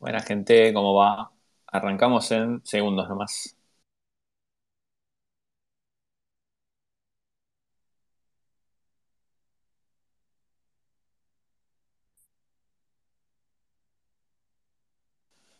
Buena 0.00 0.20
gente, 0.20 0.72
¿cómo 0.74 0.94
va? 0.94 1.30
Arrancamos 1.68 2.30
en 2.32 2.60
segundos 2.64 3.08
nomás. 3.08 3.56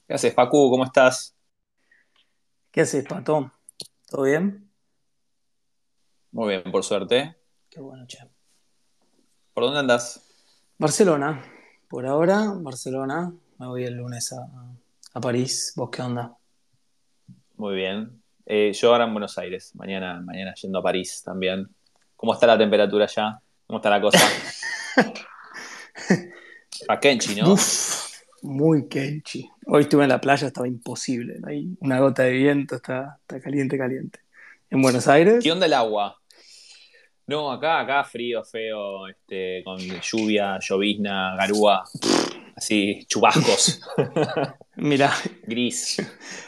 ¿Qué 0.07 0.15
haces, 0.15 0.35
Facu? 0.35 0.71
¿Cómo 0.71 0.85
estás? 0.85 1.35
¿Qué 2.73 2.81
haces, 2.81 3.05
Pato? 3.07 3.53
¿Todo 4.09 4.23
bien? 4.25 4.71
Muy 6.33 6.49
bien, 6.49 6.73
por 6.73 6.83
suerte. 6.83 7.37
Qué 7.71 7.81
bueno, 7.81 8.07
che. 8.07 8.19
¿Por 9.55 9.65
dónde 9.65 9.81
andas? 9.81 10.27
Barcelona. 10.79 11.45
Por 11.89 12.07
ahora, 12.07 12.53
Barcelona. 12.57 13.33
Me 13.61 13.67
voy 13.67 13.85
el 13.85 13.93
lunes 13.93 14.33
a, 14.33 14.49
a 15.13 15.21
París. 15.21 15.75
¿Vos 15.77 15.91
qué 15.91 16.01
onda? 16.01 16.35
Muy 17.57 17.77
bien. 17.77 18.23
Eh, 18.47 18.73
yo 18.73 18.91
ahora 18.91 19.05
en 19.05 19.13
Buenos 19.13 19.37
Aires, 19.37 19.75
mañana, 19.75 20.19
mañana 20.23 20.55
yendo 20.55 20.79
a 20.79 20.83
París 20.83 21.21
también. 21.23 21.69
¿Cómo 22.17 22.33
está 22.33 22.47
la 22.47 22.57
temperatura 22.57 23.05
allá? 23.05 23.39
¿Cómo 23.67 23.79
está 23.79 23.91
la 23.91 24.01
cosa? 24.01 24.19
A 26.89 26.99
Kenchi, 26.99 27.35
¿no? 27.35 27.53
Uf, 27.53 28.23
muy 28.41 28.89
kenchi. 28.89 29.47
Hoy 29.67 29.83
estuve 29.83 30.05
en 30.05 30.09
la 30.09 30.23
playa, 30.23 30.47
estaba 30.47 30.67
imposible. 30.67 31.39
No 31.41 31.49
hay 31.49 31.77
una 31.81 32.01
gota 32.01 32.23
de 32.23 32.33
viento, 32.33 32.77
está, 32.77 33.19
está 33.21 33.43
caliente, 33.43 33.77
caliente. 33.77 34.21
En 34.71 34.81
Buenos 34.81 35.07
Aires, 35.07 35.45
¿Qué 35.45 35.53
onda 35.53 35.67
el 35.67 35.75
agua? 35.75 36.19
No, 37.27 37.53
acá, 37.53 37.81
acá 37.81 38.05
frío, 38.05 38.43
feo, 38.43 39.07
este, 39.07 39.63
con 39.65 39.79
lluvia, 39.79 40.59
llovizna, 40.61 41.37
garúa, 41.37 41.85
así, 42.61 43.07
chubascos, 43.09 43.81
mira, 44.77 45.11
gris. 45.45 45.97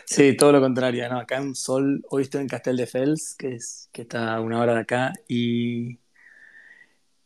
sí, 0.04 0.36
todo 0.36 0.52
lo 0.52 0.60
contrario, 0.60 1.08
¿no? 1.08 1.18
Acá 1.18 1.40
un 1.40 1.54
sol, 1.54 2.04
hoy 2.10 2.24
estoy 2.24 2.42
en 2.42 2.48
Castel 2.48 2.76
de 2.76 2.86
Fels, 2.86 3.34
que, 3.38 3.54
es, 3.54 3.88
que 3.92 4.02
está 4.02 4.34
a 4.34 4.40
una 4.40 4.60
hora 4.60 4.74
de 4.74 4.80
acá, 4.80 5.12
y 5.26 5.98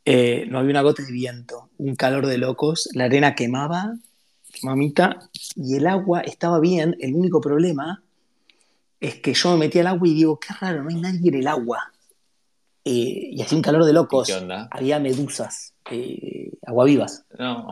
eh, 0.04 0.46
no 0.48 0.60
había 0.60 0.70
una 0.70 0.82
gota 0.82 1.02
de 1.02 1.10
viento, 1.10 1.68
un 1.78 1.96
calor 1.96 2.26
de 2.26 2.38
locos, 2.38 2.88
la 2.94 3.06
arena 3.06 3.34
quemaba, 3.34 3.96
mamita, 4.62 5.18
y 5.56 5.74
el 5.74 5.88
agua 5.88 6.20
estaba 6.20 6.60
bien, 6.60 6.96
el 7.00 7.14
único 7.16 7.40
problema 7.40 8.04
es 9.00 9.16
que 9.16 9.34
yo 9.34 9.50
me 9.52 9.58
metí 9.66 9.80
al 9.80 9.88
agua 9.88 10.06
y 10.06 10.14
digo, 10.14 10.38
qué 10.38 10.54
raro, 10.60 10.84
no 10.84 10.90
hay 10.90 11.00
nadie 11.00 11.28
en 11.28 11.34
el 11.34 11.48
agua. 11.48 11.92
Eh, 12.84 13.30
y 13.32 13.42
hacía 13.42 13.56
un 13.58 13.62
calor 13.62 13.84
de 13.84 13.92
locos, 13.92 14.28
¿Qué 14.28 14.34
onda? 14.34 14.68
había 14.70 15.00
medusas, 15.00 15.74
eh, 15.90 16.52
aguavivas. 16.64 17.24
No, 17.36 17.66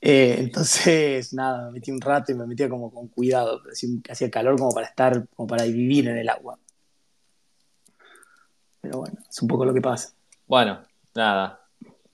Eh, 0.00 0.36
entonces, 0.38 1.32
nada, 1.32 1.66
me 1.66 1.72
metí 1.72 1.90
un 1.90 2.00
rato 2.00 2.32
y 2.32 2.34
me 2.34 2.46
metía 2.46 2.68
como 2.68 2.92
con 2.92 3.08
cuidado, 3.08 3.62
hacía, 4.08 4.30
calor 4.30 4.58
como 4.58 4.72
para 4.72 4.86
estar, 4.86 5.26
como 5.34 5.46
para 5.46 5.64
vivir 5.64 6.08
en 6.08 6.18
el 6.18 6.28
agua. 6.28 6.58
Pero 8.80 8.98
bueno, 8.98 9.18
es 9.28 9.42
un 9.42 9.48
poco 9.48 9.64
lo 9.64 9.74
que 9.74 9.80
pasa. 9.80 10.14
bueno, 10.46 10.82
nada, 11.14 11.60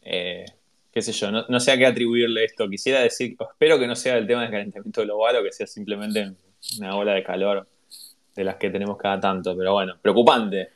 eh, 0.01 0.47
qué 0.91 1.03
sé 1.03 1.13
yo, 1.13 1.31
no, 1.31 1.45
no 1.49 1.61
sé 1.61 1.73
a 1.73 1.77
qué 1.77 1.87
atribuirle 1.87 2.45
esto. 2.45 2.69
Quisiera 2.69 3.01
decir, 3.01 3.37
espero 3.39 3.79
que 3.79 3.87
no 3.87 3.97
sea 3.97 4.17
el 4.17 4.27
tema 4.27 4.43
del 4.43 4.51
calentamiento 4.51 5.03
global 5.03 5.37
o 5.37 5.43
que 5.43 5.53
sea 5.53 5.67
simplemente 5.67 6.33
una 6.79 6.97
ola 6.97 7.15
de 7.15 7.25
calor 7.25 7.69
de 8.35 8.45
las 8.45 8.57
que 8.57 8.71
tenemos 8.71 8.97
cada 8.97 9.21
tanto, 9.21 9.57
pero 9.57 9.73
bueno, 9.73 9.95
preocupante. 10.01 10.71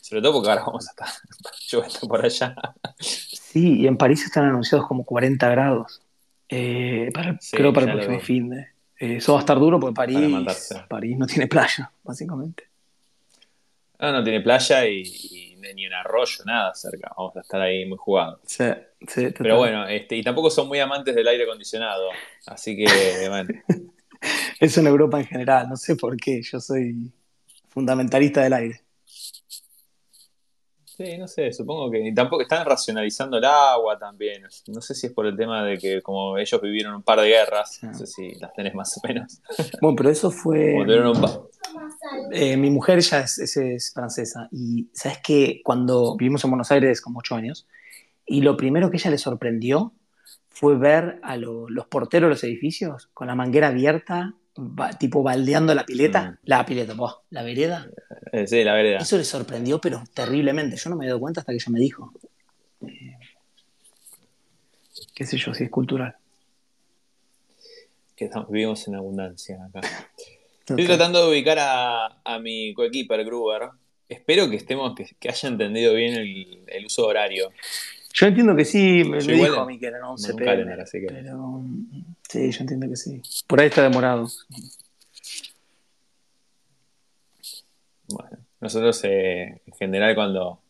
Sobre 0.00 0.20
todo 0.20 0.34
porque 0.34 0.50
ahora 0.50 0.64
vamos 0.66 0.86
a 0.86 0.90
estar 0.90 1.08
lloviendo 1.70 2.08
por 2.08 2.24
allá. 2.24 2.54
Sí, 2.98 3.80
y 3.80 3.86
en 3.86 3.96
París 3.96 4.24
están 4.24 4.44
anunciados 4.44 4.86
como 4.86 5.04
40 5.04 5.48
grados. 5.48 6.03
Eh, 6.56 7.10
para 7.12 7.36
Sí, 7.40 7.56
creo 7.56 7.72
para 7.72 7.86
el 7.86 7.92
próximo 7.92 8.20
fin 8.20 8.50
de. 8.50 8.60
eh, 9.00 9.16
eso 9.16 9.32
va 9.32 9.40
a 9.40 9.42
estar 9.42 9.58
duro 9.58 9.80
porque 9.80 9.94
París. 9.94 10.72
París 10.88 11.18
no 11.18 11.26
tiene 11.26 11.46
playa, 11.46 11.90
básicamente. 12.02 12.64
No, 13.98 14.12
no 14.12 14.22
tiene 14.22 14.40
playa 14.40 14.86
y, 14.86 15.02
y 15.02 15.56
ni 15.74 15.86
un 15.86 15.94
arroyo, 15.94 16.44
nada 16.44 16.74
cerca. 16.74 17.12
Vamos 17.16 17.36
a 17.36 17.40
estar 17.40 17.60
ahí 17.60 17.86
muy 17.86 17.96
jugados. 17.98 18.40
Sí, 18.44 18.64
sí, 19.08 19.28
Pero 19.36 19.56
bueno, 19.58 19.88
este, 19.88 20.16
y 20.16 20.22
tampoco 20.22 20.50
son 20.50 20.68
muy 20.68 20.78
amantes 20.78 21.14
del 21.14 21.26
aire 21.26 21.44
acondicionado. 21.44 22.08
Así 22.46 22.76
que, 22.76 22.84
bueno, 23.28 23.48
Eso 24.60 24.80
en 24.80 24.86
Europa 24.86 25.18
en 25.18 25.26
general, 25.26 25.68
no 25.68 25.76
sé 25.76 25.96
por 25.96 26.16
qué, 26.16 26.42
yo 26.42 26.60
soy 26.60 27.12
fundamentalista 27.68 28.42
del 28.42 28.52
aire. 28.52 28.80
Sí, 30.96 31.18
no 31.18 31.26
sé, 31.28 31.52
supongo 31.52 31.90
que 31.90 32.00
y 32.06 32.14
tampoco 32.14 32.42
están 32.42 32.64
racionalizando 32.66 33.38
el 33.38 33.44
agua 33.44 33.98
también. 33.98 34.42
No 34.68 34.80
sé 34.80 34.94
si 34.94 35.06
es 35.08 35.12
por 35.12 35.26
el 35.26 35.36
tema 35.36 35.64
de 35.64 35.78
que 35.78 36.02
como 36.02 36.38
ellos 36.38 36.60
vivieron 36.60 36.94
un 36.94 37.02
par 37.02 37.20
de 37.20 37.28
guerras, 37.28 37.80
no 37.82 37.94
sé 37.98 38.06
si 38.06 38.34
las 38.40 38.52
tenés 38.54 38.74
más 38.74 38.96
o 38.96 39.06
menos. 39.06 39.40
Bueno, 39.80 39.96
pero 39.96 40.10
eso 40.10 40.30
fue. 40.30 40.72
Eh, 42.30 42.56
mi 42.56 42.70
mujer 42.70 43.00
ya 43.00 43.20
es, 43.20 43.38
es- 43.38 43.56
es 43.56 43.92
francesa 43.92 44.48
y 44.52 44.88
sabes 44.92 45.18
que 45.18 45.60
cuando 45.64 46.16
vivimos 46.16 46.44
en 46.44 46.50
Buenos 46.50 46.70
Aires 46.70 47.00
como 47.00 47.18
ocho 47.20 47.34
años 47.34 47.66
y 48.26 48.40
lo 48.42 48.56
primero 48.56 48.90
que 48.90 48.96
ella 48.96 49.10
le 49.10 49.18
sorprendió 49.18 49.92
fue 50.48 50.76
ver 50.76 51.18
a 51.22 51.36
lo- 51.36 51.68
los 51.68 51.86
porteros 51.86 52.28
de 52.28 52.30
los 52.30 52.44
edificios 52.44 53.08
con 53.12 53.26
la 53.26 53.34
manguera 53.34 53.68
abierta, 53.68 54.34
ba- 54.56 54.90
tipo 54.98 55.22
baldeando 55.22 55.74
la 55.74 55.84
pileta, 55.84 56.30
Mm. 56.32 56.38
la 56.44 56.64
pileta, 56.66 56.94
po, 56.94 57.22
la 57.30 57.42
vereda. 57.42 57.88
eh, 58.32 58.46
sí, 58.46 58.64
la 58.64 58.74
vereda. 58.74 58.98
Eso 58.98 59.16
le 59.16 59.24
sorprendió, 59.24 59.80
pero 59.80 60.02
terriblemente. 60.12 60.76
Yo 60.76 60.90
no 60.90 60.96
me 60.96 61.04
he 61.04 61.08
dado 61.08 61.20
cuenta 61.20 61.40
hasta 61.40 61.52
que 61.52 61.56
ella 61.56 61.70
me 61.72 61.80
dijo. 61.80 62.12
Eh, 62.86 63.16
qué 65.14 65.24
sé 65.26 65.36
yo, 65.38 65.54
si 65.54 65.64
es 65.64 65.70
cultural. 65.70 66.16
Que 68.16 68.26
estamos- 68.26 68.50
vivimos 68.50 68.86
en 68.88 68.94
abundancia 68.96 69.58
acá. 69.64 69.80
Estoy 70.60 70.86
tratando 70.86 71.22
de 71.24 71.30
ubicar 71.30 71.58
a, 71.60 72.20
a 72.24 72.38
mi 72.38 72.72
coequiper, 72.74 73.24
Gruber. 73.24 73.70
Espero 74.08 74.48
que 74.48 74.56
estemos, 74.56 74.94
que, 74.94 75.06
que 75.18 75.28
haya 75.28 75.48
entendido 75.48 75.94
bien 75.94 76.14
el, 76.14 76.62
el 76.68 76.86
uso 76.86 77.06
horario. 77.06 77.50
Yo 78.14 78.26
entiendo 78.26 78.54
que 78.54 78.64
sí, 78.64 79.02
me, 79.02 79.18
dijo 79.18 79.60
a 79.60 79.66
mí 79.66 79.76
que 79.76 79.86
eran 79.86 80.04
11 80.04 80.26
en 80.26 80.32
un 80.32 80.38
pm, 80.38 80.50
calendar, 80.52 80.80
así 80.80 81.00
que- 81.00 81.06
pero 81.06 81.64
sí, 82.28 82.50
yo 82.52 82.60
entiendo 82.60 82.88
que 82.88 82.96
sí. 82.96 83.20
Por 83.48 83.60
ahí 83.60 83.66
está 83.66 83.82
demorado. 83.82 84.28
Bueno, 88.06 88.38
nosotros 88.60 89.02
eh, 89.02 89.60
en 89.66 89.74
general 89.74 90.14
cuando... 90.14 90.60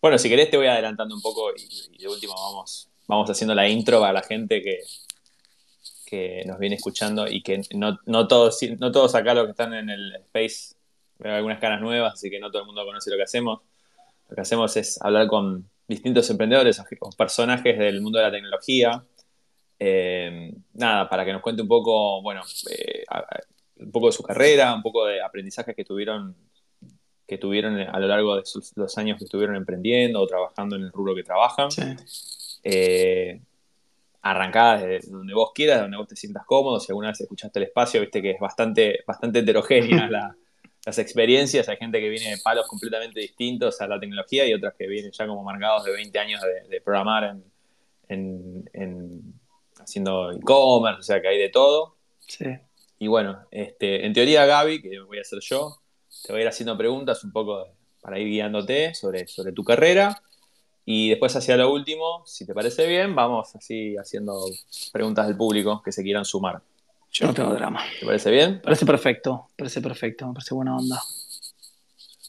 Bueno, 0.00 0.16
si 0.16 0.28
querés 0.28 0.48
te 0.48 0.56
voy 0.56 0.68
adelantando 0.68 1.14
un 1.14 1.20
poco 1.20 1.50
y, 1.56 1.96
y 1.96 2.02
de 2.02 2.08
último 2.08 2.34
vamos, 2.34 2.88
vamos 3.08 3.28
haciendo 3.28 3.54
la 3.56 3.68
intro 3.68 3.98
para 3.98 4.12
la 4.12 4.22
gente 4.22 4.62
que, 4.62 4.78
que 6.06 6.44
nos 6.46 6.60
viene 6.60 6.76
escuchando 6.76 7.26
y 7.26 7.42
que 7.42 7.62
no, 7.74 7.98
no, 8.06 8.28
todos, 8.28 8.60
no 8.78 8.92
todos 8.92 9.16
acá 9.16 9.34
los 9.34 9.46
que 9.46 9.50
están 9.52 9.74
en 9.74 9.90
el 9.90 10.14
Space 10.26 10.76
veo 11.18 11.34
algunas 11.34 11.58
caras 11.58 11.80
nuevas, 11.80 12.14
así 12.14 12.30
que 12.30 12.38
no 12.38 12.50
todo 12.50 12.62
el 12.62 12.66
mundo 12.66 12.84
conoce 12.84 13.10
lo 13.10 13.16
que 13.16 13.24
hacemos. 13.24 13.60
Lo 14.28 14.36
que 14.36 14.40
hacemos 14.40 14.76
es 14.76 15.02
hablar 15.02 15.26
con 15.26 15.68
distintos 15.88 16.28
emprendedores 16.30 16.80
o 17.00 17.10
personajes 17.16 17.78
del 17.78 18.00
mundo 18.00 18.18
de 18.18 18.24
la 18.24 18.30
tecnología. 18.32 19.04
Eh, 19.78 20.52
nada, 20.74 21.08
para 21.08 21.24
que 21.24 21.32
nos 21.32 21.42
cuente 21.42 21.62
un 21.62 21.68
poco, 21.68 22.22
bueno, 22.22 22.42
eh, 22.70 23.04
un 23.78 23.90
poco 23.90 24.06
de 24.06 24.12
su 24.12 24.22
carrera, 24.22 24.74
un 24.74 24.82
poco 24.82 25.06
de 25.06 25.20
aprendizajes 25.22 25.74
que 25.74 25.84
tuvieron 25.84 26.36
que 27.26 27.38
tuvieron 27.38 27.78
a 27.80 27.98
lo 27.98 28.06
largo 28.08 28.36
de 28.36 28.44
sus- 28.44 28.76
los 28.76 28.98
años 28.98 29.16
que 29.16 29.24
estuvieron 29.24 29.56
emprendiendo 29.56 30.20
o 30.20 30.26
trabajando 30.26 30.76
en 30.76 30.82
el 30.82 30.92
rubro 30.92 31.14
que 31.14 31.22
trabajan. 31.22 31.70
Sí. 31.70 31.82
Eh, 32.62 33.40
arrancá 34.20 34.76
desde 34.76 35.10
donde 35.10 35.32
vos 35.32 35.52
quieras, 35.54 35.80
donde 35.80 35.96
vos 35.96 36.06
te 36.06 36.14
sientas 36.16 36.44
cómodo. 36.44 36.78
Si 36.78 36.92
alguna 36.92 37.08
vez 37.08 37.20
escuchaste 37.22 37.58
el 37.58 37.64
espacio, 37.66 38.00
viste 38.02 38.20
que 38.20 38.32
es 38.32 38.40
bastante, 38.40 39.00
bastante 39.06 39.38
heterogénea 39.38 40.08
la- 40.10 40.36
las 40.84 40.98
experiencias. 40.98 41.68
Hay 41.68 41.76
gente 41.76 42.00
que 42.00 42.08
viene 42.08 42.30
de 42.30 42.38
palos 42.38 42.66
completamente 42.66 43.20
distintos 43.20 43.80
a 43.80 43.86
la 43.86 44.00
tecnología 44.00 44.46
y 44.46 44.54
otras 44.54 44.74
que 44.76 44.86
vienen 44.86 45.12
ya 45.12 45.26
como 45.26 45.42
marcados 45.42 45.84
de 45.84 45.92
20 45.92 46.18
años 46.18 46.40
de, 46.42 46.68
de 46.68 46.80
programar 46.80 47.24
en, 47.24 47.44
en- 48.08 48.70
en- 48.72 49.34
haciendo 49.78 50.30
e-commerce, 50.32 51.00
o 51.00 51.02
sea 51.02 51.20
que 51.20 51.28
hay 51.28 51.38
de 51.38 51.48
todo. 51.48 51.96
Sí. 52.26 52.46
Y 52.98 53.08
bueno, 53.08 53.46
este, 53.50 54.06
en 54.06 54.12
teoría, 54.12 54.46
Gaby, 54.46 54.80
que 54.80 55.00
voy 55.00 55.18
a 55.18 55.22
hacer 55.22 55.40
yo, 55.40 55.78
te 56.24 56.32
voy 56.32 56.40
a 56.40 56.42
ir 56.42 56.48
haciendo 56.48 56.76
preguntas 56.78 57.24
un 57.24 57.32
poco 57.32 57.66
para 58.00 58.18
ir 58.18 58.28
guiándote 58.28 58.94
sobre, 58.94 59.26
sobre 59.26 59.52
tu 59.52 59.64
carrera. 59.64 60.22
Y 60.84 61.10
después, 61.10 61.34
hacia 61.36 61.56
lo 61.56 61.72
último, 61.72 62.22
si 62.26 62.44
te 62.46 62.54
parece 62.54 62.86
bien, 62.86 63.14
vamos 63.14 63.54
así 63.54 63.96
haciendo 63.96 64.44
preguntas 64.92 65.26
del 65.28 65.36
público 65.36 65.80
que 65.84 65.92
se 65.92 66.02
quieran 66.02 66.24
sumar. 66.24 66.60
Yo 67.12 67.26
no 67.26 67.34
tengo 67.34 67.52
drama. 67.54 67.82
¿Te 68.00 68.06
parece 68.06 68.30
bien? 68.30 68.60
Parece 68.62 68.86
perfecto, 68.86 69.48
parece 69.56 69.80
perfecto, 69.82 70.26
me 70.26 70.32
parece 70.34 70.54
buena 70.54 70.76
onda. 70.76 71.00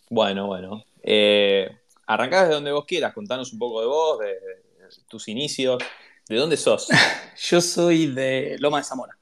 Bueno, 0.09 0.47
bueno. 0.47 0.83
Eh, 1.01 1.69
arrancá 2.05 2.41
desde 2.43 2.55
donde 2.55 2.71
vos 2.71 2.85
quieras, 2.85 3.13
contanos 3.13 3.53
un 3.53 3.59
poco 3.59 3.79
de 3.81 3.87
vos, 3.87 4.19
de, 4.19 4.27
de 4.27 4.89
tus 5.07 5.27
inicios, 5.29 5.81
de 6.27 6.35
dónde 6.35 6.57
sos. 6.57 6.87
Yo 7.49 7.61
soy 7.61 8.07
de 8.07 8.57
Loma 8.59 8.79
de 8.79 8.83
Zamora, 8.83 9.17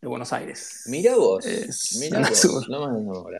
de 0.00 0.08
Buenos 0.08 0.32
Aires. 0.32 0.82
Mirá 0.86 1.14
vos, 1.16 1.44
zona 1.44 2.28
vos, 2.28 2.38
sur. 2.38 2.68
más 2.68 2.90
de 2.96 3.04
Zamora. 3.04 3.38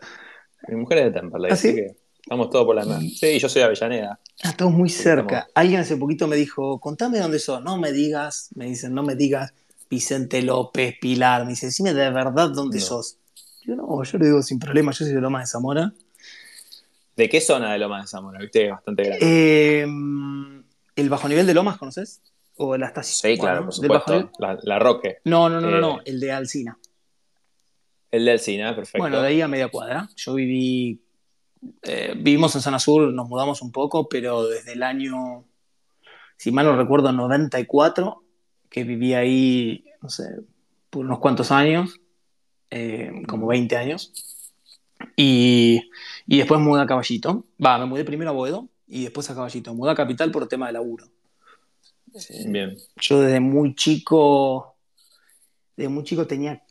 Mi 0.67 0.75
mujer 0.75 0.97
es 0.99 1.05
de 1.05 1.11
Temperley, 1.19 1.51
¿Ah, 1.51 1.53
así 1.53 1.69
sí? 1.69 1.75
que 1.75 1.95
estamos 2.21 2.49
todos 2.49 2.65
por 2.65 2.75
la 2.75 2.85
misma. 2.85 2.99
Sí, 3.19 3.37
yo 3.39 3.49
soy 3.49 3.59
de 3.61 3.65
Avellaneda. 3.65 4.19
Ah, 4.43 4.49
Estamos 4.49 4.73
muy 4.73 4.89
cerca. 4.89 5.39
estamos- 5.39 5.51
Alguien 5.55 5.81
hace 5.81 5.97
poquito 5.97 6.27
me 6.27 6.35
dijo, 6.37 6.79
contame 6.79 7.19
dónde 7.19 7.39
sos. 7.39 7.61
No 7.63 7.77
me 7.77 7.91
digas, 7.91 8.49
me 8.55 8.65
dicen, 8.65 8.93
no 8.93 9.03
me 9.03 9.15
digas. 9.15 9.53
Vicente 9.89 10.41
López, 10.41 10.95
Pilar. 10.99 11.43
Me 11.43 11.51
dice, 11.51 11.67
decime 11.67 11.93
de 11.93 12.09
verdad 12.09 12.49
dónde 12.49 12.79
sos. 12.79 13.17
Yo 13.65 13.75
no, 13.75 14.03
yo 14.03 14.17
le 14.17 14.25
digo 14.25 14.41
sin 14.41 14.59
problema, 14.59 14.91
yo 14.91 15.05
soy 15.05 15.13
de 15.13 15.21
Lomas 15.21 15.43
de 15.43 15.47
Zamora. 15.47 15.93
¿De 17.15 17.27
qué 17.27 17.41
zona 17.41 17.73
de 17.73 17.79
Lomas 17.79 18.03
de 18.03 18.07
Zamora? 18.07 18.39
Viste, 18.39 18.69
bastante 18.69 19.03
grande. 19.03 19.19
Eh, 19.21 19.85
¿El 20.95 21.09
bajo 21.09 21.27
nivel 21.27 21.45
de 21.45 21.53
Lomas 21.53 21.77
conoces? 21.77 22.21
¿O 22.55 22.77
la 22.77 22.87
estación? 22.87 23.33
Sí, 23.33 23.39
claro, 23.39 23.65
por 23.65 23.73
supuesto. 23.73 24.31
La, 24.63 24.79
Roque. 24.79 25.19
No, 25.25 25.49
no, 25.49 25.61
no, 25.61 25.69
no, 25.69 25.79
no, 25.79 25.99
eh, 25.99 26.03
el 26.05 26.19
de 26.19 26.31
Alcina. 26.31 26.77
El 28.11 28.25
de 28.25 28.31
Alcina, 28.31 28.75
perfecto. 28.75 28.99
Bueno, 28.99 29.21
de 29.21 29.27
ahí 29.27 29.41
a 29.41 29.47
media 29.47 29.69
cuadra. 29.69 30.09
Yo 30.15 30.33
viví. 30.33 31.01
Eh, 31.83 32.13
vivimos 32.15 32.55
en 32.55 32.61
zona 32.61 32.79
sur, 32.79 33.11
nos 33.13 33.27
mudamos 33.27 33.61
un 33.61 33.71
poco, 33.71 34.07
pero 34.07 34.47
desde 34.47 34.73
el 34.73 34.83
año, 34.83 35.45
si 36.37 36.51
mal 36.51 36.65
no 36.65 36.77
recuerdo, 36.77 37.11
94, 37.11 38.23
que 38.69 38.83
viví 38.83 39.13
ahí, 39.13 39.85
no 40.01 40.09
sé, 40.09 40.41
por 40.89 41.05
unos 41.05 41.19
cuantos 41.19 41.51
años, 41.51 41.99
eh, 42.69 43.11
como 43.27 43.47
20 43.47 43.77
años. 43.77 44.13
Y, 45.15 45.89
y 46.27 46.37
después 46.37 46.59
mudé 46.59 46.81
a 46.81 46.85
Caballito. 46.85 47.45
Va, 47.63 47.77
me 47.77 47.85
mudé 47.85 48.03
primero 48.03 48.31
a 48.31 48.33
Boedo 48.33 48.69
y 48.87 49.03
después 49.03 49.29
a 49.29 49.35
Caballito. 49.35 49.73
Mudé 49.73 49.91
a 49.91 49.95
Capital 49.95 50.31
por 50.31 50.47
tema 50.47 50.67
de 50.67 50.73
laburo. 50.73 51.05
Bien. 52.47 52.75
Yo 52.99 53.21
desde 53.21 53.39
muy 53.39 53.75
chico, 53.75 54.75
desde 55.75 55.89
muy 55.89 56.03
chico 56.03 56.25
tenía 56.25 56.63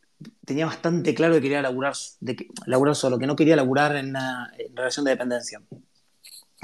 tenía 0.44 0.66
bastante 0.66 1.14
claro 1.14 1.34
que 1.34 1.42
quería 1.42 1.62
laburar, 1.62 1.94
de 2.20 2.36
que, 2.36 2.48
laburar 2.66 2.96
solo, 2.96 3.18
que 3.18 3.26
no 3.26 3.36
quería 3.36 3.56
laburar 3.56 3.96
en 3.96 4.10
una 4.10 4.52
relación 4.74 5.04
de 5.04 5.12
dependencia. 5.12 5.62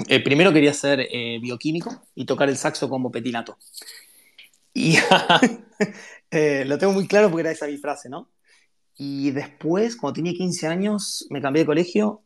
Eh, 0.07 0.21
primero 0.21 0.51
quería 0.51 0.73
ser 0.73 1.07
eh, 1.09 1.39
bioquímico 1.41 2.03
y 2.15 2.25
tocar 2.25 2.49
el 2.49 2.57
saxo 2.57 2.89
como 2.89 3.11
petinato. 3.11 3.57
Y 4.75 4.97
eh, 6.31 6.65
lo 6.65 6.77
tengo 6.77 6.93
muy 6.93 7.07
claro 7.07 7.31
porque 7.31 7.41
era 7.41 7.51
esa 7.51 7.65
mi 7.65 7.77
frase, 7.77 8.09
¿no? 8.09 8.29
Y 8.97 9.31
después, 9.31 9.95
cuando 9.95 10.15
tenía 10.15 10.33
15 10.33 10.67
años, 10.67 11.25
me 11.29 11.41
cambié 11.41 11.63
de 11.63 11.65
colegio 11.65 12.21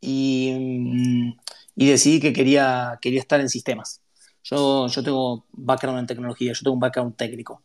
y, 0.00 0.54
mm, 0.58 1.38
y 1.74 1.88
decidí 1.88 2.20
que 2.20 2.34
quería, 2.34 2.98
quería 3.00 3.20
estar 3.20 3.40
en 3.40 3.48
sistemas. 3.48 4.02
Yo, 4.44 4.88
yo 4.88 5.02
tengo 5.02 5.46
background 5.52 6.00
en 6.00 6.06
tecnología, 6.06 6.52
yo 6.52 6.60
tengo 6.62 6.74
un 6.74 6.80
background 6.80 7.16
técnico. 7.16 7.62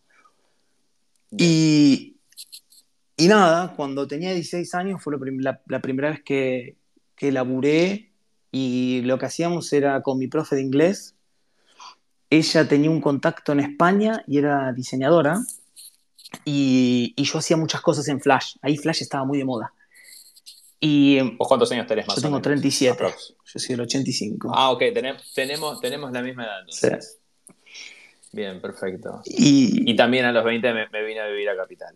Y, 1.32 2.18
y 3.18 3.28
nada, 3.28 3.74
cuando 3.76 4.08
tenía 4.08 4.34
16 4.34 4.74
años 4.76 5.04
fue 5.04 5.14
la, 5.40 5.82
primera 5.82 6.10
vez 6.10 6.24
que, 6.24 6.78
que 7.16 7.32
laburé 7.32 8.12
y 8.50 9.02
lo 9.04 9.20
que 9.20 9.26
hacíamos 9.26 9.72
era 9.74 10.02
con 10.02 10.18
mi 10.18 10.28
profe 10.28 10.56
de 10.56 10.62
inglés. 10.62 11.16
Ella 12.32 12.68
tenía 12.68 12.90
un 12.90 13.02
contacto 13.02 13.52
en 13.52 13.60
España 13.60 14.24
y 14.26 14.40
era 14.40 14.74
diseñadora 14.74 15.40
y, 16.46 17.14
y 17.16 17.24
yo 17.24 17.38
hacía 17.38 17.58
muchas 17.58 17.82
cosas 17.82 18.08
en 18.08 18.20
Flash. 18.20 18.56
Ahí 18.64 18.78
Flash 18.78 19.04
estaba 19.04 19.24
muy 19.24 19.38
de 19.38 19.46
moda. 19.46 19.74
Y, 20.80 21.20
¿Vos 21.38 21.48
cuántos 21.48 21.72
años 21.72 21.86
tenés 21.86 22.08
más? 22.08 22.16
Yo 22.16 22.24
tengo 22.24 22.42
37. 22.42 23.04
Yo 23.04 23.60
soy 23.60 23.76
del 23.76 23.82
85. 23.82 24.52
Ah, 24.52 24.72
ok, 24.72 24.80
tenemos, 24.94 25.80
tenemos 25.80 26.12
la 26.12 26.24
misma 26.24 26.46
edad. 26.46 26.62
Sí. 26.70 26.88
Bien, 28.32 28.60
perfecto. 28.60 29.22
Y, 29.26 29.92
y, 29.92 29.96
también 29.96 30.26
a 30.26 30.32
los 30.32 30.44
20 30.44 30.74
me, 30.74 30.90
me 30.90 31.04
vine 31.04 31.20
a 31.20 31.28
vivir 31.28 31.50
a 31.50 31.56
Capital 31.56 31.96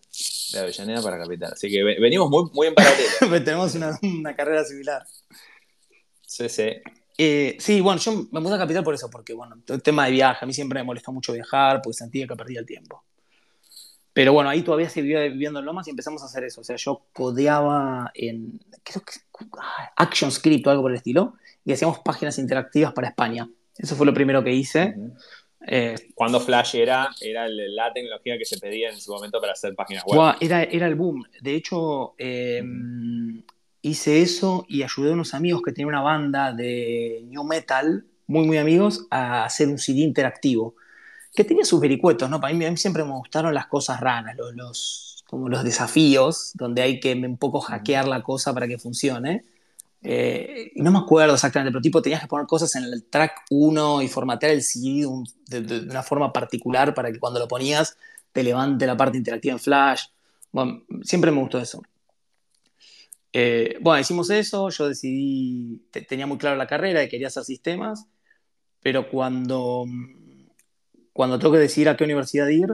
de 0.52 0.60
Avellaneda 0.60 1.02
para 1.02 1.18
Capital. 1.18 1.54
Así 1.54 1.70
que 1.70 1.84
venimos 1.84 2.30
muy, 2.30 2.50
muy 2.54 2.68
en 2.68 2.76
paralelo. 2.76 3.10
Tenemos 3.44 3.74
una, 3.74 3.98
una, 4.04 4.36
carrera 4.36 4.64
similar. 4.66 5.04
Sí, 6.22 6.50
sí. 6.50 6.74
Eh, 7.18 7.56
sí, 7.60 7.82
bueno, 7.82 8.00
yo 8.00 8.28
me 8.32 8.40
mudé 8.40 8.56
a 8.56 8.60
Capital 8.60 8.84
por 8.84 8.94
eso, 8.94 9.10
porque, 9.10 9.34
bueno, 9.34 9.56
el 9.68 9.82
tema 9.82 10.06
de 10.06 10.12
viaje, 10.12 10.44
a 10.44 10.48
mí 10.48 10.54
siempre 10.54 10.80
me 10.80 10.84
molestó 10.84 11.12
mucho 11.12 11.34
viajar, 11.34 11.82
porque 11.82 11.98
sentía 11.98 12.28
que 12.28 12.36
perdía 12.36 12.60
el 12.60 12.66
tiempo. 12.66 13.04
Pero 14.12 14.32
bueno, 14.34 14.50
ahí 14.50 14.62
todavía 14.62 14.90
seguía 14.90 15.22
viviendo 15.22 15.60
en 15.60 15.66
Lomas 15.66 15.88
y 15.88 15.90
empezamos 15.90 16.22
a 16.22 16.26
hacer 16.26 16.46
eso. 16.46 16.62
O 16.62 16.64
sea, 16.64 16.78
yo 16.78 17.06
codeaba 17.12 18.12
en, 18.14 18.60
creo 18.84 19.04
que, 19.04 19.14
ah, 19.60 19.92
ActionScript 19.98 20.66
o 20.68 20.70
algo 20.70 20.84
por 20.84 20.92
el 20.92 20.98
estilo, 20.98 21.36
y 21.66 21.74
hacíamos 21.74 22.00
páginas 22.00 22.38
interactivas 22.38 22.94
para 22.94 23.10
España. 23.10 23.50
Eso 23.78 23.96
fue 23.96 24.06
lo 24.06 24.14
primero 24.14 24.44
que 24.44 24.54
hice. 24.54 24.96
Eh, 25.68 25.96
Cuando 26.14 26.40
Flash 26.40 26.76
era, 26.76 27.10
era 27.20 27.48
la 27.48 27.92
tecnología 27.92 28.38
que 28.38 28.46
se 28.46 28.60
pedía 28.60 28.90
en 28.90 29.00
su 29.00 29.12
momento 29.12 29.42
para 29.42 29.54
hacer 29.54 29.76
páginas 29.76 30.04
web. 30.06 30.36
era, 30.40 30.64
era 30.64 30.88
el 30.88 30.96
boom. 30.96 31.26
De 31.42 31.56
hecho, 31.56 32.14
em, 32.18 33.42
hice 33.86 34.24
eso 34.24 34.66
y 34.68 34.82
ayudé 34.82 35.12
a 35.12 35.14
unos 35.14 35.36
amigos 35.36 35.62
que 35.64 35.72
tenían 35.72 35.90
una 35.90 36.02
banda 36.02 36.52
de 36.52 37.24
new 37.28 37.44
metal, 37.44 38.04
muy, 38.26 38.48
muy 38.48 38.58
amigos, 38.58 39.06
a 39.12 39.46
hacer 39.46 39.68
un 39.68 39.78
CD 39.78 40.00
interactivo. 40.00 40.76
Que 41.36 41.44
tenía 41.44 41.66
sus 41.66 41.80
vericuetos, 41.80 42.28
¿no? 42.30 42.42
Para 42.42 42.54
mí, 42.54 42.66
a 42.66 42.72
mí 42.72 42.78
siempre 42.78 43.04
me 43.04 43.12
gustaron 43.12 43.54
las 43.54 43.68
cosas 43.68 44.00
raras, 44.00 44.36
los, 44.36 44.56
los, 44.56 45.24
como 45.28 45.50
los 45.50 45.64
desafíos, 45.64 46.52
donde 46.56 46.82
hay 46.82 47.00
que 47.00 47.14
un 47.14 47.38
poco 47.38 47.60
hackear 47.62 48.08
la 48.08 48.24
cosa 48.24 48.54
para 48.54 48.68
que 48.68 48.80
funcione. 48.80 49.46
Eh, 50.02 50.72
y 50.74 50.82
no 50.82 50.92
me 50.92 51.00
acuerdo 51.00 51.36
exactamente, 51.36 51.72
pero 51.72 51.82
tipo 51.82 52.02
tenías 52.02 52.22
que 52.22 52.28
poner 52.28 52.48
cosas 52.48 52.76
en 52.76 52.86
el 52.86 53.04
track 53.04 53.46
1 53.52 54.02
y 54.02 54.08
formatear 54.08 54.52
el 54.52 54.64
CD 54.64 55.08
de, 55.48 55.80
una 55.90 56.04
forma 56.04 56.34
particular 56.34 56.94
para 56.96 57.12
que 57.12 57.20
cuando 57.20 57.40
lo 57.40 57.48
ponías 57.48 57.98
te 58.32 58.44
levante 58.44 58.88
la 58.88 58.98
parte 58.98 59.18
interactiva 59.18 59.54
en 59.54 59.60
Flash. 59.60 60.06
Bueno, 60.52 60.84
siempre 61.04 61.32
me 61.32 61.40
gustó 61.40 61.60
eso. 61.60 61.84
Eh, 63.38 63.78
bueno, 63.82 64.00
hicimos 64.00 64.30
eso, 64.30 64.70
yo 64.70 64.88
decidí, 64.88 65.82
tenía 66.08 66.26
muy 66.26 66.38
claro 66.38 66.56
la 66.56 66.68
carrera 66.68 67.04
y 67.04 67.10
quería 67.10 67.28
hacer 67.28 67.44
sistemas, 67.44 68.08
pero 68.80 69.10
cuando, 69.10 69.84
cuando 71.12 71.38
tengo 71.38 71.52
que 71.52 71.60
decidir 71.60 71.90
a 71.90 71.98
qué 71.98 72.06
universidad 72.06 72.48
ir, 72.48 72.70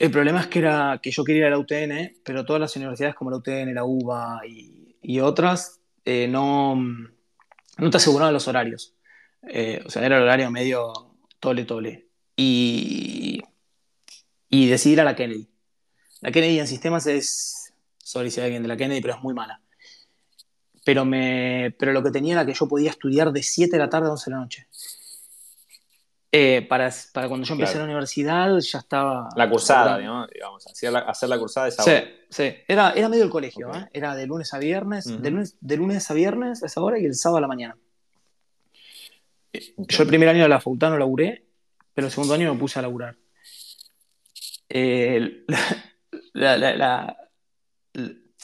el 0.00 0.10
problema 0.10 0.40
es 0.40 0.48
que, 0.48 0.58
era, 0.58 0.98
que 1.00 1.12
yo 1.12 1.22
quería 1.22 1.42
ir 1.42 1.46
a 1.46 1.50
la 1.50 1.58
UTN, 1.58 2.16
pero 2.24 2.44
todas 2.44 2.58
las 2.58 2.74
universidades 2.74 3.14
como 3.14 3.30
la 3.30 3.36
UTN, 3.36 3.72
la 3.72 3.84
UBA 3.84 4.40
y, 4.48 4.96
y 5.00 5.20
otras 5.20 5.80
eh, 6.04 6.26
no, 6.26 6.74
no 6.74 7.90
te 7.90 7.96
aseguraban 7.98 8.34
los 8.34 8.48
horarios. 8.48 8.96
Eh, 9.46 9.80
o 9.86 9.90
sea, 9.90 10.04
era 10.04 10.16
el 10.16 10.24
horario 10.24 10.50
medio 10.50 10.92
tole 11.38 11.64
tole. 11.64 12.08
Y, 12.34 13.44
y 14.48 14.66
decidí 14.66 14.94
ir 14.94 15.02
a 15.02 15.04
la 15.04 15.14
Kennedy. 15.14 15.48
La 16.20 16.32
Kennedy 16.32 16.58
en 16.58 16.66
sistemas 16.66 17.06
es, 17.06 17.65
sorry 18.06 18.30
si 18.30 18.40
hay 18.40 18.46
alguien 18.46 18.62
de 18.62 18.68
la 18.68 18.76
Kennedy, 18.76 19.00
pero 19.00 19.14
es 19.14 19.22
muy 19.22 19.34
mala. 19.34 19.60
Pero, 20.84 21.04
me, 21.04 21.74
pero 21.76 21.92
lo 21.92 22.04
que 22.04 22.12
tenía 22.12 22.34
era 22.34 22.46
que 22.46 22.54
yo 22.54 22.68
podía 22.68 22.90
estudiar 22.90 23.32
de 23.32 23.42
7 23.42 23.72
de 23.72 23.78
la 23.78 23.90
tarde 23.90 24.06
a 24.06 24.12
11 24.12 24.30
de 24.30 24.36
la 24.36 24.40
noche. 24.40 24.68
Eh, 26.30 26.64
para, 26.68 26.92
para, 27.12 27.28
cuando 27.28 27.44
yo 27.44 27.54
empecé 27.54 27.78
la 27.78 27.84
universidad 27.84 28.56
ya 28.58 28.78
estaba... 28.78 29.28
La 29.34 29.50
cursada, 29.50 29.98
digamos, 29.98 30.66
hacer 30.66 30.92
la, 30.92 31.00
hacer 31.00 31.28
la 31.28 31.38
cursada 31.38 31.66
esa 31.66 31.82
Sí, 31.82 31.92
sí, 32.28 32.54
era, 32.68 32.92
era 32.92 33.08
medio 33.08 33.24
el 33.24 33.30
colegio, 33.30 33.74
¿eh? 33.74 33.88
era 33.92 34.14
de 34.14 34.26
lunes 34.26 34.54
a 34.54 34.58
viernes, 34.58 35.06
de, 35.06 35.30
lunes, 35.30 35.56
de 35.60 35.76
lunes 35.76 36.08
a 36.08 36.14
viernes 36.14 36.62
a 36.62 36.66
esa 36.66 36.80
hora 36.82 37.00
y 37.00 37.06
el 37.06 37.14
sábado 37.14 37.38
a 37.38 37.40
la 37.40 37.48
mañana. 37.48 37.76
Yo 39.52 40.02
el 40.02 40.08
primer 40.08 40.28
año 40.28 40.42
de 40.42 40.48
la 40.48 40.60
facultad 40.60 40.90
no 40.90 40.98
laburé, 40.98 41.44
pero 41.92 42.06
el 42.06 42.12
segundo 42.12 42.34
año 42.34 42.52
me 42.52 42.60
puse 42.60 42.78
a 42.78 42.82
laburar. 42.82 43.16
Eh, 44.68 45.44
la, 46.34 46.56
la, 46.58 46.76
la, 46.76 47.25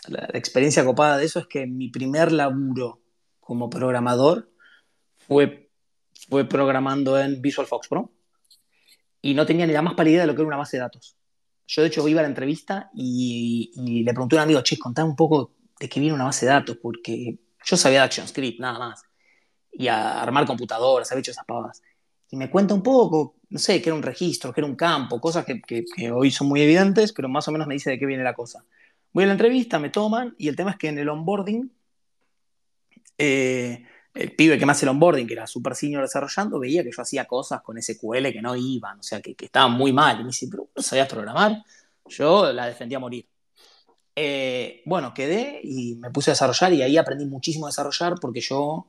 la, 0.08 0.28
experiencia 0.34 0.84
copada 0.84 1.18
de 1.18 1.24
eso 1.24 1.38
es 1.38 1.46
que 1.46 1.66
mi 1.66 1.88
primer 1.88 2.32
laburo 2.32 3.00
como 3.40 3.70
programador 3.70 4.50
fue 5.26 5.62
fue 6.28 6.44
programando 6.44 7.18
en 7.18 7.40
Visual 7.42 7.66
Fox 7.66 7.88
Pro 7.88 8.12
y 9.20 9.34
no 9.34 9.46
tenía 9.46 9.66
ni 9.66 9.72
la 9.72 9.82
más 9.82 9.94
pálida 9.94 10.22
de 10.22 10.26
lo 10.26 10.34
que 10.34 10.42
era 10.42 10.48
una 10.48 10.56
base 10.56 10.76
de 10.76 10.82
datos. 10.82 11.16
Yo, 11.66 11.82
de 11.82 11.88
hecho, 11.88 12.06
iba 12.08 12.20
a 12.20 12.22
la 12.22 12.28
entrevista 12.28 12.90
y, 12.94 14.02
le 14.04 14.12
pregunté 14.12 14.36
a 14.36 14.40
un 14.40 14.42
amigo, 14.44 14.62
che, 14.62 14.78
contame 14.78 15.10
un 15.10 15.16
poco 15.16 15.54
de 15.78 15.88
qué 15.88 16.00
viene 16.00 16.14
una 16.14 16.24
base 16.24 16.44
de 16.46 16.52
datos, 16.52 16.76
porque 16.82 17.38
yo 17.64 17.76
sabía 17.76 18.00
de 18.00 18.04
ActionScript, 18.06 18.60
nada 18.60 18.78
más. 18.78 19.02
Y 19.72 19.86
a 19.88 20.20
armar 20.20 20.44
computadoras, 20.44 21.10
había 21.10 21.20
hecho 21.20 21.30
esas 21.30 21.46
pavadas. 21.46 21.82
Y 22.30 22.36
me 22.36 22.50
cuenta 22.50 22.74
un 22.74 22.82
poco, 22.82 23.36
no 23.50 23.58
sé, 23.58 23.80
que 23.80 23.90
era 23.90 23.96
un 23.96 24.02
registro, 24.02 24.52
que 24.52 24.60
era 24.60 24.68
un 24.68 24.74
campo, 24.74 25.20
cosas 25.20 25.44
que, 25.44 25.62
que, 25.62 26.10
hoy 26.10 26.30
son 26.30 26.48
muy 26.48 26.62
evidentes, 26.62 27.12
pero 27.12 27.28
más 27.28 27.46
o 27.46 27.52
menos 27.52 27.66
me 27.66 27.74
dice 27.74 27.90
de 27.90 27.98
qué 27.98 28.06
viene 28.06 28.24
la 28.24 28.34
cosa. 28.34 28.64
Voy 29.12 29.24
a 29.24 29.26
la 29.26 29.32
entrevista, 29.32 29.78
me 29.78 29.90
toman, 29.90 30.34
y 30.38 30.48
el 30.48 30.56
tema 30.56 30.70
es 30.70 30.76
que 30.76 30.88
en 30.88 30.98
el 30.98 31.08
onboarding 31.08 31.70
eh, 33.18 33.84
el 34.14 34.34
pibe 34.34 34.58
que 34.58 34.66
me 34.66 34.72
hace 34.72 34.84
el 34.84 34.90
onboarding, 34.90 35.26
que 35.26 35.34
era 35.34 35.46
super 35.46 35.74
senior 35.74 36.02
desarrollando, 36.02 36.58
veía 36.58 36.82
que 36.82 36.90
yo 36.94 37.02
hacía 37.02 37.24
cosas 37.24 37.62
con 37.62 37.80
SQL 37.80 38.32
que 38.32 38.42
no 38.42 38.54
iban, 38.56 38.98
o 38.98 39.02
sea, 39.02 39.20
que, 39.20 39.34
que 39.34 39.46
estaban 39.46 39.72
muy 39.72 39.92
mal. 39.92 40.16
Y 40.16 40.22
me 40.22 40.28
dice, 40.28 40.48
pero 40.50 40.68
no 40.74 40.82
sabías 40.82 41.08
programar. 41.08 41.62
Yo 42.06 42.52
la 42.52 42.66
defendía 42.66 42.98
a 42.98 43.00
morir. 43.00 43.26
Eh, 44.14 44.82
bueno, 44.84 45.14
quedé 45.14 45.60
y 45.62 45.94
me 45.96 46.10
puse 46.10 46.30
a 46.30 46.34
desarrollar 46.34 46.72
y 46.74 46.82
ahí 46.82 46.98
aprendí 46.98 47.24
muchísimo 47.24 47.66
a 47.66 47.70
desarrollar 47.70 48.16
porque 48.20 48.40
yo 48.40 48.86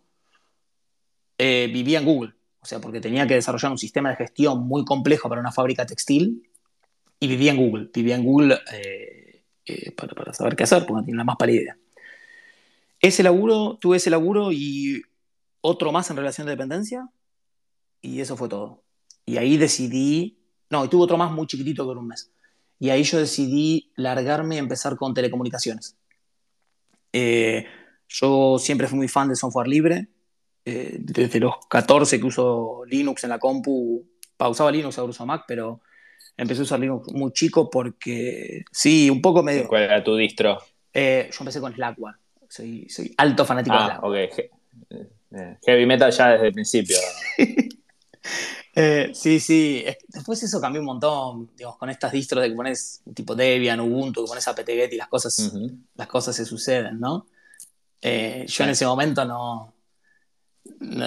eh, 1.38 1.70
vivía 1.72 2.00
en 2.00 2.06
Google. 2.06 2.34
O 2.60 2.66
sea, 2.66 2.80
porque 2.80 3.00
tenía 3.00 3.28
que 3.28 3.36
desarrollar 3.36 3.72
un 3.72 3.78
sistema 3.78 4.10
de 4.10 4.18
gestión 4.18 4.68
muy 4.68 4.84
complejo 4.84 5.30
para 5.30 5.40
una 5.40 5.52
fábrica 5.52 5.86
textil 5.86 6.50
y 7.20 7.28
vivía 7.28 7.52
en 7.52 7.58
Google. 7.58 7.90
Vivía 7.94 8.16
en 8.16 8.24
Google 8.26 8.60
para, 9.96 10.14
para, 10.14 10.34
saber 10.34 10.56
qué 10.56 10.64
hacer, 10.64 10.86
porque 10.86 10.94
no 10.94 11.06
tenía 11.06 11.18
la 11.18 11.24
más 11.24 11.38
pálida 11.38 11.62
idea. 11.62 11.78
Ese 13.00 13.24
laburo, 13.24 13.78
tuve 13.80 13.98
ese 13.98 14.10
laburo 14.10 14.52
y 14.52 15.02
otro 15.62 15.92
más 15.92 16.10
en 16.10 16.18
relación 16.18 16.46
de 16.46 16.52
dependencia 16.52 17.10
y 18.02 18.22
eso 18.22 18.38
fue 18.38 18.50
todo. 18.50 18.84
Y 19.26 19.38
ahí 19.38 19.58
decidí, 19.58 20.38
no, 20.70 20.86
y 20.86 20.90
tuve 20.90 21.04
otro 21.04 21.18
más 21.18 21.32
muy 21.32 21.48
chiquitito 21.48 21.86
que 21.86 21.98
un 21.98 22.08
mes. 22.08 22.32
y 22.80 22.90
ahí 22.90 23.04
yo 23.04 23.18
decidí 23.18 23.92
largarme 23.96 24.56
y 24.56 24.58
empezar 24.60 24.96
con 24.98 25.14
telecomunicaciones. 25.14 25.96
Eh, 27.14 27.66
yo 28.10 28.58
siempre 28.60 28.88
fui 28.88 28.98
muy 28.98 29.08
fan 29.08 29.30
de 29.30 29.36
software 29.36 29.68
libre. 29.68 30.10
Eh, 30.66 30.98
desde 31.00 31.40
los 31.40 31.56
14 31.70 32.20
que 32.20 32.26
uso 32.26 32.84
Linux 32.86 33.24
en 33.24 33.30
la 33.30 33.40
compu, 33.40 34.06
pausaba 34.38 34.72
Linux, 34.72 34.98
ahora 34.98 35.12
uso 35.12 35.26
Mac, 35.26 35.46
pero 35.48 35.82
empecé 36.38 36.62
a 36.62 36.64
usar 36.64 36.80
Linux 36.80 37.12
muy 37.14 37.32
chico 37.34 37.70
porque, 37.70 38.64
sí, 38.72 39.10
un 39.10 39.22
poco 39.22 39.44
medio... 39.44 39.68
¿Cuál 39.68 39.84
era 39.84 40.04
tu 40.04 40.16
distro? 40.16 40.58
Eh, 40.94 41.30
yo 41.32 41.38
empecé 41.40 41.60
con 41.60 41.74
Slackware. 41.74 42.16
Soy, 42.50 42.88
soy 42.90 43.14
alto 43.18 43.46
fanático 43.46 43.76
de 43.76 43.82
Ah, 43.82 43.86
Slackware. 43.88 44.30
ok. 44.32 45.58
Heavy 45.66 45.86
metal 45.86 46.12
ya 46.12 46.30
desde 46.34 46.48
el 46.48 46.54
principio. 46.54 46.98
Eh, 48.76 49.12
sí, 49.14 49.40
sí. 49.40 49.84
Es- 49.86 49.98
Después 50.08 50.42
eso 50.42 50.60
cambió 50.60 50.82
un 50.82 50.88
montón, 50.88 51.52
digamos, 51.56 51.78
con 51.78 51.90
estas 51.92 52.12
distros 52.12 52.42
de 52.42 52.50
que 52.50 52.56
pones 52.56 53.04
tipo 53.14 53.36
Debian, 53.36 53.80
Ubuntu, 53.80 54.24
que 54.24 54.30
pones 54.30 54.48
apt-get 54.48 54.92
y 54.94 54.98
las 54.98 55.08
cosas, 55.10 55.54
las 55.96 56.08
cosas 56.08 56.36
se 56.36 56.44
suceden, 56.46 57.00
¿no? 57.00 57.28
Eh, 58.02 58.46
yo 58.48 58.64
en 58.64 58.72
ese 58.72 58.86
momento 58.88 59.24
no- 59.26 59.73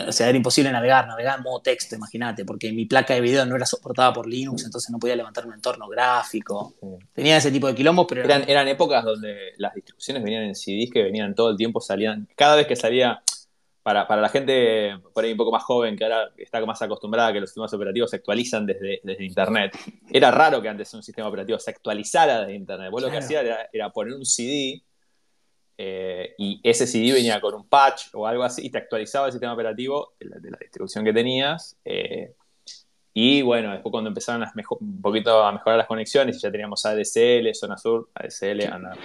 O 0.09 0.13
sea, 0.13 0.29
era 0.29 0.37
imposible 0.37 0.71
navegar, 0.73 1.07
navegar 1.07 1.39
en 1.39 1.45
modo 1.45 1.61
texto, 1.61 1.95
imagínate, 1.95 2.45
porque 2.45 2.73
mi 2.73 2.87
placa 2.87 3.15
de 3.15 3.21
video 3.21 3.45
no 3.45 3.57
era 3.57 3.67
soportada 3.67 4.13
por 4.13 4.27
Linux, 4.27 4.65
entonces 4.65 4.91
no 4.91 4.99
podía 4.99 5.17
levantar 5.17 5.47
un 5.47 5.55
entorno 5.55 5.89
gráfico. 5.89 6.75
Sí. 6.81 6.87
Tenía 7.13 7.37
ese 7.37 7.51
tipo 7.51 7.67
de 7.67 7.75
quilombos, 7.75 8.07
pero 8.09 8.25
Eran, 8.25 8.45
eran 8.49 8.69
épocas 8.69 9.05
donde 9.05 9.53
las 9.59 9.75
distribuciones 9.75 10.23
venían 10.23 10.45
en 10.45 10.55
CDs 10.55 10.91
que 10.91 11.03
venían 11.03 11.35
todo 11.35 11.51
el 11.51 11.57
tiempo, 11.57 11.81
salían. 11.81 12.29
Cada 12.35 12.57
vez 12.57 12.67
que 12.67 12.77
salía, 12.77 13.23
para, 13.83 14.09
para 14.09 14.21
la 14.21 14.29
gente 14.29 14.99
por 15.15 15.25
ahí 15.25 15.31
un 15.31 15.39
poco 15.39 15.53
más 15.53 15.63
joven, 15.63 15.97
que 15.97 16.05
ahora 16.05 16.31
está 16.37 16.65
más 16.67 16.83
acostumbrada 16.83 17.29
a 17.29 17.33
que 17.33 17.41
los 17.41 17.51
sistemas 17.51 17.73
operativos 17.73 18.11
se 18.11 18.17
actualizan 18.17 18.67
desde, 18.67 19.01
desde 19.05 19.25
Internet, 19.25 19.79
era 20.11 20.31
raro 20.31 20.61
que 20.61 20.69
antes 20.69 20.93
un 20.95 21.03
sistema 21.05 21.29
operativo 21.29 21.59
se 21.59 21.71
actualizara 21.71 22.41
desde 22.41 22.55
Internet. 22.55 22.91
Vos 22.91 23.03
lo 23.03 23.11
que 23.11 23.19
hacías 23.19 23.45
era, 23.45 23.69
era 23.73 23.91
poner 23.91 24.15
un 24.15 24.25
CD 24.25 24.83
eh, 25.79 26.35
y 26.39 26.61
ese 26.63 26.87
CD 26.87 27.13
venía 27.13 27.41
con 27.41 27.55
un 27.55 27.69
patch 27.69 28.09
o 28.15 28.27
algo 28.27 28.43
así 28.45 28.65
y 28.67 28.71
te 28.71 28.79
actualizaba 28.79 29.27
el 29.27 29.33
sistema 29.33 29.53
operativo 29.55 30.15
de 30.19 30.27
la, 30.27 30.39
de 30.39 30.51
la 30.51 30.59
distribución 30.61 31.05
que 31.05 31.13
tenías. 31.13 31.77
eh, 31.85 32.35
y 33.19 33.41
bueno, 33.41 33.73
después 33.73 33.91
cuando 33.91 34.09
empezaron 34.09 34.47
mejo- 34.55 34.77
un 34.81 35.01
poquito 35.01 35.43
a 35.43 35.51
mejorar 35.51 35.79
las 35.79 35.87
conexiones 35.87 36.37
y 36.37 36.41
ya 36.41 36.51
teníamos 36.51 36.85
ADSL, 36.85 37.55
Zona 37.55 37.79
Sur, 37.79 38.11
ADSL 38.15 38.67
andaba, 38.71 38.97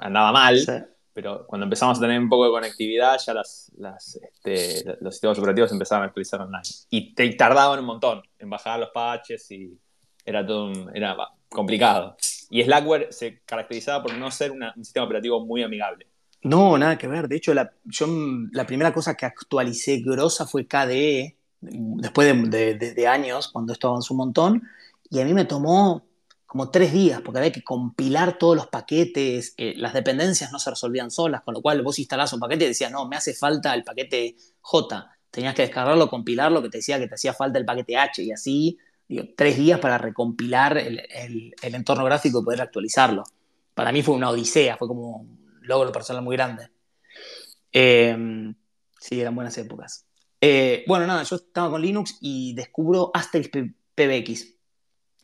andaba 0.00 0.32
mal, 0.32 0.58
Sí. 0.58 0.72
pero 1.14 1.46
cuando 1.46 1.64
empezamos 1.64 1.96
a 1.96 2.00
tener 2.02 2.18
un 2.20 2.28
poco 2.28 2.44
de 2.44 2.50
conectividad 2.50 3.18
ya 3.24 3.32
las, 3.32 3.72
las, 3.78 4.16
este, 4.16 4.98
los 5.00 5.14
sistemas 5.14 5.38
operativos 5.38 5.72
empezaban 5.72 6.02
a 6.02 6.06
actualizar 6.08 6.42
online. 6.42 6.62
Y 6.90 7.14
te 7.14 7.26
tardaban 7.30 7.78
un 7.80 7.86
montón 7.86 8.22
en 8.38 8.50
bajar 8.50 8.78
los 8.80 8.90
patches 8.90 9.50
y 9.50 9.78
era 10.24 10.46
todo 10.46 10.66
un- 10.66 10.90
era 10.94 11.16
complicado. 11.48 12.16
Y 12.50 12.62
Slackware 12.62 13.12
se 13.12 13.40
caracterizaba 13.46 14.02
por 14.02 14.14
no 14.14 14.30
ser 14.30 14.50
una- 14.52 14.72
un 14.76 14.84
sistema 14.84 15.06
operativo 15.06 15.44
muy 15.44 15.62
amigable. 15.62 16.06
No, 16.42 16.76
nada 16.76 16.98
que 16.98 17.06
ver. 17.06 17.28
De 17.28 17.36
hecho, 17.36 17.54
la, 17.54 17.72
yo 17.84 18.06
la 18.52 18.66
primera 18.66 18.92
cosa 18.92 19.14
que 19.14 19.26
actualicé 19.26 19.98
grosa 19.98 20.46
fue 20.46 20.66
KDE, 20.66 21.36
después 21.60 22.26
de, 22.26 22.48
de- 22.48 22.74
de- 22.74 22.94
de 22.94 23.06
años, 23.06 23.48
cuando 23.48 23.72
esto 23.72 23.88
avanzó 23.88 24.14
un 24.14 24.18
montón, 24.18 24.62
y 25.08 25.20
a 25.20 25.24
mí 25.24 25.32
me 25.34 25.44
tomó 25.44 26.04
como 26.46 26.70
tres 26.70 26.92
días, 26.92 27.22
porque 27.22 27.38
había 27.38 27.52
que 27.52 27.62
compilar 27.62 28.36
todos 28.36 28.56
los 28.56 28.66
paquetes, 28.66 29.54
eh, 29.56 29.72
las 29.76 29.94
dependencias 29.94 30.52
no 30.52 30.58
se 30.58 30.68
resolvían 30.68 31.10
solas, 31.10 31.40
con 31.42 31.54
lo 31.54 31.62
cual 31.62 31.80
vos 31.82 31.98
instalás 31.98 32.32
un 32.34 32.40
paquete 32.40 32.64
y 32.64 32.68
decías, 32.68 32.90
no, 32.92 33.08
me 33.08 33.16
hace 33.16 33.32
falta 33.32 33.72
el 33.72 33.84
paquete 33.84 34.36
J, 34.60 35.10
tenías 35.30 35.54
que 35.54 35.62
descargarlo, 35.62 36.10
compilarlo, 36.10 36.60
que 36.60 36.68
te 36.68 36.78
decía 36.78 36.98
que 36.98 37.08
te 37.08 37.14
hacía 37.14 37.32
falta 37.32 37.58
el 37.58 37.64
paquete 37.64 37.96
H, 37.96 38.22
y 38.22 38.32
así, 38.32 38.76
digo, 39.08 39.24
tres 39.36 39.56
días 39.56 39.78
para 39.80 39.98
recompilar 39.98 40.78
el, 40.78 41.00
el- 41.10 41.54
el 41.62 41.74
entorno 41.74 42.04
gráfico 42.04 42.40
y 42.40 42.44
poder 42.44 42.60
actualizarlo. 42.62 43.24
Para 43.74 43.92
mí 43.92 44.02
fue 44.02 44.14
una 44.14 44.30
odisea, 44.30 44.76
fue 44.76 44.88
como 44.88 45.16
un 45.18 45.58
logro 45.62 45.92
personal 45.92 46.22
muy 46.22 46.36
grande. 46.36 46.68
Eh, 47.72 48.52
sí, 49.00 49.20
eran 49.20 49.34
buenas 49.34 49.56
épocas. 49.58 50.04
Eh, 50.40 50.84
bueno, 50.86 51.06
nada, 51.06 51.22
yo 51.22 51.36
estaba 51.36 51.70
con 51.70 51.80
Linux 51.82 52.18
y 52.20 52.54
descubro 52.54 53.10
Asterisk 53.14 53.54
PBX. 53.94 54.46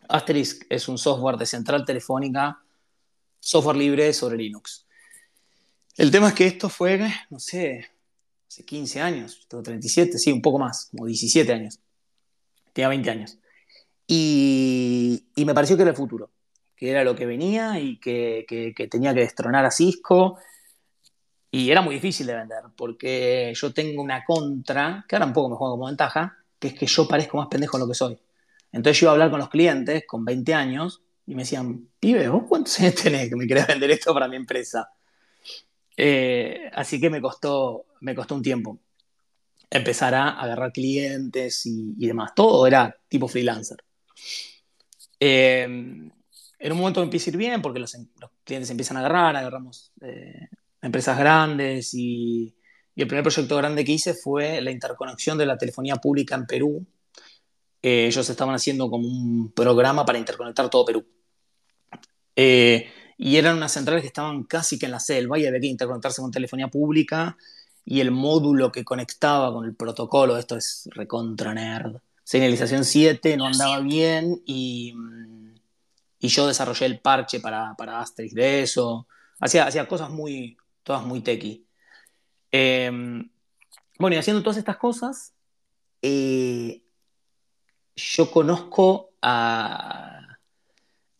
Asterisk 0.08 0.64
es 0.70 0.88
un 0.88 0.96
software 0.96 1.36
de 1.36 1.46
central 1.46 1.84
telefónica, 1.84 2.62
software 3.40 3.76
libre 3.76 4.12
sobre 4.12 4.36
Linux. 4.38 4.86
El 5.96 6.10
tema 6.10 6.28
es 6.28 6.34
que 6.34 6.46
esto 6.46 6.68
fue, 6.68 6.98
no 7.30 7.38
sé, 7.40 7.88
hace 8.48 8.64
15 8.64 9.00
años, 9.00 9.44
tengo 9.48 9.62
37, 9.62 10.16
sí, 10.18 10.30
un 10.32 10.40
poco 10.40 10.58
más, 10.60 10.86
como 10.90 11.06
17 11.06 11.52
años. 11.52 11.80
Tenía 12.72 12.88
20 12.88 13.10
años. 13.10 13.38
Y, 14.08 15.26
me 15.44 15.54
pareció 15.54 15.76
que 15.76 15.82
era 15.82 15.90
el 15.92 15.96
futuro, 15.96 16.30
que 16.76 16.90
era 16.90 17.04
lo 17.04 17.14
que 17.14 17.26
venía 17.26 17.78
y 17.78 17.98
que, 18.00 18.44
que- 18.48 18.88
tenía 18.88 19.14
que 19.14 19.20
destronar 19.20 19.64
a 19.66 19.70
Cisco. 19.70 20.38
Y 21.50 21.70
era 21.70 21.80
muy 21.80 21.94
difícil 21.94 22.26
de 22.26 22.34
vender, 22.34 22.62
porque 22.76 23.52
yo 23.54 23.72
tengo 23.72 24.02
una 24.02 24.22
contra, 24.24 25.04
que 25.08 25.16
ahora 25.16 25.26
un 25.26 25.32
poco 25.32 25.48
me 25.50 25.56
juego 25.56 25.74
como 25.74 25.86
ventaja, 25.86 26.36
que 26.58 26.68
es 26.68 26.74
que 26.74 26.86
yo 26.86 27.08
parezco 27.08 27.38
más 27.38 27.48
pendejo 27.48 27.78
de 27.78 27.84
lo 27.84 27.88
que 27.88 27.94
soy. 27.94 28.18
Entonces 28.72 29.00
yo 29.00 29.04
iba 29.06 29.12
a 29.12 29.14
hablar 29.14 29.30
con 29.30 29.38
los 29.40 29.48
clientes 29.48 30.04
con 30.06 30.24
20 30.24 30.52
años 30.54 31.02
y 31.26 31.34
me 31.34 31.42
decían, 31.42 31.88
pibe, 31.98 32.28
¿vos 32.28 32.44
cuántos 32.48 32.78
años 32.80 32.94
tenés 32.96 33.28
que 33.30 33.36
me 33.36 33.46
querés 33.46 33.66
vender 33.66 33.90
esto 33.90 34.12
para 34.12 34.28
mi 34.28 34.36
empresa? 34.36 34.90
Eh, 35.96 36.70
así 36.74 37.00
que 37.00 37.10
me 37.10 37.20
costó, 37.20 37.86
me 38.00 38.14
costó 38.14 38.34
un 38.34 38.42
tiempo 38.42 38.78
empezar 39.70 40.14
a 40.14 40.30
agarrar 40.30 40.72
clientes 40.72 41.66
y 41.66 42.06
demás. 42.06 42.32
Todo 42.34 42.66
era 42.66 42.96
tipo 43.08 43.28
freelancer. 43.28 43.78
Eh, 45.20 45.62
en 46.60 46.72
un 46.72 46.78
momento 46.78 47.00
me 47.00 47.04
empieza 47.04 47.30
a 47.30 47.32
ir 47.32 47.36
bien 47.36 47.62
porque 47.62 47.78
los, 47.78 47.94
los 48.20 48.30
clientes 48.44 48.70
empiezan 48.70 48.96
a 48.96 49.00
agarrar, 49.00 49.36
agarramos 49.36 49.92
eh, 50.00 50.48
empresas 50.82 51.18
grandes 51.18 51.94
y, 51.94 52.54
y 52.94 53.02
el 53.02 53.06
primer 53.06 53.22
proyecto 53.22 53.56
grande 53.56 53.84
que 53.84 53.92
hice 53.92 54.12
fue 54.12 54.60
la 54.60 54.72
interconexión 54.72 55.38
de 55.38 55.46
la 55.46 55.56
telefonía 55.56 55.96
pública 55.96 56.34
en 56.34 56.46
Perú. 56.46 56.84
Eh, 57.80 58.06
ellos 58.06 58.28
estaban 58.28 58.56
haciendo 58.56 58.90
como 58.90 59.06
un 59.06 59.52
programa 59.52 60.04
para 60.04 60.18
interconectar 60.18 60.68
todo 60.68 60.84
Perú. 60.84 61.06
Eh, 62.34 62.90
y 63.16 63.36
eran 63.36 63.56
unas 63.56 63.70
centrales 63.70 64.02
que 64.02 64.08
estaban 64.08 64.42
casi 64.42 64.80
que 64.80 64.86
en 64.86 64.92
la 64.92 64.98
selva 64.98 65.38
y 65.38 65.46
había 65.46 65.60
que 65.60 65.68
interconectarse 65.68 66.20
con 66.20 66.32
telefonía 66.32 66.68
pública 66.68 67.36
y 67.84 68.00
el 68.00 68.10
módulo 68.10 68.72
que 68.72 68.84
conectaba 68.84 69.52
con 69.52 69.64
el 69.64 69.76
protocolo, 69.76 70.36
esto 70.36 70.56
es 70.56 70.88
recontra 70.92 71.54
nerd, 71.54 71.98
señalización 72.28 72.84
7 72.84 73.38
no 73.38 73.46
andaba 73.46 73.80
bien 73.80 74.42
y, 74.44 74.92
mm, 74.94 75.54
y 76.18 76.28
yo 76.28 76.46
desarrollé 76.46 76.84
el 76.84 77.00
parche 77.00 77.40
para, 77.40 77.74
para 77.74 78.00
Asterix 78.00 78.34
de 78.34 78.62
eso. 78.62 79.08
Hacía, 79.40 79.66
hacía 79.66 79.88
cosas 79.88 80.10
muy, 80.10 80.58
todas 80.82 81.06
muy 81.06 81.22
techy. 81.22 81.66
Eh, 82.52 82.90
bueno, 83.98 84.14
y 84.14 84.18
haciendo 84.18 84.42
todas 84.42 84.58
estas 84.58 84.76
cosas, 84.76 85.32
eh, 86.02 86.82
yo 87.96 88.30
conozco 88.30 89.14
a, 89.22 90.36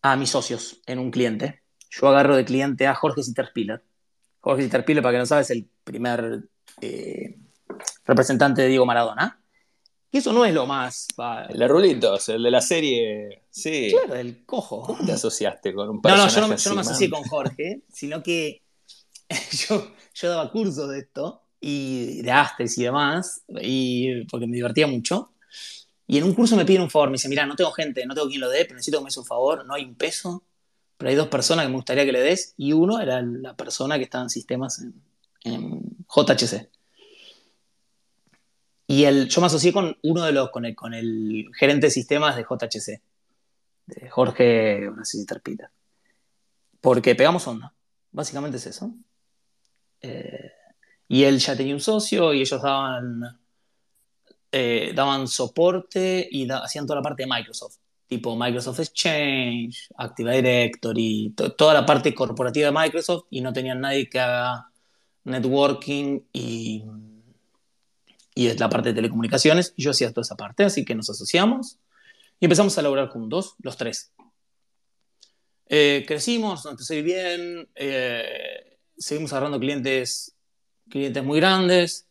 a 0.02 0.16
mis 0.16 0.28
socios 0.28 0.82
en 0.84 0.98
un 0.98 1.10
cliente. 1.10 1.62
Yo 1.88 2.08
agarro 2.08 2.36
de 2.36 2.44
cliente 2.44 2.86
a 2.86 2.94
Jorge 2.94 3.22
Sitterspiller. 3.22 3.82
Jorge 4.40 4.64
Sitterspiller, 4.64 5.02
para 5.02 5.12
que 5.14 5.18
no 5.20 5.26
sabes, 5.26 5.50
es 5.50 5.56
el 5.56 5.70
primer 5.84 6.50
eh, 6.82 7.38
representante 8.04 8.60
de 8.60 8.68
Diego 8.68 8.84
Maradona. 8.84 9.37
Y 10.10 10.18
eso 10.18 10.32
no 10.32 10.44
es 10.44 10.54
lo 10.54 10.66
más. 10.66 11.06
va, 11.20 11.44
El 11.44 11.58
de 11.58 11.68
Rulitos, 11.68 12.28
el 12.30 12.42
de 12.42 12.50
la 12.50 12.60
serie. 12.60 13.42
Sí. 13.50 13.88
claro, 13.90 14.14
el 14.14 14.44
cojo. 14.46 14.82
¿Cómo 14.82 15.04
te 15.04 15.12
asociaste 15.12 15.74
con 15.74 15.88
un 15.90 15.96
No, 15.96 16.02
personaje 16.02 16.28
no, 16.28 16.34
yo 16.34 16.40
no, 16.40 16.48
me- 16.48 16.54
así, 16.54 16.64
yo 16.64 16.70
no 16.70 16.74
me 16.76 16.80
asocié 16.82 17.10
con 17.10 17.22
Jorge, 17.24 17.82
sino 17.92 18.22
que 18.22 18.62
yo, 19.68 19.92
yo 20.14 20.30
daba 20.30 20.50
cursos 20.50 20.88
de 20.90 21.00
esto, 21.00 21.42
y 21.60 22.22
de 22.22 22.30
Astres 22.30 22.78
y 22.78 22.84
demás, 22.84 23.42
y, 23.60 24.24
porque 24.26 24.46
me 24.46 24.56
divertía 24.56 24.86
mucho. 24.86 25.32
Y 26.06 26.16
en 26.18 26.24
un 26.24 26.34
curso 26.34 26.56
me 26.56 26.64
piden 26.64 26.82
un 26.82 26.90
favor, 26.90 27.08
me 27.10 27.14
dice, 27.14 27.28
mira, 27.28 27.44
no 27.44 27.54
tengo 27.54 27.70
gente, 27.72 28.06
no 28.06 28.14
tengo 28.14 28.28
quien 28.28 28.40
lo 28.40 28.48
dé, 28.48 28.64
pero 28.64 28.76
necesito 28.76 28.98
que 28.98 29.04
me 29.04 29.08
des 29.08 29.16
un 29.18 29.26
favor, 29.26 29.66
no 29.66 29.74
hay 29.74 29.84
un 29.84 29.94
peso, 29.94 30.42
pero 30.96 31.10
hay 31.10 31.16
dos 31.16 31.28
personas 31.28 31.66
que 31.66 31.70
me 31.70 31.76
gustaría 31.76 32.06
que 32.06 32.12
le 32.12 32.20
des, 32.20 32.54
y 32.56 32.72
uno 32.72 32.98
era 33.00 33.20
la 33.20 33.54
persona 33.56 33.98
que 33.98 34.04
estaba 34.04 34.24
en 34.24 34.30
sistemas 34.30 34.80
en, 34.80 34.94
en 35.44 35.82
JHC. 36.08 36.70
Y 38.90 39.04
el, 39.04 39.28
yo 39.28 39.42
me 39.42 39.46
asocié 39.48 39.70
con 39.72 39.96
uno 40.02 40.24
de 40.24 40.32
los, 40.32 40.50
con 40.50 40.64
el, 40.64 40.74
con 40.74 40.94
el 40.94 41.46
gerente 41.54 41.88
de 41.88 41.90
sistemas 41.90 42.34
de 42.36 42.42
JHC, 42.42 43.02
de 43.86 44.08
Jorge, 44.08 44.88
si 45.04 45.26
Terpita. 45.26 45.70
Porque 46.80 47.14
pegamos 47.14 47.46
onda, 47.46 47.74
básicamente 48.10 48.56
es 48.56 48.66
eso. 48.66 48.94
Eh, 50.00 50.50
y 51.06 51.22
él 51.24 51.38
ya 51.38 51.54
tenía 51.54 51.74
un 51.74 51.80
socio 51.80 52.32
y 52.32 52.40
ellos 52.40 52.62
daban, 52.62 53.38
eh, 54.52 54.92
daban 54.94 55.28
soporte 55.28 56.26
y 56.30 56.48
hacían 56.50 56.86
toda 56.86 57.00
la 57.00 57.02
parte 57.02 57.24
de 57.24 57.28
Microsoft, 57.28 57.76
tipo 58.06 58.36
Microsoft 58.36 58.80
Exchange, 58.80 59.88
Active 59.98 60.34
Directory, 60.34 61.34
to- 61.36 61.52
toda 61.52 61.74
la 61.74 61.84
parte 61.84 62.14
corporativa 62.14 62.70
de 62.70 62.78
Microsoft 62.78 63.26
y 63.28 63.42
no 63.42 63.52
tenían 63.52 63.80
nadie 63.82 64.08
que 64.08 64.18
haga 64.18 64.70
networking 65.24 66.20
y, 66.32 66.84
y 68.38 68.46
es 68.46 68.60
la 68.60 68.68
parte 68.68 68.90
de 68.90 68.94
telecomunicaciones. 68.94 69.74
Y 69.74 69.82
yo 69.82 69.90
hacía 69.90 70.12
toda 70.12 70.22
esa 70.22 70.36
parte, 70.36 70.62
así 70.62 70.84
que 70.84 70.94
nos 70.94 71.10
asociamos 71.10 71.80
y 72.38 72.44
empezamos 72.44 72.78
a 72.78 72.82
lograr 72.82 73.08
juntos, 73.08 73.56
los 73.58 73.76
tres. 73.76 74.12
Eh, 75.66 76.04
crecimos, 76.06 76.64
nos 76.64 76.70
empezó 76.70 76.94
bien, 77.02 77.68
eh, 77.74 78.78
seguimos 78.96 79.32
agarrando 79.32 79.58
clientes, 79.58 80.36
clientes 80.88 81.24
muy 81.24 81.40
grandes 81.40 82.06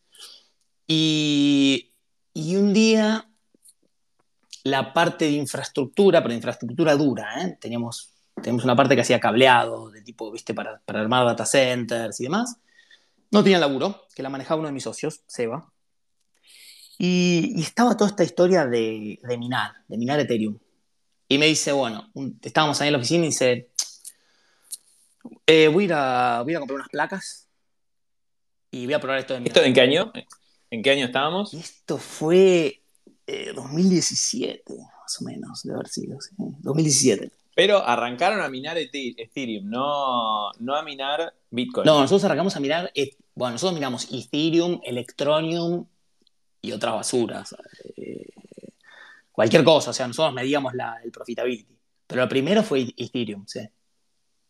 y, 0.85 1.93
y 2.33 2.57
un 2.57 2.73
día 2.73 3.29
la 4.65 4.91
parte 4.91 5.25
de 5.25 5.31
infraestructura, 5.31 6.21
pero 6.21 6.33
infraestructura 6.33 6.97
dura, 6.97 7.41
¿eh? 7.41 7.57
teníamos, 7.61 8.11
teníamos 8.35 8.65
una 8.65 8.75
parte 8.75 8.95
que 8.95 9.01
hacía 9.01 9.21
cableado, 9.21 9.91
de 9.91 10.01
tipo, 10.01 10.29
viste, 10.29 10.53
para, 10.53 10.81
para 10.83 10.99
armar 10.99 11.25
data 11.25 11.45
centers 11.45 12.19
y 12.19 12.23
demás. 12.23 12.57
No 13.31 13.43
tenía 13.43 13.59
laburo, 13.59 14.07
que 14.13 14.23
la 14.23 14.29
manejaba 14.29 14.59
uno 14.59 14.67
de 14.67 14.73
mis 14.73 14.83
socios, 14.83 15.21
Seba. 15.25 15.71
Y, 16.97 17.53
y 17.55 17.61
estaba 17.61 17.95
toda 17.95 18.09
esta 18.09 18.23
historia 18.23 18.65
de, 18.65 19.19
de, 19.21 19.37
minar, 19.37 19.71
de 19.87 19.97
minar 19.97 20.19
Ethereum. 20.19 20.57
Y 21.27 21.37
me 21.37 21.45
dice, 21.45 21.71
bueno, 21.71 22.09
un, 22.13 22.39
estábamos 22.41 22.79
ahí 22.81 22.87
en 22.87 22.93
la 22.93 22.99
oficina 22.99 23.25
y 23.25 23.29
dice, 23.29 23.69
eh, 25.45 25.67
voy, 25.67 25.83
a 25.83 25.85
ir 25.85 25.93
a, 25.93 26.41
voy 26.43 26.55
a 26.55 26.59
comprar 26.59 26.77
unas 26.77 26.89
placas 26.89 27.47
y 28.71 28.85
voy 28.85 28.93
a 28.93 28.99
probar 28.99 29.19
esto 29.19 29.33
de 29.33 29.41
minar. 29.41 29.57
¿Esto 29.57 29.67
en 29.67 29.73
qué 29.73 29.81
año? 29.81 30.11
¿En 30.69 30.81
qué 30.81 30.91
año 30.91 31.05
estábamos? 31.05 31.53
Esto 31.53 31.97
fue 31.97 32.81
eh, 33.25 33.51
2017, 33.53 34.63
más 34.77 35.21
o 35.21 35.25
menos, 35.25 35.63
de 35.63 35.73
haber 35.73 35.87
sido, 35.87 36.19
sí. 36.21 36.35
2017. 36.37 37.31
Pero 37.55 37.83
arrancaron 37.85 38.41
a 38.41 38.49
minar 38.49 38.77
Ethereum, 38.77 39.67
no, 39.67 40.51
no 40.59 40.75
a 40.75 40.83
minar 40.83 41.33
Bitcoin. 41.49 41.85
No, 41.85 42.01
nosotros 42.01 42.23
arrancamos 42.23 42.55
a 42.55 42.59
minar, 42.59 42.91
eh, 42.93 43.15
bueno, 43.33 43.53
nosotros 43.53 43.73
miramos 43.73 44.07
Ethereum, 44.11 44.79
Electronium 44.83 45.87
y 46.61 46.71
otras 46.71 46.95
basuras. 46.95 47.55
Eh, 47.95 48.29
cualquier 49.31 49.63
cosa, 49.63 49.91
o 49.91 49.93
sea, 49.93 50.07
nosotros 50.07 50.33
medíamos 50.33 50.73
la, 50.73 50.99
el 51.03 51.11
profitability. 51.11 51.77
Pero 52.07 52.21
lo 52.21 52.29
primero 52.29 52.63
fue 52.63 52.93
Ethereum, 52.95 53.45
sí. 53.45 53.67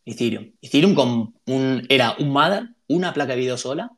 Ethereum. 0.05 0.51
Ethereum 0.61 0.95
con 0.95 1.35
un, 1.45 1.85
era 1.89 2.15
un 2.19 2.29
Mother, 2.29 2.69
una 2.87 3.13
placa 3.13 3.33
de 3.33 3.39
video 3.39 3.57
sola, 3.57 3.91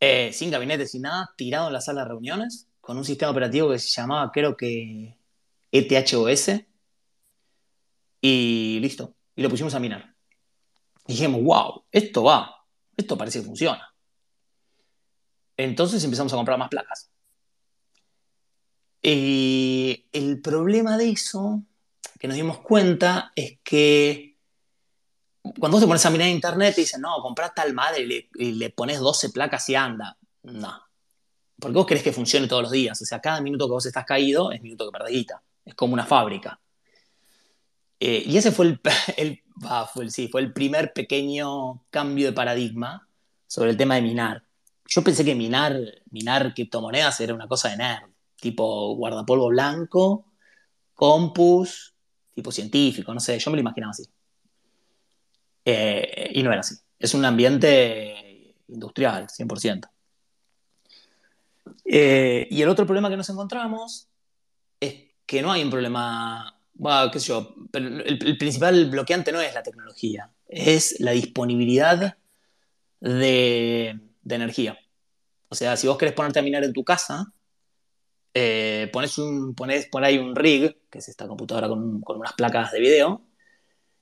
eh, 0.00 0.32
sin 0.32 0.50
gabinete, 0.50 0.86
sin 0.86 1.02
nada, 1.02 1.34
tirado 1.36 1.66
en 1.66 1.72
la 1.72 1.80
sala 1.80 2.02
de 2.02 2.08
reuniones, 2.08 2.68
con 2.80 2.96
un 2.96 3.04
sistema 3.04 3.30
operativo 3.30 3.70
que 3.70 3.78
se 3.78 3.90
llamaba, 3.90 4.30
creo 4.32 4.56
que 4.56 5.16
ETHOS, 5.72 6.62
y 8.20 8.78
listo. 8.80 9.14
Y 9.36 9.42
lo 9.42 9.50
pusimos 9.50 9.74
a 9.74 9.80
minar. 9.80 10.14
Dijimos, 11.06 11.42
wow, 11.42 11.84
esto 11.90 12.24
va, 12.24 12.64
esto 12.96 13.16
parece 13.16 13.40
que 13.40 13.46
funciona. 13.46 13.87
Entonces 15.58 16.02
empezamos 16.04 16.32
a 16.32 16.36
comprar 16.36 16.58
más 16.58 16.68
placas. 16.68 17.10
Y 19.02 20.06
el 20.12 20.40
problema 20.40 20.96
de 20.96 21.10
eso, 21.10 21.62
que 22.18 22.28
nos 22.28 22.36
dimos 22.36 22.58
cuenta, 22.60 23.32
es 23.34 23.58
que 23.62 24.36
cuando 25.58 25.76
vos 25.76 25.80
te 25.80 25.86
pones 25.86 26.06
a 26.06 26.10
mirar 26.10 26.28
en 26.28 26.34
internet 26.34 26.74
y 26.76 26.82
dicen, 26.82 27.00
no, 27.00 27.20
comprá 27.20 27.52
tal 27.52 27.74
madre 27.74 28.28
y 28.34 28.52
le, 28.52 28.70
pones 28.70 29.00
12 29.00 29.30
placas 29.30 29.68
y 29.68 29.74
anda. 29.74 30.16
No. 30.42 30.80
Porque 31.58 31.74
vos 31.74 31.86
querés 31.86 32.04
que 32.04 32.12
funcione 32.12 32.46
todos 32.46 32.62
los 32.62 32.72
días. 32.72 33.00
O 33.02 33.04
sea, 33.04 33.20
cada 33.20 33.40
minuto 33.40 33.66
que 33.66 33.72
vos 33.72 33.86
estás 33.86 34.04
caído 34.04 34.52
es 34.52 34.62
minuto 34.62 34.86
que 34.86 34.96
perdés 34.96 35.12
guita. 35.12 35.42
Es 35.64 35.74
como 35.74 35.94
una 35.94 36.06
fábrica. 36.06 36.60
Eh, 37.98 38.22
y 38.26 38.36
ese 38.36 38.52
fue 38.52 38.66
el, 38.66 38.80
fue 39.92 40.10
sí, 40.10 40.28
fue 40.28 40.40
el 40.40 40.52
primer 40.52 40.92
pequeño 40.92 41.84
cambio 41.90 42.26
de 42.26 42.32
paradigma 42.32 43.08
sobre 43.48 43.70
el 43.70 43.76
tema 43.76 43.96
de 43.96 44.02
minar. 44.02 44.47
Yo 44.88 45.04
pensé 45.04 45.24
que 45.24 45.34
minar, 45.34 45.78
minar 46.10 46.54
criptomonedas 46.54 47.20
era 47.20 47.34
una 47.34 47.46
cosa 47.46 47.68
de 47.68 47.76
nerd, 47.76 48.10
tipo 48.36 48.96
guardapolvo 48.96 49.48
blanco, 49.48 50.32
compus, 50.94 51.94
tipo 52.34 52.50
científico, 52.50 53.12
no 53.12 53.20
sé, 53.20 53.38
yo 53.38 53.50
me 53.50 53.58
lo 53.58 53.60
imaginaba 53.60 53.90
así. 53.90 54.04
Eh, 55.64 56.30
y 56.34 56.42
no 56.42 56.50
era 56.50 56.60
así. 56.60 56.74
Es 56.98 57.12
un 57.12 57.24
ambiente 57.24 58.54
industrial, 58.68 59.28
100%. 59.28 59.90
Eh, 61.84 62.48
y 62.50 62.62
el 62.62 62.68
otro 62.70 62.86
problema 62.86 63.10
que 63.10 63.16
nos 63.18 63.28
encontramos 63.28 64.08
es 64.80 64.94
que 65.26 65.42
no 65.42 65.52
hay 65.52 65.62
un 65.62 65.70
problema 65.70 66.58
bueno, 66.78 67.10
qué 67.10 67.20
sé 67.20 67.28
yo, 67.28 67.54
pero 67.70 67.86
el, 67.88 68.24
el, 68.24 68.38
principal 68.38 68.88
bloqueante 68.88 69.32
no 69.32 69.40
es 69.40 69.52
la 69.52 69.64
tecnología, 69.64 70.30
es 70.46 71.00
la 71.00 71.10
disponibilidad 71.10 72.16
de, 73.00 74.00
de, 74.28 74.34
energía. 74.34 74.78
O 75.48 75.54
sea, 75.54 75.76
si 75.76 75.86
vos 75.86 75.98
querés 75.98 76.14
ponerte 76.14 76.38
a 76.38 76.42
minar 76.42 76.64
en 76.64 76.72
tu 76.72 76.84
casa, 76.84 77.32
eh, 78.34 78.90
pones, 78.92 79.18
un, 79.18 79.54
pones 79.54 79.86
por 79.86 80.04
ahí 80.04 80.18
un 80.18 80.36
rig, 80.36 80.78
que 80.90 80.98
es 80.98 81.08
esta 81.08 81.26
computadora 81.26 81.68
con, 81.68 82.00
con, 82.02 82.18
unas 82.18 82.34
placas 82.34 82.72
de 82.72 82.80
video, 82.80 83.22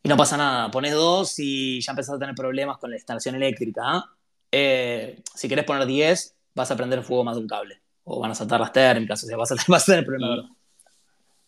y 0.07 0.09
no 0.09 0.17
pasa 0.17 0.37
nada. 0.37 0.71
Pones 0.71 0.93
dos 0.93 1.35
y 1.39 1.81
ya 1.81 1.91
empezás 1.91 2.15
a 2.15 2.19
tener 2.21 2.37
problemas 2.37 2.79
con 2.79 2.91
la 2.91 2.97
instalación 2.97 3.35
eléctrica. 3.35 4.05
Eh, 4.53 5.21
si 5.35 5.49
querés 5.49 5.65
poner 5.65 5.85
10, 5.85 6.37
vas 6.55 6.71
a 6.71 6.77
prender 6.77 7.03
fuego 7.03 7.25
más 7.25 7.35
de 7.35 7.43
un 7.43 7.49
cable. 7.49 7.83
O 8.05 8.21
van 8.21 8.31
a 8.31 8.37
saltar 8.37 8.61
las 8.61 8.73
térmicas, 8.73 9.25
o 9.25 9.27
sea, 9.27 9.37
vas 9.37 9.51
a, 9.51 9.57
vas 9.67 9.83
a 9.83 9.93
tener 9.93 10.07
problemas. 10.07 10.49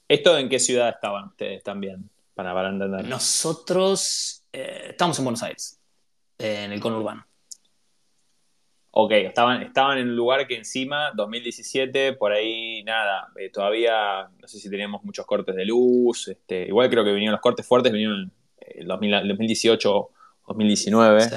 ¿Esto 0.09 0.37
en 0.39 0.49
qué 0.49 0.59
ciudad 0.59 0.89
estaban 0.89 1.29
ustedes 1.29 1.63
también? 1.63 2.11
Para, 2.35 2.53
para 2.53 2.71
entender. 2.71 3.07
Nosotros 3.07 4.45
eh, 4.53 4.87
estamos 4.89 5.17
en 5.21 5.25
Buenos 5.25 5.43
Aires, 5.45 5.79
eh, 6.37 6.65
en 6.65 6.73
el 6.73 6.81
conurbano. 6.81 7.28
Ok, 8.91 9.13
estaban, 9.13 9.63
estaban 9.63 9.99
en 9.99 10.09
un 10.09 10.17
lugar 10.17 10.47
que 10.47 10.57
encima, 10.57 11.13
2017, 11.15 12.15
por 12.15 12.33
ahí 12.33 12.83
nada, 12.85 13.29
eh, 13.39 13.51
todavía 13.51 14.29
no 14.41 14.49
sé 14.49 14.59
si 14.59 14.71
teníamos 14.71 15.05
muchos 15.05 15.27
cortes 15.27 15.55
de 15.55 15.67
luz, 15.67 16.29
este, 16.29 16.67
igual 16.67 16.89
creo 16.89 17.05
que 17.05 17.13
vinieron 17.13 17.33
los 17.33 17.41
cortes 17.41 17.67
fuertes, 17.67 17.93
vinieron 17.93 18.33
en 18.59 18.89
2018, 18.89 20.09
2019. 20.49 21.21
Sí, 21.21 21.37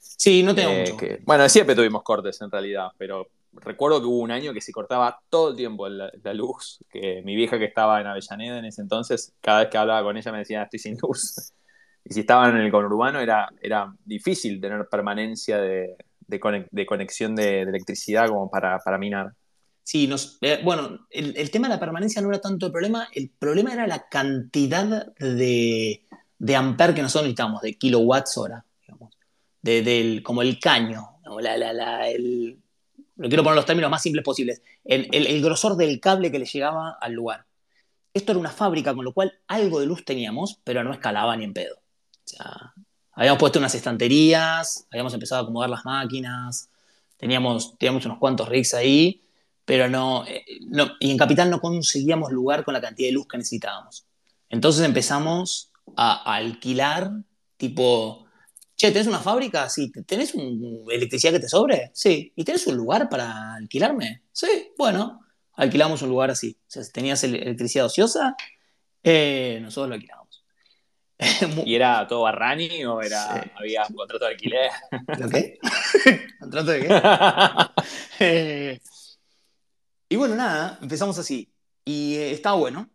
sí 0.00 0.42
no 0.42 0.54
tengo 0.54 0.72
mucho. 0.72 0.96
Que, 0.96 1.20
bueno, 1.24 1.48
siempre 1.48 1.74
tuvimos 1.74 2.02
cortes 2.02 2.40
en 2.42 2.50
realidad, 2.50 2.88
pero 2.98 3.26
recuerdo 3.54 4.00
que 4.00 4.06
hubo 4.06 4.18
un 4.18 4.30
año 4.30 4.52
que 4.52 4.60
se 4.60 4.72
cortaba 4.72 5.18
todo 5.30 5.50
el 5.50 5.56
tiempo 5.56 5.88
la, 5.88 6.10
la, 6.22 6.34
luz, 6.34 6.78
que 6.90 7.22
mi 7.24 7.34
vieja 7.36 7.58
que 7.58 7.66
estaba 7.66 8.00
en 8.00 8.06
Avellaneda 8.06 8.58
en 8.58 8.66
ese 8.66 8.82
entonces, 8.82 9.34
cada 9.40 9.60
vez 9.60 9.68
que 9.70 9.78
hablaba 9.78 10.02
con 10.02 10.16
ella 10.16 10.32
me 10.32 10.38
decía, 10.38 10.62
estoy 10.62 10.78
sin 10.78 10.98
luz. 11.02 11.52
Y 12.04 12.14
si 12.14 12.20
estaban 12.20 12.56
en 12.56 12.62
el 12.62 12.72
conurbano 12.72 13.20
era, 13.20 13.48
era 13.60 13.94
difícil 14.04 14.60
tener 14.60 14.88
permanencia 14.88 15.58
de, 15.58 15.94
de, 16.32 16.40
conex, 16.40 16.68
de 16.70 16.86
conexión 16.86 17.36
de, 17.36 17.60
electricidad 17.60 18.28
como 18.28 18.50
para, 18.50 18.78
para 18.78 18.98
minar. 18.98 19.32
Sí, 19.84 20.06
nos, 20.06 20.38
eh, 20.40 20.60
bueno, 20.64 21.06
el, 21.10 21.36
el, 21.36 21.50
tema 21.50 21.68
de 21.68 21.74
la 21.74 21.80
permanencia 21.80 22.22
no 22.22 22.28
era 22.28 22.40
tanto 22.40 22.66
el 22.66 22.72
problema, 22.72 23.08
el 23.12 23.30
problema 23.30 23.72
era 23.72 23.86
la 23.86 24.08
cantidad 24.08 25.12
de, 25.18 26.04
de 26.38 26.56
amper 26.56 26.94
que 26.94 27.02
nosotros 27.02 27.24
necesitábamos, 27.24 27.62
de 27.62 27.74
kilowatts 27.74 28.38
hora, 28.38 28.64
digamos, 28.80 29.14
de, 29.60 29.82
del, 29.82 30.22
como 30.22 30.42
el 30.42 30.58
caño, 30.58 31.18
la, 31.40 31.56
la, 31.56 31.72
la, 31.72 32.08
el, 32.08 32.62
lo 33.16 33.28
quiero 33.28 33.42
poner 33.42 33.56
los 33.56 33.66
términos 33.66 33.90
más 33.90 34.02
simples 34.02 34.24
posibles, 34.24 34.62
el, 34.84 35.08
el, 35.12 35.42
grosor 35.42 35.76
del 35.76 36.00
cable 36.00 36.30
que 36.30 36.38
le 36.38 36.46
llegaba 36.46 36.96
al 37.00 37.12
lugar. 37.12 37.46
Esto 38.14 38.32
era 38.32 38.38
una 38.38 38.50
fábrica, 38.50 38.94
con 38.94 39.04
lo 39.04 39.12
cual 39.12 39.32
algo 39.48 39.80
de 39.80 39.86
luz 39.86 40.04
teníamos, 40.04 40.60
pero 40.64 40.84
no 40.84 40.92
escalaba 40.92 41.36
ni 41.36 41.44
en 41.44 41.54
pedo. 41.54 41.76
O 41.76 42.28
sea, 42.28 42.74
habíamos 43.12 43.38
puesto 43.38 43.58
unas 43.58 43.74
estanterías, 43.74 44.86
habíamos 44.90 45.14
empezado 45.14 45.40
a 45.40 45.42
acomodar 45.44 45.70
las 45.70 45.84
máquinas, 45.84 46.70
teníamos, 47.16 47.76
teníamos 47.78 48.04
unos 48.06 48.18
cuantos 48.18 48.48
rigs 48.48 48.74
ahí, 48.74 49.22
pero 49.64 49.88
no, 49.88 50.24
eh, 50.26 50.44
no, 50.66 50.92
y 51.00 51.10
en 51.10 51.18
Capital 51.18 51.50
no 51.50 51.60
conseguíamos 51.60 52.32
lugar 52.32 52.64
con 52.64 52.74
la 52.74 52.80
cantidad 52.80 53.08
de 53.08 53.12
luz 53.12 53.26
que 53.28 53.38
necesitábamos. 53.38 54.06
Entonces 54.48 54.84
empezamos 54.84 55.72
a, 55.96 56.30
a 56.30 56.36
alquilar, 56.36 57.12
tipo, 57.56 58.22
Che, 58.82 58.90
¿tenés 58.90 59.06
una 59.06 59.20
fábrica? 59.20 59.68
Sí. 59.68 59.92
¿Tenés 60.04 60.34
un 60.34 60.86
electricidad 60.90 61.32
que 61.32 61.38
te 61.38 61.48
sobre? 61.48 61.92
Sí. 61.94 62.32
¿Y 62.34 62.42
tenés 62.42 62.66
un 62.66 62.76
lugar 62.76 63.08
para 63.08 63.54
alquilarme? 63.54 64.22
Sí. 64.32 64.72
Bueno, 64.76 65.20
alquilamos 65.52 66.02
un 66.02 66.08
lugar 66.08 66.32
así. 66.32 66.58
O 66.60 66.64
sea, 66.66 66.82
si 66.82 66.90
tenías 66.90 67.22
electricidad 67.22 67.86
ociosa, 67.86 68.34
eh, 69.04 69.60
nosotros 69.62 69.90
lo 69.90 69.94
alquilábamos. 69.94 70.21
¿Y 71.66 71.74
era 71.74 72.06
todo 72.06 72.22
barrani 72.22 72.84
o 72.84 73.00
era, 73.00 73.42
sí. 73.42 73.50
había 73.56 73.86
un 73.88 73.96
contrato 73.96 74.24
de 74.24 74.30
alquiler? 74.30 74.70
¿Lo 75.18 75.28
qué? 75.28 75.58
¿Contrato 76.40 76.70
de 76.70 76.80
qué? 76.80 77.02
eh, 78.20 78.80
y 80.08 80.16
bueno, 80.16 80.34
nada, 80.34 80.78
empezamos 80.82 81.18
así. 81.18 81.52
Y 81.84 82.16
eh, 82.16 82.32
estaba 82.32 82.56
bueno. 82.56 82.88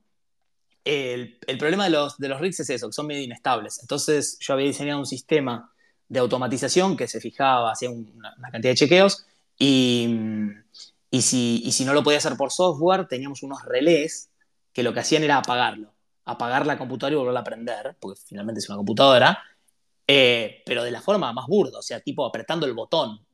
El, 0.84 1.38
el, 1.48 1.58
problema 1.58 1.84
de 1.84 1.90
los, 1.90 2.18
de 2.18 2.30
los 2.30 2.40
rigs 2.40 2.62
es 2.62 2.70
eso, 2.70 2.88
que 2.88 2.94
son 2.94 3.08
medio 3.08 3.22
inestables. 3.22 3.80
Entonces 3.82 4.38
yo 4.40 4.54
había 4.54 4.68
diseñado 4.68 5.00
un 5.00 5.06
sistema 5.06 5.74
de 6.08 6.20
automatización 6.20 6.96
que 6.96 7.08
se 7.08 7.20
fijaba, 7.20 7.72
hacía 7.72 7.90
una, 7.90 8.34
una 8.38 8.52
cantidad 8.52 8.72
de 8.72 8.78
chequeos 8.78 9.26
y, 9.58 10.10
y, 11.12 11.22
si, 11.22 11.62
y 11.66 11.72
si 11.72 11.86
no 11.86 11.94
lo 11.94 12.04
podía 12.04 12.20
hacer 12.20 12.38
por 12.38 12.52
software, 12.52 13.08
teníamos 13.08 13.44
unos 13.44 13.64
relés 13.66 14.30
que 14.72 14.84
lo 14.84 14.94
que 14.94 15.00
hacían 15.00 15.24
era 15.24 15.38
apagarlo, 15.38 15.92
apagar 16.28 16.66
la 16.68 16.78
computadora 16.78 17.16
y 17.16 17.18
volverla 17.18 17.40
a 17.40 17.44
prender, 17.44 17.98
porque 18.00 18.20
finalmente 18.24 18.60
es 18.60 18.70
una 18.70 18.78
computadora, 18.78 19.42
eh, 20.06 20.62
pero 20.66 20.84
de 20.84 20.92
la 20.92 21.02
forma 21.02 21.32
más 21.34 21.48
burda, 21.48 21.80
o 21.80 21.82
sea, 21.82 22.02
tipo 22.02 22.26
apretando 22.26 22.66
el 22.66 22.74
botón, 22.74 23.26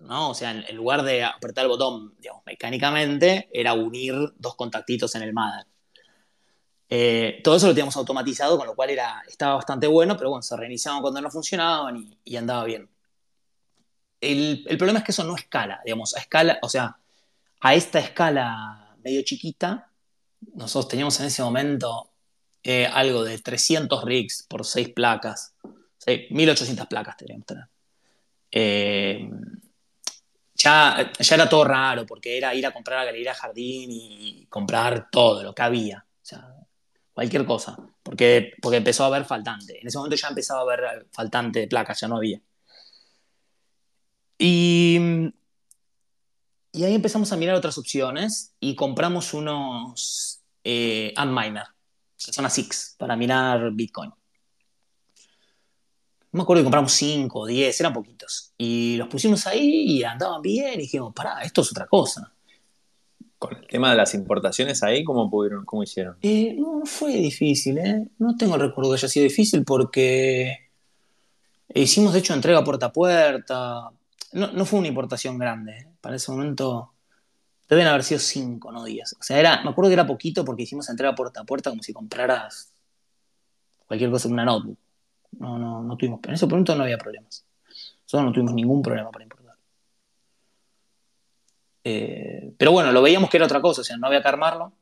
¿no? 0.00 0.30
O 0.30 0.34
sea, 0.34 0.50
en, 0.50 0.76
lugar 0.76 1.02
de 1.02 1.24
apretar 1.24 1.64
el 1.64 1.70
botón, 1.70 2.14
digamos, 2.18 2.42
mecánicamente, 2.44 3.48
era 3.52 3.74
unir 3.74 4.14
dos 4.36 4.56
contactitos 4.56 5.14
en 5.14 5.22
el 5.22 5.32
mother. 5.32 5.66
Eh, 6.90 7.40
todo 7.44 7.56
eso 7.56 7.68
lo 7.68 7.74
teníamos 7.74 7.96
automatizado, 7.96 8.58
con 8.58 8.66
lo 8.66 8.74
cual 8.74 8.90
era, 8.90 9.22
estaba 9.28 9.56
bastante 9.56 9.86
bueno, 9.86 10.16
pero 10.16 10.30
bueno, 10.30 10.42
se 10.42 10.56
reiniciaban 10.56 11.02
cuando 11.02 11.20
no 11.20 11.30
funcionaban 11.30 12.18
y, 12.24 12.36
andaba 12.36 12.64
bien. 12.64 12.88
El, 14.20 14.64
el, 14.68 14.78
problema 14.78 15.00
es 15.00 15.04
que 15.04 15.12
eso 15.12 15.24
no 15.24 15.36
escala, 15.36 15.80
digamos, 15.84 16.16
a 16.16 16.20
escala, 16.20 16.58
o 16.62 16.68
sea, 16.68 16.96
a 17.60 17.74
esta 17.74 18.00
escala 18.00 18.96
medio 19.04 19.22
chiquita, 19.22 19.88
nosotros 20.54 20.88
teníamos 20.88 21.18
en 21.20 21.26
ese 21.26 21.42
momento 21.42 22.07
eh, 22.62 22.86
algo 22.86 23.24
de 23.24 23.38
300 23.38 24.04
rigs 24.04 24.44
por 24.48 24.64
6 24.64 24.90
placas, 24.90 25.54
1800 26.30 26.86
placas 26.86 27.16
teníamos 27.16 27.44
que 27.46 27.54
tener. 27.54 27.68
Eh, 28.50 29.28
ya, 30.54 31.12
era 31.30 31.48
todo 31.48 31.64
raro, 31.64 32.04
porque 32.04 32.36
era 32.36 32.54
ir 32.54 32.66
a 32.66 32.72
comprar 32.72 32.98
a 32.98 33.04
Galería 33.04 33.34
Jardín 33.34 33.90
y 33.92 34.46
comprar 34.48 35.08
todo 35.10 35.42
lo 35.42 35.54
que 35.54 35.62
había. 35.62 36.04
Cualquier 37.12 37.44
cosa. 37.44 37.76
Porque, 38.02 38.52
porque 38.62 38.76
empezó 38.76 39.04
a 39.04 39.08
haber 39.08 39.24
faltante. 39.24 39.80
En 39.80 39.88
ese 39.88 39.98
momento 39.98 40.16
ya 40.16 40.28
empezaba 40.28 40.60
a 40.60 40.62
haber 40.62 41.08
faltante 41.10 41.60
de 41.60 41.68
placas, 41.68 42.00
ya 42.00 42.08
no 42.08 42.16
había. 42.16 42.40
Y, 44.38 44.98
y 46.72 46.84
ahí 46.84 46.94
empezamos 46.94 47.32
a 47.32 47.36
mirar 47.36 47.56
otras 47.56 47.76
opciones 47.76 48.54
y 48.60 48.76
compramos 48.76 49.34
unos 49.34 50.42
eh, 50.62 51.12
Antminer, 51.16 51.64
son 52.18 52.46
ASICs, 52.46 52.96
para 52.98 53.16
minar 53.16 53.70
Bitcoin 53.72 54.12
no 56.30 56.38
me 56.38 56.42
acuerdo 56.42 56.60
que 56.60 56.64
compramos 56.64 56.92
5 56.92 57.38
o 57.38 57.46
10, 57.46 57.80
eran 57.80 57.92
poquitos. 57.92 58.52
Y 58.58 58.96
los 58.96 59.08
pusimos 59.08 59.46
ahí 59.46 59.98
y 59.98 60.04
andaban 60.04 60.42
bien 60.42 60.74
y 60.74 60.82
dijimos, 60.82 61.12
pará, 61.14 61.40
esto 61.42 61.62
es 61.62 61.70
otra 61.70 61.86
cosa. 61.86 62.32
Con 63.38 63.56
el 63.56 63.66
tema 63.66 63.90
de 63.90 63.96
las 63.96 64.12
importaciones 64.14 64.82
ahí, 64.82 65.04
¿cómo, 65.04 65.30
pudieron, 65.30 65.64
cómo 65.64 65.82
hicieron? 65.82 66.16
Eh, 66.20 66.54
no, 66.58 66.82
fue 66.84 67.14
difícil, 67.14 67.78
¿eh? 67.78 68.06
No 68.18 68.36
tengo 68.36 68.56
el 68.56 68.60
recuerdo 68.60 68.90
que 68.90 68.96
haya 68.96 69.08
sido 69.08 69.24
difícil 69.24 69.64
porque 69.64 70.70
hicimos, 71.72 72.12
de 72.12 72.18
hecho, 72.18 72.34
entrega 72.34 72.64
puerta 72.64 72.86
a 72.86 72.92
puerta. 72.92 73.90
No, 74.32 74.66
fue 74.66 74.80
una 74.80 74.88
importación 74.88 75.38
grande, 75.38 75.78
¿eh? 75.78 75.88
Para 76.00 76.16
ese 76.16 76.30
momento 76.30 76.92
deben 77.68 77.86
haber 77.86 78.02
sido 78.02 78.20
5, 78.20 78.72
no 78.72 78.84
10. 78.84 79.16
O 79.20 79.22
sea, 79.22 79.38
era, 79.38 79.62
me 79.62 79.70
acuerdo 79.70 79.90
que 79.90 79.94
era 79.94 80.06
poquito 80.06 80.44
porque 80.44 80.62
hicimos 80.62 80.88
entrega 80.88 81.14
puerta 81.14 81.40
a 81.40 81.44
puerta 81.44 81.70
como 81.70 81.82
si 81.82 81.92
compraras 81.92 82.72
cualquier 83.86 84.10
cosa 84.10 84.28
en 84.28 84.34
una 84.34 84.44
notebook. 84.44 84.78
No, 85.38 85.58
no, 85.58 85.82
no 85.82 85.96
tuvimos. 85.96 86.20
En 86.24 86.34
ese 86.34 86.46
momento 86.46 86.74
no 86.74 86.84
había 86.84 86.98
problemas. 86.98 87.44
Nosotros 88.02 88.24
no 88.24 88.32
tuvimos 88.32 88.54
ningún 88.54 88.82
problema 88.82 89.10
para 89.10 89.24
importar. 89.24 89.56
Eh, 91.84 92.52
pero 92.56 92.72
bueno, 92.72 92.92
lo 92.92 93.02
veíamos 93.02 93.30
que 93.30 93.36
era 93.36 93.46
otra 93.46 93.60
cosa, 93.60 93.82
o 93.82 93.84
sea, 93.84 93.96
no 93.96 94.06
había 94.06 94.22
que 94.22 94.28
armarlo. 94.28 94.72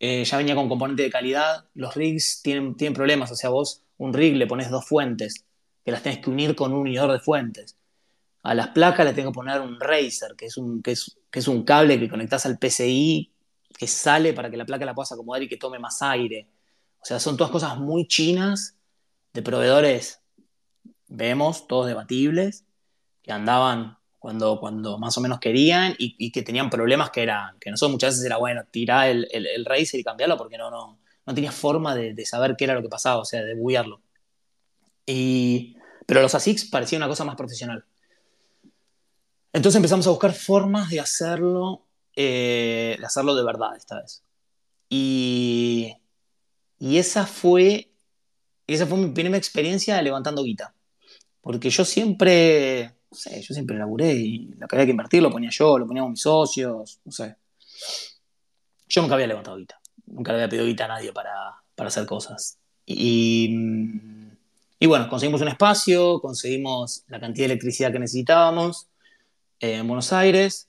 Eh, 0.00 0.24
ya 0.24 0.36
venía 0.36 0.54
con 0.54 0.68
componente 0.68 1.02
de 1.02 1.10
calidad. 1.10 1.64
Los 1.74 1.94
rigs 1.94 2.40
tienen, 2.42 2.76
tienen 2.76 2.94
problemas, 2.94 3.30
o 3.30 3.36
sea, 3.36 3.50
vos 3.50 3.82
un 3.98 4.12
rig 4.12 4.36
le 4.36 4.46
pones 4.46 4.70
dos 4.70 4.86
fuentes, 4.86 5.44
que 5.84 5.90
las 5.90 6.02
tenés 6.02 6.20
que 6.20 6.30
unir 6.30 6.54
con 6.54 6.72
un 6.72 6.80
unidor 6.80 7.12
de 7.12 7.18
fuentes. 7.18 7.76
A 8.48 8.54
las 8.54 8.68
placas 8.68 9.04
le 9.04 9.12
tengo 9.12 9.30
que 9.30 9.34
poner 9.34 9.60
un 9.60 9.78
Razer, 9.78 10.34
que 10.34 10.46
es 10.46 10.56
un, 10.56 10.82
que 10.82 10.92
es, 10.92 11.18
que 11.30 11.40
es 11.40 11.48
un 11.48 11.64
cable 11.64 12.00
que 12.00 12.08
conectás 12.08 12.46
al 12.46 12.58
PCI, 12.58 13.30
que 13.76 13.86
sale 13.86 14.32
para 14.32 14.50
que 14.50 14.56
la 14.56 14.64
placa 14.64 14.86
la 14.86 14.94
puedas 14.94 15.12
acomodar 15.12 15.42
y 15.42 15.48
que 15.48 15.58
tome 15.58 15.78
más 15.78 16.00
aire. 16.00 16.48
O 16.98 17.04
sea, 17.04 17.20
son 17.20 17.36
todas 17.36 17.52
cosas 17.52 17.76
muy 17.76 18.08
chinas 18.08 18.74
de 19.34 19.42
proveedores, 19.42 20.22
vemos, 21.08 21.66
todos 21.66 21.88
debatibles, 21.88 22.64
que 23.22 23.32
andaban 23.32 23.98
cuando, 24.18 24.58
cuando 24.58 24.96
más 24.96 25.18
o 25.18 25.20
menos 25.20 25.40
querían 25.40 25.94
y, 25.98 26.32
que 26.32 26.40
tenían 26.40 26.70
problemas 26.70 27.10
que 27.10 27.24
eran, 27.24 27.58
que 27.58 27.70
nosotros 27.70 27.92
muchas 27.92 28.14
veces 28.14 28.24
era, 28.24 28.38
bueno, 28.38 28.62
tirar 28.70 29.10
el, 29.10 29.28
el, 29.30 29.62
Razer 29.66 30.00
y 30.00 30.04
cambiarlo 30.04 30.38
porque 30.38 30.56
no, 30.56 30.70
no, 30.70 30.98
no 31.26 31.34
tenía 31.34 31.52
forma 31.52 31.94
de, 31.94 32.24
saber 32.24 32.56
qué 32.56 32.64
era 32.64 32.72
lo 32.72 32.80
que 32.80 32.88
pasaba, 32.88 33.20
o 33.20 33.26
sea, 33.26 33.44
de 33.44 33.54
buguearlo. 33.54 34.00
Y, 35.04 35.76
pero 36.06 36.22
los 36.22 36.34
ASICs 36.34 36.64
parecían 36.70 37.02
una 37.02 37.08
cosa 37.08 37.24
más 37.24 37.36
profesional. 37.36 37.84
Entonces 39.52 39.76
empezamos 39.76 40.06
a 40.06 40.10
buscar 40.10 40.32
formas 40.32 40.90
de 40.90 41.00
hacerlo, 41.00 41.86
eh, 42.14 42.96
de 42.98 43.06
hacerlo 43.06 43.34
de 43.34 43.44
verdad 43.44 43.76
esta 43.76 44.00
vez. 44.00 44.22
Y, 44.88 45.94
y 46.78 46.98
esa 46.98 47.26
fue 47.26 47.88
esa 48.74 48.86
fue 48.86 48.98
mi 48.98 49.08
primera 49.08 49.38
experiencia 49.38 50.00
levantando 50.02 50.42
guita. 50.42 50.74
Porque 51.40 51.70
yo 51.70 51.84
siempre, 51.84 52.94
no 53.10 53.16
sé, 53.16 53.40
yo 53.40 53.54
siempre 53.54 53.78
laburé 53.78 54.12
y 54.12 54.48
lo 54.58 54.68
que 54.68 54.76
había 54.76 54.86
que 54.86 54.90
invertir 54.90 55.22
lo 55.22 55.30
ponía 55.30 55.50
yo, 55.50 55.78
lo 55.78 55.86
poníamos 55.86 56.10
mis 56.10 56.20
socios, 56.20 57.00
no 57.04 57.12
sé. 57.12 57.36
Yo 58.88 59.00
nunca 59.00 59.14
había 59.14 59.26
levantado 59.26 59.56
guita. 59.56 59.80
Nunca 60.06 60.32
le 60.32 60.38
había 60.38 60.48
pedido 60.50 60.66
guita 60.66 60.84
a 60.84 60.88
nadie 60.88 61.12
para, 61.12 61.62
hacer 61.76 62.04
cosas. 62.06 62.58
Y, 62.84 63.54
y, 64.78 64.86
bueno, 64.86 65.08
conseguimos 65.08 65.40
un 65.40 65.48
espacio, 65.48 66.20
conseguimos 66.20 67.04
la 67.08 67.20
cantidad 67.20 67.46
de 67.46 67.52
electricidad 67.52 67.92
que 67.92 67.98
necesitábamos 67.98 68.88
en 69.60 69.86
Buenos 69.86 70.12
Aires 70.12 70.68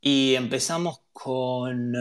y 0.00 0.34
empezamos 0.34 1.02
con 1.12 1.92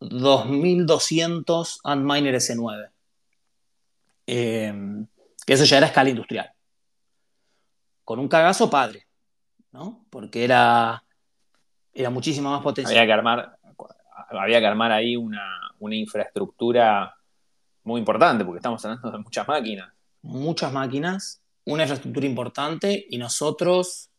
2200 0.00 1.80
Antminer 1.84 2.34
S9. 2.34 2.90
Em, 4.26 5.06
que 5.44 5.52
eso 5.52 5.64
ya 5.64 5.78
era 5.78 5.86
escala 5.86 6.10
industrial. 6.10 6.52
Con 8.04 8.18
un 8.18 8.28
cagazo 8.28 8.70
padre, 8.70 9.06
¿no? 9.72 10.04
Porque 10.10 10.44
era, 10.44 11.04
era 11.92 12.10
muchísimo 12.10 12.50
más 12.50 12.62
potencia. 12.62 12.92
Había 12.96 13.06
que 13.06 13.12
armar, 13.12 13.58
había 14.30 14.60
que 14.60 14.66
armar 14.66 14.92
ahí 14.92 15.16
una, 15.16 15.58
infraestructura 15.90 17.16
muy 17.82 17.98
importante, 17.98 18.44
porque 18.44 18.58
estamos 18.58 18.84
hablando 18.84 19.10
de 19.10 19.18
muchas 19.18 19.48
máquinas. 19.48 19.92
Muchas 20.22 20.72
máquinas, 20.72 21.42
una 21.64 21.82
infraestructura 21.82 22.24
importante 22.24 23.04
y 23.10 23.18
nosotros 23.18 24.11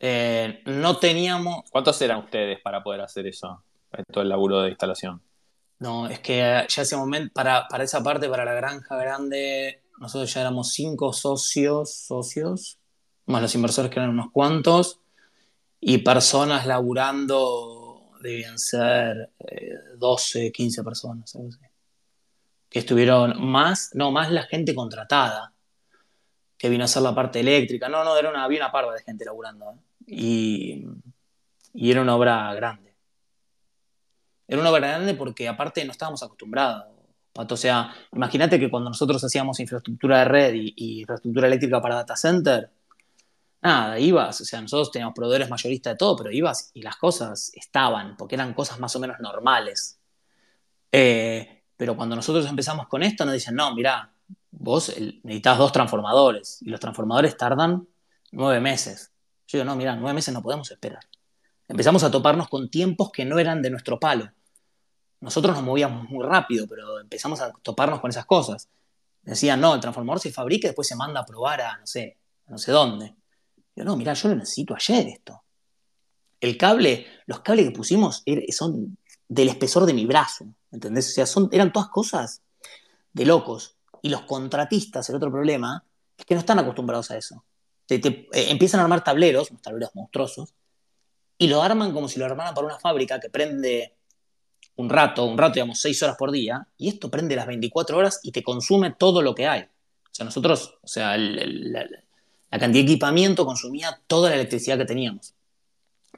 eh, 0.00 0.62
no 0.64 0.96
teníamos... 0.96 1.70
¿Cuántos 1.70 2.00
eran 2.00 2.20
ustedes 2.20 2.58
para 2.60 2.82
poder 2.82 3.02
hacer 3.02 3.26
eso? 3.26 3.62
Todo 4.10 4.22
el 4.22 4.30
laburo 4.30 4.62
de 4.62 4.70
instalación. 4.70 5.22
No, 5.78 6.08
es 6.08 6.20
que 6.20 6.38
ya 6.68 6.82
ese 6.82 6.96
momento, 6.96 7.32
para, 7.34 7.68
para 7.68 7.84
esa 7.84 8.02
parte, 8.02 8.28
para 8.28 8.44
la 8.44 8.54
granja 8.54 8.96
grande, 8.96 9.82
nosotros 9.98 10.32
ya 10.32 10.40
éramos 10.40 10.72
cinco 10.72 11.12
socios, 11.12 11.94
socios, 11.94 12.78
más 13.26 13.42
los 13.42 13.54
inversores 13.54 13.90
que 13.90 13.98
eran 13.98 14.10
unos 14.10 14.30
cuantos, 14.32 15.00
y 15.80 15.98
personas 15.98 16.66
laburando 16.66 18.10
debían 18.20 18.58
ser 18.58 19.30
12, 19.96 20.46
eh, 20.46 20.52
15 20.52 20.84
personas, 20.84 21.34
algo 21.34 21.48
así. 21.48 21.58
Que 22.68 22.78
estuvieron 22.78 23.42
más, 23.44 23.90
no, 23.94 24.10
más 24.12 24.30
la 24.30 24.44
gente 24.44 24.74
contratada, 24.74 25.52
que 26.56 26.68
vino 26.68 26.84
a 26.84 26.86
hacer 26.86 27.02
la 27.02 27.14
parte 27.14 27.40
eléctrica. 27.40 27.88
No, 27.88 28.04
no, 28.04 28.16
era 28.16 28.30
una, 28.30 28.44
había 28.44 28.60
una 28.60 28.72
parva 28.72 28.94
de 28.94 29.02
gente 29.02 29.24
laburando. 29.24 29.72
¿eh? 29.72 29.89
Y, 30.12 30.86
y 31.72 31.90
era 31.90 32.02
una 32.02 32.16
obra 32.16 32.52
grande. 32.54 32.96
Era 34.48 34.60
una 34.60 34.70
obra 34.70 34.88
grande 34.88 35.14
porque 35.14 35.48
aparte 35.48 35.84
no 35.84 35.92
estábamos 35.92 36.22
acostumbrados. 36.22 36.86
O 37.34 37.56
sea, 37.56 37.94
imagínate 38.12 38.58
que 38.58 38.68
cuando 38.68 38.90
nosotros 38.90 39.22
hacíamos 39.22 39.60
infraestructura 39.60 40.18
de 40.18 40.24
red 40.24 40.54
y, 40.54 41.00
infraestructura 41.00 41.46
eléctrica 41.46 41.80
para 41.80 41.94
data 41.94 42.16
center, 42.16 42.70
nada, 43.62 43.98
ibas, 43.98 44.40
o 44.40 44.44
sea, 44.44 44.60
nosotros 44.60 44.90
teníamos 44.90 45.14
proveedores 45.14 45.48
mayoristas 45.48 45.94
de 45.94 45.96
todo, 45.96 46.16
pero 46.16 46.32
ibas 46.32 46.70
y 46.74 46.82
las 46.82 46.96
cosas 46.96 47.52
estaban, 47.54 48.16
porque 48.16 48.34
eran 48.34 48.52
cosas 48.54 48.80
más 48.80 48.94
o 48.96 49.00
menos 49.00 49.20
normales. 49.20 50.00
Eh, 50.90 51.62
pero 51.76 51.96
cuando 51.96 52.16
nosotros 52.16 52.46
empezamos 52.46 52.88
con 52.88 53.02
esto, 53.04 53.24
nos 53.24 53.34
dicen, 53.34 53.54
no, 53.54 53.72
mira, 53.74 54.12
vos 54.50 54.92
necesitas 55.22 55.58
dos 55.58 55.72
transformadores 55.72 56.60
y 56.62 56.70
los 56.70 56.80
transformadores 56.80 57.36
tardan 57.36 57.86
nueve 58.32 58.60
meses. 58.60 59.09
Yo 59.50 59.58
digo, 59.58 59.64
no, 59.64 59.76
mira, 59.76 59.96
nueve 59.96 60.14
meses 60.14 60.32
no 60.32 60.42
podemos 60.42 60.70
esperar. 60.70 61.04
Empezamos 61.68 62.02
a 62.04 62.10
toparnos 62.10 62.48
con 62.48 62.70
tiempos 62.70 63.10
que 63.10 63.24
no 63.24 63.38
eran 63.38 63.62
de 63.62 63.70
nuestro 63.70 63.98
palo 63.98 64.32
nosotros 65.20 65.54
nos 65.54 65.64
movíamos 65.64 66.08
muy 66.08 66.24
rápido, 66.24 66.66
pero 66.66 66.98
empezamos 66.98 67.40
a 67.40 67.52
toparnos 67.62 68.00
con 68.00 68.10
esas 68.10 68.24
cosas. 68.24 68.68
Decían, 69.22 69.60
no, 69.60 69.74
el 69.74 69.80
transformador 69.80 70.18
se 70.18 70.32
fabrica 70.32 70.66
y 70.66 70.70
después 70.70 70.88
se 70.88 70.96
manda 70.96 71.20
a 71.20 71.26
probar 71.26 71.60
a 71.60 71.78
no 71.78 71.86
sé, 71.86 72.16
no 72.48 72.56
sé 72.56 72.72
dónde. 72.72 73.14
Yo, 73.76 73.84
no, 73.84 73.96
mira, 73.96 74.14
yo 74.14 74.30
lo 74.30 74.36
necesito 74.36 74.74
ayer 74.74 75.08
esto. 75.08 75.42
El 76.40 76.56
cable, 76.56 77.06
los 77.26 77.40
cables 77.40 77.66
que 77.66 77.72
pusimos 77.72 78.22
er, 78.24 78.42
son 78.50 78.96
del 79.28 79.48
espesor 79.48 79.84
de 79.84 79.92
mi 79.92 80.06
brazo, 80.06 80.46
¿entendés? 80.72 81.08
O 81.08 81.12
sea, 81.12 81.26
son, 81.26 81.50
eran 81.52 81.70
todas 81.70 81.90
cosas 81.90 82.42
de 83.12 83.26
locos. 83.26 83.76
Y 84.02 84.08
los 84.08 84.22
contratistas, 84.22 85.10
el 85.10 85.16
otro 85.16 85.30
problema, 85.30 85.84
es 86.16 86.24
que 86.24 86.34
no 86.34 86.40
están 86.40 86.58
acostumbrados 86.58 87.10
a 87.10 87.18
eso. 87.18 87.44
Eh, 87.90 88.28
empiezan 88.32 88.80
a 88.80 88.84
armar 88.84 89.02
tableros, 89.02 89.50
unos 89.50 89.62
tableros 89.62 89.94
monstruosos, 89.94 90.54
y 91.38 91.48
lo 91.48 91.62
arman 91.62 91.92
como 91.92 92.08
si 92.08 92.18
lo 92.18 92.26
armaran 92.26 92.54
para 92.54 92.66
una 92.66 92.78
fábrica 92.78 93.18
que 93.18 93.30
prende 93.30 93.94
un 94.76 94.88
rato, 94.88 95.24
un 95.24 95.38
rato, 95.38 95.54
digamos, 95.54 95.80
seis 95.80 96.02
horas 96.02 96.16
por 96.16 96.30
día, 96.30 96.66
y 96.78 96.88
esto 96.88 97.10
prende 97.10 97.36
las 97.36 97.46
24 97.46 97.96
horas 97.96 98.20
y 98.22 98.32
te 98.32 98.42
consume 98.42 98.92
todo 98.92 99.22
lo 99.22 99.34
que 99.34 99.46
hay. 99.46 99.62
O 99.62 100.12
sea, 100.12 100.24
nosotros, 100.24 100.78
o 100.82 100.88
sea, 100.88 101.16
la, 101.16 101.86
cantidad 102.50 102.84
de 102.84 102.92
equipamiento 102.92 103.46
consumía 103.46 104.00
toda 104.06 104.30
la 104.30 104.36
electricidad 104.36 104.78
que 104.78 104.84
teníamos. 104.84 105.34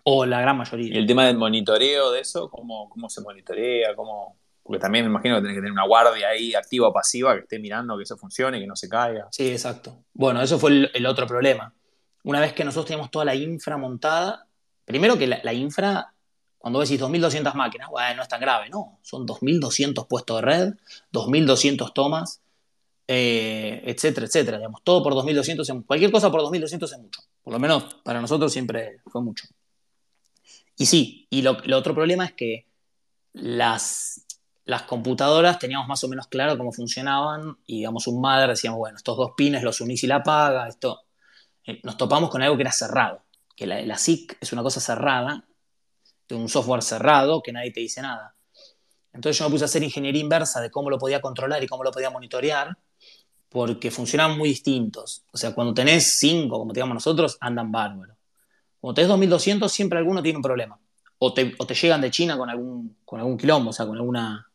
O 0.05 0.27
la 0.27 0.41
gran 0.41 0.57
mayoría. 0.57 0.95
¿Y 0.95 0.99
el 0.99 1.07
tema 1.07 1.27
del 1.27 1.37
monitoreo 1.37 2.11
de 2.11 2.21
eso? 2.21 2.51
¿Cómo, 2.51 2.89
cómo 2.89 3.09
se 3.09 3.21
monitorea? 3.21 3.95
¿Cómo... 3.95 4.37
Porque 4.63 4.81
también 4.81 5.05
me 5.05 5.11
imagino 5.11 5.37
que 5.37 5.43
tenés 5.43 5.57
que 5.57 5.61
tener 5.61 5.73
una 5.73 5.87
guardia 5.87 6.29
ahí 6.29 6.55
activa 6.55 6.89
o 6.89 6.93
pasiva 6.93 7.35
que 7.35 7.41
esté 7.41 7.59
mirando 7.59 7.97
que 7.97 8.05
eso 8.05 8.17
funcione, 8.17 8.61
que 8.61 8.67
no 8.67 8.77
se 8.77 8.89
caiga. 8.89 9.29
Sí, 9.31 9.51
exacto. 9.51 10.05
Bueno, 10.13 10.41
eso 10.41 10.59
fue 10.59 10.91
el, 10.93 11.07
otro 11.07 11.27
problema. 11.27 11.75
Una 12.25 12.41
vez 12.41 12.53
que 12.53 12.65
nosotros 12.65 12.87
teníamos 12.87 13.11
toda 13.11 13.25
la 13.25 13.35
infra 13.35 13.77
montada, 13.77 14.47
primero 14.85 15.19
que 15.19 15.27
la, 15.27 15.53
infra, 15.53 16.15
cuando 16.59 16.81
decís 16.81 17.01
2.200 17.01 17.55
máquinas, 17.55 17.89
bueno, 17.91 18.17
no 18.17 18.23
es 18.23 18.29
tan 18.29 18.41
grave, 18.41 18.69
no, 18.71 19.01
son 19.03 19.27
2.200 19.27 20.07
puestos 20.07 20.37
de 20.37 20.43
red, 20.43 20.75
2.200 21.13 21.93
tomas, 21.93 22.41
eh, 23.09 23.83
etcétera, 23.85 24.27
etcétera. 24.27 24.59
Digamos, 24.59 24.83
todo 24.85 25.03
por 25.03 25.15
2.200, 25.15 25.85
cualquier 25.87 26.13
cosa 26.13 26.31
por 26.31 26.41
2.200 26.43 26.85
es 26.85 26.99
mucho. 26.99 27.21
Por 27.43 27.53
lo 27.53 27.59
menos 27.59 27.95
para 28.05 28.21
nosotros 28.21 28.53
siempre 28.53 29.01
fue 29.11 29.21
mucho. 29.23 29.47
Y 30.77 30.87
sí, 30.87 31.27
y 31.31 31.43
lo, 31.43 31.59
otro 31.77 31.95
problema 31.95 32.25
es 32.25 32.33
que 32.33 32.67
las, 33.33 34.27
las 34.65 34.83
computadoras 34.83 35.59
teníamos 35.59 35.89
más 35.89 36.03
o 36.05 36.09
menos 36.09 36.29
claro 36.29 36.57
cómo 36.57 36.73
funcionaban 36.73 37.59
y 37.67 37.79
digamos 37.79 38.07
un 38.07 38.21
madre 38.21 38.53
decíamos, 38.53 38.79
bueno, 38.79 38.97
estos 38.97 39.17
dos 39.17 39.33
pines 39.37 39.63
los 39.63 39.81
unís 39.81 40.03
y 40.05 40.07
la 40.07 40.17
apaga, 40.17 40.69
esto... 40.69 41.01
Eh, 41.65 41.81
nos 41.85 41.97
topamos 41.97 42.29
con 42.31 42.43
algo 42.43 42.57
que 42.57 42.63
era 42.63 42.73
cerrado, 42.73 43.23
que 43.57 43.67
la, 43.67 43.97
SIC 43.97 44.37
es 44.41 44.53
una 44.53 44.63
cosa 44.63 44.81
cerrada, 44.81 45.45
de 46.29 46.35
un 46.35 46.49
software 46.49 46.83
cerrado 46.83 47.43
que 47.43 47.53
nadie 47.53 47.71
te 47.71 47.81
dice 47.81 48.03
nada. 48.03 48.35
Entonces 49.13 49.39
yo 49.39 49.45
me 49.45 49.51
puse 49.53 49.65
a 49.65 49.67
hacer 49.67 49.83
ingeniería 49.83 50.21
inversa 50.21 50.61
de 50.61 50.71
cómo 50.71 50.91
lo 50.91 50.99
podía 50.99 51.21
controlar 51.21 51.63
y 51.63 51.69
cómo 51.69 51.85
lo 51.85 51.93
podía 51.93 52.11
monitorear, 52.11 52.77
porque 53.49 53.91
funcionaban 53.91 54.39
muy 54.39 54.49
distintos. 54.49 55.25
O 55.31 55.37
sea, 55.37 55.55
cuando 55.55 55.75
tenés 55.75 56.19
cinco, 56.19 56.59
como 56.59 56.73
digamos 56.73 56.95
nosotros, 56.95 57.37
andan 57.41 57.71
bárbaros. 57.71 58.17
Cuando 58.81 58.95
tenés 58.95 59.09
2200, 59.11 59.71
siempre 59.71 59.99
alguno 59.99 60.23
tiene 60.23 60.39
un 60.39 60.43
problema. 60.43 60.81
O 61.19 61.33
te, 61.33 61.55
llegan 61.81 62.01
de 62.01 62.11
China 62.11 62.37
con 62.37 62.51
algún, 62.51 62.97
con 63.05 63.21
algún 63.21 63.37
quilombo, 63.37 63.71
o 63.71 63.73
sea, 63.73 63.87
con 63.87 63.97
alguna, 63.97 64.51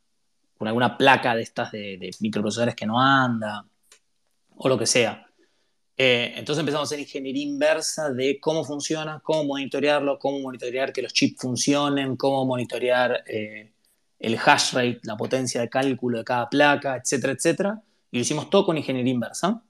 con 0.58 0.68
alguna 0.68 0.98
placa 0.98 1.36
de 1.36 1.42
estas 1.44 1.72
de, 1.72 2.12
microprocesadores 2.20 2.76
que 2.76 2.86
no 2.86 3.00
anda, 3.02 3.66
o 4.56 4.70
lo 4.70 4.78
que 4.78 4.86
sea. 4.86 5.26
Eh, 5.96 6.34
entonces 6.36 6.60
empezamos 6.60 6.86
a 6.86 6.90
hacer 6.90 7.00
ingeniería 7.00 7.44
inversa 7.44 8.12
de 8.12 8.40
cómo 8.40 8.64
funciona, 8.64 9.20
cómo 9.24 9.46
monitorearlo, 9.46 10.20
cómo 10.20 10.40
monitorear 10.40 10.94
que 10.94 11.02
los 11.02 11.14
chips 11.14 11.42
funcionen, 11.42 12.16
cómo 12.16 12.46
monitorear 12.46 13.24
eh, 13.26 13.74
el 14.20 14.38
hash 14.38 14.74
rate, 14.74 15.00
la 15.04 15.18
potencia 15.18 15.62
de 15.62 15.70
cálculo 15.70 16.20
de 16.20 16.24
cada 16.24 16.50
placa, 16.50 16.98
etcétera, 16.98 17.34
etcétera. 17.34 17.84
Y 18.12 18.18
lo 18.18 18.22
hicimos 18.22 18.50
todo 18.50 18.66
con 18.66 18.78
ingeniería 18.78 19.14
inversa. 19.14 19.64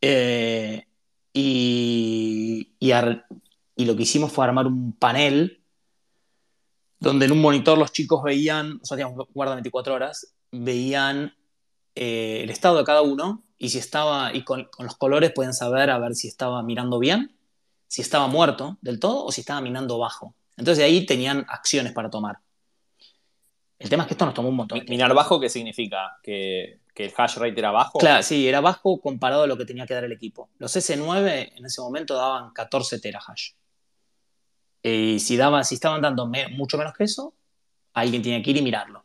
Eh, 0.00 0.86
y, 1.32 2.72
y 2.78 3.84
lo 3.84 3.96
que 3.96 4.02
hicimos 4.02 4.32
fue 4.32 4.44
armar 4.44 4.66
un 4.66 4.92
panel 4.92 5.59
donde 7.00 7.24
en 7.26 7.32
un 7.32 7.40
monitor 7.40 7.78
los 7.78 7.92
chicos 7.92 8.22
veían, 8.22 8.78
o 8.82 8.84
sea, 8.84 8.96
digamos, 8.96 9.26
guarda 9.32 9.54
24 9.54 9.94
horas, 9.94 10.34
veían 10.52 11.34
eh, 11.94 12.40
el 12.42 12.50
estado 12.50 12.78
de 12.78 12.84
cada 12.84 13.00
uno 13.00 13.42
y 13.58 13.70
si 13.70 13.78
estaba, 13.78 14.34
y 14.34 14.44
con, 14.44 14.68
los 14.78 14.96
colores 14.96 15.32
pueden 15.32 15.54
saber 15.54 15.90
a 15.90 15.98
ver 15.98 16.14
si 16.14 16.28
estaba 16.28 16.62
mirando 16.62 16.98
bien, 16.98 17.34
si 17.88 18.02
estaba 18.02 18.26
muerto 18.26 18.78
del 18.82 19.00
todo 19.00 19.24
o 19.24 19.32
si 19.32 19.40
estaba 19.40 19.62
mirando 19.62 19.98
bajo. 19.98 20.34
Entonces 20.56 20.78
de 20.78 20.84
ahí 20.84 21.06
tenían 21.06 21.46
acciones 21.48 21.92
para 21.92 22.10
tomar. 22.10 22.38
El 23.78 23.88
tema 23.88 24.02
es 24.02 24.08
que 24.08 24.14
esto 24.14 24.26
nos 24.26 24.34
tomó 24.34 24.50
un 24.50 24.56
montón. 24.56 24.82
¿Minar 24.88 25.14
bajo 25.14 25.40
qué 25.40 25.48
significa? 25.48 26.18
¿Que, 26.22 26.80
¿Que, 26.94 27.06
el 27.06 27.12
hash 27.16 27.36
rate 27.36 27.58
era 27.58 27.70
bajo? 27.70 27.98
Claro, 27.98 28.22
sí, 28.22 28.46
era 28.46 28.60
bajo 28.60 29.00
comparado 29.00 29.44
a 29.44 29.46
lo 29.46 29.56
que 29.56 29.64
tenía 29.64 29.86
que 29.86 29.94
dar 29.94 30.04
el 30.04 30.12
equipo. 30.12 30.50
Los 30.58 30.76
S9 30.76 31.52
en 31.56 31.64
ese 31.64 31.80
momento 31.80 32.14
daban 32.14 32.52
14 32.52 33.00
terahash. 33.00 33.52
Y 34.82 35.18
si, 35.20 35.36
daba, 35.36 35.64
si 35.64 35.74
estaban 35.74 36.00
dando 36.00 36.30
mucho 36.52 36.78
menos 36.78 36.94
que 36.94 37.04
eso, 37.04 37.34
alguien 37.92 38.22
tenía 38.22 38.42
que 38.42 38.50
ir 38.50 38.56
y 38.56 38.62
mirarlo. 38.62 39.04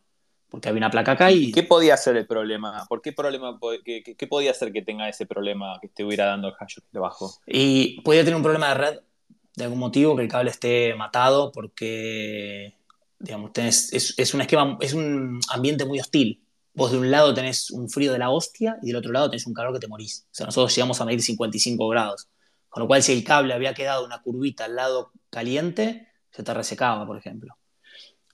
Porque 0.49 0.69
había 0.69 0.77
una 0.77 0.91
placa 0.91 1.13
acá 1.13 1.31
y. 1.31 1.51
¿Qué 1.51 1.63
podía 1.63 1.97
ser 1.97 2.15
el 2.15 2.27
problema? 2.27 2.85
¿Por 2.87 3.01
qué 3.01 3.11
problema? 3.11 3.59
Qué, 3.83 4.27
podía 4.29 4.53
ser 4.53 4.71
que 4.71 4.81
tenga 4.81 5.09
ese 5.09 5.25
problema 5.25 5.77
que 5.81 5.87
estuviera 5.87 6.25
dando 6.27 6.47
el 6.47 6.53
hash 6.57 6.77
debajo? 6.91 7.33
Y 7.45 8.01
podía 8.01 8.21
tener 8.21 8.35
un 8.35 8.43
problema 8.43 8.69
de 8.69 8.73
red 8.75 8.99
de 9.55 9.63
algún 9.63 9.79
motivo, 9.79 10.15
que 10.15 10.23
el 10.23 10.27
cable 10.27 10.51
esté 10.51 10.93
matado, 10.95 11.51
porque 11.51 12.75
digamos, 13.19 13.53
tenés, 13.53 13.91
es, 13.93 14.13
es, 14.17 14.33
un 14.33 14.41
esquema, 14.41 14.77
es 14.81 14.93
un 14.93 15.39
ambiente 15.49 15.85
muy 15.85 15.99
hostil. 15.99 16.41
Vos 16.73 16.91
de 16.91 16.97
un 16.97 17.09
lado 17.09 17.33
tenés 17.33 17.71
un 17.71 17.89
frío 17.89 18.11
de 18.11 18.19
la 18.19 18.29
hostia 18.29 18.77
y 18.81 18.87
del 18.87 18.97
otro 18.97 19.11
lado 19.13 19.29
tenés 19.29 19.47
un 19.47 19.53
calor 19.53 19.73
que 19.73 19.79
te 19.79 19.87
morís. 19.87 20.25
O 20.31 20.35
sea, 20.35 20.45
nosotros 20.45 20.75
llegamos 20.75 20.99
a 20.99 21.05
medir 21.05 21.21
55 21.21 21.87
grados. 21.87 22.27
Con 22.75 22.81
lo 22.81 22.87
cual, 22.87 23.01
si 23.01 23.13
el 23.13 23.23
cable 23.23 23.53
había 23.53 23.73
quedado 23.73 24.03
una 24.03 24.21
curvita 24.21 24.65
al 24.65 24.75
lado 24.75 25.13
caliente, 25.29 26.09
se 26.29 26.43
te 26.43 26.53
resecaba, 26.53 27.07
por 27.07 27.17
ejemplo. 27.17 27.55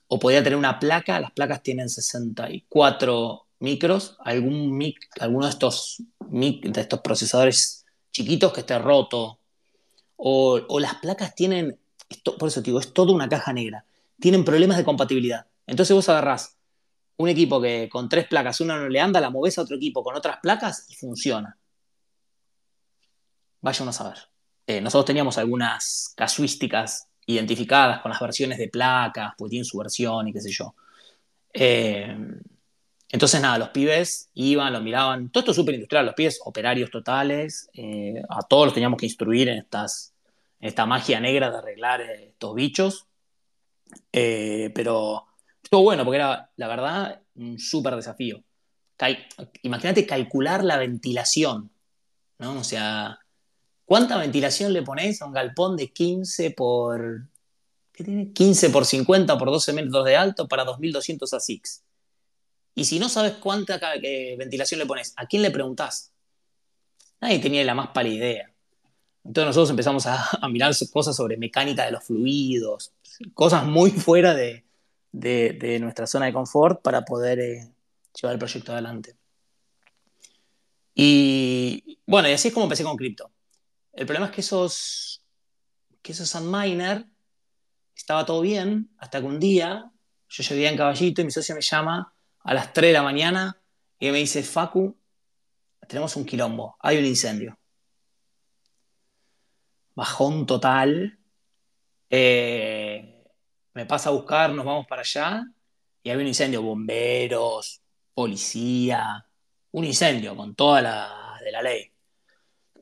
O 0.08 0.18
podía 0.18 0.42
tener 0.42 0.58
una 0.58 0.80
placa, 0.80 1.20
las 1.20 1.30
placas 1.30 1.62
tienen 1.62 1.88
64 1.88 3.46
micros, 3.60 4.16
algún 4.18 4.76
mic, 4.76 4.98
alguno 5.20 5.46
de 5.46 5.52
estos, 5.52 6.02
de 6.18 6.72
estos 6.74 7.00
procesadores 7.02 7.86
chiquitos 8.10 8.52
que 8.52 8.62
esté 8.62 8.76
roto. 8.80 9.38
O, 10.16 10.80
las 10.80 10.96
placas 10.96 11.36
tienen, 11.36 11.78
por 12.36 12.48
eso 12.48 12.62
te 12.62 12.70
digo, 12.70 12.80
es 12.80 12.92
toda 12.92 13.12
una 13.12 13.28
caja 13.28 13.52
negra. 13.52 13.84
Tienen 14.18 14.44
problemas 14.44 14.76
de 14.76 14.82
compatibilidad. 14.82 15.46
Entonces 15.68 15.94
vos 15.94 16.08
agarrás 16.08 16.56
un 17.16 17.28
equipo 17.28 17.62
que 17.62 17.88
con 17.88 18.08
tres 18.08 18.26
placas 18.26 18.60
una 18.60 18.76
no 18.76 18.88
le 18.88 18.98
anda, 18.98 19.20
la 19.20 19.30
moves 19.30 19.56
a 19.56 19.62
otro 19.62 19.76
equipo 19.76 20.02
con 20.02 20.16
otras 20.16 20.38
placas 20.42 20.86
y 20.90 20.96
funciona. 20.96 21.56
Vaya 23.60 23.88
a 23.88 23.92
saber. 23.92 24.31
Eh, 24.66 24.80
nosotros 24.80 25.06
teníamos 25.06 25.38
algunas 25.38 26.12
casuísticas 26.16 27.08
identificadas 27.26 28.00
con 28.00 28.10
las 28.10 28.20
versiones 28.20 28.58
de 28.58 28.68
placas, 28.68 29.34
pues 29.36 29.50
tienen 29.50 29.64
su 29.64 29.78
versión 29.78 30.28
y 30.28 30.32
qué 30.32 30.40
sé 30.40 30.50
yo. 30.50 30.74
Eh, 31.52 32.16
entonces, 33.10 33.40
nada, 33.40 33.58
los 33.58 33.68
pibes 33.70 34.30
iban, 34.34 34.72
lo 34.72 34.80
miraban, 34.80 35.30
todo 35.30 35.40
esto 35.40 35.50
es 35.50 35.56
súper 35.56 35.74
industrial, 35.74 36.06
los 36.06 36.14
pibes 36.14 36.40
operarios 36.44 36.90
totales, 36.90 37.68
eh, 37.74 38.22
a 38.28 38.42
todos 38.42 38.66
los 38.66 38.74
teníamos 38.74 38.98
que 38.98 39.06
instruir 39.06 39.48
en, 39.48 39.58
estas, 39.58 40.14
en 40.60 40.68
esta 40.68 40.86
magia 40.86 41.20
negra 41.20 41.50
de 41.50 41.58
arreglar 41.58 42.00
estos 42.00 42.54
bichos, 42.54 43.06
pero 44.10 45.26
estuvo 45.62 45.82
bueno 45.82 46.04
porque 46.04 46.16
era, 46.16 46.50
la 46.56 46.68
verdad, 46.68 47.20
un 47.34 47.58
súper 47.58 47.96
desafío. 47.96 48.42
Imagínate 49.62 50.06
calcular 50.06 50.64
la 50.64 50.78
ventilación, 50.78 51.70
¿no? 52.38 52.60
O 52.60 52.64
sea, 52.64 53.18
¿Cuánta 53.84 54.16
ventilación 54.18 54.72
le 54.72 54.82
ponéis 54.82 55.20
a 55.20 55.26
un 55.26 55.32
galpón 55.32 55.76
de 55.76 55.92
15 55.92 56.52
por. 56.52 57.28
¿Qué 57.92 58.04
tiene? 58.04 58.32
15 58.32 58.70
por 58.70 58.86
50 58.86 59.36
por 59.38 59.50
12 59.50 59.72
metros 59.72 60.04
de 60.04 60.16
alto 60.16 60.48
para 60.48 60.64
2200 60.64 61.32
ASICs? 61.32 61.82
Y 62.74 62.84
si 62.84 62.98
no 62.98 63.08
sabes 63.08 63.34
cuánta 63.34 63.78
ventilación 64.38 64.80
le 64.80 64.86
pones, 64.86 65.12
¿a 65.16 65.26
quién 65.26 65.42
le 65.42 65.50
preguntás? 65.50 66.12
Nadie 67.20 67.38
tenía 67.38 67.64
la 67.64 67.74
más 67.74 67.88
pálida 67.88 68.14
idea. 68.16 68.52
Entonces 69.24 69.46
nosotros 69.46 69.70
empezamos 69.70 70.06
a, 70.06 70.48
mirar 70.48 70.72
cosas 70.90 71.14
sobre 71.14 71.36
mecánica 71.36 71.84
de 71.84 71.92
los 71.92 72.04
fluidos, 72.04 72.92
cosas 73.34 73.64
muy 73.64 73.90
fuera 73.90 74.34
de, 74.34 74.64
nuestra 75.80 76.06
zona 76.06 76.26
de 76.26 76.32
confort 76.32 76.82
para 76.82 77.04
poder 77.04 77.38
eh, 77.40 77.68
llevar 78.14 78.34
el 78.34 78.38
proyecto 78.38 78.72
adelante. 78.72 79.16
Y 80.94 81.98
bueno, 82.06 82.28
y 82.28 82.32
así 82.32 82.48
es 82.48 82.54
como 82.54 82.64
empecé 82.64 82.84
con 82.84 82.96
cripto. 82.96 83.30
El 83.92 84.06
problema 84.06 84.26
es 84.26 84.32
que 84.32 84.40
esos, 84.40 85.24
que 86.00 86.12
esos 86.12 86.28
Sandminer 86.28 87.06
estaba 87.94 88.24
todo 88.24 88.40
bien 88.40 88.90
hasta 88.98 89.20
que 89.20 89.26
un 89.26 89.38
día 89.38 89.90
yo 90.28 90.42
llegué 90.42 90.68
en 90.68 90.76
caballito 90.76 91.20
y 91.20 91.24
mi 91.24 91.30
socio 91.30 91.54
me 91.54 91.60
llama 91.60 92.14
a 92.40 92.54
las 92.54 92.72
3 92.72 92.88
de 92.88 92.92
la 92.94 93.02
mañana 93.02 93.60
y 93.98 94.10
me 94.10 94.18
dice, 94.18 94.42
Facu, 94.42 94.98
tenemos 95.86 96.16
un 96.16 96.24
quilombo, 96.24 96.76
hay 96.80 96.98
un 96.98 97.04
incendio. 97.04 97.58
Bajón 99.94 100.46
total. 100.46 101.18
Eh, 102.08 103.24
me 103.74 103.86
pasa 103.86 104.08
a 104.08 104.12
buscar, 104.12 104.52
nos 104.52 104.64
vamos 104.64 104.86
para 104.86 105.02
allá 105.02 105.44
y 106.02 106.10
había 106.10 106.22
un 106.22 106.28
incendio, 106.28 106.62
bomberos, 106.62 107.82
policía, 108.14 109.26
un 109.70 109.84
incendio 109.84 110.34
con 110.34 110.54
todas 110.54 110.82
las 110.82 111.40
de 111.40 111.52
la 111.52 111.62
ley. 111.62 111.92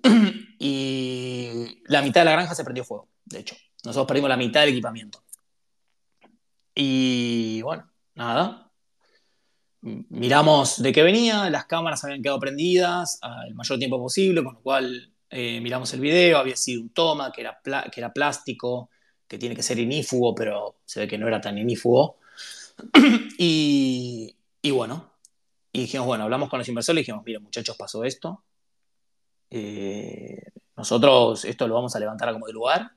y 0.63 1.81
la 1.87 2.03
mitad 2.03 2.21
de 2.21 2.27
la 2.27 2.33
granja 2.33 2.55
se 2.55 2.65
prendió 2.65 2.85
fuego, 2.85 3.09
de 3.25 3.41
hecho. 3.41 3.57
Nosotros 3.83 4.07
perdimos 4.07 4.29
la 4.29 4.37
mitad 4.37 4.61
del 4.61 4.71
equipamiento. 4.71 5.25
Y 6.75 7.63
bueno, 7.63 7.91
nada. 8.15 8.71
Miramos 9.81 10.83
de 10.83 10.93
qué 10.93 11.03
venía, 11.03 11.49
las 11.49 11.65
cámaras 11.65 12.05
habían 12.05 12.21
quedado 12.21 12.39
prendidas 12.39 13.19
el 13.47 13.55
mayor 13.55 13.79
tiempo 13.79 13.99
posible, 13.99 14.45
con 14.45 14.53
lo 14.53 14.61
cual 14.61 15.15
eh, 15.31 15.63
miramos 15.63 15.95
el 15.95 16.01
video, 16.01 16.37
había 16.37 16.57
sido 16.57 16.83
un 16.83 16.91
toma 16.91 17.33
que 17.33 17.41
era, 17.41 17.59
que 17.91 18.01
era 18.01 18.13
plástico, 18.13 18.91
que 19.27 19.39
tiene 19.39 19.57
que 19.57 19.63
ser 19.63 19.79
inífugo, 19.79 20.35
pero 20.35 20.81
se 20.85 21.01
ve 21.01 21.09
que 21.09 21.17
no 21.17 21.27
era 21.27 21.41
tan 21.41 21.57
inífugo. 21.57 22.19
y, 23.39 24.37
y 24.61 24.71
bueno, 24.73 25.15
y 25.73 25.81
dijimos, 25.81 26.07
bueno, 26.07 26.25
hablamos 26.25 26.51
con 26.51 26.59
los 26.59 26.69
inversores 26.69 26.99
y 26.99 27.03
dijimos, 27.03 27.23
mira 27.25 27.41
muchachos, 27.41 27.77
pasó 27.79 28.05
esto, 28.05 28.45
eh, 29.51 30.43
nosotros 30.77 31.45
esto 31.45 31.69
lo 31.69 31.75
vamos 31.75 31.95
a 31.95 31.99
levantar 31.99 32.33
como 32.33 32.47
de 32.47 32.53
lugar. 32.53 32.91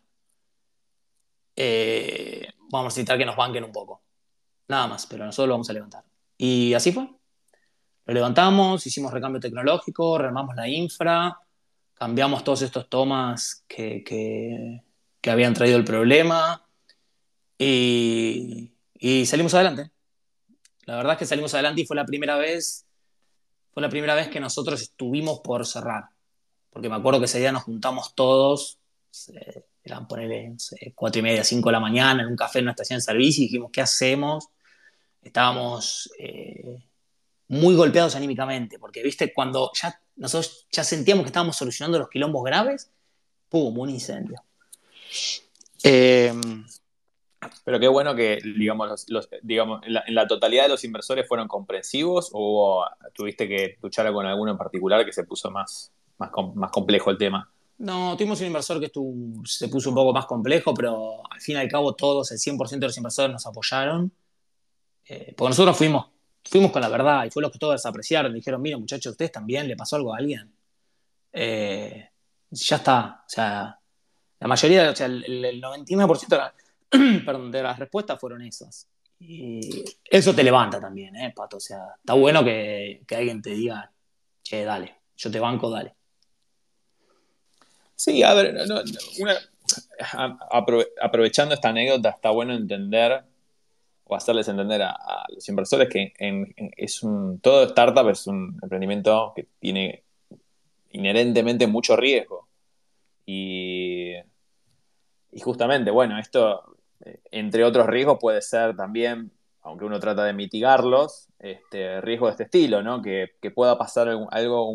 Eh, 1.56 2.48
vamos 2.70 2.86
a 2.86 2.88
necesitar 2.88 3.18
que 3.18 3.26
nos 3.26 3.36
banquen 3.36 3.64
un 3.64 3.72
poco. 3.72 4.02
Nada 4.68 4.88
más, 4.88 5.06
pero 5.06 5.26
nosotros 5.26 5.48
lo 5.50 5.54
vamos 5.56 5.70
a 5.70 5.74
levantar. 5.74 6.04
Y 6.38 6.74
así 6.74 6.92
fue. 6.92 7.10
Lo 8.06 8.14
levantamos, 8.14 8.86
hicimos 8.86 9.14
recambio 9.14 9.40
tecnológico, 9.40 10.18
rearmamos 10.18 10.56
la 10.56 10.68
infra, 10.68 11.38
cambiamos 11.94 12.44
todos 12.44 12.62
estos 12.62 12.90
tomas 12.90 13.64
que, 13.68 14.04
que, 14.04 15.30
habían 15.30 15.54
traído 15.54 15.78
el 15.78 15.86
problema 15.86 16.66
y, 17.58 18.74
y, 18.96 19.26
salimos 19.26 19.54
adelante. 19.54 19.92
La 20.86 20.98
verdad 20.98 21.14
es 21.14 21.20
que 21.20 21.26
salimos 21.26 21.54
adelante 21.54 21.82
y 21.82 21.86
fue 21.86 21.96
la 21.96 22.06
primera 22.06 22.36
vez, 22.36 22.86
fue 23.72 23.82
la 23.82 23.90
primera 23.90 24.16
vez 24.16 24.28
que 24.28 24.42
nosotros 24.42 24.82
estuvimos 24.82 25.40
por 25.40 25.66
cerrar. 25.66 26.13
Porque 26.74 26.90
me 26.90 26.96
acuerdo 26.96 27.20
que 27.20 27.26
ese 27.26 27.40
día 27.40 27.52
nos 27.52 27.64
juntamos 27.64 28.16
todos, 28.16 28.80
eran 29.84 30.08
ponerle 30.08 30.56
cuatro 30.96 31.20
y 31.20 31.22
media, 31.22 31.44
cinco 31.44 31.70
de 31.70 31.74
la 31.74 31.80
mañana, 31.80 32.24
en 32.24 32.30
un 32.30 32.36
café 32.36 32.60
en 32.60 32.66
una 32.66 32.72
estación 32.72 32.98
de 32.98 33.04
servicio 33.04 33.44
y 33.44 33.48
dijimos, 33.48 33.70
¿qué 33.72 33.82
hacemos? 33.82 34.50
Estábamos 35.22 36.12
eh, 36.18 36.84
muy 37.50 37.76
golpeados 37.76 38.16
anímicamente, 38.16 38.80
porque, 38.80 39.04
viste, 39.04 39.34
cuando 39.34 39.72
ya 39.80 40.02
nosotros 40.16 40.68
ya 40.72 40.84
sentíamos 40.84 41.24
que 41.24 41.28
estábamos 41.28 41.56
solucionando 41.56 42.00
los 42.00 42.10
quilombos 42.10 42.44
graves, 42.44 42.92
¡pum! 43.50 43.78
Un 43.78 43.90
incendio. 43.92 44.44
Em, 45.84 46.66
pero 47.64 47.80
qué 47.80 47.88
bueno 47.88 48.16
que, 48.16 48.40
digamos, 48.58 49.06
digamos 49.42 49.82
en 49.86 50.16
la, 50.16 50.28
totalidad 50.28 50.64
de 50.64 50.70
los 50.70 50.84
inversores 50.84 51.28
fueron 51.28 51.48
comprensivos 51.48 52.30
o 52.34 52.86
tuviste 53.14 53.48
que 53.48 53.78
luchar 53.82 54.12
con 54.14 54.26
alguno 54.26 54.52
en 54.52 54.58
particular 54.58 55.06
que 55.06 55.14
se 55.14 55.26
puso 55.26 55.52
más, 55.52 55.92
más, 56.18 56.32
más 56.56 56.72
complejo 56.72 57.12
el 57.12 57.18
tema. 57.18 57.50
No, 57.78 58.16
tuvimos 58.16 58.40
un 58.42 58.48
inversor 58.48 58.80
que 58.80 58.86
estuvo, 58.86 59.46
se 59.46 59.68
puso 59.68 59.90
un 59.90 59.96
poco 59.96 60.14
más 60.14 60.26
complejo, 60.26 60.74
pero 60.74 61.22
al 61.30 61.42
fin 61.42 61.56
y 61.56 61.60
al 61.60 61.68
cabo 61.68 61.96
todos, 61.96 62.32
el 62.32 62.38
100% 62.38 62.70
de 62.80 62.88
los 62.88 62.98
inversores 62.98 63.32
nos 63.32 63.46
apoyaron. 63.46 64.12
Eh, 65.06 65.34
porque 65.36 65.50
nosotros 65.50 65.76
fuimos 65.76 66.14
fuimos 66.44 66.72
con 66.72 66.82
la 66.82 66.90
verdad 66.90 67.26
y 67.26 67.32
fue 67.32 67.42
lo 67.42 67.52
que 67.52 67.60
todos 67.60 67.86
apreciaron. 67.86 68.34
Dijeron, 68.34 68.62
mira 68.62 68.78
muchachos, 68.78 69.12
¿ustedes 69.12 69.32
también 69.32 69.68
le 69.68 69.76
pasó 69.76 69.96
algo 69.96 70.14
a 70.14 70.18
alguien? 70.18 70.54
Eh, 71.32 72.10
ya 72.50 72.76
está. 72.76 73.24
O 73.26 73.30
sea, 73.30 73.80
la 74.40 74.48
mayoría, 74.48 74.92
o 74.92 74.96
sea, 74.96 75.08
el, 75.08 75.62
99% 75.62 76.28
de, 76.28 76.38
la, 76.38 76.54
perdón, 77.26 77.52
de 77.52 77.64
las 77.64 77.80
respuestas 77.80 78.20
fueron 78.20 78.42
esas. 78.42 78.88
Y 79.20 79.84
eso 80.04 80.36
te 80.36 80.44
levanta 80.44 80.82
también, 80.82 81.16
¿eh, 81.16 81.34
Pato? 81.34 81.58
O 81.58 81.62
sea, 81.62 81.96
está 81.98 82.14
bueno 82.14 82.44
que, 82.44 83.04
que 83.08 83.16
alguien 83.16 83.42
te 83.42 83.52
diga, 83.52 83.90
che, 84.42 84.66
dale, 84.66 84.98
yo 85.16 85.32
te 85.32 85.40
banco, 85.40 85.70
dale. 85.70 85.96
Sí, 87.96 88.24
a 88.24 88.34
ver, 88.34 88.58
aprovechando 91.02 91.56
esta 91.56 91.70
anécdota, 91.70 92.10
está 92.10 92.30
bueno 92.32 92.54
entender 92.54 93.24
o 94.06 94.16
hacerles 94.16 94.48
entender 94.48 94.82
a, 94.82 94.98
los 95.30 95.48
inversores 95.48 95.88
que 95.90 96.14
es 96.78 97.04
un, 97.04 97.40
todo 97.40 97.64
startup 97.64 98.10
es 98.10 98.28
un 98.28 98.60
emprendimiento 98.62 99.34
que 99.36 99.48
tiene 99.60 100.04
inherentemente 100.92 101.68
mucho 101.68 101.96
riesgo. 101.96 102.48
Y, 103.26 104.14
y 105.32 105.40
justamente, 105.40 105.92
bueno, 105.92 106.20
esto, 106.20 106.78
eh, 107.04 107.20
entre 107.32 107.64
otros 107.64 107.88
riesgos, 107.88 108.18
puede 108.20 108.42
ser 108.42 108.76
también, 108.76 109.32
aunque 109.62 109.86
uno 109.86 110.00
trata 110.00 110.24
de 110.24 110.34
mitigarlos, 110.34 111.30
este, 111.40 112.02
riesgo 112.02 112.28
de 112.28 112.32
este 112.32 112.44
estilo, 112.44 112.84
¿no? 112.84 113.02
Que, 113.02 113.30
pueda 113.56 113.78
pasar 113.78 114.08
algo, 114.32 114.72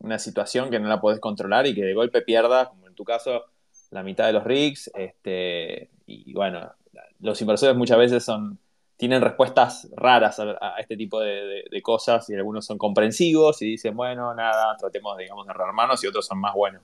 una 0.00 0.18
situación 0.18 0.70
que 0.70 0.78
no 0.78 0.88
la 0.88 1.00
podés 1.00 1.20
controlar 1.20 1.66
y 1.66 1.74
que 1.74 1.84
de 1.84 1.94
golpe 1.94 2.22
pierdas, 2.22 2.68
como 2.68 2.86
en 2.86 2.94
tu 2.94 3.04
caso, 3.04 3.44
la 3.90 4.02
mitad 4.02 4.26
de 4.26 4.32
los 4.32 4.44
rigs, 4.44 4.90
este, 4.94 5.90
y 6.06 6.32
bueno, 6.32 6.72
los 7.20 7.40
inversores 7.40 7.76
muchas 7.76 7.98
veces 7.98 8.24
son, 8.24 8.58
tienen 8.96 9.22
respuestas 9.22 9.88
raras 9.94 10.40
a, 10.40 10.74
este 10.78 10.96
tipo 10.96 11.20
de, 11.20 11.64
cosas 11.82 12.28
y 12.30 12.34
algunos 12.34 12.66
son 12.66 12.78
comprensivos 12.78 13.62
y 13.62 13.66
dicen, 13.66 13.96
bueno, 13.96 14.34
nada, 14.34 14.76
tratemos, 14.76 15.16
digamos, 15.16 15.46
de 15.46 15.52
rearmarnos 15.52 16.02
y 16.02 16.06
otros 16.08 16.26
son 16.26 16.40
más 16.40 16.52
buenos. 16.54 16.82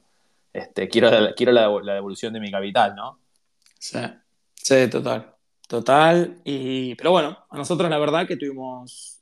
Este, 0.53 0.89
quiero 0.89 1.11
quiero 1.37 1.51
la, 1.53 1.95
devolución 1.95 2.33
de 2.33 2.41
mi 2.41 2.51
capital, 2.51 2.95
¿no? 2.95 3.19
Sí, 3.79 3.99
sí, 4.55 4.89
total. 4.89 5.35
Total. 5.67 6.41
Y, 6.45 6.95
pero 6.95 7.11
bueno, 7.11 7.37
a 7.51 7.57
nosotros 7.57 7.91
la 7.91 7.99
verdad 7.99 8.29
que 8.29 8.37
tuvimos, 8.37 9.21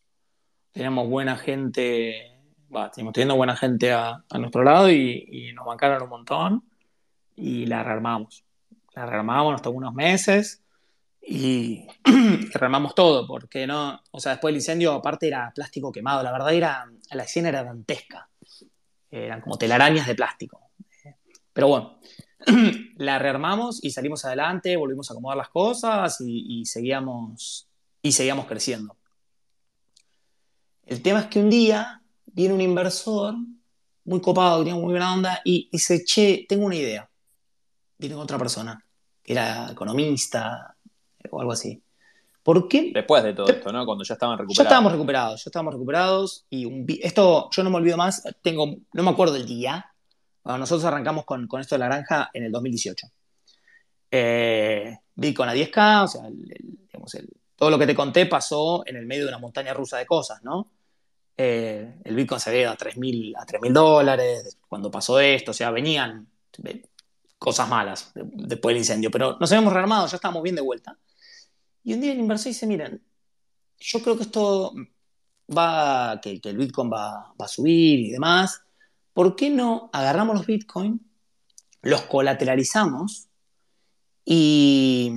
teníamos 0.73 1.09
buena 1.09 1.37
gente, 1.37 2.37
va, 2.75 2.91
seguimos 2.93 3.13
teniendo 3.13 3.37
buena 3.37 3.57
gente 3.57 3.93
a, 3.93 4.25
nuestro 4.39 4.63
lado 4.63 4.91
y, 4.91 5.27
y, 5.31 5.53
nos 5.53 5.67
bancaron 5.67 6.03
un 6.03 6.09
montón 6.09 6.65
y 7.37 7.67
la 7.67 7.83
rearmamos. 7.83 8.45
La 8.95 9.07
rearmamos, 9.07 9.53
nos 9.53 9.63
tomó 9.63 9.79
unos 9.79 9.95
meses 9.95 10.63
y 11.21 11.87
remamos 12.55 12.95
todo, 12.95 13.27
porque 13.27 13.67
no, 13.67 14.01
o 14.11 14.21
sea, 14.21 14.33
después 14.33 14.53
del 14.53 14.61
incendio 14.61 14.93
aparte 14.93 15.29
era 15.29 15.53
plástico 15.55 15.93
quemado, 15.93 16.23
la 16.23 16.33
verdad 16.33 16.53
era, 16.53 16.91
la 17.13 17.23
escena 17.23 17.49
era 17.49 17.63
dantesca, 17.63 18.29
eran 19.11 19.41
como 19.41 19.57
telarañas 19.57 20.07
de 20.07 20.15
plástico. 20.15 20.61
Pero 21.53 21.69
bueno, 21.69 21.99
la 22.97 23.19
rearmamos 23.19 23.83
y 23.85 23.91
salimos 23.91 24.25
adelante, 24.25 24.77
volvimos 24.77 25.11
a 25.11 25.15
acomodar 25.15 25.37
las 25.37 25.51
cosas 25.51 26.21
y, 26.21 26.65
seguíamos, 26.65 27.69
y 28.01 28.13
seguíamos 28.13 28.47
creciendo. 28.47 28.97
El 30.85 31.03
tema 31.03 31.21
es 31.21 31.27
que 31.27 31.39
un 31.39 31.51
día 31.51 32.02
viene 32.33 32.55
un 32.55 32.61
inversor 32.61 33.35
muy 34.05 34.21
copado, 34.21 34.59
que 34.59 34.65
tiene 34.65 34.81
muy 34.81 34.91
buena 34.91 35.15
onda, 35.15 35.41
y 35.45 35.69
dice, 35.71 36.05
che, 36.05 36.47
tengo 36.49 36.67
una 36.67 36.75
idea. 36.75 37.09
Viene 37.99 38.17
otra 38.17 38.39
persona, 38.39 38.85
que 39.23 39.33
era 39.33 39.71
economista, 39.71 40.77
o 41.31 41.41
algo 41.41 41.53
así. 41.53 41.81
¿Por 42.43 42.67
qué? 42.67 42.91
Después 42.93 43.23
de 43.23 43.35
todo 43.35 43.47
esto, 43.49 43.73
¿no? 43.73 43.87
Cuando 43.87 44.03
ya 44.03 44.15
estaban 44.15 44.37
recuperados. 44.37 44.57
Ya 44.57 44.63
estábamos 44.65 44.93
recuperados, 44.93 45.45
ya 45.45 45.49
estábamos 45.49 45.75
recuperados. 45.75 46.47
Y 46.51 47.07
esto, 47.07 47.49
yo 47.53 47.63
no 47.63 47.71
me 47.71 47.77
olvido 47.77 47.97
más, 47.97 48.25
tengo, 48.43 48.75
no 48.93 49.03
me 49.03 49.11
acuerdo 49.11 49.37
el 49.37 49.47
día. 49.47 49.87
nosotros 50.45 50.85
arrancamos 50.85 51.25
con, 51.25 51.49
esto 51.61 51.77
de 51.77 51.79
la 51.79 51.87
granja 51.87 52.31
en 52.33 52.45
el 52.45 52.51
2018. 52.51 53.07
Eh, 54.11 54.99
Bitcoin 55.15 55.49
a 55.49 55.55
10K, 55.55 56.05
o 56.05 56.09
sea, 57.07 57.21
todo 57.55 57.71
lo 57.71 57.79
que 57.79 57.87
te 57.87 57.95
conté 57.95 58.27
pasó 58.27 58.83
en 58.87 58.97
el 58.97 59.07
medio 59.07 59.23
de 59.23 59.29
una 59.29 59.39
montaña 59.39 59.73
rusa 59.73 59.99
de 59.99 60.07
cosas, 60.07 60.43
¿no? 60.43 60.69
Eh, 61.37 62.01
el 62.05 62.15
Bitcoin 62.15 62.41
se 62.41 62.59
ido 62.59 62.71
a 62.71 62.77
3.000 62.77 63.35
a 63.37 63.73
dólares 63.73 64.59
cuando 64.69 64.91
pasó 64.91 65.19
esto, 65.19 65.53
o 65.53 65.55
sea, 65.55 65.71
venían 65.71 66.29
cosas 67.39 67.69
malas 67.69 68.13
después 68.15 68.75
del 68.75 68.83
incendio, 68.83 69.11
pero 69.11 69.37
nos 69.41 69.51
habíamos 69.51 69.73
rearmado, 69.73 70.07
ya 70.07 70.17
estábamos 70.17 70.43
bien 70.43 70.57
de 70.57 70.63
vuelta. 70.63 70.97
Y 71.83 71.95
un 71.95 72.01
día 72.01 72.13
el 72.13 72.21
inversor 72.21 72.49
dice, 72.49 72.67
miren, 72.67 73.03
yo 73.79 74.03
creo 74.03 74.17
que 74.17 74.23
esto 74.23 74.73
va, 75.57 76.21
que, 76.23 76.41
el 76.43 76.57
Bitcoin 76.57 76.93
va, 76.93 77.35
a 77.39 77.49
subir 77.49 78.01
y 78.01 78.11
demás, 78.11 78.63
¿por 79.13 79.35
qué 79.35 79.51
no 79.51 79.91
agarramos 79.93 80.37
los 80.37 80.47
Bitcoin, 80.47 81.01
los 81.81 82.03
colateralizamos 82.03 83.29
y, 84.25 85.13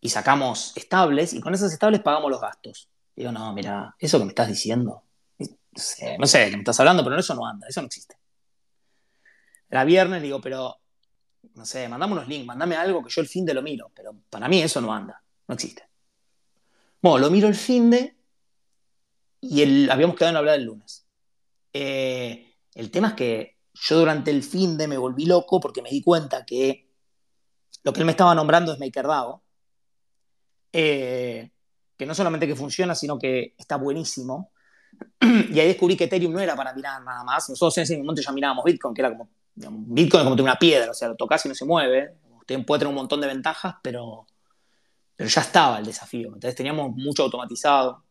y 0.00 0.08
sacamos 0.08 0.72
estables 0.76 1.34
y 1.34 1.40
con 1.40 1.54
esas 1.54 1.72
estables 1.72 2.00
pagamos 2.00 2.30
los 2.30 2.40
gastos? 2.40 2.88
Digo, 3.16 3.30
no, 3.32 3.52
mira, 3.52 3.94
eso 3.98 4.18
que 4.18 4.24
me 4.24 4.30
estás 4.30 4.48
diciendo, 4.48 5.04
no 6.18 6.26
sé, 6.26 6.38
de 6.38 6.50
qué 6.50 6.56
me 6.56 6.62
estás 6.62 6.80
hablando, 6.80 7.04
pero 7.04 7.18
eso 7.18 7.34
no 7.34 7.46
anda, 7.46 7.66
eso 7.68 7.80
no 7.80 7.86
existe. 7.86 8.16
Era 9.68 9.84
viernes, 9.84 10.22
digo, 10.22 10.40
pero 10.40 10.76
no 11.54 11.64
sé, 11.64 11.88
mandame 11.88 12.14
unos 12.14 12.28
links, 12.28 12.46
mandame 12.46 12.76
algo 12.76 13.02
que 13.02 13.10
yo 13.10 13.20
el 13.20 13.28
fin 13.28 13.44
de 13.44 13.54
lo 13.54 13.62
miro, 13.62 13.90
pero 13.94 14.14
para 14.30 14.48
mí 14.48 14.62
eso 14.62 14.80
no 14.80 14.92
anda, 14.92 15.22
no 15.46 15.54
existe. 15.54 15.88
Bueno, 17.00 17.18
lo 17.18 17.30
miro 17.30 17.48
el 17.48 17.54
fin 17.54 17.90
de 17.90 18.16
y 19.40 19.62
el, 19.62 19.90
habíamos 19.90 20.16
quedado 20.16 20.30
en 20.30 20.36
hablar 20.38 20.58
el 20.58 20.64
lunes. 20.64 21.06
Eh, 21.72 22.56
el 22.74 22.90
tema 22.90 23.08
es 23.08 23.14
que 23.14 23.58
yo 23.74 23.98
durante 23.98 24.30
el 24.30 24.42
fin 24.42 24.78
de 24.78 24.88
me 24.88 24.96
volví 24.96 25.26
loco 25.26 25.60
porque 25.60 25.82
me 25.82 25.90
di 25.90 26.02
cuenta 26.02 26.46
que 26.46 26.88
lo 27.82 27.92
que 27.92 28.00
él 28.00 28.06
me 28.06 28.12
estaba 28.12 28.34
nombrando 28.34 28.72
es 28.72 28.78
MakerDAO, 28.78 29.42
eh, 30.72 31.50
que 31.96 32.06
no 32.06 32.14
solamente 32.14 32.46
que 32.46 32.56
funciona, 32.56 32.94
sino 32.94 33.18
que 33.18 33.54
está 33.58 33.76
buenísimo. 33.76 34.50
y 35.20 35.58
ahí 35.58 35.68
descubrí 35.68 35.96
que 35.96 36.04
Ethereum 36.04 36.32
no 36.32 36.40
era 36.40 36.56
para 36.56 36.72
mirar 36.74 37.02
nada 37.02 37.24
más. 37.24 37.48
Nosotros 37.48 37.78
en 37.78 37.84
ese 37.84 37.98
momento 37.98 38.22
ya 38.22 38.32
mirábamos 38.32 38.64
Bitcoin, 38.64 38.94
que 38.94 39.02
era 39.02 39.10
como 39.10 39.28
Bitcoin 39.56 40.20
es 40.20 40.24
como 40.24 40.36
tener 40.36 40.50
una 40.50 40.58
piedra, 40.58 40.90
o 40.90 40.94
sea, 40.94 41.08
lo 41.08 41.16
tocas 41.16 41.44
y 41.46 41.48
no 41.48 41.54
se 41.54 41.64
mueve. 41.64 42.16
Usted 42.40 42.64
puede 42.64 42.80
tener 42.80 42.90
un 42.90 42.96
montón 42.96 43.20
de 43.20 43.26
ventajas, 43.26 43.76
pero, 43.82 44.26
pero 45.16 45.28
ya 45.28 45.40
estaba 45.40 45.78
el 45.78 45.86
desafío. 45.86 46.28
Entonces 46.28 46.54
teníamos 46.54 46.94
mucho 46.96 47.22
automatizado. 47.22 48.04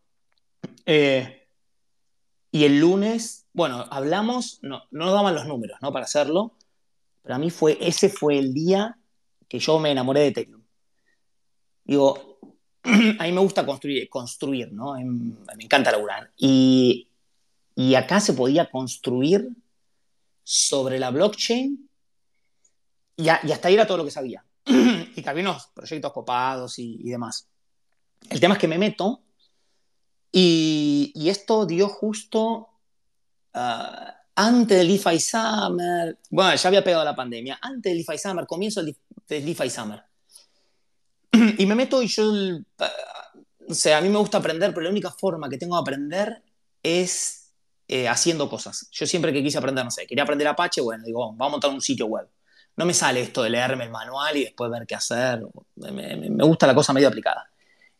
Eh, 0.86 1.48
y 2.50 2.64
el 2.64 2.80
lunes, 2.80 3.46
bueno, 3.52 3.84
hablamos, 3.90 4.58
no, 4.62 4.84
no 4.90 5.12
daban 5.12 5.34
los 5.34 5.46
números 5.46 5.78
¿no? 5.82 5.92
para 5.92 6.04
hacerlo, 6.04 6.56
pero 7.22 7.34
a 7.34 7.38
mí 7.38 7.50
fue, 7.50 7.78
ese 7.80 8.08
fue 8.08 8.38
el 8.38 8.54
día 8.54 8.96
que 9.48 9.58
yo 9.58 9.78
me 9.78 9.90
enamoré 9.90 10.20
de 10.20 10.26
Ethereum. 10.28 10.62
Digo, 11.84 12.33
a 13.18 13.24
mí 13.24 13.32
me 13.32 13.40
gusta 13.40 13.64
construir, 13.64 14.08
construir 14.08 14.72
¿no? 14.72 14.94
Me 14.94 15.64
encanta 15.64 15.90
laburar. 15.90 16.30
Y, 16.36 17.08
y 17.74 17.94
acá 17.94 18.20
se 18.20 18.34
podía 18.34 18.70
construir 18.70 19.48
sobre 20.42 20.98
la 20.98 21.10
blockchain 21.10 21.88
y, 23.16 23.28
hasta 23.28 23.68
ahí 23.68 23.74
era 23.74 23.86
todo 23.86 23.98
lo 23.98 24.04
que 24.04 24.10
sabía. 24.10 24.44
y 24.66 25.22
que 25.22 25.28
había 25.28 25.42
unos 25.42 25.68
proyectos 25.68 26.12
copados 26.12 26.78
y, 26.78 27.02
demás. 27.04 27.48
El 28.28 28.40
tema 28.40 28.54
es 28.54 28.60
que 28.60 28.68
me 28.68 28.78
meto 28.78 29.22
Y, 30.32 31.12
y 31.14 31.28
esto 31.28 31.66
dio 31.66 31.88
justo 31.88 32.68
ah, 33.52 34.16
antes 34.34 34.78
del 34.78 34.88
DeFi 34.88 35.20
Summer. 35.20 36.18
Bueno, 36.30 36.54
ya 36.54 36.68
había 36.68 36.84
pegado 36.84 37.04
la 37.04 37.14
pandemia. 37.14 37.58
Antes 37.62 37.92
del 37.92 38.04
DeFi 38.04 38.18
Summer, 38.18 38.46
comienzo 38.46 38.82
del 38.82 38.96
DeFi 39.26 39.70
Summer. 39.70 40.02
Y 41.58 41.66
me 41.66 41.74
meto 41.74 42.02
y 42.02 42.08
yo, 42.08 42.32
o 43.68 43.74
sea, 43.74 43.98
a 43.98 44.00
mí 44.00 44.08
me 44.08 44.18
gusta 44.18 44.38
aprender, 44.38 44.72
pero 44.72 44.84
la 44.84 44.90
única 44.90 45.10
forma 45.10 45.48
que 45.48 45.58
tengo 45.58 45.76
de 45.76 45.80
aprender 45.80 46.42
es 46.82 47.52
eh, 47.88 48.08
haciendo 48.08 48.48
cosas. 48.48 48.88
Yo 48.92 49.06
siempre 49.06 49.32
que 49.32 49.42
quise 49.42 49.58
aprender, 49.58 49.84
no 49.84 49.90
sé, 49.90 50.06
quería 50.06 50.24
aprender 50.24 50.48
Apache, 50.48 50.80
bueno, 50.80 51.04
digo, 51.04 51.32
vamos 51.32 51.46
a 51.46 51.50
montar 51.50 51.70
un 51.70 51.80
sitio 51.80 52.06
web. 52.06 52.28
No 52.76 52.84
me 52.84 52.94
sale 52.94 53.20
esto 53.20 53.42
de 53.42 53.50
leerme 53.50 53.84
el 53.84 53.90
manual 53.90 54.36
y 54.36 54.44
después 54.44 54.70
ver 54.70 54.86
qué 54.86 54.94
hacer. 54.96 55.42
Me, 55.76 56.44
gusta 56.44 56.66
la 56.66 56.74
cosa 56.74 56.92
medio 56.92 57.08
aplicada. 57.08 57.48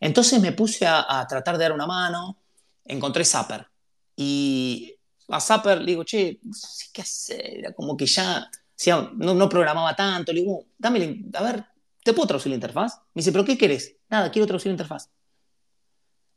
Entonces 0.01 0.41
me 0.41 0.53
puse 0.53 0.87
a, 0.87 1.25
tratar 1.29 1.57
de 1.57 1.65
dar 1.65 1.73
una 1.73 1.87
mano, 1.87 2.39
encontré 2.85 3.25
Zapper. 3.25 3.67
Y 4.17 4.97
a 5.29 5.41
Zapper 5.41 5.79
le 5.79 5.87
digo, 5.87 6.05
che, 6.05 6.41
no 6.43 6.53
qué 6.93 7.03
hacer. 7.03 7.75
Como 7.75 7.97
que 7.97 8.07
ya, 8.07 8.51
no, 9.17 9.35
no 9.35 9.49
programaba 9.49 9.95
tanto. 9.95 10.33
Le 10.33 10.41
digo, 10.41 10.67
dame, 10.77 11.25
a 11.35 11.43
ver, 11.43 11.65
¿te 12.05 12.13
puedo 12.13 12.29
traducir 12.29 12.51
la 12.51 12.57
interfaz? 12.57 12.99
Me 13.15 13.21
dice, 13.21 13.33
¿pero 13.33 13.45
qué 13.45 13.59
querés? 13.59 13.97
Nada, 14.09 14.31
quiero 14.31 14.47
traducir 14.47 14.69
la 14.69 14.75
interfaz. 14.75 15.11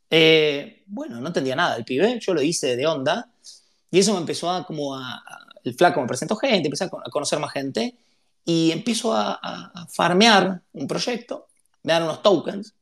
Eh, 0.09 0.83
bueno, 0.87 1.19
no 1.19 1.27
entendía 1.27 1.55
nada 1.55 1.75
el 1.75 1.85
pibe, 1.85 2.17
yo 2.19 2.33
lo 2.33 2.41
hice 2.41 2.75
de 2.75 2.87
onda 2.87 3.29
y 3.91 3.99
eso 3.99 4.13
me 4.13 4.21
empezó 4.21 4.49
a 4.49 4.65
como 4.65 4.95
a, 4.95 5.21
el 5.65 5.75
flaco 5.75 6.01
me 6.01 6.07
presentó 6.07 6.37
gente, 6.37 6.67
empecé 6.67 6.85
a 6.85 6.89
conocer 6.89 7.39
más 7.39 7.51
gente 7.51 7.97
y 8.45 8.71
empiezo 8.71 9.13
a, 9.13 9.87
farmear 9.89 10.61
un 10.71 10.87
proyecto, 10.87 11.47
me 11.83 11.91
dan 11.91 12.03
unos 12.03 12.21
tokens 12.21 12.73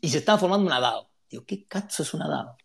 y 0.00 0.08
se 0.08 0.18
estaba 0.18 0.38
formando 0.38 0.66
una 0.66 0.78
DAO. 0.78 1.08
Digo, 1.28 1.44
¿qué 1.44 1.64
cazzo 1.66 2.04
es 2.04 2.14
una 2.14 2.28
DAO? 2.28 2.56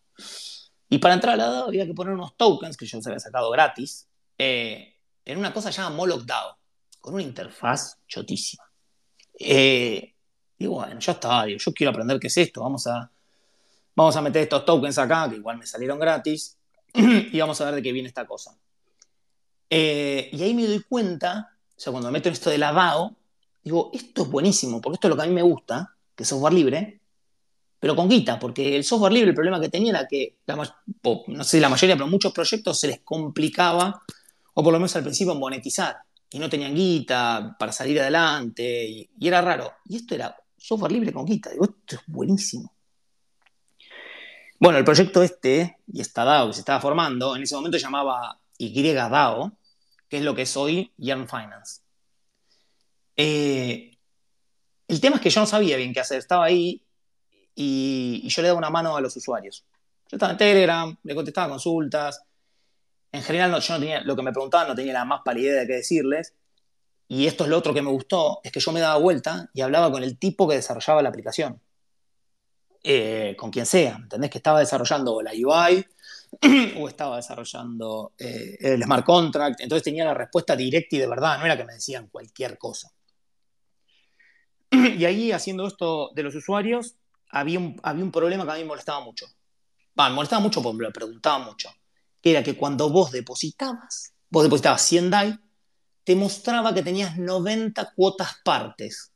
Y 0.90 1.00
para 1.00 1.16
entrar 1.16 1.34
a 1.34 1.38
la 1.38 1.50
DAO 1.50 1.68
había 1.68 1.88
que 1.88 1.96
poner 1.96 2.14
unos 2.14 2.38
tokens 2.38 2.78
que 2.78 2.86
yo 2.86 3.02
se 3.02 3.10
había 3.10 3.20
sacado 3.20 3.50
gratis 3.50 4.08
eh, 4.38 4.96
en 5.26 5.40
una 5.40 5.52
cosa 5.52 5.72
llamada 5.72 5.96
Moloch 5.96 6.24
DAO, 6.24 6.58
con 7.02 7.16
una 7.16 7.24
interfaz 7.24 7.98
chotísima. 8.08 8.67
Eh, 9.40 10.14
digo, 10.58 10.76
bueno, 10.76 11.00
ya 11.00 11.12
está, 11.12 11.46
yo 11.48 11.74
quiero 11.74 11.92
aprender 11.92 12.20
qué 12.20 12.28
es 12.28 12.38
esto, 12.38 12.62
vamos 12.62 12.88
a, 12.88 13.10
vamos 13.96 14.16
a 14.16 14.22
meter 14.22 14.44
estos 14.44 14.66
tokens 14.66 14.98
acá, 14.98 15.30
que 15.30 15.36
igual 15.36 15.58
me 15.58 15.66
salieron 15.66 16.00
gratis, 16.00 16.58
y 16.94 17.40
vamos 17.40 17.60
a 17.62 17.66
ver 17.66 17.76
de 17.76 17.82
qué 17.82 17.92
viene 17.92 18.08
esta 18.08 18.26
cosa. 18.26 18.58
Eh, 19.70 20.30
y 20.32 20.42
ahí 20.42 20.54
me 20.54 20.66
doy 20.66 20.82
cuenta, 20.84 21.56
o 21.70 21.80
sea, 21.80 21.92
cuando 21.92 22.10
me 22.10 22.14
meto 22.14 22.30
en 22.30 22.34
esto 22.34 22.50
de 22.50 22.58
la 22.58 22.72
DAO, 22.72 23.16
digo, 23.64 23.92
esto 23.94 24.24
es 24.24 24.30
buenísimo, 24.30 24.82
porque 24.82 24.96
esto 24.96 25.08
es 25.08 25.10
lo 25.10 25.18
que 25.18 25.24
a 25.24 25.28
mí 25.28 25.34
me 25.34 25.42
gusta, 25.42 25.96
que 26.16 26.24
es 26.24 26.30
software 26.30 26.54
libre, 26.54 27.02
pero 27.80 27.96
con 27.96 28.10
guita, 28.10 28.40
porque 28.40 28.76
el 28.76 28.84
software 28.84 29.14
libre, 29.14 29.30
el 29.30 29.36
problema 29.36 29.60
que 29.60 29.70
tenía 29.70 29.92
era 29.92 30.08
que, 30.08 30.38
no 31.28 31.44
sé 31.44 31.60
la 31.60 31.70
mayoría, 31.70 31.96
pero 31.96 32.08
muchos 32.08 32.34
proyectos 32.34 32.80
se 32.80 32.88
les 32.88 33.02
complicaba, 33.02 34.02
o 34.54 34.64
por 34.64 34.74
lo 34.74 34.80
menos 34.80 34.96
al 34.96 35.04
principio, 35.04 35.36
monetizar, 35.36 35.98
y 36.30 36.40
no 36.40 36.50
tenían 36.50 36.76
guita 36.76 37.56
para 37.58 37.72
salir 37.72 38.00
adelante, 38.00 38.86
y, 38.86 39.10
y 39.20 39.28
era 39.28 39.42
raro. 39.42 39.74
Y 39.86 39.98
esto 39.98 40.16
era 40.16 40.36
software 40.58 40.92
libre 40.92 41.14
con 41.14 41.26
guita, 41.26 41.50
digo, 41.52 41.66
esto 41.66 41.96
es 41.96 42.02
buenísimo. 42.08 42.74
Bueno, 44.60 44.80
el 44.80 44.86
proyecto 44.86 45.22
este, 45.22 45.78
y 45.88 46.02
esta 46.02 46.24
DAO 46.24 46.48
que 46.48 46.54
se 46.54 46.60
estaba 46.62 46.82
formando, 46.82 47.36
en 47.36 47.44
ese 47.44 47.56
momento 47.56 47.78
llamaba 47.78 48.40
YDAO, 48.58 49.52
que 50.10 50.18
es 50.18 50.24
lo 50.24 50.34
que 50.34 50.44
es 50.44 50.58
hoy 50.58 50.92
Yarn 50.98 51.28
Finance. 51.28 51.82
Eh, 53.16 53.98
el 54.88 55.02
tema 55.02 55.18
es 55.18 55.22
que 55.22 55.30
yo 55.30 55.42
no 55.42 55.48
sabía 55.48 55.78
bien 55.78 55.94
qué 55.94 56.00
hacer, 56.00 56.18
estaba 56.18 56.46
ahí 56.46 56.84
y, 57.54 58.28
yo 58.28 58.42
le 58.42 58.48
daba 58.48 58.58
una 58.58 58.70
mano 58.70 58.96
a 58.96 59.02
los 59.02 59.16
usuarios. 59.16 59.66
Yo 60.10 60.16
estaba 60.16 60.32
en 60.32 60.38
Telegram, 60.38 60.98
le 61.04 61.16
contestaba 61.16 61.50
consultas. 61.50 62.24
En 63.12 63.24
general, 63.24 63.52
no, 63.52 63.60
yo 63.60 63.74
no 63.74 63.80
tenía, 63.80 64.02
lo 64.02 64.16
que 64.16 64.22
me 64.22 64.32
preguntaban 64.32 64.68
no 64.68 64.76
tenía 64.76 64.94
la 64.94 65.06
más 65.06 65.22
pálida 65.24 65.60
de 65.60 65.68
qué 65.68 65.74
decirles. 65.74 66.34
Y 67.08 67.26
esto 67.28 67.46
es 67.46 67.50
lo 67.50 67.58
otro 67.58 67.74
que 67.74 67.82
me 67.82 67.90
gustó, 67.90 68.42
es 68.44 68.52
que 68.52 68.60
yo 68.60 68.72
me 68.72 68.82
daba 68.82 68.98
vuelta 68.98 69.50
y 69.54 69.62
hablaba 69.62 69.92
con 69.92 70.04
el 70.04 70.18
tipo 70.20 70.48
que 70.48 70.56
desarrollaba 70.56 71.02
la 71.02 71.10
aplicación. 71.10 71.62
Eh, 72.84 73.36
con 73.38 73.50
quien 73.50 73.66
sea, 73.66 73.96
¿entendés? 73.96 74.30
Que 74.30 74.38
estaba 74.38 74.60
desarrollando 74.60 75.22
la 75.22 75.32
UI 75.32 75.86
o 76.78 76.88
estaba 76.88 77.18
desarrollando 77.18 78.14
eh, 78.18 78.58
el 78.60 78.84
smart 78.84 79.06
contract, 79.06 79.62
entonces 79.62 79.84
tenía 79.84 80.06
la 80.06 80.14
respuesta 80.14 80.56
directa 80.56 80.96
y 80.96 81.00
de 81.00 81.08
verdad, 81.08 81.38
no 81.38 81.46
era 81.46 81.58
que 81.58 81.66
me 81.66 81.74
decían 81.74 82.08
cualquier 82.08 82.58
cosa. 82.58 82.92
Y 84.72 85.06
ahí, 85.06 85.32
haciendo 85.32 85.66
esto 85.68 86.12
de 86.14 86.24
los 86.24 86.36
usuarios, 86.36 86.96
había 87.30 87.60
un, 87.60 87.80
había 87.84 88.04
un 88.04 88.12
problema 88.12 88.46
que 88.46 88.52
a 88.52 88.56
mí 88.56 88.62
me 88.62 88.68
molestaba 88.68 89.00
mucho. 89.02 89.28
me 89.96 90.10
molestaba 90.10 90.42
mucho 90.42 90.62
porque 90.62 90.78
me 90.78 90.84
lo 90.84 90.94
preguntaba 90.94 91.40
mucho. 91.40 91.70
Era 92.32 92.44
que 92.44 92.56
cuando 92.56 92.90
vos 92.90 93.12
depositabas, 93.12 94.14
vos 94.30 94.44
depositabas 94.44 94.82
100 94.82 95.10
DAI, 95.10 95.40
te 96.04 96.16
mostraba 96.16 96.74
que 96.74 96.84
tenías 96.84 97.18
90 97.18 97.94
cuotas 97.96 98.38
partes. 98.44 99.12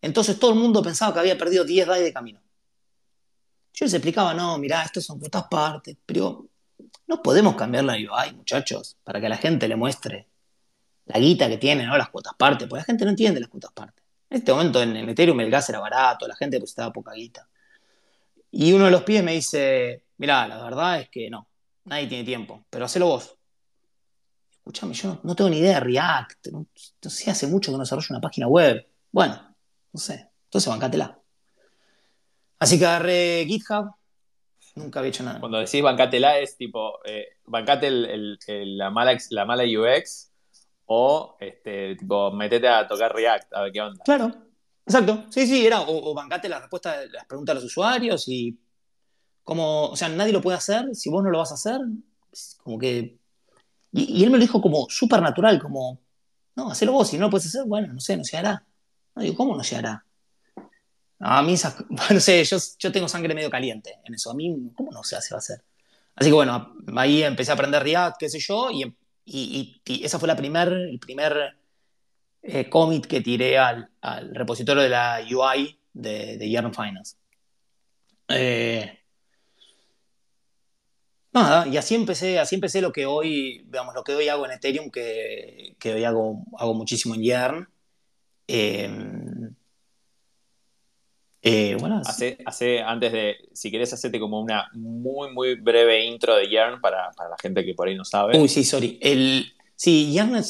Entonces 0.00 0.38
todo 0.38 0.52
el 0.52 0.58
mundo 0.58 0.82
pensaba 0.82 1.12
que 1.12 1.20
había 1.20 1.38
perdido 1.38 1.64
10 1.64 1.86
DAI 1.86 2.02
de 2.02 2.12
camino. 2.12 2.42
Yo 3.74 3.86
les 3.86 3.94
explicaba, 3.94 4.34
no, 4.34 4.58
mirá, 4.58 4.82
estos 4.82 5.04
son 5.04 5.18
cuotas 5.18 5.44
partes, 5.50 5.96
pero 6.04 6.46
no 7.06 7.22
podemos 7.22 7.56
cambiar 7.56 7.84
la 7.84 7.94
UI, 7.94 8.34
muchachos, 8.34 8.96
para 9.02 9.20
que 9.20 9.28
la 9.28 9.36
gente 9.36 9.66
le 9.68 9.76
muestre 9.76 10.28
la 11.06 11.18
guita 11.18 11.48
que 11.48 11.58
tienen, 11.58 11.86
¿no? 11.86 11.96
Las 11.96 12.10
cuotas 12.10 12.34
partes, 12.36 12.68
porque 12.68 12.80
la 12.80 12.84
gente 12.84 13.04
no 13.04 13.10
entiende 13.10 13.40
las 13.40 13.48
cuotas 13.48 13.72
partes. 13.72 14.04
En 14.30 14.38
este 14.38 14.52
momento 14.52 14.82
en, 14.82 14.96
Ethereum 15.08 15.40
el 15.40 15.50
gas 15.50 15.68
era 15.68 15.80
barato, 15.80 16.26
la 16.26 16.36
gente 16.36 16.56
estaba 16.58 16.92
poca 16.92 17.12
guita. 17.12 17.48
Y 18.50 18.72
uno 18.72 18.86
de 18.86 18.90
los 18.90 19.02
pies 19.02 19.22
me 19.24 19.32
dice, 19.32 20.06
mirá, 20.18 20.46
la 20.46 20.62
verdad 20.62 21.00
es 21.00 21.08
que 21.08 21.30
no, 21.30 21.48
nadie 21.84 22.06
tiene 22.06 22.24
tiempo, 22.24 22.64
pero 22.70 22.84
hacelo 22.84 23.06
vos. 23.06 23.36
Escúchame, 24.52 24.94
yo 24.94 25.20
no, 25.24 25.34
tengo 25.34 25.50
ni 25.50 25.58
idea 25.58 25.74
de 25.74 25.80
React, 25.80 26.46
no, 26.52 26.66
no, 27.02 27.10
sé, 27.10 27.30
hace 27.30 27.48
mucho 27.48 27.72
que 27.72 27.76
no 27.76 27.82
desarrollo 27.82 28.06
una 28.10 28.20
página 28.20 28.46
web. 28.46 28.86
Bueno, 29.10 29.56
no 29.92 30.00
sé, 30.00 30.30
entonces 30.44 30.70
bancátela. 30.70 31.18
Así 32.60 32.78
que 32.78 32.86
agarré 32.86 33.44
GitHub, 33.46 33.92
nunca 34.76 35.00
había 35.00 35.10
hecho 35.10 35.24
nada. 35.24 35.40
Cuando 35.40 35.58
decís 35.58 35.82
bancatela 35.82 36.38
es 36.38 36.56
tipo, 36.56 37.00
eh, 37.04 37.26
bancate 37.44 37.90
la, 37.90 38.90
mala, 38.90 39.18
la 39.30 39.44
mala 39.44 39.64
UX 39.64 40.30
o 40.86 41.36
este, 41.40 41.96
tipo, 41.96 42.30
metete 42.30 42.68
a 42.68 42.86
tocar 42.86 43.14
React, 43.14 43.52
a 43.54 43.62
ver 43.62 43.72
qué 43.72 43.80
onda. 43.80 44.04
Claro, 44.04 44.32
exacto. 44.86 45.24
Sí, 45.30 45.46
sí, 45.46 45.66
era 45.66 45.80
o, 45.80 46.14
bancate 46.14 46.48
la 46.48 46.60
respuesta 46.60 47.04
las 47.06 47.26
preguntas 47.26 47.54
de 47.54 47.62
los 47.62 47.64
usuarios 47.64 48.28
y 48.28 48.56
como, 49.44 49.86
o 49.86 49.96
sea, 49.96 50.08
nadie 50.08 50.32
lo 50.32 50.40
puede 50.40 50.56
hacer, 50.56 50.94
si 50.94 51.10
vos 51.10 51.22
no 51.22 51.30
lo 51.30 51.38
vas 51.38 51.50
a 51.50 51.54
hacer, 51.54 51.80
como 52.62 52.78
que... 52.78 53.18
Y, 53.92 54.24
él 54.24 54.30
me 54.30 54.38
lo 54.38 54.42
dijo 54.42 54.62
como 54.62 54.86
súper 54.88 55.20
natural, 55.20 55.60
como, 55.60 56.00
no, 56.56 56.70
hacelo 56.70 56.92
vos, 56.92 57.08
si 57.08 57.18
no 57.18 57.26
lo 57.26 57.30
puedes 57.30 57.46
hacer, 57.46 57.64
bueno, 57.66 57.92
no 57.92 58.00
sé, 58.00 58.16
no 58.16 58.24
se 58.24 58.36
hará. 58.36 58.64
No 59.14 59.22
digo, 59.22 59.36
¿cómo 59.36 59.56
no 59.56 59.62
se 59.62 59.76
hará? 59.76 60.04
A 61.20 61.42
mí, 61.42 61.54
no 62.10 62.20
sé, 62.20 62.44
yo, 62.44 62.56
yo 62.78 62.92
tengo 62.92 63.08
sangre 63.08 63.34
medio 63.34 63.50
caliente 63.50 63.98
en 64.04 64.14
eso. 64.14 64.30
A 64.30 64.34
mí, 64.34 64.70
¿cómo 64.74 64.90
no 64.90 65.02
se 65.04 65.16
hace 65.16 65.34
va 65.34 65.38
a 65.38 65.38
hacer? 65.38 65.62
Así 66.14 66.30
que 66.30 66.34
bueno, 66.34 66.74
ahí 66.96 67.22
empecé 67.22 67.50
a 67.50 67.54
aprender 67.54 67.82
React, 67.82 68.16
qué 68.18 68.28
sé 68.28 68.38
yo, 68.38 68.70
y, 68.70 68.94
y, 69.24 70.04
esa 70.04 70.18
fue 70.18 70.28
la 70.28 70.36
primer, 70.36 70.68
el 70.72 70.98
primer 70.98 71.56
eh, 72.42 72.68
commit 72.68 73.06
que 73.06 73.20
tiré 73.20 73.58
al, 73.58 73.90
al, 74.00 74.34
repositorio 74.34 74.82
de 74.82 74.88
la 74.88 75.20
UI 75.30 75.78
de, 75.92 76.36
de 76.36 76.50
Yarn 76.50 76.74
Finance. 76.74 77.16
Eh, 78.28 79.01
nada, 81.32 81.66
y 81.66 81.76
así 81.76 81.94
empecé, 81.94 82.38
así 82.38 82.54
empecé 82.54 82.80
lo 82.80 82.92
que 82.92 83.06
hoy, 83.06 83.64
veamos, 83.66 83.94
lo 83.94 84.04
que 84.04 84.14
hoy 84.14 84.28
hago 84.28 84.44
en 84.46 84.52
Ethereum, 84.52 84.90
que, 84.90 85.76
que 85.78 85.94
hoy 85.94 86.04
hago, 86.04 86.44
hago 86.58 86.74
muchísimo 86.74 87.14
en 87.14 87.22
Yarn. 87.22 87.68
Eh, 88.48 88.90
eh, 91.44 91.76
bueno, 91.80 92.00
hace, 92.04 92.38
hace, 92.46 92.80
antes 92.80 93.12
de, 93.12 93.36
si 93.52 93.70
querés, 93.70 93.92
hacerte 93.92 94.20
como 94.20 94.40
una 94.40 94.68
muy, 94.74 95.32
muy 95.32 95.56
breve 95.56 96.04
intro 96.04 96.36
de 96.36 96.48
Yarn 96.48 96.80
para, 96.80 97.10
la 97.18 97.36
gente 97.40 97.64
que 97.64 97.74
por 97.74 97.88
ahí 97.88 97.96
no 97.96 98.04
sabe. 98.04 98.38
Uy, 98.38 98.48
sí, 98.48 98.62
sorry. 98.62 98.98
El, 99.02 99.52
sí, 99.74 100.12
Yarn 100.12 100.40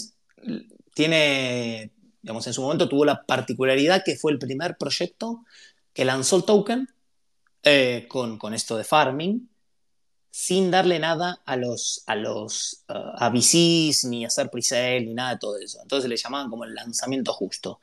tiene, 0.93 1.93
digamos, 2.21 2.47
en 2.47 2.53
su 2.53 2.61
momento 2.61 2.91
tuvo 2.91 3.07
la 3.07 3.25
particularidad 3.25 4.03
que 4.05 4.17
fue 4.17 4.33
el 4.33 4.39
primer 4.39 4.77
proyecto 4.77 5.45
que 5.95 6.05
lanzó 6.05 6.37
el 6.37 6.45
token 6.45 6.89
eh, 7.63 8.07
con, 8.09 8.53
esto 8.53 8.77
de 8.77 8.85
farming, 8.85 9.49
sin 10.35 10.71
darle 10.71 10.99
nada 10.99 11.43
a 11.45 11.57
los, 11.57 12.03
a 12.07 12.17
los 12.17 12.85
uh, 12.89 12.95
a 13.19 13.29
VCs, 13.29 14.07
ni 14.07 14.25
hacer 14.25 14.49
pre-sale, 14.49 15.03
ni 15.03 15.13
nada 15.13 15.35
de 15.35 15.39
todo 15.39 15.59
eso. 15.59 15.79
Entonces 15.83 16.09
le 16.09 16.17
llamaban 16.17 16.49
como 16.49 16.65
el 16.65 16.75
lanzamiento 16.75 17.35
justo. 17.35 17.81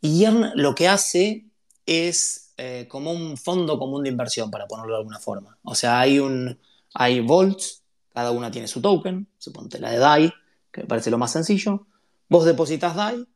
Y 0.00 0.20
Yarn 0.20 0.52
lo 0.54 0.76
que 0.76 0.86
hace 0.86 1.44
es 1.84 2.52
eh, 2.56 2.86
como 2.88 3.10
un 3.10 3.36
fondo 3.36 3.80
común 3.80 4.04
de 4.04 4.10
inversión, 4.10 4.48
para 4.48 4.68
ponerlo 4.68 4.92
de 4.92 4.98
alguna 4.98 5.18
forma. 5.18 5.58
O 5.64 5.74
sea, 5.74 5.98
hay, 5.98 6.20
un, 6.20 6.56
hay 6.94 7.18
vaults, 7.18 7.82
cada 8.14 8.30
una 8.30 8.52
tiene 8.52 8.68
su 8.68 8.80
token, 8.80 9.26
suponte 9.36 9.80
la 9.80 9.90
de 9.90 9.98
DAI, 9.98 10.32
que 10.70 10.82
me 10.82 10.86
parece 10.86 11.10
lo 11.10 11.18
más 11.18 11.32
sencillo. 11.32 11.88
Vos 12.28 12.44
depositas 12.44 12.94
DAI 12.94 13.26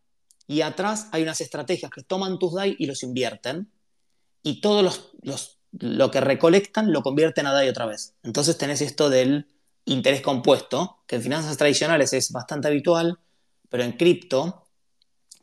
y 0.47 0.61
atrás 0.61 1.09
hay 1.11 1.24
unas 1.24 1.40
estrategias 1.40 1.90
que 1.90 2.05
toman 2.05 2.38
tus 2.38 2.55
DAI 2.55 2.76
y 2.78 2.86
los 2.86 3.03
invierten. 3.03 3.72
Y 4.44 4.61
todos 4.61 5.11
los, 5.22 5.55
lo 5.79 6.11
que 6.11 6.20
recolectan 6.20 6.93
lo 6.93 7.03
convierten 7.03 7.47
a 7.47 7.53
DAI 7.53 7.68
otra 7.68 7.87
vez. 7.87 8.14
Entonces 8.22 8.57
tenés 8.59 8.81
esto 8.81 9.11
del 9.11 9.47
interés 9.85 10.20
compuesto, 10.20 10.99
que 11.07 11.16
en 11.16 11.22
finanzas 11.22 11.57
tradicionales 11.57 12.12
es 12.12 12.33
bastante 12.33 12.68
habitual, 12.68 13.18
pero 13.68 13.85
en 13.85 13.93
cripto, 13.93 14.66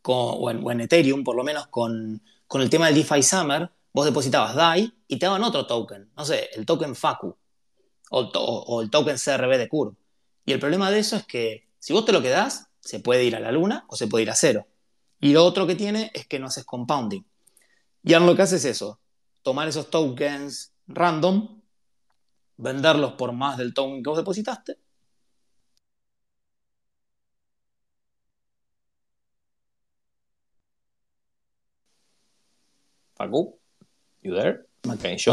o, 0.04 0.52
en, 0.52 0.82
Ethereum, 0.82 1.24
por 1.24 1.36
lo 1.36 1.44
menos 1.44 1.68
con, 1.68 2.22
el 2.54 2.70
tema 2.70 2.88
del 2.88 2.96
DeFi 2.96 3.24
Summer, 3.24 3.70
vos 3.94 4.06
depositabas 4.06 4.56
DAI 4.56 4.94
y 5.08 5.18
te 5.18 5.26
daban 5.26 5.44
otro 5.44 5.66
token, 5.66 6.12
no 6.16 6.26
sé, 6.26 6.50
el 6.54 6.66
token 6.66 6.96
FACU 6.96 7.36
o, 8.12 8.82
el 8.82 8.90
token 8.90 9.18
CRB 9.18 9.58
de 9.58 9.70
Curve. 9.70 9.96
Y 10.46 10.52
el 10.52 10.60
problema 10.60 10.92
de 10.92 11.00
eso 11.00 11.16
es 11.16 11.26
que 11.26 11.68
si 11.80 11.94
vos 11.94 12.06
te 12.06 12.12
lo 12.12 12.22
quedás, 12.22 12.68
se 12.80 13.00
puede 13.00 13.24
ir 13.24 13.36
a 13.36 13.40
la 13.40 13.52
luna 13.52 13.86
o 13.88 13.96
se 13.96 14.08
puede 14.08 14.24
ir 14.24 14.30
a 14.30 14.36
cero. 14.36 14.68
Y 15.20 15.32
lo 15.32 15.46
otro 15.46 15.66
que 15.66 15.76
tiene 15.76 16.12
es 16.14 16.28
que 16.28 16.38
no 16.38 16.48
haces 16.48 16.66
compounding. 16.66 17.24
Y 18.04 18.14
ahora 18.14 18.26
lo 18.26 18.36
que 18.36 18.42
hace 18.42 18.58
es 18.58 18.66
eso, 18.66 19.00
tomar 19.44 19.68
esos 19.68 19.90
tokens 19.90 20.74
random, 20.88 21.62
venderlos 22.58 23.14
por 23.14 23.34
más 23.34 23.58
del 23.58 23.74
token 23.74 24.02
que 24.02 24.10
vos 24.10 24.18
depositaste. 24.18 24.80
Facu, 33.16 33.60
you 34.22 34.34
there? 34.34 34.66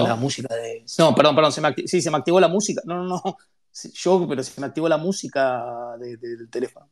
La 0.07 0.15
música 0.17 0.55
de... 0.55 0.85
No, 0.99 1.15
perdón, 1.15 1.35
perdón, 1.35 1.53
se 1.53 1.61
me 1.61 1.75
sí, 1.87 2.01
se 2.01 2.11
me 2.11 2.19
activó 2.19 2.39
la 2.39 2.49
música. 2.49 2.83
No, 2.85 3.03
no, 3.03 3.23
no. 3.25 3.37
Yo, 3.95 4.27
pero 4.29 4.43
se 4.43 4.61
me 4.61 4.67
activó 4.67 4.89
la 4.89 4.99
música 4.99 5.97
del 5.99 6.49
teléfono. 6.51 6.89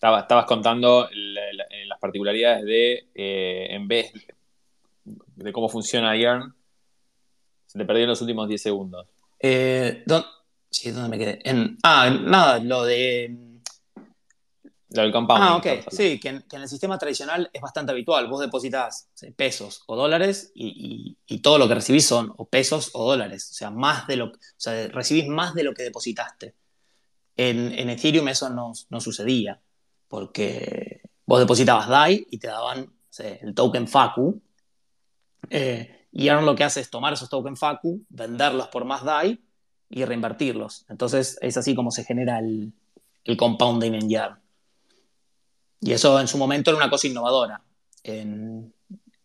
Estabas 0.00 0.46
contando 0.46 1.08
las 1.12 1.98
particularidades 1.98 2.64
de, 2.64 3.08
eh, 3.14 3.66
en 3.70 3.86
vez 3.86 4.12
de 5.04 5.52
cómo 5.52 5.68
funciona 5.68 6.16
Yarn, 6.16 6.54
se 7.66 7.78
te 7.78 7.84
perdió 7.84 8.04
en 8.04 8.08
los 8.08 8.20
últimos 8.20 8.48
10 8.48 8.62
segundos. 8.62 9.06
Eh, 9.38 10.04
sí, 10.70 10.90
¿dónde 10.90 11.08
me 11.10 11.18
quedé? 11.18 11.42
ah, 11.82 12.10
nada, 12.10 12.58
lo 12.58 12.84
de... 12.84 13.36
Lo 14.92 15.02
del 15.02 15.12
compounding. 15.12 15.48
Ah, 15.48 15.56
ok. 15.56 15.92
Sí, 15.92 16.18
que 16.18 16.30
en, 16.30 16.44
el 16.50 16.68
sistema 16.68 16.98
tradicional 16.98 17.48
es 17.52 17.60
bastante 17.60 17.92
habitual. 17.92 18.26
Vos 18.26 18.40
depositas 18.40 19.08
pesos 19.36 19.84
o 19.86 19.94
dólares 19.94 20.50
y, 20.52 21.16
todo 21.42 21.58
lo 21.58 21.68
que 21.68 21.76
recibís 21.76 22.06
son 22.06 22.32
o 22.36 22.48
pesos 22.48 22.90
o 22.94 23.08
dólares. 23.08 23.50
O 23.52 23.54
sea, 23.54 23.70
más 23.70 24.08
de 24.08 24.16
lo, 24.16 24.24
o 24.26 24.32
sea 24.56 24.88
recibís 24.88 25.28
más 25.28 25.54
de 25.54 25.62
lo 25.62 25.74
que 25.74 25.84
depositaste. 25.84 26.56
En, 27.36 27.88
Ethereum 27.88 28.26
eso 28.28 28.50
no, 28.50 28.72
no 28.88 29.00
sucedía 29.00 29.60
porque 30.10 31.02
vos 31.24 31.38
depositabas 31.38 31.88
DAI 31.88 32.26
y 32.30 32.38
te 32.38 32.48
daban 32.48 32.92
el 33.18 33.54
token 33.54 33.86
FACU. 33.86 34.42
Eh, 35.48 36.08
y 36.10 36.28
ahora 36.28 36.42
lo 36.42 36.56
que 36.56 36.64
hace 36.64 36.80
es 36.80 36.90
tomar 36.90 37.12
esos 37.12 37.30
tokens 37.30 37.60
FACU, 37.60 38.04
venderlos 38.08 38.66
por 38.68 38.84
más 38.84 39.04
DAI 39.04 39.40
y 39.88 40.04
reinvertirlos. 40.04 40.84
Entonces 40.88 41.38
es 41.40 41.56
así 41.56 41.76
como 41.76 41.92
se 41.92 42.02
genera 42.04 42.40
el, 42.40 42.74
compounding 43.38 43.94
en 43.94 44.10
Yarn. 44.10 44.40
Y 45.80 45.92
eso 45.92 46.20
en 46.20 46.26
su 46.26 46.36
momento 46.36 46.70
era 46.70 46.78
una 46.78 46.90
cosa 46.90 47.06
innovadora. 47.06 47.62
En, 48.02 48.74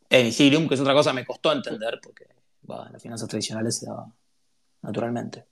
Ethereum, 0.07 0.67
que 0.67 0.75
es 0.75 0.79
otra 0.79 0.93
cosa 0.93 1.09
que 1.09 1.15
me 1.15 1.25
costó 1.25 1.51
entender, 1.51 1.99
porque 2.01 2.25
en 2.25 2.93
las 2.93 3.01
finanzas 3.01 3.27
tradicionales 3.27 3.79
se 3.79 3.87
daba 3.87 4.07
naturalmente. 4.83 5.45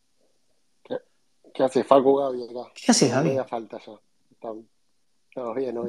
¿Qué, 0.83 1.63
hace 1.63 1.83
Facu 1.83 2.15
Gaby 2.17 2.43
acá? 2.43 2.71
¿Qué 2.75 2.91
hace 2.91 3.09
Gaby? 3.09 3.35
falta 3.49 3.79
ya. 3.83 3.93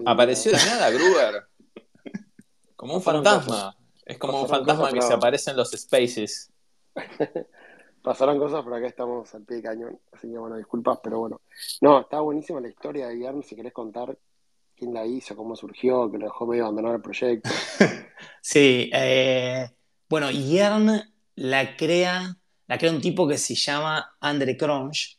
Apareció 0.07 0.53
de 0.53 0.59
nada 0.59 0.91
Gruber. 0.91 1.45
Como 2.77 2.95
un 2.95 3.03
fantasma. 3.03 3.77
Es 4.05 4.19
como 4.19 4.43
un 4.43 4.49
fantasma 4.49 4.93
que 4.93 5.03
se 5.03 5.13
aparece 5.13 5.51
en 5.51 5.57
los 5.57 5.71
spaces. 5.71 6.51
Pasaron 8.03 8.39
cosas, 8.39 8.63
pero 8.63 8.77
acá 8.77 8.87
estamos 8.87 9.35
al 9.35 9.45
pie 9.45 9.57
de 9.57 9.63
cañón. 9.63 9.99
Así 10.13 10.31
que 10.31 10.37
bueno, 10.37 10.57
disculpas, 10.57 10.99
pero 11.03 11.21
bueno. 11.21 11.41
No, 11.81 12.01
está 12.01 12.21
buenísima 12.21 12.61
la 12.61 12.69
historia 12.69 13.09
de 13.09 13.19
Yarn. 13.19 13.43
Si 13.43 13.57
querés 13.57 13.73
contar 13.73 14.19
quién 14.77 14.93
la 14.93 15.07
hizo, 15.07 15.35
cómo 15.35 15.57
surgió, 15.57 16.11
que 16.11 16.19
lo 16.19 16.27
dejó 16.27 16.47
medio 16.47 16.65
abandonar 16.65 16.97
el 16.97 17.01
proyecto. 17.01 17.49
sí, 18.43 18.91
eh, 18.93 19.71
bueno, 20.09 20.31
Yarn 20.31 21.15
la 21.37 21.77
crea, 21.77 22.37
la 22.67 22.79
crea 22.79 22.93
un 22.93 23.01
tipo 23.01 23.27
que 23.27 23.39
se 23.39 23.55
llama 23.55 24.17
Andre 24.21 24.57
Cronch, 24.57 25.19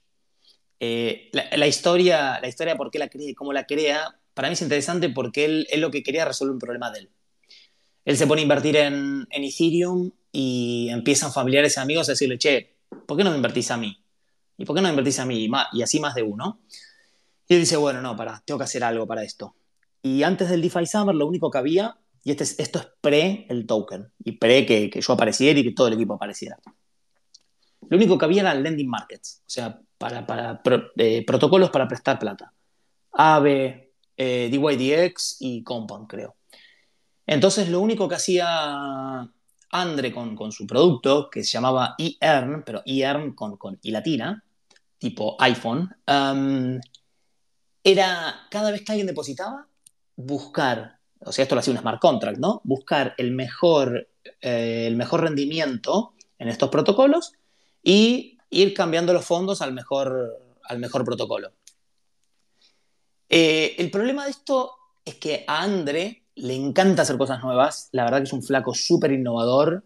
eh, 0.87 1.31
la, 1.31 1.67
historia, 1.67 2.39
la 2.39 2.47
historia 2.47 2.73
de 2.73 2.77
por 2.77 2.91
qué 2.91 2.99
la 2.99 3.09
crea, 3.09 3.33
cómo 3.35 3.53
la 3.53 3.65
crea, 3.65 4.19
para 4.33 4.49
mí 4.49 4.53
es 4.53 4.61
interesante 4.61 5.09
porque 5.09 5.45
él, 5.45 5.67
lo 5.77 5.89
que 5.89 6.03
quería 6.03 6.25
resolver 6.25 6.53
un 6.53 6.59
problema 6.59 6.91
de 6.91 6.99
él. 6.99 7.09
Él 8.03 8.17
se 8.17 8.27
pone 8.27 8.41
a 8.41 8.43
invertir 8.43 8.75
en, 8.75 9.27
Ethereum 9.31 10.11
y 10.31 10.89
empiezan 10.91 11.31
familiares 11.31 11.77
y 11.77 11.79
amigos 11.79 12.07
a 12.09 12.11
decirle, 12.11 12.37
che, 12.37 12.77
¿por 13.07 13.17
qué 13.17 13.23
no 13.23 13.31
me 13.31 13.37
invertís 13.37 13.71
a 13.71 13.77
mí? 13.77 13.97
¿Y 14.57 14.65
por 14.65 14.75
qué 14.75 14.81
no 14.81 14.87
me 14.87 14.91
invertís 14.91 15.19
a 15.19 15.25
mí? 15.25 15.49
Y, 15.73 15.81
así 15.81 15.99
más 15.99 16.13
de 16.13 16.21
uno. 16.21 16.59
Y 17.47 17.55
él 17.55 17.61
dice, 17.61 17.77
bueno, 17.77 18.01
no, 18.01 18.15
para, 18.15 18.43
tengo 18.45 18.59
que 18.59 18.65
hacer 18.65 18.83
algo 18.83 19.07
para 19.07 19.23
esto. 19.23 19.55
Y 20.03 20.21
antes 20.21 20.49
del 20.49 20.61
DeFi 20.61 20.85
Summer 20.85 21.15
lo 21.15 21.25
único 21.25 21.49
que 21.49 21.57
había, 21.57 21.97
y 22.23 22.31
este 22.31 22.43
esto 22.43 22.79
es 22.79 22.87
pre 23.01 23.47
el 23.49 23.65
token, 23.65 24.11
y 24.23 24.33
pre 24.33 24.65
que, 24.65 24.89
que 24.89 25.01
yo 25.01 25.13
apareciera 25.13 25.59
y 25.59 25.63
que 25.63 25.71
todo 25.71 25.87
el 25.87 25.93
equipo 25.93 26.13
apareciera. 26.13 26.59
Lo 27.89 27.97
único 27.97 28.17
que 28.17 28.25
había 28.25 28.41
eran 28.41 28.61
lending 28.63 28.89
markets, 28.89 29.41
o 29.41 29.49
sea, 29.49 29.79
para, 29.97 30.61
eh, 30.97 31.23
protocolos 31.25 31.69
para 31.69 31.87
prestar 31.87 32.19
plata. 32.19 32.53
AVE, 33.11 33.93
eh, 34.17 34.49
DYDX 34.51 35.37
y 35.39 35.63
Compound, 35.63 36.07
creo. 36.07 36.35
Entonces, 37.25 37.69
lo 37.69 37.79
único 37.79 38.07
que 38.07 38.15
hacía 38.15 39.27
Andre 39.71 40.13
con, 40.13 40.51
su 40.51 40.67
producto, 40.67 41.29
que 41.29 41.43
se 41.43 41.53
llamaba 41.53 41.95
eEarn, 41.97 42.63
pero 42.63 42.81
eEarn 42.85 43.33
con, 43.33 43.57
con 43.57 43.79
I 43.81 43.91
latina, 43.91 44.43
tipo 44.97 45.35
iPhone, 45.39 45.89
um, 46.07 46.79
era 47.83 48.47
cada 48.49 48.71
vez 48.71 48.83
que 48.83 48.91
alguien 48.91 49.07
depositaba, 49.07 49.67
buscar, 50.15 50.99
o 51.19 51.31
sea, 51.31 51.43
esto 51.43 51.55
lo 51.55 51.59
hacía 51.59 51.73
un 51.73 51.79
smart 51.79 51.99
contract, 51.99 52.39
¿no? 52.39 52.61
Buscar 52.63 53.13
el 53.17 53.31
mejor, 53.31 54.07
eh, 54.41 54.85
el 54.87 54.95
mejor 54.95 55.21
rendimiento 55.21 56.13
en 56.39 56.47
estos 56.47 56.69
protocolos 56.69 57.33
y 57.83 58.34
ir 58.55 58.73
cambiando 58.73 59.13
los 59.13 59.25
fondos 59.25 59.61
al 59.61 59.73
mejor, 59.73 60.39
al 60.63 60.79
mejor 60.79 61.03
protocolo. 61.03 61.51
Eh, 63.29 63.75
el 63.77 63.91
problema 63.91 64.25
de 64.25 64.31
esto 64.31 64.71
es 65.03 65.15
que 65.15 65.43
a 65.47 65.61
Andre 65.61 66.23
le 66.35 66.55
encanta 66.55 67.01
hacer 67.01 67.17
cosas 67.17 67.43
nuevas, 67.43 67.89
la 67.91 68.05
verdad 68.05 68.19
que 68.19 68.25
es 68.25 68.33
un 68.33 68.43
flaco 68.43 68.73
súper 68.73 69.11
innovador 69.11 69.83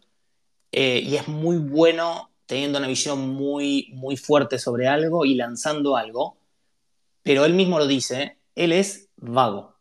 eh, 0.71 1.01
y 1.03 1.15
es 1.15 1.27
muy 1.27 1.57
bueno 1.57 2.31
teniendo 2.45 2.79
una 2.79 2.87
visión 2.87 3.29
muy, 3.29 3.89
muy 3.93 4.17
fuerte 4.17 4.59
sobre 4.59 4.87
algo 4.87 5.25
y 5.25 5.35
lanzando 5.35 5.95
algo, 5.95 6.37
pero 7.23 7.45
él 7.45 7.53
mismo 7.53 7.79
lo 7.79 7.87
dice, 7.87 8.39
él 8.55 8.71
es 8.71 9.09
vago, 9.17 9.75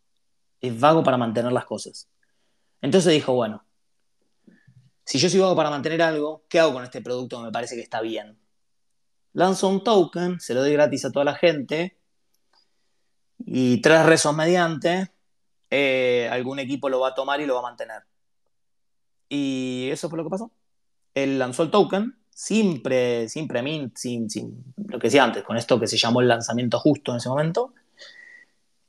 es 0.60 0.78
vago 0.78 1.02
para 1.02 1.16
mantener 1.16 1.52
las 1.52 1.64
cosas. 1.64 2.08
Entonces 2.80 3.12
dijo, 3.12 3.34
bueno, 3.34 3.64
si 5.04 5.18
yo 5.18 5.28
soy 5.28 5.40
vago 5.40 5.56
para 5.56 5.70
mantener 5.70 6.02
algo, 6.02 6.44
¿qué 6.48 6.60
hago 6.60 6.74
con 6.74 6.84
este 6.84 7.00
producto 7.00 7.38
que 7.38 7.44
me 7.44 7.52
parece 7.52 7.74
que 7.74 7.82
está 7.82 8.00
bien? 8.00 8.38
Lanzo 9.32 9.68
un 9.68 9.84
token, 9.84 10.40
se 10.40 10.54
lo 10.54 10.60
doy 10.60 10.72
gratis 10.72 11.04
a 11.04 11.12
toda 11.12 11.24
la 11.24 11.34
gente 11.34 11.96
y 13.38 13.80
tres 13.80 14.04
rezos 14.04 14.34
mediante, 14.34 15.12
eh, 15.70 16.28
algún 16.30 16.58
equipo 16.58 16.88
lo 16.88 17.00
va 17.00 17.08
a 17.08 17.14
tomar 17.14 17.40
y 17.40 17.46
lo 17.46 17.54
va 17.54 17.60
a 17.60 17.70
mantener. 17.70 18.02
Y 19.28 19.88
eso 19.90 20.08
fue 20.08 20.16
lo 20.16 20.24
que 20.24 20.30
pasó. 20.30 20.50
Él 21.14 21.38
lanzó 21.38 21.62
el 21.62 21.70
token, 21.70 22.18
siempre, 22.30 23.28
siempre 23.28 23.62
mint, 23.62 23.96
sin, 23.96 24.30
sin 24.30 24.74
lo 24.76 24.98
que 24.98 25.08
decía 25.08 25.24
antes, 25.24 25.44
con 25.44 25.56
esto 25.56 25.78
que 25.78 25.86
se 25.86 25.98
llamó 25.98 26.20
el 26.20 26.28
lanzamiento 26.28 26.78
justo 26.78 27.12
en 27.12 27.18
ese 27.18 27.28
momento. 27.28 27.74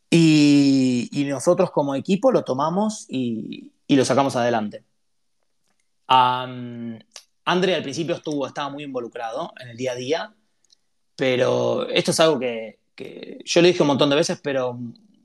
Y, 0.10 1.26
nosotros 1.30 1.70
como 1.70 1.94
equipo 1.94 2.32
lo 2.32 2.44
tomamos 2.44 3.06
y 3.08 3.72
lo 3.88 4.04
sacamos 4.04 4.36
adelante. 4.36 4.84
André 7.50 7.74
al 7.74 7.82
principio 7.82 8.14
estuvo, 8.14 8.45
estaba 8.45 8.70
muy 8.70 8.84
involucrado 8.84 9.54
en 9.60 9.70
el 9.70 9.78
día 9.78 9.93
a 9.93 9.95
día, 9.95 10.36
pero 11.16 11.89
esto 11.89 12.12
es 12.12 12.20
algo 12.20 12.38
que, 12.38 12.78
yo 13.43 13.62
le 13.64 13.70
dije 13.70 13.82
un 13.82 13.88
montón 13.88 14.12
de 14.12 14.16
veces, 14.16 14.39
pero 14.43 14.78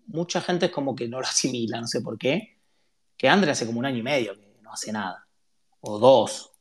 mucha 0.06 0.40
gente 0.40 0.66
es 0.66 0.72
como 0.72 0.94
que 0.96 1.06
no 1.06 1.20
lo 1.20 1.26
asimila, 1.26 1.82
no 1.82 1.86
sé 1.86 2.00
por 2.00 2.16
qué, 2.16 2.56
que 3.18 3.28
André 3.28 3.50
hace 3.50 3.66
como 3.66 3.78
un 3.78 3.84
año 3.84 3.98
y 3.98 4.02
medio 4.02 4.34
que 4.36 4.56
no 4.62 4.72
hace 4.72 4.90
nada, 4.90 5.26
o 5.80 5.98
dos, 5.98 6.52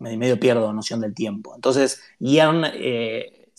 medio, 0.00 0.18
medio 0.18 0.40
pierdo 0.40 0.72
noción 0.72 1.00
del 1.00 1.14
tiempo. 1.14 1.54
Entonces, 1.54 2.02
Ian 2.18 2.64
eh, 2.74 3.52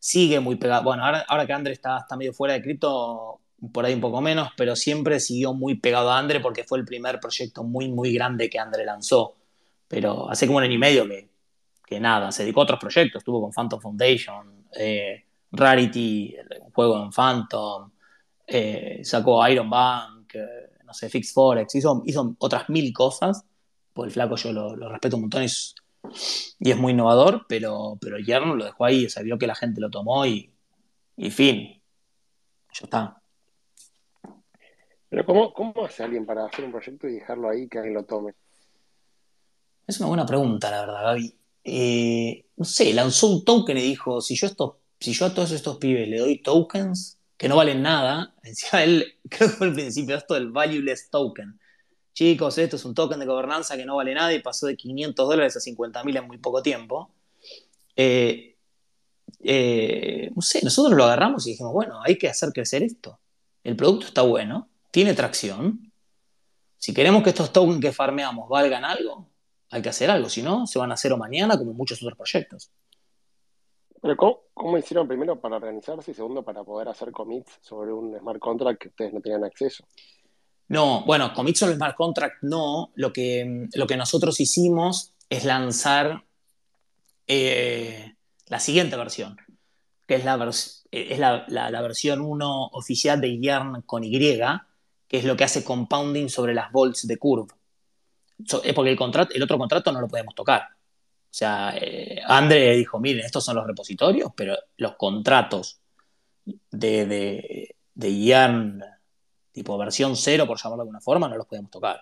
sigue 0.00 0.40
muy 0.40 0.56
pegado, 0.56 0.82
bueno, 0.82 1.04
ahora, 1.04 1.24
ahora 1.28 1.46
que 1.46 1.52
André 1.52 1.72
está, 1.74 1.98
está 1.98 2.16
medio 2.16 2.32
fuera 2.32 2.54
de 2.54 2.62
cripto, 2.62 3.40
por 3.72 3.84
ahí 3.84 3.94
un 3.94 4.00
poco 4.00 4.20
menos, 4.20 4.48
pero 4.56 4.74
siempre 4.74 5.20
siguió 5.20 5.54
muy 5.54 5.76
pegado 5.76 6.10
a 6.10 6.18
Andre 6.18 6.40
porque 6.40 6.64
fue 6.64 6.78
el 6.80 6.84
primer 6.84 7.20
proyecto 7.20 7.62
muy, 7.62 7.88
muy 7.88 8.12
grande 8.12 8.50
que 8.50 8.58
Andre 8.58 8.84
lanzó. 8.84 9.36
Pero 9.92 10.30
hace 10.30 10.46
como 10.46 10.56
un 10.56 10.64
año 10.64 10.72
y 10.72 10.78
medio 10.78 11.06
que, 11.84 12.00
nada, 12.00 12.32
se 12.32 12.44
dedicó 12.44 12.60
a 12.60 12.64
otros 12.64 12.80
proyectos. 12.80 13.20
Estuvo 13.20 13.42
con 13.42 13.52
Phantom 13.52 13.78
Foundation, 13.78 14.64
eh, 14.74 15.22
Rarity, 15.50 16.34
un 16.62 16.70
juego 16.70 17.04
en 17.04 17.12
Phantom, 17.12 17.90
eh, 18.46 19.02
sacó 19.04 19.46
Iron 19.48 19.68
Bank, 19.68 20.34
eh, 20.34 20.78
no 20.86 20.94
sé, 20.94 21.10
Fix 21.10 21.34
Forex, 21.34 21.74
hizo, 21.74 22.02
hizo 22.06 22.34
otras 22.38 22.70
mil 22.70 22.90
cosas. 22.94 23.44
Pues 23.92 24.06
el 24.06 24.12
flaco 24.14 24.36
yo 24.36 24.54
lo, 24.54 24.88
respeto 24.88 25.16
un 25.16 25.24
montón 25.24 25.42
y 25.42 26.70
es, 26.70 26.78
muy 26.78 26.92
innovador, 26.94 27.44
pero, 27.46 27.98
pero 28.00 28.16
Yerno 28.16 28.56
lo 28.56 28.64
dejó 28.64 28.86
ahí, 28.86 29.04
o 29.04 29.10
sea, 29.10 29.22
vio 29.22 29.36
que 29.36 29.46
la 29.46 29.54
gente 29.54 29.78
lo 29.82 29.90
tomó 29.90 30.24
y, 30.24 30.50
y 31.18 31.30
fin. 31.30 31.82
Ya 32.72 32.84
está. 32.84 33.22
Pero 35.10 35.26
¿cómo, 35.26 35.52
¿cómo 35.52 35.84
hace 35.84 36.02
alguien 36.02 36.24
para 36.24 36.46
hacer 36.46 36.64
un 36.64 36.72
proyecto 36.72 37.06
y 37.08 37.16
dejarlo 37.16 37.50
ahí 37.50 37.68
que 37.68 37.76
alguien 37.76 37.92
lo 37.92 38.04
tome? 38.04 38.32
Es 39.86 39.98
una 39.98 40.08
buena 40.08 40.26
pregunta, 40.26 40.70
la 40.70 40.80
verdad, 40.80 41.02
Gaby. 41.04 41.34
Eh, 41.64 42.46
no 42.56 42.64
sé, 42.64 42.92
lanzó 42.92 43.28
un 43.28 43.44
token 43.44 43.76
y 43.78 43.82
dijo, 43.82 44.20
si 44.20 44.34
yo, 44.34 44.48
si 44.98 45.12
yo 45.12 45.26
a 45.26 45.34
todos 45.34 45.52
estos 45.52 45.78
pibes 45.78 46.08
le 46.08 46.18
doy 46.18 46.42
tokens 46.42 47.18
que 47.36 47.48
no 47.48 47.56
valen 47.56 47.82
nada, 47.82 48.34
encima 48.42 48.84
él, 48.84 49.18
creo 49.28 49.48
que 49.50 49.56
fue 49.56 49.66
el 49.68 49.74
principio 49.74 50.16
esto 50.16 50.34
del 50.34 50.50
valueless 50.50 51.10
token. 51.10 51.58
Chicos, 52.14 52.58
esto 52.58 52.76
es 52.76 52.84
un 52.84 52.94
token 52.94 53.18
de 53.18 53.26
gobernanza 53.26 53.76
que 53.76 53.86
no 53.86 53.96
vale 53.96 54.14
nada 54.14 54.32
y 54.34 54.40
pasó 54.40 54.66
de 54.66 54.76
500 54.76 55.28
dólares 55.28 55.56
a 55.56 55.60
50 55.60 56.04
mil 56.04 56.16
en 56.16 56.26
muy 56.26 56.38
poco 56.38 56.62
tiempo. 56.62 57.10
Eh, 57.96 58.56
eh, 59.40 60.30
no 60.34 60.42
sé, 60.42 60.60
nosotros 60.62 60.96
lo 60.96 61.04
agarramos 61.04 61.46
y 61.46 61.50
dijimos, 61.50 61.72
bueno, 61.72 62.00
hay 62.02 62.18
que 62.18 62.28
hacer 62.28 62.52
crecer 62.52 62.82
esto. 62.82 63.18
El 63.64 63.76
producto 63.76 64.06
está 64.06 64.22
bueno, 64.22 64.68
tiene 64.90 65.14
tracción. 65.14 65.90
Si 66.76 66.92
queremos 66.92 67.22
que 67.22 67.30
estos 67.30 67.52
tokens 67.52 67.80
que 67.80 67.92
farmeamos 67.92 68.48
valgan 68.48 68.84
algo, 68.84 69.31
hay 69.72 69.80
que 69.80 69.88
hacer 69.88 70.10
algo, 70.10 70.28
si 70.28 70.42
no, 70.42 70.66
se 70.66 70.78
van 70.78 70.90
a 70.90 70.94
hacer 70.94 71.12
o 71.12 71.16
mañana 71.16 71.56
como 71.56 71.72
muchos 71.72 72.02
otros 72.02 72.16
proyectos. 72.16 72.70
Pero 74.02 74.16
¿cómo, 74.16 74.76
hicieron 74.76 75.08
primero 75.08 75.40
para 75.40 75.56
organizarse 75.56 76.10
y 76.10 76.14
segundo 76.14 76.42
para 76.42 76.62
poder 76.62 76.88
hacer 76.88 77.10
commits 77.10 77.58
sobre 77.62 77.92
un 77.92 78.16
smart 78.18 78.38
contract 78.38 78.82
que 78.82 78.88
ustedes 78.88 79.14
no 79.14 79.20
tenían 79.20 79.44
acceso? 79.44 79.84
No, 80.68 81.04
bueno, 81.06 81.32
commits 81.32 81.60
sobre 81.60 81.76
smart 81.76 81.96
contract 81.96 82.42
no. 82.42 82.92
Lo 82.96 83.12
que, 83.12 83.68
lo 83.74 83.86
que 83.86 83.96
nosotros 83.96 84.38
hicimos 84.40 85.14
es 85.30 85.44
lanzar 85.46 86.24
eh, 87.26 88.14
la 88.48 88.60
siguiente 88.60 88.96
versión, 88.96 89.38
que 90.06 90.16
es, 90.16 90.24
la, 90.24 90.34
es 90.90 91.18
la, 91.18 91.80
versión 91.80 92.20
1 92.20 92.66
oficial 92.72 93.20
de 93.22 93.40
Yarn 93.40 93.82
con 93.82 94.04
Y, 94.04 94.18
que 94.18 95.16
es 95.16 95.24
lo 95.24 95.36
que 95.36 95.44
hace 95.44 95.64
compounding 95.64 96.28
sobre 96.28 96.52
las 96.52 96.70
volts 96.72 97.06
de 97.06 97.16
curve 97.16 97.54
porque 98.74 98.90
el, 98.90 98.96
contrato, 98.96 99.34
el 99.34 99.42
otro 99.42 99.58
contrato 99.58 99.92
no 99.92 100.00
lo 100.00 100.08
podemos 100.08 100.34
tocar. 100.34 100.62
O 100.62 101.34
sea, 101.34 101.74
eh, 101.76 102.20
André 102.26 102.76
dijo, 102.76 103.00
miren, 103.00 103.24
estos 103.24 103.44
son 103.44 103.56
los 103.56 103.66
repositorios, 103.66 104.32
pero 104.36 104.56
los 104.76 104.96
contratos 104.96 105.80
de, 106.44 107.06
de, 107.06 107.76
de 107.94 108.82
tipo 109.52 109.78
versión 109.78 110.16
cero, 110.16 110.46
por 110.46 110.58
llamarlo 110.58 110.84
de 110.84 110.88
alguna 110.88 111.00
forma, 111.00 111.28
no 111.28 111.36
los 111.36 111.46
podemos 111.46 111.70
tocar. 111.70 112.00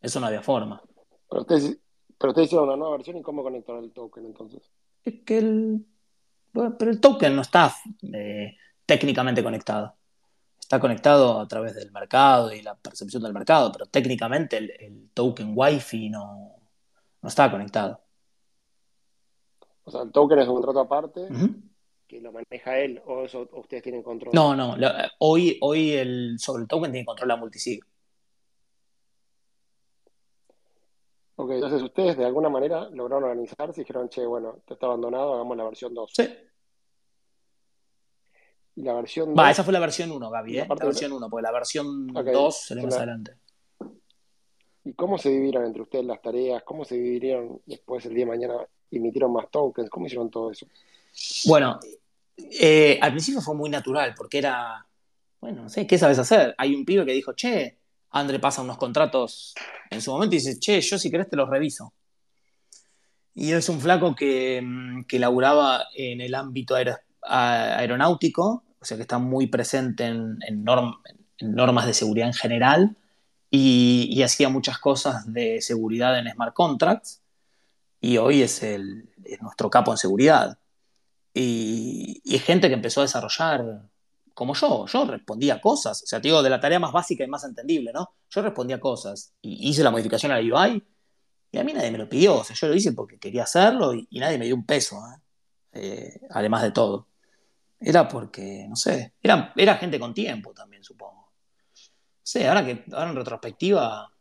Eso 0.00 0.20
no 0.20 0.26
había 0.26 0.42
forma. 0.42 0.82
Pero 1.28 1.42
ustedes, 1.42 1.78
pero 2.18 2.42
hicieron 2.42 2.68
una 2.68 2.76
nueva 2.76 2.96
versión 2.96 3.16
y 3.16 3.22
cómo 3.22 3.42
conectaron 3.42 3.84
el 3.84 3.92
token 3.92 4.26
entonces. 4.26 4.62
Es 5.04 5.14
que 5.24 5.38
el... 5.38 5.86
pero 6.52 6.90
el 6.90 7.00
token 7.00 7.36
no 7.36 7.42
está 7.42 7.74
eh, 8.12 8.56
técnicamente 8.84 9.42
conectado 9.42 9.97
está 10.68 10.80
conectado 10.80 11.40
a 11.40 11.48
través 11.48 11.74
del 11.74 11.90
mercado 11.92 12.52
y 12.52 12.60
la 12.60 12.74
percepción 12.74 13.22
del 13.22 13.32
mercado, 13.32 13.72
pero 13.72 13.86
técnicamente 13.86 14.58
el, 14.58 15.08
token 15.14 15.54
Wi-Fi 15.56 16.10
no, 16.10 16.56
no, 17.22 17.28
está 17.28 17.50
conectado. 17.50 18.02
O 19.84 19.90
sea, 19.90 20.02
el 20.02 20.12
token 20.12 20.40
es 20.40 20.46
un 20.46 20.56
contrato 20.56 20.80
aparte 20.80 21.26
que 22.06 22.20
lo 22.20 22.32
maneja 22.32 22.78
él 22.78 23.00
o, 23.06 23.24
eso, 23.24 23.48
ustedes 23.54 23.82
tienen 23.82 24.02
control. 24.02 24.34
No, 24.34 24.54
no, 24.54 24.76
hoy, 25.20 25.56
hoy 25.62 25.92
el, 25.92 26.38
sobre 26.38 26.64
el 26.64 26.68
token 26.68 26.92
tiene 26.92 27.06
control 27.06 27.28
la 27.28 27.36
multisig. 27.36 27.80
Ok, 31.36 31.50
entonces 31.52 31.80
ustedes 31.80 32.18
de 32.18 32.26
alguna 32.26 32.50
manera 32.50 32.90
lograron 32.90 33.24
organizarse 33.24 33.80
y 33.80 33.84
dijeron, 33.84 34.10
che, 34.10 34.26
bueno, 34.26 34.58
te 34.66 34.74
está 34.74 34.84
abandonado, 34.84 35.32
hagamos 35.32 35.56
la 35.56 35.64
versión 35.64 35.94
2. 35.94 36.10
Sí, 36.12 36.28
y 38.78 38.82
la 38.82 38.94
versión 38.94 39.34
Va, 39.36 39.50
esa 39.50 39.64
fue 39.64 39.72
la 39.72 39.80
versión 39.80 40.12
1, 40.12 40.30
Gaby, 40.30 40.58
¿eh? 40.60 40.66
La 40.68 40.86
versión 40.86 41.12
1, 41.12 41.28
porque 41.28 41.42
la 41.42 41.50
versión 41.50 42.06
2 42.06 42.56
será 42.56 42.82
más 42.84 42.94
adelante. 42.94 43.32
¿Y 44.84 44.92
cómo 44.92 45.18
se 45.18 45.30
dividieron 45.30 45.64
entre 45.64 45.82
ustedes 45.82 46.04
las 46.04 46.22
tareas? 46.22 46.62
¿Cómo 46.62 46.84
se 46.84 46.94
dividieron 46.94 47.60
después 47.66 48.06
el 48.06 48.14
día 48.14 48.24
de 48.24 48.30
mañana? 48.30 48.54
¿Emitieron 48.88 49.32
más 49.32 49.50
tokens? 49.50 49.90
¿Cómo 49.90 50.06
hicieron 50.06 50.30
todo 50.30 50.52
eso? 50.52 50.68
Bueno, 51.46 51.80
eh, 52.36 53.00
al 53.02 53.10
principio 53.10 53.40
fue 53.40 53.56
muy 53.56 53.68
natural, 53.68 54.14
porque 54.16 54.38
era, 54.38 54.86
bueno, 55.40 55.64
no 55.64 55.68
sé, 55.68 55.84
¿qué 55.84 55.98
sabes 55.98 56.20
hacer? 56.20 56.54
Hay 56.56 56.72
un 56.72 56.84
pibe 56.84 57.04
que 57.04 57.12
dijo, 57.12 57.32
che, 57.32 57.78
André 58.10 58.38
pasa 58.38 58.62
unos 58.62 58.78
contratos 58.78 59.56
en 59.90 60.00
su 60.00 60.12
momento 60.12 60.36
y 60.36 60.38
dice, 60.38 60.60
che, 60.60 60.80
yo 60.80 60.98
si 61.00 61.10
querés 61.10 61.28
te 61.28 61.34
los 61.34 61.50
reviso. 61.50 61.94
Y 63.34 63.50
es 63.50 63.68
un 63.68 63.80
flaco 63.80 64.14
que, 64.14 64.62
mm, 64.62 65.02
que 65.02 65.18
laburaba 65.18 65.86
en 65.96 66.20
el 66.20 66.32
ámbito 66.36 66.76
aeronáutico 67.22 68.62
o 68.80 68.84
sea 68.84 68.96
que 68.96 69.02
está 69.02 69.18
muy 69.18 69.46
presente 69.48 70.06
en, 70.06 70.38
normas 71.40 71.86
de 71.86 71.94
seguridad 71.94 72.28
en 72.28 72.34
general 72.34 72.96
y, 73.50 74.22
hacía 74.22 74.48
muchas 74.48 74.78
cosas 74.78 75.32
de 75.32 75.60
seguridad 75.60 76.18
en 76.18 76.30
smart 76.32 76.54
contracts 76.54 77.22
y 78.00 78.18
hoy 78.18 78.42
es, 78.42 78.62
el, 78.62 79.08
nuestro 79.40 79.70
capo 79.70 79.90
en 79.92 79.98
seguridad. 79.98 80.58
Y, 81.34 82.20
y, 82.24 82.38
gente 82.38 82.68
que 82.68 82.74
empezó 82.74 83.00
a 83.00 83.04
desarrollar 83.04 83.88
como 84.38 84.54
yo, 84.54 84.86
yo 84.86 85.04
respondía 85.04 85.60
cosas, 85.60 86.00
o 86.04 86.06
sea, 86.06 86.20
te 86.20 86.28
digo, 86.28 86.44
de 86.44 86.50
la 86.50 86.60
tarea 86.60 86.78
más 86.78 86.92
básica 86.92 87.24
y 87.24 87.26
más 87.26 87.42
entendible, 87.42 87.90
¿no? 87.92 88.14
Yo 88.30 88.40
respondía 88.40 88.78
cosas 88.78 89.34
y 89.42 89.68
hice 89.68 89.82
la 89.82 89.90
modificación 89.90 90.30
a 90.30 90.40
la 90.40 90.42
UI 90.42 90.80
y 91.50 91.58
a 91.58 91.64
mí 91.64 91.72
nadie 91.72 91.90
me 91.90 91.98
lo 91.98 92.08
pidió, 92.08 92.36
o 92.36 92.44
sea, 92.44 92.54
yo 92.54 92.68
lo 92.68 92.74
hice 92.76 92.92
porque 92.92 93.18
quería 93.18 93.42
hacerlo 93.42 93.94
y, 93.94 94.06
nadie 94.12 94.38
me 94.38 94.44
dio 94.44 94.54
un 94.54 94.64
peso, 94.64 94.96
¿eh? 95.08 95.20
Eh, 95.72 96.20
además 96.30 96.62
de 96.62 96.70
todo. 96.70 97.08
Era 97.80 98.08
porque, 98.08 98.66
no 98.68 98.76
sé, 98.76 99.14
era, 99.22 99.52
era 99.56 99.76
gente 99.76 100.00
con 100.00 100.12
tiempo 100.12 100.52
también, 100.52 100.82
supongo. 100.82 101.32
Sí, 102.22 102.44
ahora 102.44 102.64
que 102.64 102.84
ahora 102.92 103.10
en 103.10 103.16
retrospectiva, 103.16 104.12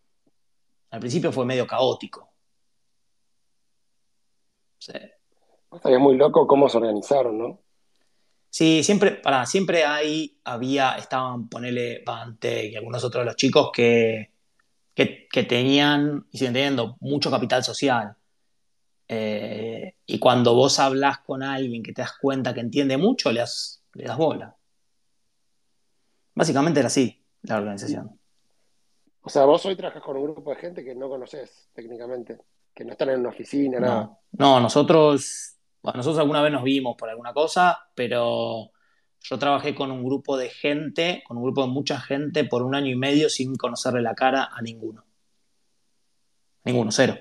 al 0.91 0.99
principio 0.99 1.31
fue 1.31 1.45
medio 1.45 1.65
caótico. 1.65 2.31
Sí. 4.77 4.93
Estaría 5.71 5.99
muy 5.99 6.15
loco 6.15 6.47
cómo 6.47 6.69
se 6.69 6.77
organizaron, 6.77 7.37
¿no? 7.37 7.59
Sí, 8.49 8.83
siempre, 8.83 9.11
para, 9.11 9.45
siempre 9.45 9.85
ahí 9.85 10.39
había, 10.43 10.93
estaban, 10.93 11.49
ponele 11.49 12.01
Pante 12.05 12.67
y 12.67 12.75
algunos 12.75 13.03
otros 13.03 13.21
de 13.21 13.25
los 13.25 13.35
chicos 13.35 13.69
que, 13.73 14.31
que, 14.93 15.27
que 15.29 15.43
tenían 15.43 16.27
y 16.31 16.37
siguen 16.37 16.53
teniendo 16.53 16.97
mucho 16.99 17.29
capital 17.29 17.63
social. 17.63 18.16
Eh, 19.07 19.95
y 20.05 20.19
cuando 20.19 20.53
vos 20.53 20.79
hablas 20.79 21.19
con 21.19 21.43
alguien 21.43 21.81
que 21.81 21.93
te 21.93 22.01
das 22.01 22.17
cuenta 22.19 22.53
que 22.53 22.59
entiende 22.59 22.97
mucho, 22.97 23.31
le 23.31 23.39
das, 23.39 23.83
le 23.93 24.03
das 24.03 24.17
bola. 24.17 24.55
Básicamente 26.35 26.79
era 26.79 26.87
así 26.87 27.23
la 27.43 27.57
organización. 27.57 28.19
O 29.21 29.29
sea, 29.29 29.45
vos 29.45 29.65
hoy 29.65 29.75
trabajas 29.75 30.03
con 30.03 30.17
un 30.17 30.23
grupo 30.23 30.51
de 30.51 30.57
gente 30.57 30.83
que 30.83 30.95
no 30.95 31.09
conoces 31.09 31.69
técnicamente, 31.73 32.37
que 32.73 32.85
no 32.85 32.91
están 32.91 33.09
en 33.09 33.21
una 33.21 33.29
oficina, 33.29 33.79
no, 33.79 33.85
nada. 33.85 34.19
No, 34.31 34.59
nosotros, 34.59 35.57
nosotros 35.83 36.19
alguna 36.19 36.41
vez 36.41 36.51
nos 36.51 36.63
vimos 36.63 36.95
por 36.97 37.09
alguna 37.09 37.33
cosa, 37.33 37.77
pero 37.95 38.71
yo 39.21 39.39
trabajé 39.39 39.75
con 39.75 39.91
un 39.91 40.03
grupo 40.03 40.37
de 40.37 40.49
gente, 40.49 41.23
con 41.27 41.37
un 41.37 41.43
grupo 41.43 41.61
de 41.63 41.71
mucha 41.71 41.99
gente 41.99 42.43
por 42.45 42.61
un 42.63 42.75
año 42.75 42.91
y 42.91 42.95
medio 42.95 43.29
sin 43.29 43.55
conocerle 43.55 44.01
la 44.01 44.15
cara 44.15 44.49
a 44.51 44.61
ninguno. 44.61 45.05
Ninguno, 46.63 46.91
cero. 46.91 47.17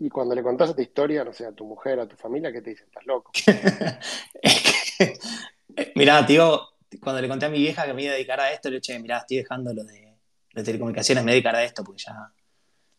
Y 0.00 0.08
cuando 0.08 0.34
le 0.34 0.42
contás 0.42 0.70
esta 0.70 0.82
historia, 0.82 1.24
no 1.24 1.32
sé, 1.32 1.46
a 1.46 1.52
tu 1.52 1.64
mujer, 1.64 1.98
a 1.98 2.06
tu 2.06 2.16
familia, 2.16 2.52
¿qué 2.52 2.62
te 2.62 2.70
dicen? 2.70 2.86
Estás 2.86 3.04
loco. 3.04 3.32
mirá, 5.96 6.24
tío, 6.24 6.60
cuando 7.00 7.20
le 7.20 7.28
conté 7.28 7.46
a 7.46 7.50
mi 7.50 7.58
vieja 7.58 7.84
que 7.84 7.94
me 7.94 8.02
iba 8.02 8.12
a 8.12 8.14
dedicar 8.14 8.40
a 8.40 8.52
esto, 8.52 8.70
le 8.70 8.78
dije, 8.78 8.98
mirá, 9.00 9.18
estoy 9.18 9.38
dejando 9.38 9.74
lo 9.74 9.84
de, 9.84 10.16
telecomunicaciones, 10.54 11.24
me 11.24 11.30
voy 11.30 11.32
a 11.32 11.34
dedicar 11.34 11.56
a 11.56 11.64
esto 11.64 11.84
porque 11.84 12.02
ya 12.04 12.32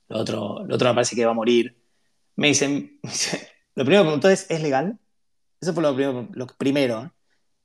lo 0.09 0.19
otro, 0.19 0.65
lo 0.65 0.75
otro 0.75 0.89
me 0.89 0.95
parece 0.95 1.15
que 1.15 1.25
va 1.25 1.31
a 1.31 1.35
morir. 1.35 1.77
Me 2.35 2.47
dicen, 2.47 2.99
lo 3.75 3.85
primero 3.85 4.01
que 4.01 4.03
me 4.03 4.03
preguntó 4.03 4.29
es, 4.29 4.49
¿es 4.49 4.61
legal? 4.61 4.99
Eso 5.61 5.73
fue 5.73 5.83
lo 5.83 5.93
primero. 5.93 6.27
Lo 6.33 6.47
primero. 6.47 7.13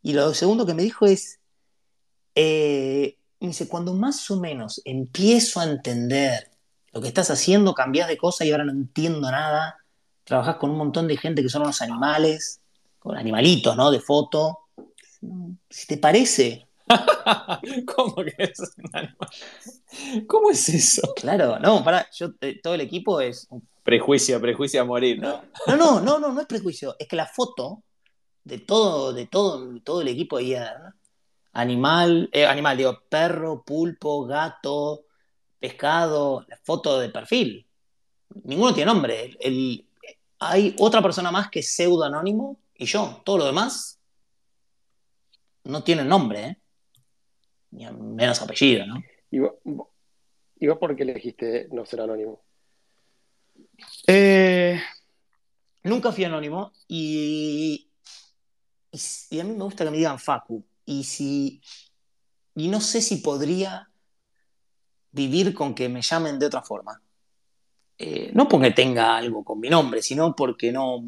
Y 0.02 0.12
lo 0.12 0.34
segundo 0.34 0.66
que 0.66 0.74
me 0.74 0.82
dijo 0.82 1.06
es, 1.06 1.40
eh, 2.34 3.18
me 3.40 3.48
dice, 3.48 3.68
cuando 3.68 3.94
más 3.94 4.30
o 4.30 4.38
menos 4.38 4.82
empiezo 4.84 5.60
a 5.60 5.64
entender 5.64 6.50
lo 6.94 7.00
que 7.00 7.08
estás 7.08 7.30
haciendo, 7.30 7.74
cambias 7.74 8.08
de 8.08 8.16
cosa 8.16 8.44
y 8.44 8.52
ahora 8.52 8.64
no 8.64 8.72
entiendo 8.72 9.30
nada. 9.30 9.78
Trabajas 10.22 10.56
con 10.56 10.70
un 10.70 10.78
montón 10.78 11.08
de 11.08 11.16
gente 11.16 11.42
que 11.42 11.48
son 11.48 11.62
unos 11.62 11.82
animales, 11.82 12.60
con 13.00 13.16
animalitos, 13.16 13.76
¿no? 13.76 13.90
De 13.90 14.00
foto. 14.00 14.60
Si 15.68 15.86
te 15.88 15.98
parece. 15.98 16.68
¿Cómo 17.96 18.14
que 18.16 18.34
es 18.38 18.60
un 18.78 18.90
animal? 18.92 19.28
¿Cómo 20.26 20.50
es 20.50 20.68
eso? 20.68 21.12
Claro, 21.16 21.58
no, 21.58 21.82
para, 21.82 22.08
yo, 22.12 22.30
eh, 22.40 22.60
todo 22.62 22.74
el 22.74 22.82
equipo 22.82 23.20
es. 23.20 23.48
Prejuicio, 23.82 24.40
prejuicio 24.40 24.80
a 24.80 24.84
morir, 24.84 25.20
¿no? 25.20 25.42
No, 25.66 25.76
no, 25.76 26.00
no, 26.00 26.18
no, 26.18 26.32
no, 26.32 26.40
es 26.40 26.46
prejuicio. 26.46 26.94
Es 26.98 27.08
que 27.08 27.16
la 27.16 27.26
foto 27.26 27.82
de 28.44 28.58
todo, 28.58 29.12
de 29.12 29.26
todo, 29.26 29.80
todo 29.82 30.00
el 30.00 30.08
equipo 30.08 30.38
de 30.38 30.44
IAR 30.44 30.94
animal, 31.54 32.28
eh, 32.32 32.46
animal, 32.46 32.76
digo, 32.76 32.98
perro, 33.08 33.62
pulpo, 33.64 34.26
gato, 34.26 35.04
pescado, 35.64 36.44
la 36.46 36.58
foto 36.58 37.00
de 37.00 37.08
perfil. 37.08 37.66
Ninguno 38.42 38.74
tiene 38.74 38.92
nombre. 38.92 39.34
El, 39.40 39.86
hay 40.38 40.76
otra 40.78 41.00
persona 41.00 41.30
más 41.30 41.48
que 41.48 41.60
es 41.60 41.74
pseudo 41.74 42.04
anónimo 42.04 42.58
y 42.74 42.84
yo. 42.84 43.22
Todo 43.24 43.38
lo 43.38 43.46
demás 43.46 43.98
no 45.64 45.82
tiene 45.82 46.04
nombre, 46.04 46.44
¿eh? 46.44 46.56
Ni 47.70 47.86
menos 47.90 48.42
apellido, 48.42 48.84
¿no? 48.84 49.02
¿Y 49.30 49.38
vos, 49.38 49.54
¿Y 50.56 50.66
vos 50.66 50.76
por 50.76 50.94
qué 50.94 51.04
elegiste 51.04 51.68
no 51.72 51.86
ser 51.86 52.02
anónimo? 52.02 52.42
Eh, 54.06 54.78
nunca 55.82 56.12
fui 56.12 56.24
anónimo 56.24 56.72
y, 56.86 57.90
y, 59.30 59.40
a 59.40 59.44
mí 59.44 59.52
me 59.52 59.64
gusta 59.64 59.84
que 59.84 59.90
me 59.90 59.96
digan 59.96 60.18
Facu. 60.18 60.62
Y 60.84 61.04
si. 61.04 61.62
Y 62.54 62.68
no 62.68 62.82
sé 62.82 63.00
si 63.00 63.16
podría 63.16 63.88
vivir 65.14 65.54
con 65.54 65.74
que 65.74 65.88
me 65.88 66.02
llamen 66.02 66.38
de 66.38 66.46
otra 66.46 66.62
forma. 66.62 67.00
Eh, 67.96 68.30
no 68.34 68.48
porque 68.48 68.72
tenga 68.72 69.16
algo 69.16 69.44
con 69.44 69.60
mi 69.60 69.70
nombre, 69.70 70.02
sino 70.02 70.34
porque 70.34 70.72
no. 70.72 71.02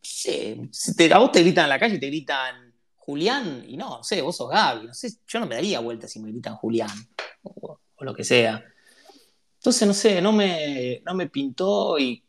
Sé, 0.00 0.70
a 1.12 1.18
vos 1.18 1.32
te 1.32 1.40
gritan 1.40 1.64
en 1.64 1.70
la 1.70 1.78
calle 1.78 1.96
y 1.96 2.00
te 2.00 2.08
gritan 2.08 2.74
Julián, 2.96 3.64
y 3.66 3.76
no, 3.76 3.98
no 3.98 4.04
sé, 4.04 4.20
vos 4.20 4.36
sos 4.36 4.50
Gaby, 4.50 4.86
no 4.86 4.94
sé, 4.94 5.10
yo 5.26 5.40
no 5.40 5.46
me 5.46 5.54
daría 5.54 5.80
vuelta 5.80 6.06
si 6.06 6.20
me 6.20 6.30
gritan 6.30 6.56
Julián, 6.56 6.90
o, 7.42 7.78
o 7.96 8.04
lo 8.04 8.14
que 8.14 8.24
sea. 8.24 8.62
Entonces, 9.56 9.88
no 9.88 9.94
sé, 9.94 10.20
no 10.20 10.32
me, 10.32 11.02
no 11.06 11.14
me 11.14 11.28
pintó 11.28 11.98
y 11.98 12.22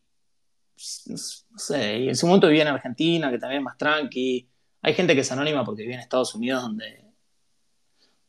no 1.08 1.18
sé, 1.58 2.00
y 2.00 2.10
en 2.10 2.16
su 2.16 2.28
momento 2.28 2.48
vivía 2.48 2.64
en 2.64 2.70
Argentina, 2.70 3.32
que 3.32 3.39
también 3.39 3.62
es 3.62 3.66
más 3.66 3.78
tranqui. 3.78 4.50
Hay 4.82 4.93
gente 4.93 5.16
que 5.16 5.22
es 5.22 5.32
anónima 5.32 5.64
porque 5.64 5.84
vive 5.84 5.96
en 5.96 6.02
Estados 6.02 6.36
Unidos, 6.36 6.62
donde, 6.62 7.05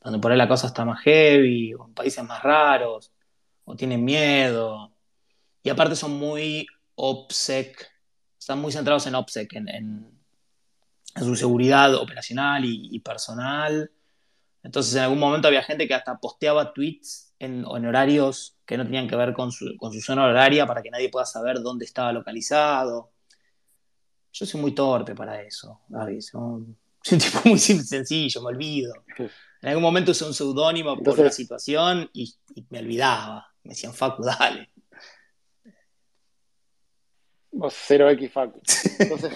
donde 0.01 0.19
por 0.19 0.31
ahí 0.31 0.37
la 0.37 0.47
cosa 0.47 0.67
está 0.67 0.85
más 0.85 1.01
heavy, 1.01 1.73
o 1.73 1.85
en 1.85 1.93
países 1.93 2.23
más 2.23 2.41
raros, 2.43 3.11
o 3.65 3.75
tienen 3.75 4.03
miedo. 4.03 4.93
Y 5.63 5.69
aparte 5.69 5.95
son 5.95 6.13
muy 6.13 6.65
OPSEC, 6.95 7.87
están 8.39 8.59
muy 8.59 8.71
centrados 8.71 9.05
en 9.07 9.15
OPSEC, 9.15 9.53
en, 9.53 9.69
en, 9.69 10.17
su 11.15 11.35
seguridad 11.35 11.95
operacional 11.95 12.63
y, 12.63 12.99
personal. 12.99 13.91
Entonces 14.63 14.95
en 14.95 15.01
algún 15.01 15.19
momento 15.19 15.47
había 15.47 15.63
gente 15.63 15.87
que 15.87 15.95
hasta 15.95 16.17
posteaba 16.19 16.73
tweets 16.73 17.33
en, 17.39 17.65
en 17.65 17.85
horarios 17.85 18.57
que 18.65 18.77
no 18.77 18.83
tenían 18.83 19.07
que 19.07 19.15
ver 19.15 19.33
con 19.33 19.51
su, 19.51 19.75
con 19.77 19.91
su 19.91 19.99
zona 19.99 20.25
horaria 20.25 20.67
para 20.67 20.83
que 20.83 20.91
nadie 20.91 21.09
pueda 21.09 21.25
saber 21.25 21.61
dónde 21.61 21.85
estaba 21.85 22.11
localizado. 22.11 23.11
Yo 24.31 24.45
soy 24.45 24.61
muy 24.61 24.75
torpe 24.75 25.15
para 25.15 25.41
eso, 25.41 25.81
David. 25.87 26.21
Soy 26.21 26.41
un 26.41 26.77
tipo 27.19 27.39
muy 27.45 27.57
sencillo, 27.59 28.41
me 28.41 28.47
olvido. 28.47 28.93
En 29.61 29.69
algún 29.69 29.83
momento 29.83 30.11
usé 30.11 30.25
un 30.25 30.33
seudónimo 30.33 30.97
por 31.01 31.19
una 31.19 31.31
situación 31.31 32.09
y, 32.13 32.35
me 32.69 32.79
olvidaba. 32.79 33.47
Me 33.63 33.69
decían 33.69 33.93
Facu, 33.93 34.23
dale. 34.23 34.69
Vos 37.51 37.73
0X 37.89 38.31
Facu. 38.31 38.61
Entonces, 38.99 39.33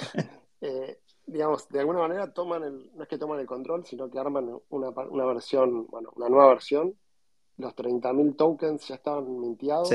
eh, 0.61 0.99
digamos, 1.25 1.67
de 1.69 1.79
alguna 1.79 1.99
manera 1.99 2.31
toman 2.33 2.63
el, 2.63 2.91
no 2.95 3.03
es 3.03 3.09
que 3.09 3.17
toman 3.17 3.39
el 3.39 3.47
control, 3.47 3.85
sino 3.85 4.09
que 4.09 4.19
arman 4.19 4.59
una, 4.69 4.89
una 4.89 5.25
versión, 5.25 5.87
bueno, 5.87 6.11
una 6.15 6.29
nueva 6.29 6.49
versión 6.49 6.95
los 7.61 7.75
30.000 7.75 8.35
tokens 8.35 8.87
ya 8.87 8.95
estaban 8.95 9.39
mintiados. 9.39 9.91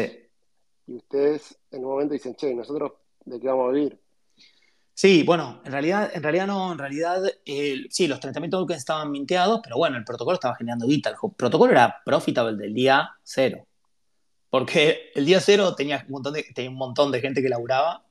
Y 0.86 0.96
ustedes 0.96 1.58
en 1.70 1.84
un 1.84 1.90
momento 1.90 2.14
dicen, 2.14 2.34
che, 2.36 2.54
¿nosotros 2.54 2.92
de 3.24 3.40
qué 3.40 3.48
vamos 3.48 3.68
a 3.68 3.72
vivir? 3.72 4.00
Sí, 4.98 5.24
bueno, 5.24 5.60
en 5.62 5.72
realidad, 5.72 6.10
en 6.14 6.22
realidad 6.22 6.46
no, 6.46 6.72
en 6.72 6.78
realidad 6.78 7.22
sí, 7.44 8.06
los 8.08 8.18
30.000 8.18 8.50
tokens 8.50 8.78
estaban 8.78 9.10
minteados, 9.10 9.60
pero 9.62 9.76
bueno, 9.76 9.98
el 9.98 10.04
protocolo 10.04 10.36
estaba 10.36 10.56
generando 10.56 10.86
guita. 10.86 11.10
El 11.10 11.16
protocolo 11.36 11.70
era 11.72 12.02
profitable 12.02 12.56
del 12.56 12.72
día 12.72 13.10
cero. 13.22 13.66
Porque 14.48 15.10
el 15.14 15.26
día 15.26 15.40
cero 15.40 15.74
tenía 15.74 16.02
un 16.06 16.12
montón 16.12 16.32
de, 16.32 16.44
tenía 16.54 16.70
un 16.70 16.78
montón 16.78 17.12
de 17.12 17.20
gente 17.20 17.42
que 17.42 17.50
laburaba 17.50 18.06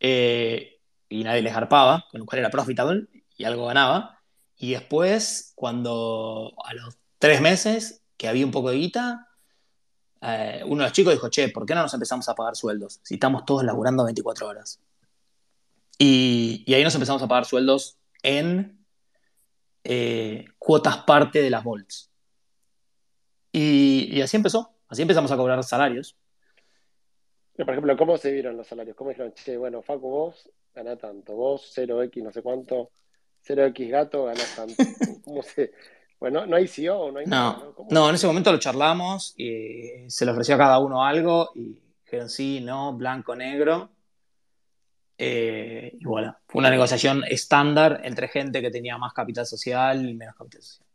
eh, 0.00 0.80
y 1.08 1.24
nadie 1.24 1.40
les 1.40 1.54
harpaba, 1.54 2.04
con 2.10 2.20
lo 2.20 2.26
cual 2.26 2.40
era 2.40 2.50
profitable 2.50 3.06
y 3.38 3.44
algo 3.44 3.66
ganaba. 3.66 4.20
Y 4.58 4.72
después, 4.72 5.52
cuando 5.54 6.52
a 6.62 6.74
los 6.74 6.98
tres 7.18 7.40
meses 7.40 8.02
que 8.18 8.28
había 8.28 8.44
un 8.44 8.52
poco 8.52 8.70
de 8.70 8.76
guita, 8.76 9.28
eh, 10.20 10.62
uno 10.66 10.82
de 10.82 10.88
los 10.88 10.92
chicos 10.92 11.14
dijo, 11.14 11.30
che, 11.30 11.48
¿por 11.48 11.64
qué 11.64 11.74
no 11.74 11.82
nos 11.82 11.94
empezamos 11.94 12.28
a 12.28 12.34
pagar 12.34 12.54
sueldos? 12.54 13.00
Si 13.02 13.14
estamos 13.14 13.46
todos 13.46 13.64
laburando 13.64 14.04
24 14.04 14.46
horas. 14.48 14.80
Y, 15.98 16.72
ahí 16.72 16.84
nos 16.84 16.94
empezamos 16.94 17.22
a 17.22 17.28
pagar 17.28 17.44
sueldos 17.44 17.98
en 18.22 18.84
eh, 19.84 20.44
cuotas 20.58 20.98
parte 20.98 21.40
de 21.40 21.50
las 21.50 21.64
volts. 21.64 22.10
Y, 23.52 24.20
así 24.20 24.36
empezó, 24.36 24.76
así 24.88 25.02
empezamos 25.02 25.30
a 25.32 25.36
cobrar 25.36 25.62
salarios. 25.64 26.16
Por 27.56 27.70
ejemplo, 27.70 27.96
¿cómo 27.96 28.18
se 28.18 28.30
vieron 28.32 28.56
los 28.56 28.66
salarios? 28.66 28.96
¿Cómo 28.96 29.10
dijeron, 29.10 29.32
che, 29.32 29.56
bueno, 29.56 29.80
Facu, 29.80 30.10
vos 30.10 30.50
ganás 30.74 30.98
tanto, 30.98 31.34
vos 31.34 31.72
0X 31.74 32.22
no 32.22 32.30
sé 32.30 32.42
cuánto, 32.42 32.90
0X 33.46 33.88
gato 33.88 34.24
ganás 34.24 34.54
tanto? 34.54 34.74
¿Cómo 35.24 35.42
se, 35.42 35.72
pues 36.18 36.32
no, 36.32 36.44
no 36.46 36.56
hay 36.56 36.68
CEO, 36.68 37.12
no 37.12 37.18
hay 37.18 37.26
nada. 37.26 37.62
¿no? 37.90 38.08
en 38.08 38.14
ese 38.14 38.26
momento 38.26 38.52
lo 38.52 38.58
charlamos 38.58 39.34
y 39.38 40.04
se 40.08 40.26
le 40.26 40.32
ofreció 40.32 40.54
a 40.54 40.58
cada 40.58 40.78
uno 40.78 41.02
algo 41.04 41.50
y 41.54 41.80
dijeron 42.04 42.28
sí, 42.28 42.60
no, 42.60 42.92
blanco, 42.94 43.34
negro. 43.34 43.95
Eh, 45.18 45.96
y 45.98 46.04
bueno, 46.04 46.36
fue 46.46 46.60
una 46.60 46.70
negociación 46.70 47.24
estándar 47.28 48.00
entre 48.04 48.28
gente 48.28 48.60
que 48.60 48.70
tenía 48.70 48.98
más 48.98 49.12
capital 49.12 49.46
social 49.46 50.08
y 50.08 50.14
menos 50.14 50.34
capital 50.36 50.62
social. 50.62 50.86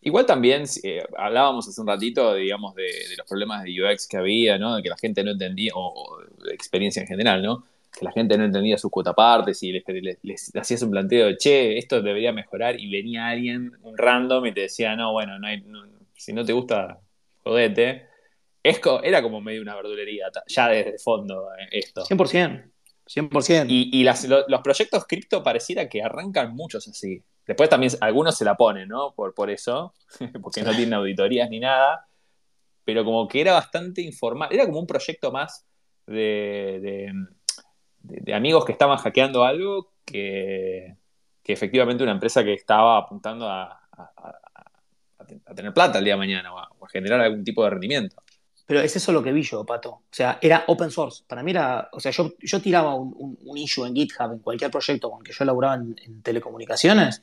Igual 0.00 0.26
también 0.26 0.64
eh, 0.84 1.04
hablábamos 1.16 1.68
hace 1.68 1.80
un 1.80 1.88
ratito, 1.88 2.34
digamos, 2.34 2.74
de, 2.76 2.88
los 3.16 3.26
problemas 3.26 3.64
de 3.64 3.82
UX 3.82 4.06
que 4.06 4.16
había, 4.16 4.56
¿no? 4.56 4.76
De 4.76 4.82
que 4.82 4.88
la 4.88 4.96
gente 4.96 5.24
no 5.24 5.32
entendía, 5.32 5.72
o, 5.74 6.18
de 6.44 6.54
experiencia 6.54 7.02
en 7.02 7.08
general, 7.08 7.42
¿no? 7.42 7.64
que 7.98 8.04
la 8.04 8.12
gente 8.12 8.36
no 8.38 8.44
entendía 8.44 8.78
sus 8.78 8.90
cuotapartes 8.90 9.62
y 9.62 9.72
les, 9.72 10.54
hacías 10.54 10.82
un 10.82 10.90
planteo 10.90 11.26
de, 11.26 11.36
che, 11.36 11.78
esto 11.78 12.00
debería 12.00 12.32
mejorar 12.32 12.78
y 12.78 12.88
venía 12.90 13.28
alguien, 13.28 13.72
un 13.82 13.96
random, 13.96 14.46
y 14.46 14.52
te 14.52 14.62
decía, 14.62 14.94
no, 14.94 15.12
bueno, 15.12 15.38
no 15.38 15.48
si 16.14 16.32
no 16.32 16.44
te 16.44 16.52
gusta, 16.52 17.00
jodete. 17.42 18.06
Es, 18.62 18.80
era 19.02 19.22
como 19.22 19.40
medio 19.40 19.62
una 19.62 19.74
verdulería, 19.74 20.26
ya 20.46 20.68
desde 20.68 20.98
fondo 20.98 21.48
eh, 21.54 21.68
esto. 21.72 22.04
100%. 22.04 22.70
100%. 23.08 23.66
Y, 23.68 23.90
y 23.92 24.04
los 24.04 24.60
proyectos 24.62 25.06
cripto 25.06 25.42
pareciera 25.42 25.88
que 25.88 26.02
arrancan 26.02 26.54
muchos 26.54 26.86
así. 26.88 27.22
Después 27.46 27.70
también 27.70 27.92
algunos 28.00 28.36
se 28.36 28.44
la 28.44 28.54
ponen, 28.56 28.88
¿no? 28.88 29.14
Por, 29.14 29.34
por 29.34 29.50
eso, 29.50 29.94
porque 30.42 30.62
no 30.62 30.70
tienen 30.70 30.94
auditorías 30.94 31.48
ni 31.48 31.60
nada. 31.60 32.06
Pero 32.84 33.04
como 33.04 33.26
que 33.26 33.40
era 33.40 33.54
bastante 33.54 34.02
informal. 34.02 34.48
Era 34.52 34.66
como 34.66 34.80
un 34.80 34.86
proyecto 34.86 35.32
más 35.32 35.66
de 36.06 37.12
de, 38.08 38.34
amigos 38.34 38.64
que 38.64 38.72
estaban 38.72 38.98
hackeando 38.98 39.44
algo 39.44 39.92
que, 40.04 40.96
efectivamente 41.44 42.02
una 42.02 42.12
empresa 42.12 42.44
que 42.44 42.52
estaba 42.52 42.98
apuntando 42.98 43.48
a, 43.48 43.80
tener 45.54 45.74
plata 45.74 45.98
el 45.98 46.04
día 46.04 46.14
de 46.14 46.18
mañana 46.18 46.54
o 46.54 46.58
a, 46.58 46.88
generar 46.90 47.20
algún 47.20 47.44
tipo 47.44 47.64
de 47.64 47.70
rendimiento. 47.70 48.16
Pero 48.68 48.82
es 48.82 48.94
eso 48.94 49.12
lo 49.12 49.22
que 49.22 49.32
vi 49.32 49.42
yo, 49.42 49.64
Pato. 49.64 49.90
O 49.90 50.02
sea, 50.10 50.38
era 50.42 50.64
open 50.66 50.90
source. 50.90 51.24
Para 51.26 51.42
mí 51.42 51.52
era, 51.52 51.88
o 51.90 51.98
sea, 51.98 52.12
yo, 52.12 52.34
yo 52.38 52.60
tiraba 52.60 52.94
un, 52.94 53.56
issue 53.56 53.86
en 53.86 53.94
GitHub, 53.94 54.30
en 54.30 54.40
cualquier 54.40 54.70
proyecto 54.70 55.10
con 55.10 55.22
que 55.22 55.32
yo 55.32 55.42
elaboraba 55.42 55.76
en, 55.76 56.20
telecomunicaciones, 56.22 57.22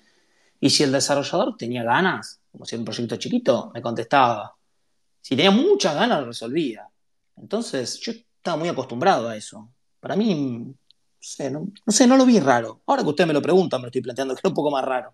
y 0.59 0.71
si 0.71 0.81
el 0.81 0.91
desarrollador 0.91 1.55
tenía 1.55 1.83
ganas, 1.83 2.39
como 2.51 2.65
si 2.65 2.73
era 2.73 2.79
un 2.81 2.85
proyecto 2.85 3.17
chiquito, 3.17 3.69
me 3.75 3.79
contestaba. 3.79 4.55
Si 5.21 5.35
tenía 5.35 5.51
muchas 5.51 5.93
ganas, 5.93 6.21
lo 6.21 6.25
resolvía. 6.25 6.89
Entonces, 7.37 7.99
yo 7.99 8.11
estaba 8.11 8.57
muy 8.57 8.69
acostumbrado 8.69 9.29
a 9.29 9.35
eso. 9.35 9.69
Para 9.99 10.15
mí, 10.15 10.33
no 10.33 10.75
sé, 11.19 11.51
no, 11.51 11.71
sé, 11.85 12.07
no 12.07 12.17
lo 12.17 12.25
vi 12.25 12.39
raro. 12.39 12.81
Ahora 12.87 13.03
que 13.03 13.09
usted 13.09 13.27
me 13.27 13.33
lo 13.33 13.41
pregunta, 13.43 13.77
me 13.77 13.83
lo 13.83 13.87
estoy 13.89 14.01
planteando 14.01 14.33
que 14.33 14.39
era 14.39 14.49
un 14.49 14.55
poco 14.55 14.71
más 14.71 14.83
raro. 14.83 15.13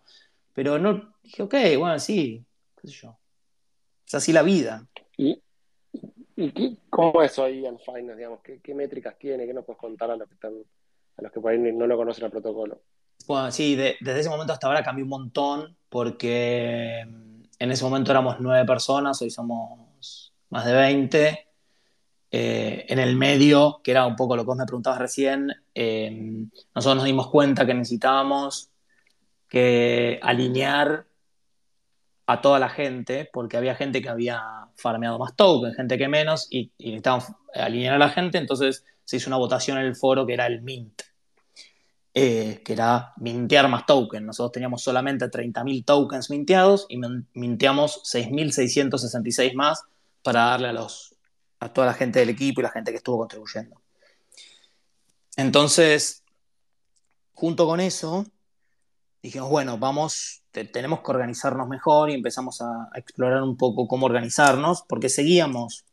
Pero 0.54 0.80
no, 0.80 1.14
dije, 1.22 1.44
ok, 1.44 1.56
bueno, 1.78 2.00
sí, 2.00 2.42
yo. 2.84 3.18
Es 4.08 4.16
así 4.16 4.32
la 4.32 4.44
vida. 4.44 4.88
¿Y, 5.18 5.42
y 6.42 6.78
cómo 6.90 7.22
es 7.22 7.38
hoy 7.40 7.66
en 7.66 7.80
Finance, 7.80 8.16
digamos? 8.16 8.40
¿Qué, 8.42 8.74
métricas 8.74 9.18
tiene? 9.18 9.46
¿Qué 9.46 9.54
nos 9.54 9.66
puedes 9.66 9.80
contar 9.80 10.12
a 10.12 10.18
los 10.18 10.28
que 10.28 11.40
por 11.40 11.52
ahí 11.52 11.60
no 11.60 11.88
lo 11.88 11.98
conocen 11.98 12.26
el 12.26 12.32
protocolo? 12.32 12.82
Bueno, 13.28 13.52
sí, 13.52 13.76
desde 13.76 14.20
ese 14.20 14.30
momento 14.30 14.54
hasta 14.54 14.68
ahora 14.68 14.84
cambió 14.84 15.06
un 15.06 15.10
montón 15.10 15.78
porque 15.90 17.00
en 17.00 17.72
ese 17.72 17.84
momento 17.84 18.12
éramos 18.12 18.38
nueve 18.40 18.66
personas, 18.66 19.22
hoy 19.22 19.30
somos 19.30 20.34
más 20.50 20.66
de 20.66 20.74
20. 20.74 21.48
Eh, 22.34 22.86
en 22.88 23.00
el 23.00 23.18
medio, 23.18 23.82
que 23.84 23.92
era 23.92 24.06
un 24.06 24.16
poco 24.16 24.38
lo 24.38 24.44
que 24.44 24.48
vos 24.48 24.58
me 24.58 24.66
preguntabas 24.66 25.00
recién, 25.00 25.52
eh, 25.76 26.46
nosotros 26.74 26.96
nos 26.96 27.06
dimos 27.06 27.30
cuenta 27.30 27.66
que 27.66 27.74
necesitábamos 27.74 28.70
alinear 30.22 31.06
a 32.32 32.42
toda 32.42 32.60
la 32.60 32.70
gente, 32.70 33.30
porque 33.32 33.58
había 33.58 33.76
gente 33.76 34.02
que 34.02 34.10
había 34.10 34.42
farmeado 34.76 35.20
más 35.20 35.36
tokens, 35.36 35.76
gente 35.76 35.98
que 35.98 36.08
menos, 36.08 36.48
y, 36.50 36.72
necesitábamos 36.80 37.26
alinear 37.54 37.96
a 37.96 38.00
la 38.00 38.10
gente, 38.10 38.38
entonces 38.38 38.86
se 39.04 39.18
hizo 39.18 39.30
una 39.30 39.38
votación 39.38 39.78
en 39.78 39.86
el 39.86 39.96
foro 39.96 40.26
que 40.26 40.34
era 40.34 40.48
el 40.48 40.62
Mint. 40.62 41.02
eh, 42.14 42.62
que 42.66 42.74
era 42.74 43.14
mintear 43.18 43.70
más 43.70 43.86
tokens. 43.86 44.26
Nosotros 44.26 44.52
teníamos 44.52 44.82
solamente 44.82 45.30
30.000 45.30 45.86
tokens 45.86 46.30
minteados 46.30 46.86
y 46.90 46.98
minteamos 47.34 48.02
6.666 48.04 49.54
más 49.54 49.84
para 50.22 50.42
darle 50.46 50.70
a, 50.70 50.74
los, 50.74 51.16
a 51.60 51.70
toda 51.70 51.88
la 51.88 51.94
gente 51.94 52.20
del 52.20 52.30
equipo 52.30 52.60
y 52.60 52.64
la 52.64 52.70
gente 52.70 52.92
que 52.92 52.98
estuvo 52.98 53.18
contribuyendo. 53.18 53.82
Entonces, 55.38 56.24
junto 57.34 57.66
con 57.66 57.80
eso, 57.80 58.26
dijimos, 59.24 59.50
bueno, 59.50 59.78
vamos, 59.78 60.41
tenemos 60.52 61.00
que 61.00 61.12
organizarnos 61.12 61.68
mejor 61.68 62.10
y 62.10 62.14
empezamos 62.14 62.62
a, 62.62 62.90
explorar 62.96 63.42
un 63.42 63.58
poco 63.58 63.88
cómo 63.88 64.06
organizarnos, 64.06 64.84
porque 64.88 65.10
seguíamos 65.10 65.86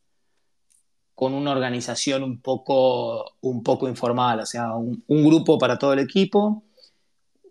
con 1.15 1.35
una 1.35 1.53
organización 1.53 2.23
un 2.23 2.41
poco, 2.41 3.37
un 3.41 3.63
poco 3.63 3.89
informal, 3.89 4.41
o 4.41 4.47
sea, 4.47 4.75
un, 4.75 5.03
grupo 5.07 5.59
para 5.59 5.79
todo 5.79 5.93
el 5.93 6.01
equipo, 6.01 6.63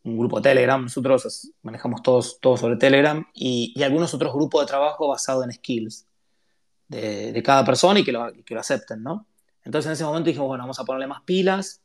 un 0.03 0.17
grupo 0.17 0.41
Telegram, 0.41 0.81
nosotros 0.81 1.51
manejamos 1.63 2.01
todos, 2.01 2.39
todos 2.39 2.61
sobre 2.61 2.77
Telegram, 2.77 3.25
y, 3.33 3.81
algunos 3.83 4.13
otros 4.13 4.33
grupos 4.33 4.61
de 4.61 4.67
trabajo 4.67 5.07
basados 5.07 5.43
en 5.43 5.51
skills 5.53 6.05
de, 6.87 7.41
cada 7.43 7.65
persona 7.65 7.99
y 7.99 8.03
que, 8.03 8.11
lo, 8.11 8.31
que 8.45 8.53
lo 8.53 8.59
acepten, 8.59 9.03
¿no? 9.03 9.27
Entonces 9.63 9.87
en 9.87 9.93
ese 9.93 10.05
momento 10.05 10.27
dijimos, 10.27 10.47
bueno, 10.47 10.63
vamos 10.63 10.79
a 10.79 10.85
ponerle 10.85 11.07
más 11.07 11.23
pilas, 11.23 11.81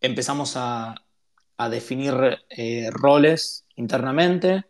empezamos 0.00 0.54
a, 0.56 0.94
a 1.56 1.68
definir 1.68 2.14
eh, 2.48 2.90
roles 2.90 3.64
internamente, 3.76 4.64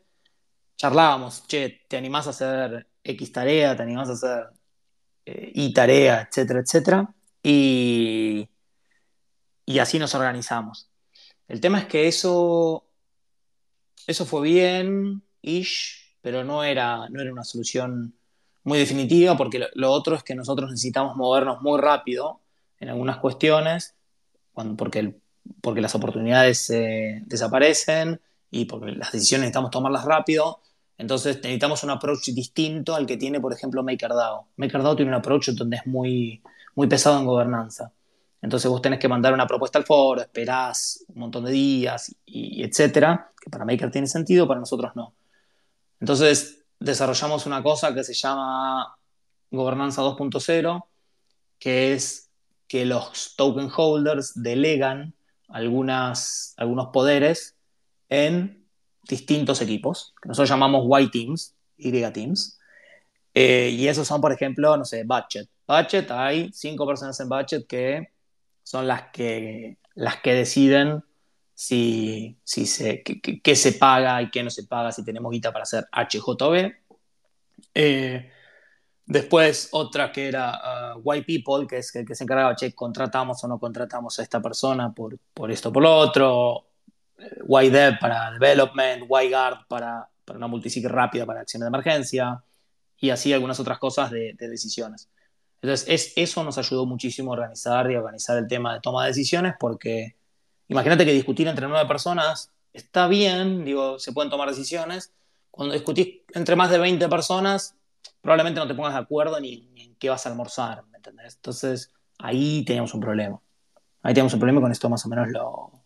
charlábamos, 0.77 1.47
che, 1.47 1.85
¿te 1.89 1.97
animás 1.97 2.27
a 2.27 2.31
hacer 2.31 2.87
X 3.03 3.33
tarea? 3.33 3.77
¿Te 3.77 3.83
animás 3.83 4.09
a 4.09 4.13
hacer 4.13 4.47
eh, 5.27 5.53
Y 5.55 5.73
tarea? 5.73 6.29
Etcétera, 6.29 6.61
etcétera. 6.61 7.15
Y, 7.43 8.49
y 9.67 9.79
así 9.79 9.99
nos 9.99 10.15
organizamos. 10.15 10.91
El 11.49 11.61
tema 11.61 11.79
es 11.79 11.87
que 11.87 12.09
eso, 12.09 12.87
eso 14.07 14.25
fue 14.25 14.43
bien, 14.43 15.23
ish, 15.43 16.17
pero 16.21 16.45
no 16.45 16.65
era, 16.65 17.09
no 17.11 17.21
era 17.21 17.33
una 17.33 17.45
solución 17.45 18.15
muy 18.65 18.79
definitiva 18.79 19.37
porque 19.37 19.67
lo, 19.75 19.93
otro 19.93 20.17
es 20.17 20.23
que 20.23 20.35
nosotros 20.35 20.71
necesitamos 20.71 21.17
movernos 21.17 21.61
muy 21.61 21.79
rápido 21.81 22.41
en 22.81 22.89
algunas 22.89 23.19
cuestiones, 23.19 23.95
cuando, 24.53 24.77
porque 24.77 25.01
el 25.01 25.21
porque 25.61 25.81
las 25.81 25.95
oportunidades 25.95 26.71
eh, 26.71 27.23
desaparecen 27.27 28.21
y 28.51 28.67
porque 28.67 28.93
las 28.93 29.13
decisiones 29.13 29.43
necesitamos 29.43 29.71
tomarlas 29.71 30.05
rápido. 30.05 30.61
Entonces 30.97 31.37
necesitamos 31.37 31.83
un 31.83 31.91
approach 31.91 32.29
distinto 32.29 32.95
al 32.95 33.07
que 33.07 33.17
tiene, 33.17 33.41
por 33.41 33.53
ejemplo, 33.53 33.83
MakerDAO. 33.83 34.49
MakerDAO 34.57 34.97
tiene 34.97 35.11
un 35.11 35.17
approach 35.17 35.49
donde 35.51 35.79
es 35.79 35.87
muy, 35.87 36.43
muy 36.75 36.87
pesado 36.87 37.19
en 37.19 37.27
gobernanza. 37.27 37.93
Entonces 38.41 38.71
vos 38.71 38.83
tenés 38.83 38.99
que 38.99 39.09
mandar 39.09 39.33
una 39.33 39.47
propuesta 39.47 39.79
al 39.79 39.87
foro, 39.87 40.21
esperás 40.21 41.03
un 41.09 41.21
montón 41.21 41.47
de 41.47 41.53
días, 41.53 42.15
y, 42.27 42.63
etcétera, 42.63 43.33
que 43.41 43.49
para 43.49 43.65
Maker 43.65 43.91
tiene 43.91 44.07
sentido, 44.07 44.47
para 44.47 44.61
nosotros 44.61 44.93
no. 44.95 45.15
Entonces 45.99 46.63
desarrollamos 46.79 47.47
una 47.47 47.63
cosa 47.63 47.95
que 47.95 48.05
se 48.05 48.13
llama 48.13 48.97
gobernanza 49.51 50.03
2.0, 50.03 50.85
que 51.59 51.95
es 51.95 52.31
que 52.69 52.85
los 52.85 53.35
token 53.37 53.71
holders 53.75 54.33
delegan 54.35 55.15
algunas, 55.55 56.53
algunos 56.57 56.89
poderes 56.89 57.55
en 58.09 58.67
distintos 59.05 59.63
equipos, 59.63 60.13
que 60.21 60.29
nosotros 60.29 60.51
llamamos 60.51 60.85
Y 61.01 61.11
Teams, 61.11 61.55
Y 61.77 61.93
Teams. 62.11 62.59
Eh, 63.33 63.71
y 63.71 63.87
esos 63.87 64.07
son, 64.07 64.21
por 64.21 64.33
ejemplo, 64.33 64.77
no 64.77 64.85
sé, 64.85 65.05
budget. 65.05 65.49
Budget, 65.67 66.11
hay 66.11 66.51
cinco 66.53 66.85
personas 66.87 67.19
en 67.21 67.29
budget 67.29 67.67
que 67.69 68.09
son 68.65 68.89
las 68.89 69.11
que, 69.13 69.79
las 69.95 70.21
que 70.21 70.35
deciden 70.35 71.05
si, 71.55 72.37
si 72.43 72.67
se, 72.67 73.05
qué, 73.05 73.57
se 73.57 73.73
paga 73.73 74.21
y 74.23 74.31
qué 74.31 74.43
no 74.43 74.51
se 74.51 74.65
paga, 74.65 74.91
si 74.91 75.05
tenemos 75.05 75.31
guita 75.31 75.53
para 75.53 75.63
hacer 75.63 75.87
HJB. 75.93 76.73
Eh, 77.75 78.29
Después 79.07 79.69
otra 79.73 80.11
que 80.11 80.29
era 80.29 80.95
uh, 80.97 81.01
White 81.03 81.27
People, 81.27 81.67
que 81.67 81.79
es 81.79 81.95
el 81.95 82.07
que 82.07 82.15
se 82.15 82.25
encargaba, 82.25 82.57
che, 82.57 82.75
contratamos 82.75 83.43
o 83.45 83.49
no 83.49 83.59
contratamos 83.59 84.19
a 84.19 84.23
esta 84.23 84.41
persona 84.41 84.93
por, 84.93 85.19
por 85.35 85.51
esto 85.51 85.73
por 85.73 85.83
lo 85.83 85.95
otro. 85.95 86.67
Eh, 87.19 87.71
Dev 87.71 87.99
para 88.01 88.31
Development, 88.33 89.07
Guard 89.07 89.67
para, 89.69 90.09
para 90.25 90.39
una 90.39 90.47
multisig 90.47 90.87
rápida 90.87 91.27
para 91.27 91.41
acciones 91.41 91.67
de 91.67 91.69
emergencia 91.69 92.43
y 92.99 93.11
así 93.11 93.33
algunas 93.33 93.61
otras 93.61 93.79
cosas 93.79 94.11
de, 94.11 94.35
decisiones. 94.39 95.09
Entonces, 95.61 95.87
es, 95.89 96.13
eso 96.17 96.43
nos 96.43 96.59
ayudó 96.59 96.87
muchísimo 96.87 97.31
a 97.31 97.35
organizar 97.35 97.91
y 97.91 97.97
organizar 97.97 98.39
el 98.39 98.47
tema 98.49 98.75
de 98.75 98.81
toma 98.81 99.03
de 99.03 99.09
decisiones 99.09 99.55
porque 99.61 100.17
imagínate 100.69 101.05
que 101.05 101.13
discutir 101.13 101.47
entre 101.47 101.69
nueve 101.69 101.87
personas 101.87 102.51
está 102.73 103.07
bien, 103.07 103.65
digo, 103.65 103.99
se 103.99 104.13
pueden 104.13 104.31
tomar 104.31 104.49
decisiones. 104.49 105.13
Cuando 105.51 105.75
discutís 105.75 106.23
entre 106.35 106.57
más 106.57 106.71
de 106.71 106.79
20 106.79 107.09
personas, 107.09 107.77
probablemente 108.21 108.61
no 108.61 108.67
te 108.67 108.75
pongas 108.75 108.95
de 108.95 109.01
acuerdo 109.01 109.39
ni, 109.41 109.71
en 109.77 109.95
qué 109.97 110.09
vas 110.09 110.25
a 110.27 110.31
almorzar, 110.31 110.85
¿me 110.87 110.97
entendés? 110.97 111.37
Entonces, 111.37 111.93
ahí 112.19 112.65
teníamos 112.65 112.95
un 112.95 113.01
problema. 113.01 113.41
Ahí 114.03 114.15
teníamos 114.15 114.35
un 114.35 114.41
problema 114.41 114.61
con 114.61 114.73
esto 114.73 114.89
más 114.89 115.05
o 115.05 115.09
menos 115.09 115.29
lo... 115.29 115.83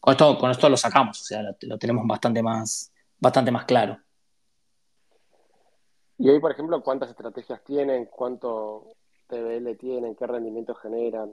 Con 0.00 0.12
esto, 0.12 0.38
con 0.38 0.50
esto 0.50 0.68
lo 0.68 0.76
sacamos, 0.76 1.20
o 1.20 1.24
sea, 1.24 1.42
lo, 1.60 1.78
tenemos 1.78 2.04
bastante 2.06 2.42
más, 2.42 2.92
bastante 3.18 3.52
más 3.52 3.64
claro. 3.66 4.00
Y 6.18 6.28
ahí, 6.28 6.40
por 6.40 6.50
ejemplo, 6.50 6.82
¿cuántas 6.82 7.10
estrategias 7.10 7.62
tienen? 7.62 8.06
¿Cuánto 8.06 8.96
TBL 9.28 9.76
tienen? 9.78 10.16
¿Qué 10.16 10.26
rendimiento 10.26 10.74
generan? 10.74 11.30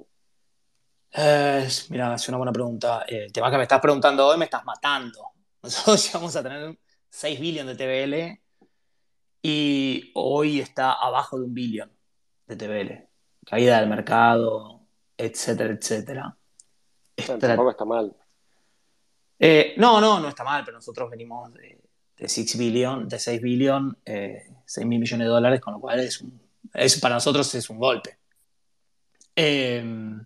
Eh, 1.11 1.67
mira, 1.89 2.13
es 2.13 2.29
una 2.29 2.37
buena 2.37 2.51
pregunta. 2.51 3.05
Eh, 3.07 3.25
el 3.25 3.31
tema 3.31 3.49
que 3.49 3.57
me 3.57 3.63
estás 3.63 3.81
preguntando 3.81 4.27
hoy 4.27 4.37
me 4.37 4.45
estás 4.45 4.63
matando. 4.63 5.31
Nosotros 5.63 6.11
vamos 6.13 6.35
a 6.35 6.43
tener 6.43 6.77
6 7.09 7.39
billones 7.39 7.77
de 7.77 7.85
TBL 7.85 8.48
y 9.41 10.11
hoy 10.15 10.59
está 10.59 10.93
abajo 10.93 11.37
de 11.39 11.45
un 11.45 11.53
billón 11.53 11.91
de 12.47 12.55
TBL. 12.55 13.09
Caída 13.45 13.79
del 13.79 13.89
mercado, 13.89 14.81
etcétera, 15.17 15.73
etcétera. 15.73 16.37
tampoco 17.15 17.71
está 17.71 17.85
mal. 17.85 18.15
Eh, 19.39 19.73
no, 19.77 20.01
no, 20.01 20.19
no 20.19 20.27
está 20.27 20.43
mal, 20.43 20.63
pero 20.65 20.77
nosotros 20.77 21.09
venimos 21.09 21.53
de, 21.53 21.81
de 22.17 22.27
6 22.27 22.57
billion, 22.57 23.07
de 23.07 23.19
6 23.19 23.41
billion, 23.41 23.97
6 24.05 24.05
eh, 24.05 24.85
mil 24.85 24.99
millones 24.99 25.25
de 25.25 25.31
dólares, 25.31 25.61
con 25.61 25.73
lo 25.73 25.79
cual 25.79 26.01
es, 26.01 26.23
es 26.73 26.99
para 26.99 27.15
nosotros 27.15 27.53
es 27.55 27.69
un 27.69 27.79
golpe. 27.79 28.17
Em, 29.35 30.25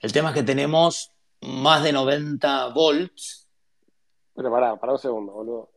el 0.00 0.12
tema 0.12 0.28
es 0.28 0.34
que 0.34 0.42
tenemos 0.42 1.12
más 1.40 1.82
de 1.82 1.92
90 1.92 2.68
volts. 2.68 3.48
Pero 4.34 4.50
pará, 4.50 4.76
para 4.76 4.92
un 4.92 4.98
segundo, 4.98 5.32
boludo. 5.32 5.70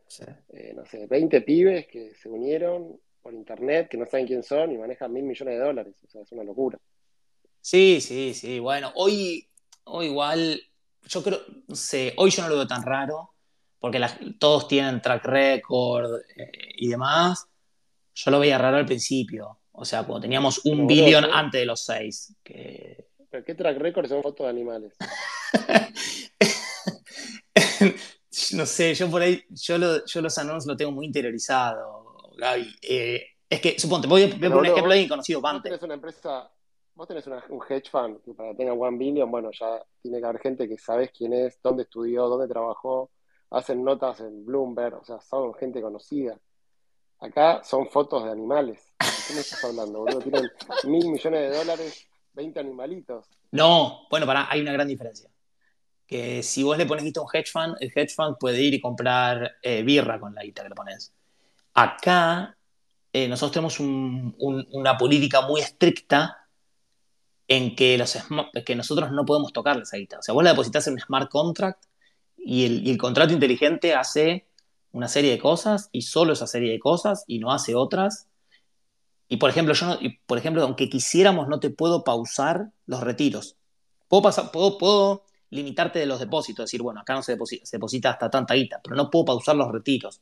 Eh, 0.49 0.74
no 0.76 0.86
sé, 0.86 1.07
20 1.07 1.41
pibes 1.41 1.88
que 1.88 2.14
se 2.16 2.30
unieron 2.30 2.99
por 3.22 3.34
internet, 3.34 3.88
que 3.89 3.97
no 3.97 4.05
saben 4.05 4.28
quién 4.28 4.43
son 4.43 4.72
y 4.72 4.78
manejan 4.78 5.14
mil 5.14 5.24
millones 5.24 5.57
de 5.57 5.64
dólares. 5.64 5.95
O 6.05 6.09
sea, 6.09 6.22
es 6.22 6.32
una 6.32 6.43
locura. 6.43 6.78
Sí, 7.62 8.01
sí, 8.01 8.34
sí. 8.34 8.59
Bueno, 8.59 8.91
hoy, 8.95 9.47
hoy 9.86 10.07
igual, 10.07 10.62
yo 11.07 11.24
creo, 11.24 11.39
no 11.68 11.76
sé, 11.76 12.14
hoy 12.18 12.32
yo 12.32 12.43
no 12.43 12.49
lo 12.49 12.55
veo 12.55 12.68
tan 12.68 12.84
raro, 12.84 13.34
porque 13.80 14.01
todos 14.39 14.68
tienen 14.68 15.01
track 15.01 15.24
record 15.26 16.22
eh, 16.36 16.51
y 16.76 16.89
demás. 16.89 17.47
Yo 18.14 18.32
lo 18.32 18.39
veía 18.39 18.57
raro 18.57 18.78
al 18.78 18.86
principio. 18.86 19.59
O 19.72 19.86
sea, 19.86 20.03
cuando 20.03 20.22
teníamos 20.22 20.66
un 20.66 20.86
billón 20.86 21.26
antes 21.26 21.62
de 21.62 21.66
los 21.66 21.86
seis. 21.86 22.36
Que... 22.43 23.07
¿Pero 23.30 23.45
qué 23.45 23.55
track 23.55 23.78
record 23.78 24.07
son 24.07 24.22
fotos 24.22 24.45
de 24.45 24.49
animales? 24.49 24.93
no 28.54 28.66
sé, 28.66 28.94
yo 28.94 29.10
por 29.10 29.22
ahí, 29.22 29.44
yo, 29.50 29.78
yo 30.06 30.22
los 30.22 30.38
anuncios 30.38 30.66
lo 30.66 30.78
tengo 30.78 30.92
muy 30.92 31.06
interiorizado, 31.06 32.32
Gaby. 32.38 32.76
Eh, 32.82 33.24
es 33.50 33.60
que, 33.60 33.78
suponte, 33.78 34.08
voy 34.08 34.24
a, 34.24 34.30
poner 34.30 34.54
un 34.54 34.66
ejemplo 34.66 34.94
ahí 34.94 35.08
conocido, 35.08 35.42
Vos 35.42 35.62
tenés 35.62 35.82
una 35.82 35.96
empresa, 35.96 36.50
vos 36.96 37.08
tenés 37.08 37.28
un 37.28 37.62
hedge 37.68 37.90
fund 37.90 38.22
que 38.24 38.34
para 38.34 38.52
que 38.52 38.56
tenga 38.56 38.74
one 38.74 38.98
billion, 38.98 39.30
bueno, 39.30 39.50
ya 39.52 39.84
tiene 40.02 40.20
que 40.20 40.26
haber 40.26 40.42
gente 40.42 40.70
que 40.70 40.78
sabes 40.78 41.12
quién 41.12 41.34
es, 41.34 41.60
dónde 41.62 41.84
estudió, 41.84 42.28
dónde 42.30 42.48
trabajó, 42.48 43.12
hacen 43.50 43.84
notas 43.84 44.22
en 44.22 44.46
Bloomberg, 44.46 44.96
o 44.96 45.04
sea, 45.04 45.20
son 45.20 45.54
gente 45.56 45.82
conocida. 45.82 46.40
Acá 47.20 47.62
son 47.64 47.90
fotos 47.90 48.24
de 48.24 48.32
animales. 48.32 48.94
qué 49.28 49.34
me 49.34 49.42
estás 49.42 49.64
hablando, 49.66 50.00
boludo? 50.00 50.20
Tienen 50.20 50.50
mil 50.86 51.10
millones 51.10 51.52
de 51.52 51.58
dólares, 51.58 52.08
20 52.34 52.60
animalitos. 52.62 53.28
No, 53.52 54.08
bueno, 54.10 54.26
para, 54.26 54.50
hay 54.50 54.62
una 54.62 54.72
gran 54.72 54.88
diferencia 54.88 55.30
que 56.12 56.43
si 56.43 56.62
vos 56.62 56.78
le 56.78 56.86
pones 56.86 57.05
guita 57.05 57.22
a 57.22 57.24
un 57.24 57.30
hedge 57.32 57.49
fund, 57.49 57.78
el 57.80 57.89
hedge 57.95 58.14
fund 58.14 58.36
puede 58.38 58.62
ir 58.62 58.74
y 58.74 58.82
comprar 58.82 59.53
eh, 59.62 59.82
birra 59.82 60.20
con 60.20 60.36
la 60.36 60.43
guita 60.43 60.62
que 60.62 60.68
le 60.68 60.76
pones. 60.76 61.14
Acá 61.74 62.57
eh, 63.14 63.30
nosotros 63.30 63.53
tenemos 63.53 63.80
una 63.80 64.97
política 64.97 65.47
muy 65.47 65.62
estricta 65.62 66.49
en 67.47 67.78
que, 67.78 67.97
los, 67.97 68.18
que 68.66 68.76
nosotros 68.76 69.09
no 69.14 69.24
podemos 69.24 69.53
tocar 69.53 69.80
esa 69.80 69.95
guita. 69.95 70.20
O 70.20 70.22
sea, 70.22 70.34
vos 70.34 70.43
la 70.43 70.49
depositas 70.49 70.86
en 70.88 70.95
un 70.95 70.99
smart 70.99 71.32
contract 71.32 71.86
y 72.38 72.66
el, 72.66 72.86
y 72.86 72.91
el 72.91 72.97
contrato 72.97 73.32
inteligente 73.32 73.95
hace 73.95 74.45
una 74.91 75.07
serie 75.07 75.32
de 75.32 75.39
cosas 75.39 75.88
y 75.93 76.01
solo 76.01 76.34
esa 76.34 76.45
serie 76.45 76.74
de 76.74 76.80
cosas 76.80 77.24
y 77.26 77.39
no 77.39 77.53
hace 77.53 77.74
otras. 77.74 78.28
Y 79.30 79.38
por 79.38 79.49
ejemplo, 79.49 79.74
yo 79.74 79.86
no, 79.86 79.97
por 80.26 80.38
ejemplo, 80.38 80.62
aunque 80.62 80.89
quisiéramos, 80.89 81.47
no 81.47 81.62
te 81.62 81.70
puedo 81.70 82.03
pausar 82.03 82.74
los 82.86 82.99
retiros. 82.99 83.55
Puedo, 84.09 84.24
pasar, 84.24 84.51
puedo, 84.51 84.78
puedo 84.78 85.31
limitarte 85.52 85.99
de 85.99 86.06
los 86.06 86.20
depósitos, 86.20 86.66
decir, 86.66 86.82
bueno, 86.82 87.02
acá 87.02 87.14
no 87.14 87.22
se 87.22 87.34
deposita, 87.34 87.66
se 87.66 87.78
deposita 87.78 88.10
hasta 88.12 88.30
tanta 88.30 88.54
guita, 88.54 88.82
pero 88.84 88.95
no 88.95 89.10
puedo 89.10 89.26
pausar 89.26 89.56
los 89.56 89.72
retiros. 89.72 90.22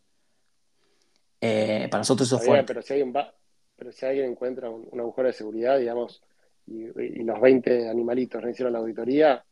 Eh, 1.41 1.87
para 1.89 2.01
nosotros 2.01 2.27
eso 2.27 2.39
fuerte. 2.39 2.65
pero 2.65 2.81
si 2.81 2.93
alguien 2.93 3.13
va, 3.15 3.33
pero 3.75 3.91
si 3.91 4.05
alguien 4.05 4.31
encuentra 4.31 4.69
un, 4.69 4.87
un 4.91 4.99
agujero 4.99 5.27
de 5.27 5.33
seguridad, 5.33 5.79
digamos, 5.79 6.21
y, 6.67 6.83
y 6.99 7.23
los 7.23 7.39
20 7.39 7.89
animalitos 7.89 8.41
no 8.41 8.49
hicieron 8.49 8.73
la 8.73 8.79
auditoría, 8.79 9.43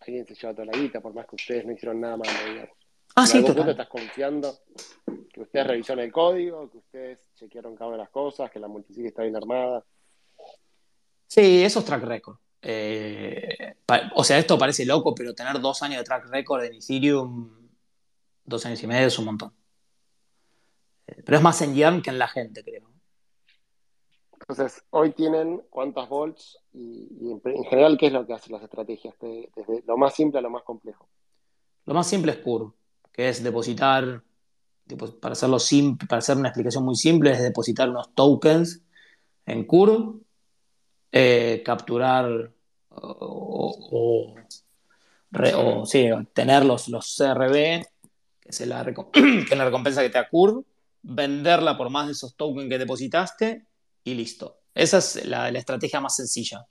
alguien 0.00 0.26
se 0.26 0.34
lleva 0.34 0.54
toda 0.54 0.66
la 0.66 0.78
guita, 0.78 1.00
por 1.00 1.14
más 1.14 1.26
que 1.26 1.36
ustedes 1.36 1.64
no 1.64 1.72
hicieron 1.72 2.00
nada 2.00 2.16
malo, 2.16 2.32
digamos. 2.48 2.76
Ah, 3.16 3.26
sí, 3.26 3.44
total. 3.44 3.70
estás 3.70 3.88
confiando 3.88 4.60
que 5.32 5.40
ustedes 5.40 5.66
revisaron 5.66 6.04
el 6.04 6.12
código, 6.12 6.70
que 6.70 6.78
ustedes 6.78 7.18
chequearon 7.34 7.74
cada 7.74 7.88
una 7.88 7.96
de 7.96 8.02
las 8.04 8.10
cosas, 8.10 8.50
que 8.50 8.60
la 8.60 8.68
multisig 8.68 9.06
está 9.06 9.22
bien 9.22 9.36
armada. 9.36 9.84
Sí, 11.26 11.62
eso 11.64 11.80
es 11.80 11.84
track 11.84 12.02
record. 12.04 12.36
Eh, 12.62 13.74
o 14.14 14.24
sea, 14.24 14.38
esto 14.38 14.58
parece 14.58 14.84
loco, 14.84 15.14
pero 15.14 15.34
tener 15.34 15.60
dos 15.60 15.82
años 15.82 15.98
de 15.98 16.04
track 16.04 16.26
record 16.30 16.64
en 16.64 16.74
Ethereum, 16.74 17.68
dos 18.44 18.66
años 18.66 18.82
y 18.82 18.86
medio 18.86 19.06
es 19.06 19.18
un 19.18 19.24
montón. 19.24 19.52
Eh, 21.06 21.22
Pero 21.24 21.38
es 21.38 21.42
más 21.42 21.60
en 21.62 21.74
Yarn 21.74 22.02
que 22.02 22.10
en 22.10 22.18
la 22.18 22.28
gente, 22.28 22.62
creo. 22.62 22.90
Entonces, 24.32 24.82
hoy 24.90 25.12
tienen 25.12 25.62
cuántas 25.70 26.08
volts 26.08 26.58
y, 26.72 27.08
y 27.20 27.30
en, 27.32 27.40
en 27.44 27.64
general, 27.64 27.96
¿qué 27.98 28.06
es 28.06 28.12
lo 28.12 28.26
que 28.26 28.32
hacen 28.32 28.52
las 28.52 28.62
estrategias? 28.62 29.14
De- 29.20 29.48
desde 29.54 29.82
lo 29.86 29.96
más 29.96 30.14
simple 30.14 30.38
a 30.38 30.42
lo 30.42 30.50
más 30.50 30.64
complejo. 30.64 31.08
Lo 31.86 31.94
más 31.94 32.06
simple 32.08 32.32
es 32.32 32.38
Curve, 32.38 32.72
que 33.12 33.28
es 33.28 33.42
depositar, 33.42 34.22
para 35.20 35.32
hacerlo 35.32 35.58
simple, 35.58 36.06
para 36.08 36.18
hacer 36.18 36.36
una 36.36 36.48
explicación 36.48 36.84
muy 36.84 36.96
simple, 36.96 37.30
es 37.30 37.40
depositar 37.42 37.88
unos 37.90 38.12
tokens 38.14 38.82
en 39.46 39.64
Curve, 39.64 40.20
eh, 41.12 41.62
capturar 41.64 42.50
o, 42.90 43.76
o- 43.92 44.34
re- 45.30 45.54
o, 45.54 45.86
sí, 45.86 46.08
tener 46.32 46.64
los, 46.64 46.88
los 46.88 47.16
CRB, 47.16 47.84
que 48.40 48.48
es 48.48 48.60
la, 48.66 48.84
reco- 48.84 49.10
que 49.12 49.52
es 49.52 49.56
la 49.58 49.64
recompensa 49.64 50.02
que 50.02 50.10
te 50.10 50.18
da 50.18 50.28
venderla 51.02 51.76
por 51.76 51.90
más 51.90 52.06
de 52.06 52.12
esos 52.12 52.36
tokens 52.36 52.68
que 52.68 52.78
depositaste 52.78 53.66
y 54.04 54.14
listo. 54.14 54.58
Esa 54.74 54.98
es 54.98 55.24
la, 55.26 55.50
la 55.50 55.58
estrategia 55.58 56.00
más 56.00 56.16
sencilla. 56.16 56.66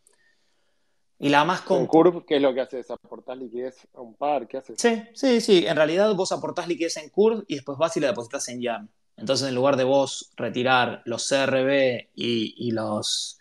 Y 1.21 1.29
la 1.29 1.43
más 1.43 1.61
compleja. 1.61 1.89
Curve, 1.91 2.23
¿qué 2.25 2.37
es 2.37 2.41
lo 2.41 2.53
que 2.53 2.61
haces? 2.61 2.89
¿Aportás 2.91 3.37
liquidez 3.37 3.87
a 3.93 4.01
un 4.01 4.15
par? 4.15 4.47
¿Qué 4.47 4.57
haces? 4.57 4.79
Sí, 4.79 5.03
sí, 5.13 5.41
sí. 5.41 5.65
En 5.67 5.75
realidad 5.75 6.13
vos 6.15 6.31
aportás 6.31 6.67
liquidez 6.67 6.95
en 6.97 7.09
Curve 7.09 7.43
y 7.47 7.55
después 7.55 7.77
vas 7.77 7.97
y 7.97 7.99
la 7.99 8.07
depositas 8.07 8.47
en 8.47 8.61
Yarn. 8.61 8.89
Entonces, 9.17 9.49
en 9.49 9.55
lugar 9.55 9.75
de 9.75 9.83
vos 9.83 10.31
retirar 10.37 11.01
los 11.03 11.27
CRB 11.27 12.09
y, 12.15 12.55
y 12.67 12.71
los, 12.71 13.37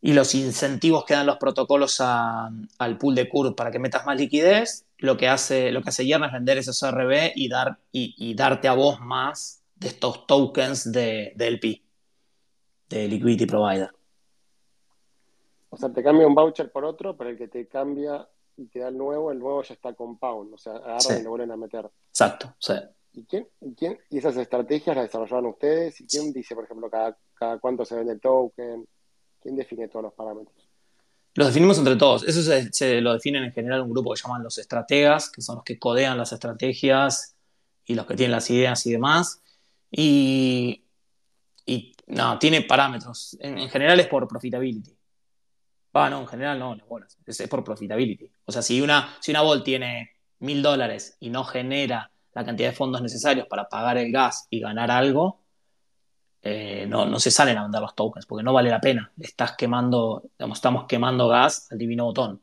y 0.00 0.12
los 0.12 0.34
incentivos 0.34 1.04
que 1.04 1.14
dan 1.14 1.26
los 1.26 1.38
protocolos 1.38 2.00
a- 2.00 2.50
al 2.78 2.98
pool 2.98 3.14
de 3.14 3.28
Curve 3.28 3.54
para 3.54 3.70
que 3.70 3.78
metas 3.78 4.06
más 4.06 4.16
liquidez, 4.16 4.86
lo 4.98 5.16
que 5.16 5.28
hace, 5.28 5.70
lo 5.72 5.82
que 5.82 5.88
hace 5.90 6.06
Yarn 6.06 6.24
es 6.24 6.32
vender 6.32 6.58
esos 6.58 6.78
CRB 6.78 7.32
y, 7.34 7.48
dar, 7.48 7.78
y, 7.92 8.14
y 8.18 8.34
darte 8.34 8.68
a 8.68 8.74
vos 8.74 9.00
más 9.00 9.62
de 9.76 9.88
estos 9.88 10.26
tokens 10.26 10.90
de, 10.92 11.32
de 11.36 11.46
LP, 11.48 11.82
de 12.88 13.08
Liquidity 13.08 13.46
Provider. 13.46 13.90
O 15.70 15.76
sea, 15.76 15.92
te 15.92 16.02
cambia 16.02 16.26
un 16.26 16.34
voucher 16.34 16.70
por 16.72 16.84
otro, 16.84 17.16
pero 17.16 17.30
el 17.30 17.36
que 17.38 17.48
te 17.48 17.66
cambia 17.68 18.28
y 18.56 18.66
te 18.66 18.80
da 18.80 18.88
el 18.88 18.96
nuevo, 18.96 19.30
el 19.30 19.38
nuevo 19.38 19.62
ya 19.62 19.74
está 19.74 19.92
compound. 19.94 20.54
O 20.54 20.58
sea, 20.58 20.72
agarran 20.72 21.00
Sí. 21.00 21.12
y 21.20 21.22
lo 21.22 21.30
vuelven 21.30 21.52
a 21.52 21.56
meter. 21.56 21.88
Exacto, 22.10 22.54
sí. 22.58 22.72
¿Y 23.12 23.24
quién, 23.24 23.48
y 23.60 23.74
quién, 23.74 23.98
y 24.10 24.18
esas 24.18 24.36
estrategias 24.36 24.96
las 24.96 25.06
desarrollaron 25.06 25.46
ustedes? 25.46 26.00
¿Y 26.00 26.06
quién 26.06 26.32
dice, 26.32 26.54
por 26.54 26.64
ejemplo, 26.64 26.88
cada, 26.90 27.16
cada 27.34 27.58
cuánto 27.58 27.84
se 27.84 27.94
vende 27.96 28.12
el 28.14 28.20
token? 28.20 28.86
¿Quién 29.40 29.56
define 29.56 29.88
todos 29.88 30.04
los 30.04 30.12
parámetros? 30.14 30.68
Los 31.34 31.46
definimos 31.48 31.78
entre 31.78 31.96
todos. 31.96 32.24
Eso 32.24 32.42
se, 32.42 33.00
lo 33.00 33.12
definen 33.12 33.44
en 33.44 33.52
general 33.52 33.82
un 33.82 33.90
grupo 33.90 34.12
que 34.12 34.20
llaman 34.20 34.42
los 34.42 34.58
estrategas, 34.58 35.30
que 35.30 35.40
son 35.40 35.56
los 35.56 35.64
que 35.64 35.78
codean 35.78 36.18
las 36.18 36.32
estrategias 36.32 37.36
y 37.84 37.94
los 37.94 38.06
que 38.06 38.14
tienen 38.14 38.32
las 38.32 38.50
ideas 38.50 38.84
y 38.86 38.92
demás. 38.92 39.42
Y, 39.90 40.84
y 41.64 41.94
no, 42.06 42.38
tiene 42.38 42.62
parámetros. 42.62 43.36
En, 43.40 43.58
en 43.58 43.68
general 43.68 44.00
es 44.00 44.08
por 44.08 44.26
profitability. 44.26 44.98
Ah, 45.92 46.08
no, 46.08 46.20
en 46.20 46.28
general 46.28 46.58
no, 46.58 46.76
bolas. 46.88 47.18
Es, 47.26 47.40
es 47.40 47.48
por 47.48 47.64
profitability. 47.64 48.30
O 48.44 48.52
sea, 48.52 48.62
si 48.62 48.80
una, 48.80 49.16
si 49.20 49.32
una 49.32 49.42
Volt 49.42 49.64
tiene 49.64 50.12
mil 50.38 50.62
dólares 50.62 51.16
y 51.18 51.28
no 51.30 51.42
genera 51.42 52.12
la 52.34 52.44
cantidad 52.44 52.70
de 52.70 52.76
fondos 52.76 53.02
necesarios 53.02 53.48
para 53.48 53.68
pagar 53.68 53.98
el 53.98 54.12
gas 54.12 54.46
y 54.48 54.60
ganar 54.60 54.92
algo, 54.92 55.40
eh, 56.42 56.86
no, 56.88 57.06
no 57.06 57.18
se 57.20 57.30
salen 57.30 57.58
a 57.58 57.62
vender 57.62 57.80
los 57.80 57.94
tokens 57.94 58.26
porque 58.26 58.44
no 58.44 58.52
vale 58.52 58.70
la 58.70 58.80
pena. 58.80 59.12
Estás 59.18 59.56
quemando, 59.56 60.22
digamos, 60.38 60.58
estamos 60.58 60.86
quemando 60.86 61.28
gas 61.28 61.70
al 61.70 61.78
divino 61.78 62.04
botón. 62.06 62.40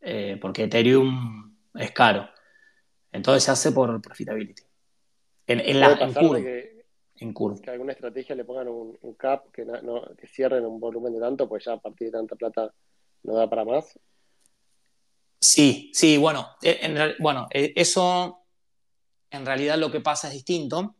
Eh, 0.00 0.38
porque 0.40 0.64
Ethereum 0.64 1.56
es 1.74 1.90
caro. 1.92 2.28
Entonces 3.12 3.44
se 3.44 3.50
hace 3.50 3.72
por 3.72 4.00
profitability. 4.02 4.62
En, 5.46 5.60
en 5.60 5.80
la, 5.80 5.96
¿Puede 5.96 6.04
en 6.04 6.14
curve, 6.14 6.42
que, 6.42 6.86
en 7.16 7.34
que 7.62 7.70
alguna 7.70 7.92
estrategia 7.92 8.34
le 8.34 8.44
pongan 8.44 8.68
un, 8.68 8.98
un 9.00 9.14
cap 9.14 9.50
que, 9.52 9.64
no, 9.64 9.80
no- 9.82 10.14
que 10.16 10.26
cierren 10.26 10.64
un 10.66 10.80
volumen 10.80 11.12
de 11.14 11.20
tanto, 11.20 11.48
pues 11.48 11.64
ya 11.64 11.72
a 11.74 11.80
partir 11.80 12.08
de 12.08 12.12
tanta 12.12 12.34
plata 12.36 12.72
no 13.22 13.34
da 13.34 13.48
para 13.48 13.64
más? 13.64 13.98
Sí, 15.40 15.90
sí, 15.94 16.16
bueno, 16.16 16.48
en 16.62 16.96
real- 16.96 17.16
bueno, 17.18 17.48
eh, 17.50 17.72
eso 17.76 18.40
en 19.30 19.44
realidad 19.44 19.78
lo 19.78 19.90
que 19.90 20.00
pasa 20.00 20.28
es 20.28 20.34
distinto, 20.34 20.94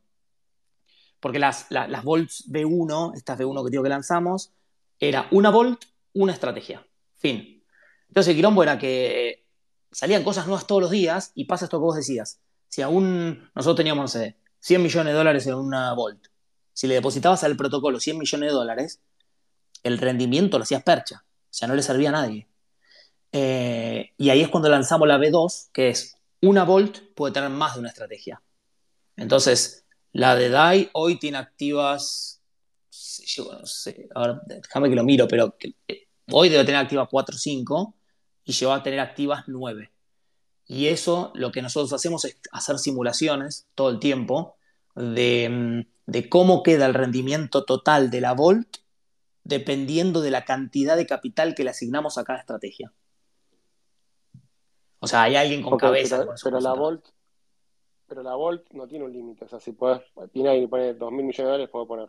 porque 1.24 1.38
las, 1.38 1.64
la- 1.70 1.88
las 1.88 2.04
volts 2.04 2.44
B1, 2.50 3.14
estas 3.16 3.38
B1 3.38 3.64
que 3.64 3.70
digo 3.70 3.82
que 3.82 3.88
lanzamos, 3.88 4.52
era 5.00 5.26
una 5.30 5.48
volt, 5.48 5.82
una 6.12 6.34
estrategia. 6.34 6.86
Fin. 7.16 7.64
Entonces 8.08 8.28
el 8.32 8.36
quilombo 8.36 8.62
era 8.62 8.78
que 8.78 9.46
salían 9.90 10.22
cosas 10.22 10.46
nuevas 10.46 10.66
todos 10.66 10.82
los 10.82 10.90
días 10.90 11.32
y 11.34 11.46
pasa 11.46 11.64
esto 11.64 11.78
que 11.78 11.84
vos 11.84 11.96
decías. 11.96 12.40
Si 12.68 12.82
aún 12.82 13.50
nosotros 13.54 13.76
teníamos, 13.78 14.02
no 14.02 14.08
sé, 14.08 14.36
100 14.60 14.82
millones 14.82 15.14
de 15.14 15.16
dólares 15.16 15.46
en 15.46 15.54
una 15.54 15.94
volt, 15.94 16.26
si 16.74 16.86
le 16.88 16.94
depositabas 16.94 17.42
al 17.42 17.56
protocolo 17.56 17.98
100 18.00 18.18
millones 18.18 18.50
de 18.50 18.52
dólares, 18.54 19.00
el 19.82 19.96
rendimiento 19.96 20.58
lo 20.58 20.64
hacías 20.64 20.82
percha, 20.82 21.24
o 21.24 21.46
sea, 21.48 21.68
no 21.68 21.74
le 21.74 21.80
servía 21.80 22.10
a 22.10 22.12
nadie. 22.12 22.48
Eh, 23.32 24.12
y 24.18 24.28
ahí 24.28 24.42
es 24.42 24.50
cuando 24.50 24.68
lanzamos 24.68 25.08
la 25.08 25.16
B2, 25.16 25.70
que 25.72 25.88
es 25.88 26.18
una 26.42 26.64
volt 26.64 26.98
puede 27.14 27.32
tener 27.32 27.48
más 27.48 27.72
de 27.74 27.80
una 27.80 27.88
estrategia. 27.88 28.42
Entonces, 29.16 29.83
la 30.14 30.34
de 30.36 30.48
DAI 30.48 30.90
hoy 30.92 31.18
tiene 31.18 31.38
activas, 31.38 32.40
yo 33.26 33.52
no 33.52 33.66
sé, 33.66 34.08
ahora 34.14 34.40
déjame 34.46 34.88
que 34.88 34.94
lo 34.94 35.04
miro, 35.04 35.26
pero 35.28 35.56
que- 35.58 35.74
eh, 35.88 36.06
hoy 36.30 36.48
debe 36.48 36.64
tener 36.64 36.80
activas 36.80 37.08
4 37.10 37.34
o 37.34 37.38
5 37.38 37.96
y 38.44 38.52
llegó 38.52 38.72
a 38.72 38.82
tener 38.82 39.00
activas 39.00 39.44
9. 39.48 39.90
Y 40.66 40.86
eso 40.86 41.32
lo 41.34 41.50
que 41.52 41.62
nosotros 41.62 41.92
hacemos 41.92 42.24
es 42.24 42.38
hacer 42.52 42.78
simulaciones 42.78 43.66
todo 43.74 43.90
el 43.90 43.98
tiempo 43.98 44.56
de, 44.94 45.48
mm, 45.50 46.10
de 46.10 46.28
cómo 46.28 46.62
queda 46.62 46.86
el 46.86 46.94
rendimiento 46.94 47.64
total 47.64 48.10
de 48.10 48.20
la 48.20 48.32
Volt 48.32 48.78
dependiendo 49.42 50.20
de 50.22 50.30
la 50.30 50.44
cantidad 50.44 50.96
de 50.96 51.06
capital 51.06 51.54
que 51.54 51.64
le 51.64 51.70
asignamos 51.70 52.16
a 52.18 52.24
cada 52.24 52.38
estrategia. 52.38 52.92
O 55.00 55.06
sea, 55.06 55.24
hay 55.24 55.36
alguien 55.36 55.60
con 55.62 55.76
cabeza. 55.76 56.18
pero, 56.18 56.28
con 56.28 56.36
pero 56.42 56.60
la. 56.60 56.72
Volt, 56.72 57.04
pero 58.06 58.22
la 58.22 58.34
Volt 58.34 58.70
no 58.72 58.86
tiene 58.86 59.04
un 59.04 59.12
límite. 59.12 59.44
O 59.44 59.48
sea, 59.48 59.60
si 59.60 59.72
puedes, 59.72 60.02
tiene 60.32 60.60
que 60.60 60.68
pone 60.68 60.94
2 60.94 61.10
mil 61.12 61.24
millones 61.24 61.38
de 61.38 61.44
dólares, 61.44 61.68
puedo 61.70 61.86
poner. 61.86 62.08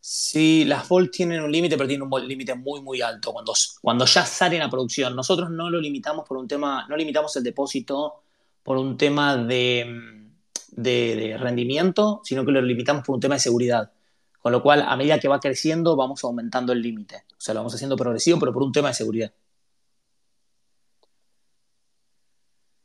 Sí, 0.00 0.64
las 0.66 0.86
Volt 0.88 1.10
tienen 1.12 1.42
un 1.42 1.50
límite, 1.50 1.76
pero 1.76 1.88
tienen 1.88 2.06
un 2.10 2.28
límite 2.28 2.54
muy, 2.54 2.82
muy 2.82 3.00
alto. 3.00 3.32
Cuando, 3.32 3.54
cuando 3.80 4.04
ya 4.04 4.24
salen 4.26 4.60
a 4.62 4.68
producción, 4.70 5.16
nosotros 5.16 5.50
no 5.50 5.70
lo 5.70 5.80
limitamos 5.80 6.26
por 6.28 6.36
un 6.36 6.46
tema, 6.46 6.86
no 6.88 6.96
limitamos 6.96 7.34
el 7.36 7.42
depósito 7.42 8.22
por 8.62 8.76
un 8.76 8.96
tema 8.98 9.36
de, 9.36 9.84
mm, 9.86 10.82
de- 10.82 11.16
de 11.16 11.38
rendimiento, 11.38 12.20
sino 12.24 12.44
que 12.44 12.52
lo 12.52 12.60
limitamos 12.62 13.04
por 13.04 13.14
un 13.14 13.20
tema 13.20 13.36
de 13.36 13.40
seguridad. 13.40 13.92
Con 14.40 14.52
lo 14.52 14.62
cual, 14.62 14.82
a 14.86 14.94
medida 14.96 15.18
que 15.18 15.28
va 15.28 15.40
creciendo, 15.40 15.96
vamos 15.96 16.22
aumentando 16.24 16.72
el 16.74 16.82
límite. 16.82 17.24
O 17.32 17.40
sea, 17.40 17.54
lo 17.54 17.60
vamos 17.60 17.74
haciendo 17.74 17.96
progresivo, 17.96 18.38
pero 18.38 18.52
por 18.52 18.62
un 18.62 18.72
tema 18.72 18.88
de 18.88 18.94
seguridad. 18.94 19.32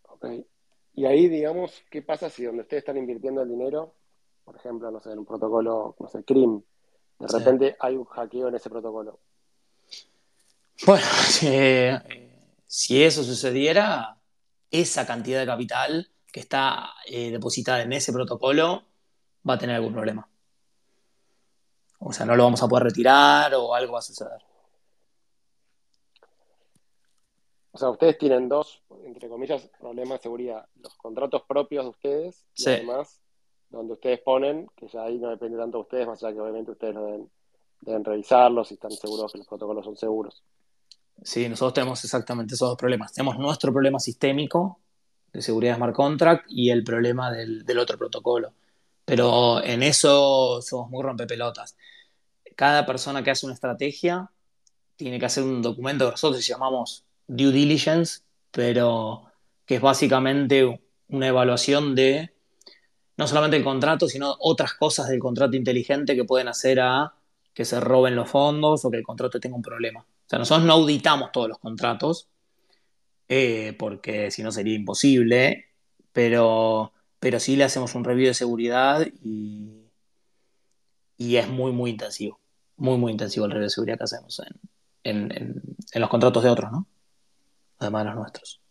Ok. 0.03 0.48
Y 0.99 1.05
ahí, 1.05 1.29
digamos, 1.29 1.81
¿qué 1.89 2.01
pasa 2.01 2.29
si 2.29 2.43
donde 2.43 2.63
ustedes 2.63 2.81
están 2.81 2.97
invirtiendo 2.97 3.41
el 3.41 3.47
dinero, 3.47 3.95
por 4.43 4.57
ejemplo, 4.57 4.91
no 4.91 4.99
sé, 4.99 5.13
en 5.13 5.19
un 5.19 5.25
protocolo, 5.25 5.95
no 5.97 6.09
sé, 6.09 6.25
CRIM, 6.25 6.61
de 7.19 7.27
Sí. 7.29 7.37
repente 7.37 7.77
hay 7.79 7.95
un 7.95 8.03
hackeo 8.03 8.49
en 8.49 8.55
ese 8.55 8.69
protocolo? 8.69 9.17
Bueno, 10.85 11.05
si, 11.29 11.47
eh, 11.47 12.51
si 12.67 13.01
eso 13.01 13.23
sucediera, 13.23 14.17
esa 14.69 15.07
cantidad 15.07 15.39
de 15.39 15.45
capital 15.45 16.11
que 16.33 16.41
está 16.41 16.89
eh, 17.07 17.31
depositada 17.31 17.81
en 17.81 17.93
ese 17.93 18.11
protocolo 18.11 18.83
va 19.49 19.53
a 19.53 19.57
tener 19.57 19.77
algún 19.77 19.93
problema. 19.93 20.27
O 21.99 22.11
sea, 22.11 22.25
no 22.25 22.35
lo 22.35 22.43
vamos 22.43 22.61
a 22.61 22.67
poder 22.67 22.83
retirar 22.83 23.55
o 23.55 23.73
algo 23.73 23.93
va 23.93 23.99
a 23.99 24.01
suceder. 24.01 24.41
O 27.71 27.77
sea, 27.77 27.89
ustedes 27.89 28.17
tienen 28.17 28.49
dos, 28.49 28.81
entre 29.05 29.29
comillas, 29.29 29.69
problemas 29.79 30.19
de 30.19 30.23
seguridad. 30.23 30.65
Los 30.81 30.95
contratos 30.95 31.43
propios 31.47 31.85
de 31.85 31.89
ustedes 31.89 32.45
y 32.55 32.63
Sí. 32.63 32.69
además 32.71 33.21
donde 33.69 33.93
ustedes 33.93 34.19
ponen, 34.21 34.67
que 34.75 34.87
ya 34.87 35.03
ahí 35.03 35.19
no 35.19 35.29
depende 35.29 35.57
tanto 35.57 35.77
de 35.77 35.81
ustedes, 35.83 36.07
más 36.07 36.23
allá 36.23 36.33
que 36.33 36.41
obviamente 36.41 36.71
ustedes 36.71 36.95
lo 36.95 37.05
deben, 37.05 37.29
deben 37.81 38.03
revisarlos 38.03 38.71
y 38.71 38.73
están 38.73 38.91
seguros 38.91 39.31
que 39.31 39.37
los 39.37 39.47
protocolos 39.47 39.85
son 39.85 39.95
seguros. 39.95 40.43
Sí, 41.21 41.47
nosotros 41.47 41.73
tenemos 41.73 42.03
exactamente 42.03 42.55
esos 42.55 42.69
dos 42.69 42.77
problemas. 42.77 43.13
Tenemos 43.13 43.37
nuestro 43.37 43.71
problema 43.71 43.99
sistémico 43.99 44.79
de 45.31 45.41
seguridad 45.43 45.73
de 45.73 45.77
smart 45.77 45.95
contract 45.95 46.45
y 46.49 46.71
el 46.71 46.83
problema 46.83 47.31
del, 47.31 47.63
del 47.65 47.77
otro 47.77 47.97
protocolo. 47.97 48.53
Pero 49.05 49.63
en 49.63 49.83
eso 49.83 50.61
somos 50.61 50.89
muy 50.89 51.03
rompepelotas. 51.03 51.77
Cada 52.55 52.85
persona 52.85 53.23
que 53.23 53.29
hace 53.31 53.45
una 53.45 53.53
estrategia 53.53 54.31
tiene 54.95 55.19
que 55.19 55.25
hacer 55.25 55.43
un 55.43 55.61
documento 55.61 56.05
que 56.05 56.11
nosotros 56.11 56.45
llamamos 56.45 57.05
due 57.29 57.51
diligence, 57.51 58.21
pero 58.51 59.23
que 59.65 59.75
es 59.75 59.81
básicamente 59.81 60.81
una 61.07 61.27
evaluación 61.27 61.95
de 61.95 62.33
no 63.15 63.27
solamente 63.27 63.57
el 63.57 63.63
contrato, 63.63 64.07
sino 64.07 64.35
otras 64.39 64.73
cosas 64.73 65.09
del 65.09 65.19
contrato 65.19 65.55
inteligente 65.55 66.15
que 66.15 66.23
pueden 66.23 66.47
hacer 66.47 66.79
a 66.79 67.13
que 67.53 67.65
se 67.65 67.79
roben 67.79 68.15
los 68.15 68.29
fondos 68.29 68.83
o 68.85 68.91
que 68.91 68.97
el 68.97 69.03
contrato 69.03 69.39
tenga 69.39 69.55
un 69.55 69.61
problema. 69.61 70.01
O 70.01 70.29
sea, 70.29 70.39
nosotros 70.39 70.65
no 70.65 70.73
auditamos 70.73 71.31
todos 71.31 71.49
los 71.49 71.59
contratos, 71.59 72.29
eh, 73.27 73.75
porque 73.77 74.31
si 74.31 74.41
no 74.41 74.51
sería 74.51 74.75
imposible, 74.75 75.65
pero, 76.13 76.93
pero 77.19 77.39
sí 77.39 77.55
le 77.55 77.65
hacemos 77.65 77.93
un 77.95 78.03
review 78.03 78.27
de 78.27 78.33
seguridad 78.33 79.05
y, 79.21 79.91
y 81.17 81.35
es 81.35 81.49
muy, 81.49 81.71
muy 81.71 81.91
intensivo. 81.91 82.39
Muy, 82.77 82.97
muy 82.97 83.11
intensivo 83.11 83.45
el 83.45 83.51
review 83.51 83.65
de 83.65 83.69
seguridad 83.71 83.97
que 83.97 84.03
hacemos 84.05 84.39
en, 85.03 85.31
en, 85.31 85.61
en, 85.91 86.01
los 86.01 86.09
contratos 86.09 86.43
de 86.43 86.49
otros, 86.49 86.71
¿no? 86.71 86.87
Además 87.79 88.03
de 88.03 88.09
los 88.09 88.15
nuestros. 88.15 88.61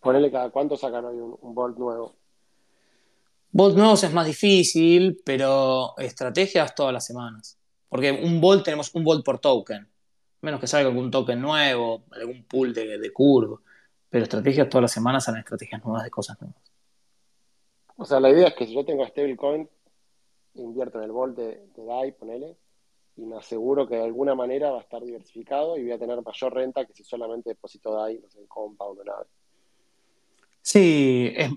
Ponele 0.00 0.30
cada 0.30 0.50
cuánto 0.50 0.76
sacan 0.76 1.04
hoy 1.04 1.16
un, 1.16 1.36
un 1.40 1.54
Bolt 1.54 1.78
nuevo. 1.78 2.16
Bolt 3.50 3.76
nuevos 3.76 4.04
es 4.04 4.12
más 4.12 4.26
difícil, 4.26 5.20
pero 5.24 5.96
estrategias 5.98 6.74
todas 6.74 6.92
las 6.92 7.06
semanas. 7.06 7.58
Porque 7.88 8.12
un 8.12 8.40
Bolt 8.40 8.64
tenemos 8.64 8.94
un 8.94 9.04
Bolt 9.04 9.24
por 9.24 9.38
token. 9.38 9.88
Menos 10.40 10.60
que 10.60 10.66
salga 10.66 10.88
algún 10.88 11.10
token 11.10 11.40
nuevo, 11.40 12.04
algún 12.12 12.44
pool 12.44 12.72
de, 12.72 12.98
de 12.98 13.12
curve. 13.12 13.56
Pero 14.08 14.24
estrategias 14.24 14.68
todas 14.68 14.82
las 14.82 14.92
semanas 14.92 15.24
salen 15.24 15.40
estrategias 15.40 15.84
nuevas 15.84 16.04
de 16.04 16.10
cosas 16.10 16.40
nuevas. 16.40 16.62
O 17.96 18.04
sea, 18.04 18.20
la 18.20 18.30
idea 18.30 18.48
es 18.48 18.54
que 18.54 18.66
si 18.66 18.74
yo 18.74 18.84
tengo 18.84 19.04
stablecoin, 19.06 19.68
invierto 20.54 20.98
en 20.98 21.04
el 21.04 21.12
Bolt 21.12 21.36
de, 21.36 21.66
de 21.74 21.84
DAI, 21.84 22.12
ponele, 22.12 22.56
y 23.18 23.26
me 23.26 23.36
aseguro 23.36 23.88
que 23.88 23.96
de 23.96 24.04
alguna 24.04 24.36
manera 24.36 24.70
va 24.70 24.78
a 24.78 24.82
estar 24.82 25.02
diversificado 25.02 25.76
y 25.76 25.82
voy 25.82 25.92
a 25.92 25.98
tener 25.98 26.22
mayor 26.22 26.54
renta 26.54 26.86
que 26.86 26.94
si 26.94 27.02
solamente 27.02 27.50
deposito 27.50 27.92
DAI, 27.92 28.20
no 28.20 28.30
sé, 28.30 28.38
en 28.38 28.46
Compound 28.46 29.00
o 29.00 29.04
nada. 29.04 29.26
Sí, 30.62 31.32
es, 31.34 31.50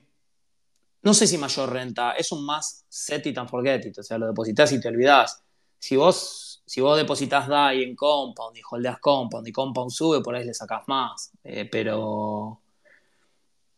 no 1.03 1.13
sé 1.13 1.27
si 1.27 1.37
mayor 1.37 1.71
renta, 1.71 2.13
es 2.13 2.31
un 2.31 2.45
más 2.45 2.83
set 2.89 3.27
it 3.27 3.37
and 3.37 3.47
forget 3.47 3.85
it, 3.85 3.95
o 3.95 4.01
sea, 4.01 4.17
lo 4.17 4.25
depositas 4.25 4.71
y 4.71 4.81
te 4.81 4.87
olvidas. 4.87 5.43
Si 5.77 5.95
vos, 5.95 6.63
si 6.65 6.81
vos 6.81 6.97
depositas 6.97 7.47
DAI 7.47 7.83
en 7.83 7.95
Compound 7.95 8.57
y 8.57 8.61
holdeas 8.67 8.99
Compound 8.99 9.47
y 9.47 9.51
Compound 9.51 9.91
sube, 9.91 10.21
por 10.21 10.33
ahí 10.33 10.43
le 10.43 10.55
sacás 10.55 10.87
más. 10.87 11.31
Eh, 11.43 11.69
pero 11.71 12.59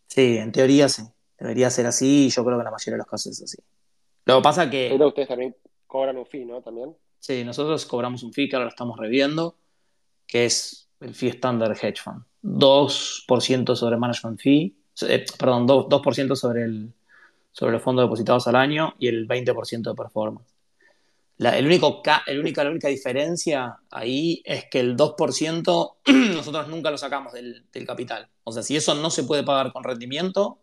sí, 0.08 0.38
en 0.38 0.54
teoría 0.54 0.88
sí, 0.88 1.04
debería 1.38 1.70
ser 1.70 1.86
así 1.86 2.28
y 2.28 2.30
yo 2.30 2.46
creo 2.46 2.56
que 2.56 2.62
en 2.62 2.66
la 2.66 2.72
mayoría 2.72 2.94
de 2.94 3.00
los 3.00 3.08
casos 3.08 3.34
es 3.34 3.44
así. 3.44 3.58
Lo 4.24 4.38
que 4.38 4.42
pasa 4.42 4.70
que... 4.70 4.88
Pero 4.90 5.10
ustedes 5.10 5.28
también 5.28 5.54
cobran 5.86 6.16
un 6.16 6.26
fee, 6.26 6.46
¿no? 6.46 6.62
También. 6.62 6.96
Sí, 7.24 7.46
nosotros 7.46 7.86
cobramos 7.86 8.22
un 8.24 8.34
fee 8.34 8.50
que 8.50 8.58
ahora 8.58 8.66
lo 8.66 8.70
estamos 8.70 9.00
reviendo, 9.00 9.56
que 10.28 10.44
es 10.44 10.90
el 11.00 11.16
fee 11.16 11.30
estándar 11.30 11.72
Hedge 11.72 12.02
Fund. 12.04 12.26
2% 12.42 13.76
sobre 13.78 13.96
management 13.96 14.42
fee, 14.42 14.76
eh, 15.08 15.26
perdón, 15.40 15.66
2%, 15.66 16.28
2 16.28 16.38
sobre 16.38 16.64
el 16.64 16.94
sobre 17.54 17.72
los 17.72 17.82
fondos 17.82 18.04
depositados 18.04 18.46
al 18.50 18.58
año 18.58 18.96
y 19.00 19.08
el 19.08 19.26
20% 19.26 19.92
de 19.92 19.96
performance. 19.96 20.54
La, 21.38 21.58
el 21.58 21.66
único, 21.66 22.02
el 22.28 22.40
única, 22.40 22.62
la 22.66 22.72
única 22.72 22.90
diferencia 22.90 23.78
ahí 23.90 24.42
es 24.44 24.66
que 24.66 24.82
el 24.82 24.98
2% 24.98 25.96
nosotros 26.36 26.68
nunca 26.68 26.92
lo 26.92 26.98
sacamos 26.98 27.32
del, 27.32 27.66
del, 27.72 27.88
capital. 27.88 28.28
O 28.44 28.52
sea, 28.52 28.64
si 28.64 28.76
eso 28.76 28.96
no 28.96 29.10
se 29.10 29.24
puede 29.24 29.44
pagar 29.44 29.72
con 29.72 29.86
rendimiento, 29.86 30.60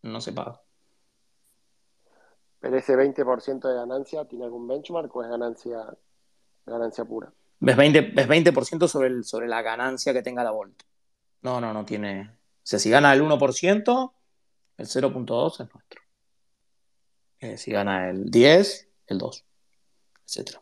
no 0.00 0.22
se 0.22 0.32
paga. 0.32 0.63
¿Pero 2.64 2.78
ese 2.78 2.96
20% 2.96 3.68
de 3.68 3.74
ganancia 3.74 4.24
tiene 4.24 4.46
algún 4.46 4.66
benchmark 4.66 5.14
o 5.14 5.22
es 5.22 5.28
ganancia, 5.28 5.86
ganancia 6.64 7.04
pura? 7.04 7.30
Es 7.60 7.76
20%, 7.76 8.18
es 8.18 8.26
20 8.26 8.88
sobre, 8.88 9.08
el, 9.08 9.22
sobre 9.22 9.48
la 9.48 9.60
ganancia 9.60 10.14
que 10.14 10.22
tenga 10.22 10.42
la 10.42 10.50
Volt. 10.50 10.82
No, 11.42 11.60
no, 11.60 11.74
no 11.74 11.84
tiene. 11.84 12.22
O 12.22 12.62
sea, 12.62 12.78
si 12.78 12.88
gana 12.88 13.12
el 13.12 13.20
1%, 13.20 14.12
el 14.78 14.86
0.2 14.86 15.52
es 15.52 15.74
nuestro. 15.74 16.02
Eh, 17.40 17.58
si 17.58 17.70
gana 17.70 18.08
el 18.08 18.30
10, 18.30 18.88
el 19.08 19.18
2, 19.18 19.44
etc. 20.26 20.56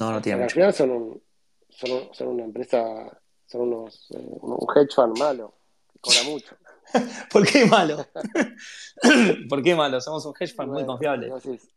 No, 0.00 0.12
no 0.12 0.20
tiene 0.20 0.42
Al 0.42 0.50
final 0.50 0.74
son, 0.74 0.90
un, 0.90 1.22
son, 1.70 2.10
son, 2.12 2.28
una 2.28 2.44
empresa, 2.44 3.10
son 3.46 3.62
unos, 3.62 4.10
eh, 4.10 4.18
un 4.18 4.66
hedge 4.76 4.94
fund 4.94 5.18
malo, 5.18 5.54
que 5.90 5.98
cobra 5.98 6.22
mucho. 6.24 6.54
¿Por 7.32 7.46
qué 7.46 7.64
malo? 7.66 8.06
¿Por 9.48 9.62
qué 9.62 9.74
malo? 9.74 10.00
Somos 10.00 10.24
un 10.26 10.34
hedge 10.38 10.54
fund 10.54 10.68
bueno, 10.68 10.72
muy 10.72 10.86
confiable. 10.86 11.26
Entonces, 11.26 11.68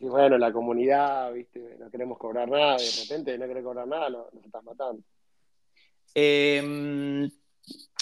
bueno, 0.00 0.38
la 0.38 0.52
comunidad, 0.52 1.32
¿viste? 1.32 1.76
no 1.78 1.90
queremos 1.90 2.18
cobrar 2.18 2.48
nada, 2.48 2.76
de 2.76 2.90
repente 3.02 3.38
no 3.38 3.46
querés 3.46 3.64
cobrar 3.64 3.88
nada, 3.88 4.10
nos, 4.10 4.32
nos 4.34 4.44
estás 4.44 4.62
matando. 4.62 5.02
Eh, 6.14 7.28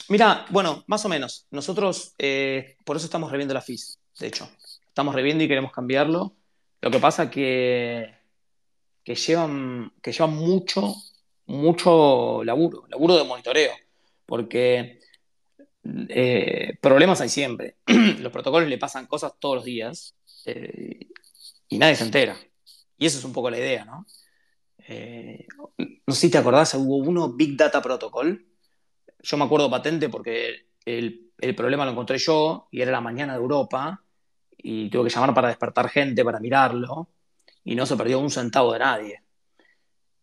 mira, 0.09 0.47
bueno, 0.51 0.85
más 0.87 1.05
o 1.05 1.09
menos. 1.09 1.47
Nosotros, 1.51 2.15
eh, 2.19 2.77
por 2.85 2.97
eso 2.97 3.07
estamos 3.07 3.31
reviendo 3.31 3.55
la 3.55 3.61
FIS 3.61 3.99
de 4.19 4.27
hecho. 4.27 4.49
Estamos 4.87 5.15
reviendo 5.15 5.45
y 5.45 5.49
queremos 5.49 5.73
cambiarlo. 5.73 6.35
Lo 6.81 6.91
que 6.91 6.99
pasa 6.99 7.31
que, 7.31 8.15
que 9.05 9.15
llevan, 9.15 9.93
que 10.03 10.13
llevan 10.13 10.35
mucho, 10.35 10.95
mucho 11.47 12.43
laburo, 12.45 12.85
laburo 12.89 13.17
de 13.17 13.25
monitoreo, 13.25 13.73
porque 14.27 14.98
eh, 16.09 16.77
problemas 16.81 17.21
hay 17.21 17.29
siempre. 17.29 17.77
Los 18.21 18.33
protocolos 18.33 18.69
le 18.69 18.79
pasan 18.79 19.07
cosas 19.07 19.33
todos 19.39 19.57
los 19.57 19.65
días 19.65 20.15
eh, 20.47 21.09
y 21.69 21.79
nadie 21.79 21.97
se 21.97 22.05
entera. 22.05 22.37
Y 22.97 23.07
eso 23.07 23.19
es 23.19 23.25
un 23.25 23.33
poco 23.33 23.51
la 23.51 23.59
idea, 23.59 23.85
¿no? 23.85 24.07
Eh, 24.89 25.47
no 25.79 26.15
sé 26.15 26.21
si 26.21 26.31
te 26.31 26.39
acordás, 26.39 26.75
hubo 26.75 26.97
uno, 26.97 27.33
Big 27.33 27.57
Data 27.57 27.81
Protocol. 27.81 28.47
Yo 29.21 29.37
me 29.37 29.45
acuerdo 29.45 29.71
patente 29.71 30.09
porque 30.09 30.69
el, 30.85 31.31
problema 31.57 31.85
lo 31.85 31.93
encontré 31.93 32.19
yo 32.19 32.69
y 32.71 32.81
era 32.81 32.91
la 32.91 33.01
mañana 33.01 33.35
de 33.35 33.41
Europa 33.41 34.03
y 34.57 34.89
tuve 34.91 35.09
que 35.09 35.15
llamar 35.15 35.35
para 35.35 35.49
despertar 35.49 35.89
gente, 35.89 36.25
para 36.25 36.41
mirarlo, 36.41 37.11
y 37.65 37.75
no 37.75 37.87
se 37.87 37.97
perdió 37.97 38.19
un 38.19 38.31
centavo 38.31 38.73
de 38.73 38.79
nadie. 38.79 39.23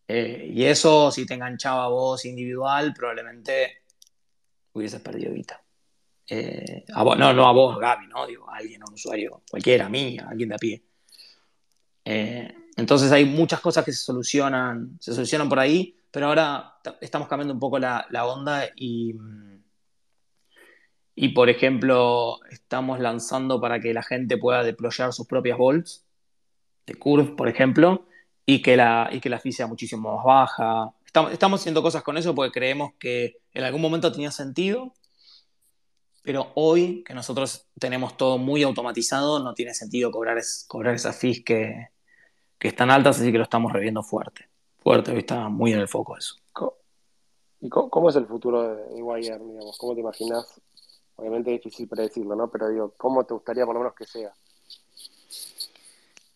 Y 0.07 0.63
eso, 0.65 1.11
si 1.11 1.25
te 1.25 1.35
enganchaba 1.35 1.85
a 1.85 1.89
vos 1.89 2.25
individual, 2.25 2.93
probablemente 2.93 3.84
hubieses 4.75 5.01
perdido 5.01 5.33
guita. 5.33 5.61
Eh, 6.27 6.85
no, 6.95 7.33
no 7.33 7.47
a 7.47 7.51
vos, 7.51 7.79
Gaby, 7.79 8.07
¿no? 8.07 8.25
Digo, 8.25 8.49
a 8.49 8.57
alguien, 8.57 8.81
a 8.81 8.85
un 8.87 8.93
usuario, 8.93 9.41
cualquiera, 9.49 9.85
a 9.85 9.89
mí, 9.89 10.17
a 10.17 10.29
alguien 10.29 10.49
de 10.49 10.55
a 10.55 10.57
pie. 10.57 10.83
Eh, 12.03 12.53
entonces 12.77 13.11
hay 13.11 13.25
muchas 13.25 13.59
cosas 13.59 13.85
que 13.85 13.91
se 13.91 14.03
solucionan, 14.03 14.97
se 14.99 15.13
solucionan 15.13 15.49
por 15.49 15.59
ahí, 15.59 15.95
pero 16.11 16.27
ahora 16.27 16.75
estamos 17.01 17.27
cambiando 17.27 17.53
un 17.53 17.59
poco 17.59 17.79
la, 17.79 18.05
la 18.09 18.25
onda 18.25 18.65
y 18.75 19.15
y 21.15 21.29
por 21.29 21.49
ejemplo, 21.49 22.39
estamos 22.51 22.99
lanzando 22.99 23.61
para 23.61 23.79
que 23.79 23.93
la 23.93 24.03
gente 24.03 24.37
pueda 24.37 24.63
deployar 24.63 25.13
sus 25.13 25.25
propias 25.25 25.57
bolts 25.57 26.05
de 26.85 26.95
Curve, 26.95 27.35
por 27.37 27.47
ejemplo, 27.47 28.05
y 28.45 28.61
que 28.61 28.75
la, 28.75 29.09
y 29.11 29.21
que 29.21 29.29
la 29.29 29.39
fee 29.39 29.53
sea 29.53 29.65
muchísimo 29.65 30.13
más 30.13 30.25
baja. 30.25 30.93
Estamos, 31.31 31.61
haciendo 31.61 31.81
cosas 31.81 32.03
con 32.03 32.17
eso 32.17 32.35
porque 32.35 32.51
creemos 32.51 32.93
que 32.99 33.37
en 33.53 33.63
algún 33.63 33.81
momento 33.81 34.11
tenía 34.11 34.31
sentido, 34.31 34.93
pero 36.23 36.51
hoy 36.55 37.03
que 37.03 37.13
nosotros 37.13 37.67
tenemos 37.79 38.17
todo 38.17 38.37
muy 38.37 38.63
automatizado, 38.63 39.39
no 39.39 39.53
tiene 39.53 39.73
sentido 39.73 40.11
cobrar, 40.11 40.37
es, 40.37 40.65
cobrar 40.67 40.95
esas 40.95 41.15
fees 41.15 41.43
que, 41.43 41.89
que 42.57 42.67
están 42.67 42.91
altas, 42.91 43.19
así 43.19 43.31
que 43.31 43.37
lo 43.37 43.43
estamos 43.43 43.71
reviendo 43.71 44.03
fuerte. 44.03 44.49
Fuerte, 44.79 45.11
hoy 45.11 45.19
está 45.19 45.49
muy 45.49 45.73
en 45.73 45.79
el 45.79 45.87
foco 45.87 46.17
eso. 46.17 46.35
¿Y 47.61 47.69
cómo, 47.69 47.89
cómo 47.89 48.09
es 48.09 48.15
el 48.15 48.27
futuro 48.27 48.75
de 48.75 49.01
Wire, 49.01 49.39
digamos? 49.39 49.77
¿Cómo 49.77 49.95
te 49.95 50.01
imaginas 50.01 50.61
Obviamente 51.17 51.55
es 51.55 51.63
difícil 51.63 51.87
predecirlo, 51.87 52.35
¿no? 52.35 52.49
Pero 52.49 52.69
digo, 52.69 52.93
¿cómo 52.97 53.23
te 53.25 53.33
gustaría 53.33 53.65
por 53.65 53.75
lo 53.75 53.81
menos 53.81 53.95
que 53.95 54.05
sea? 54.05 54.33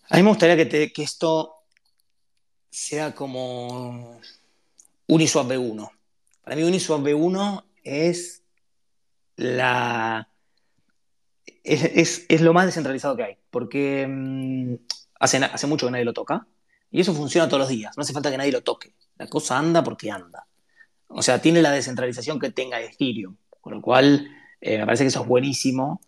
A 0.10 0.15
mí 0.15 0.23
me 0.23 0.30
gustaría 0.30 0.56
que, 0.56 0.65
te, 0.65 0.93
que 0.93 1.03
esto 1.03 1.56
sea 2.69 3.14
como 3.14 4.19
Uniswap 5.10 5.48
B1. 5.48 5.91
Para 6.44 6.56
mí 6.56 6.64
Uniswap 6.64 7.02
B1 7.02 7.64
es 7.84 8.44
la... 9.36 10.30
Es, 11.64 12.26
es, 12.30 12.41
lo 12.41 12.53
más 12.53 12.65
descentralizado 12.65 13.15
que 13.15 13.23
hay, 13.23 13.38
porque 13.52 14.07
mmm, 14.07 14.76
hace, 15.19 15.38
hace 15.38 15.68
mucho 15.68 15.88
que 15.88 15.91
nadie 15.91 16.06
lo 16.06 16.14
toca, 16.14 16.48
y 16.90 17.02
eso 17.02 17.14
funciona 17.14 17.48
todos 17.48 17.60
los 17.61 17.69
días, 17.69 17.95
no 17.98 18.02
hace 18.02 18.14
falta 18.14 18.31
que 18.31 18.38
nadie 18.38 18.52
lo 18.52 18.61
toque. 18.61 18.95
La 19.18 19.27
cosa 19.27 19.57
anda 19.57 19.84
porque 19.84 20.10
anda. 20.10 20.48
O 21.07 21.22
sea, 21.22 21.41
tiene 21.41 21.61
la 21.61 21.72
descentralización 21.72 22.40
que 22.40 22.52
tenga 22.52 22.81
Ethereum, 22.81 23.36
con 23.61 23.73
lo 23.73 23.81
cual 23.81 24.27
eh, 24.61 24.77
me 24.77 24.86
parece 24.86 25.03
que 25.03 25.10
eso 25.10 25.22
es 25.22 25.27
buenísimo. 25.27 26.02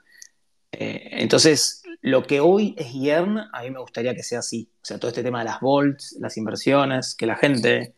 Eh, 0.72 1.10
entonces, 1.14 1.84
lo 2.02 2.26
que 2.26 2.40
hoy 2.40 2.74
es 2.78 2.94
Yearn, 2.94 3.38
a 3.52 3.62
mí 3.62 3.72
me 3.72 3.80
gustaría 3.80 4.16
que 4.16 4.24
sea 4.24 4.40
así. 4.40 4.72
O 4.76 4.86
sea, 4.86 4.98
todo 4.98 5.10
este 5.10 5.24
tema 5.24 5.40
de 5.40 5.46
las 5.46 5.60
volts, 5.60 6.18
las 6.20 6.38
inversiones, 6.38 7.14
que 7.16 7.26
la 7.26 7.36
gente 7.36 7.96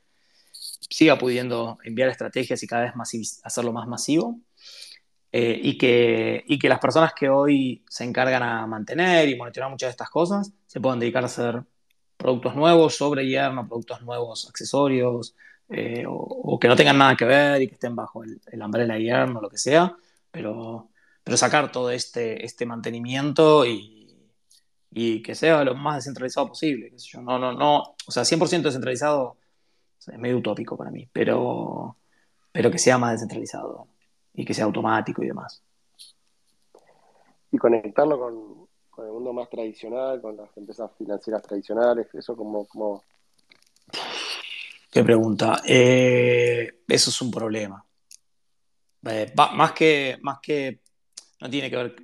siga 0.89 1.17
pudiendo 1.17 1.77
enviar 1.83 2.09
estrategias 2.09 2.61
y 2.63 2.67
cada 2.67 2.83
vez 2.83 2.95
más 2.95 3.41
hacerlo 3.43 3.73
más 3.73 3.87
masivo. 3.87 4.39
Eh, 5.35 5.59
y, 5.63 5.79
que, 5.79 6.43
y 6.47 6.59
que 6.59 6.69
las 6.69 6.77
personas 6.77 7.13
que 7.15 7.27
hoy 7.27 7.83
se 7.89 8.03
encargan 8.03 8.43
a 8.43 8.67
mantener 8.67 9.27
y 9.27 9.35
monitorear 9.35 9.71
muchas 9.71 9.87
de 9.87 9.91
estas 9.91 10.11
cosas 10.11 10.51
se 10.67 10.79
puedan 10.79 10.99
dedicar 10.99 11.23
a 11.23 11.25
hacer 11.25 11.63
productos 12.17 12.55
nuevos 12.55 12.95
sobre 12.95 13.27
yerno, 13.27 13.67
productos 13.67 14.03
nuevos, 14.03 14.47
accesorios, 14.47 15.35
eh, 15.69 16.03
o, 16.07 16.59
que 16.59 16.67
no 16.67 16.75
tengan 16.75 16.99
nada 16.99 17.17
que 17.17 17.25
ver 17.25 17.63
y 17.63 17.67
que 17.67 17.73
estén 17.73 17.95
bajo 17.95 18.23
el, 18.23 18.39
el 18.51 18.61
umbrella 18.61 18.97
yerno, 18.99 19.41
lo 19.41 19.49
que 19.49 19.57
sea, 19.57 19.95
pero, 20.29 20.89
pero 21.23 21.35
sacar 21.35 21.71
todo 21.71 21.89
este, 21.89 22.45
este 22.45 22.67
mantenimiento 22.67 23.65
y, 23.65 24.03
y 24.91 25.23
que 25.23 25.33
sea 25.35 25.63
lo 25.63 25.75
más 25.75 25.95
descentralizado 25.95 26.47
posible. 26.47 26.91
No, 27.23 27.39
no, 27.39 27.53
no, 27.53 27.95
o 28.05 28.11
sea, 28.11 28.23
100% 28.23 28.61
descentralizado 28.61 29.37
es 30.07 30.17
medio 30.17 30.37
utópico 30.37 30.77
para 30.77 30.91
mí, 30.91 31.07
pero, 31.11 31.97
pero 32.51 32.71
que 32.71 32.77
sea 32.77 32.97
más 32.97 33.13
descentralizado 33.13 33.87
y 34.33 34.45
que 34.45 34.53
sea 34.53 34.65
automático 34.65 35.23
y 35.23 35.27
demás. 35.27 35.61
Y 37.51 37.57
conectarlo 37.57 38.19
con, 38.19 38.67
con 38.89 39.05
el 39.05 39.11
mundo 39.11 39.33
más 39.33 39.49
tradicional, 39.49 40.21
con 40.21 40.37
las 40.37 40.55
empresas 40.57 40.91
financieras 40.97 41.41
tradicionales, 41.41 42.07
eso 42.13 42.35
como... 42.35 42.65
como... 42.67 43.03
Qué 44.91 45.03
pregunta. 45.03 45.61
Eh, 45.65 46.81
eso 46.87 47.09
es 47.09 47.21
un 47.21 47.31
problema. 47.31 47.83
Eh, 49.05 49.33
más, 49.35 49.71
que, 49.73 50.17
más 50.21 50.39
que 50.39 50.79
no 51.41 51.49
tiene 51.49 51.69
que 51.69 51.75
ver, 51.75 51.95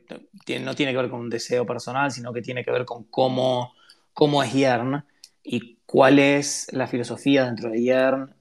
no 0.62 0.76
tiene 0.76 0.92
que 0.92 0.98
ver 0.98 1.10
con 1.10 1.22
un 1.22 1.30
deseo 1.30 1.66
personal, 1.66 2.12
sino 2.12 2.34
que 2.34 2.42
tiene 2.42 2.64
que 2.64 2.72
ver 2.72 2.86
con 2.86 3.06
cómo, 3.06 3.74
cómo 4.14 4.42
es 4.44 4.52
YERN 4.52 5.06
y 5.52 5.80
cuál 5.88 6.20
es 6.20 6.68
la 6.74 6.86
filosofía 6.86 7.46
dentro 7.46 7.72
de 7.72 7.82
YERN, 7.82 8.36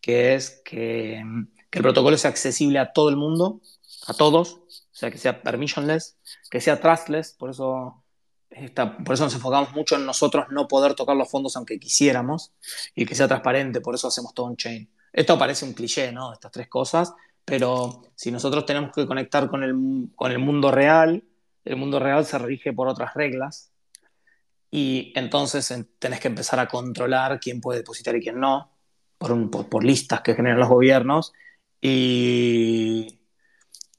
que 0.00 0.34
es 0.34 0.60
que, 0.64 1.18
el 1.18 1.82
protocolo 1.82 2.16
sea 2.18 2.30
accesible 2.30 2.80
a 2.80 2.92
todo 2.92 3.08
el 3.08 3.16
mundo, 3.16 3.60
a 4.08 4.14
todos, 4.14 4.54
o 4.54 4.94
sea, 4.96 5.12
que 5.12 5.18
sea 5.18 5.42
permissionless, 5.42 6.18
que 6.50 6.60
sea 6.60 6.80
trustless, 6.80 7.34
por 7.34 7.50
eso, 7.50 8.02
por 9.04 9.14
eso 9.14 9.24
nos 9.24 9.34
enfocamos 9.34 9.72
mucho 9.74 9.94
en 9.94 10.06
nosotros 10.06 10.46
no 10.50 10.66
poder 10.66 10.94
tocar 10.94 11.16
los 11.16 11.30
fondos 11.30 11.56
aunque 11.56 11.78
quisiéramos, 11.78 12.52
y 12.96 13.06
que 13.06 13.14
sea 13.14 13.28
transparente, 13.28 13.80
por 13.80 13.94
eso 13.94 14.08
hacemos 14.08 14.34
todo 14.34 14.46
un 14.46 14.56
chain. 14.56 14.90
Esto 15.12 15.38
parece 15.38 15.64
un 15.64 15.72
cliché, 15.72 16.10
¿no? 16.10 16.32
Estas 16.32 16.50
tres 16.50 16.68
cosas, 16.68 17.12
pero 17.44 18.02
si 18.16 18.32
nosotros 18.32 18.66
tenemos 18.66 18.90
que 18.92 19.06
conectar 19.06 19.48
con 19.48 19.62
el, 19.62 20.10
con 20.16 20.32
el 20.32 20.40
mundo 20.40 20.72
real, 20.72 21.22
el 21.64 21.76
mundo 21.76 22.00
real 22.00 22.24
se 22.26 22.38
rige 22.38 22.72
por 22.72 22.88
otras 22.88 23.14
reglas, 23.14 23.70
y 24.74 25.12
entonces 25.14 25.72
tenés 25.98 26.20
que 26.20 26.28
empezar 26.28 26.58
a 26.58 26.68
controlar 26.68 27.38
quién 27.40 27.60
puede 27.60 27.80
depositar 27.80 28.16
y 28.16 28.20
quién 28.20 28.40
no, 28.40 28.72
por, 29.18 29.50
por, 29.50 29.68
por 29.68 29.84
listas 29.84 30.20
que 30.22 30.34
generan 30.34 30.58
los 30.58 30.68
gobiernos, 30.68 31.32
y 31.80 33.20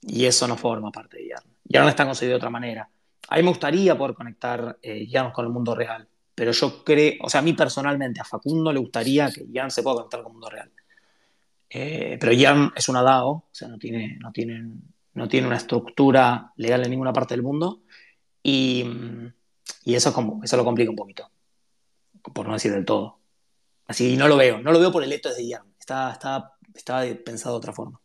y 0.06 0.24
eso 0.24 0.46
no 0.46 0.56
forma 0.56 0.92
parte 0.92 1.18
de 1.18 1.28
Yarn. 1.28 1.50
Yarn 1.64 1.88
está 1.88 2.04
concebido 2.04 2.34
de 2.34 2.36
otra 2.36 2.50
manera. 2.50 2.88
A 3.28 3.36
mí 3.36 3.42
me 3.42 3.48
gustaría 3.48 3.98
poder 3.98 4.14
conectar 4.14 4.78
eh, 4.80 5.06
Yarn 5.06 5.32
con 5.32 5.44
el 5.44 5.52
mundo 5.52 5.74
real, 5.74 6.08
pero 6.34 6.52
yo 6.52 6.84
creo, 6.84 7.14
o 7.22 7.28
sea, 7.28 7.40
a 7.40 7.42
mí 7.42 7.54
personalmente, 7.54 8.20
a 8.20 8.24
Facundo 8.24 8.72
le 8.72 8.78
gustaría 8.78 9.30
que 9.30 9.46
Yarn 9.50 9.70
se 9.70 9.82
pueda 9.82 9.96
conectar 9.96 10.22
con 10.22 10.30
el 10.30 10.32
mundo 10.34 10.48
real. 10.48 10.70
Eh, 11.68 12.16
pero 12.20 12.32
Yarn 12.32 12.72
es 12.76 12.88
una 12.88 13.02
DAO, 13.02 13.30
o 13.30 13.48
sea, 13.50 13.66
no 13.66 13.78
tiene, 13.78 14.16
no, 14.20 14.30
tiene, 14.30 14.64
no 15.14 15.28
tiene 15.28 15.48
una 15.48 15.56
estructura 15.56 16.52
legal 16.56 16.84
en 16.84 16.90
ninguna 16.90 17.12
parte 17.12 17.34
del 17.34 17.42
mundo 17.42 17.82
y, 18.42 18.84
y 19.86 19.94
eso, 19.94 20.12
como, 20.12 20.42
eso 20.42 20.56
lo 20.56 20.64
complica 20.64 20.90
un 20.90 20.96
poquito, 20.96 21.30
por 22.34 22.44
no 22.48 22.54
decir 22.54 22.72
del 22.72 22.84
todo. 22.84 23.20
Así 23.86 24.16
no 24.16 24.26
lo 24.26 24.36
veo, 24.36 24.58
no 24.58 24.72
lo 24.72 24.80
veo 24.80 24.90
por 24.90 25.04
el 25.04 25.12
hecho 25.12 25.32
de 25.32 25.46
Yarn, 25.46 25.74
está, 25.78 26.10
está, 26.10 26.56
está 26.74 27.04
pensado 27.24 27.54
de 27.54 27.58
otra 27.58 27.72
forma. 27.72 28.00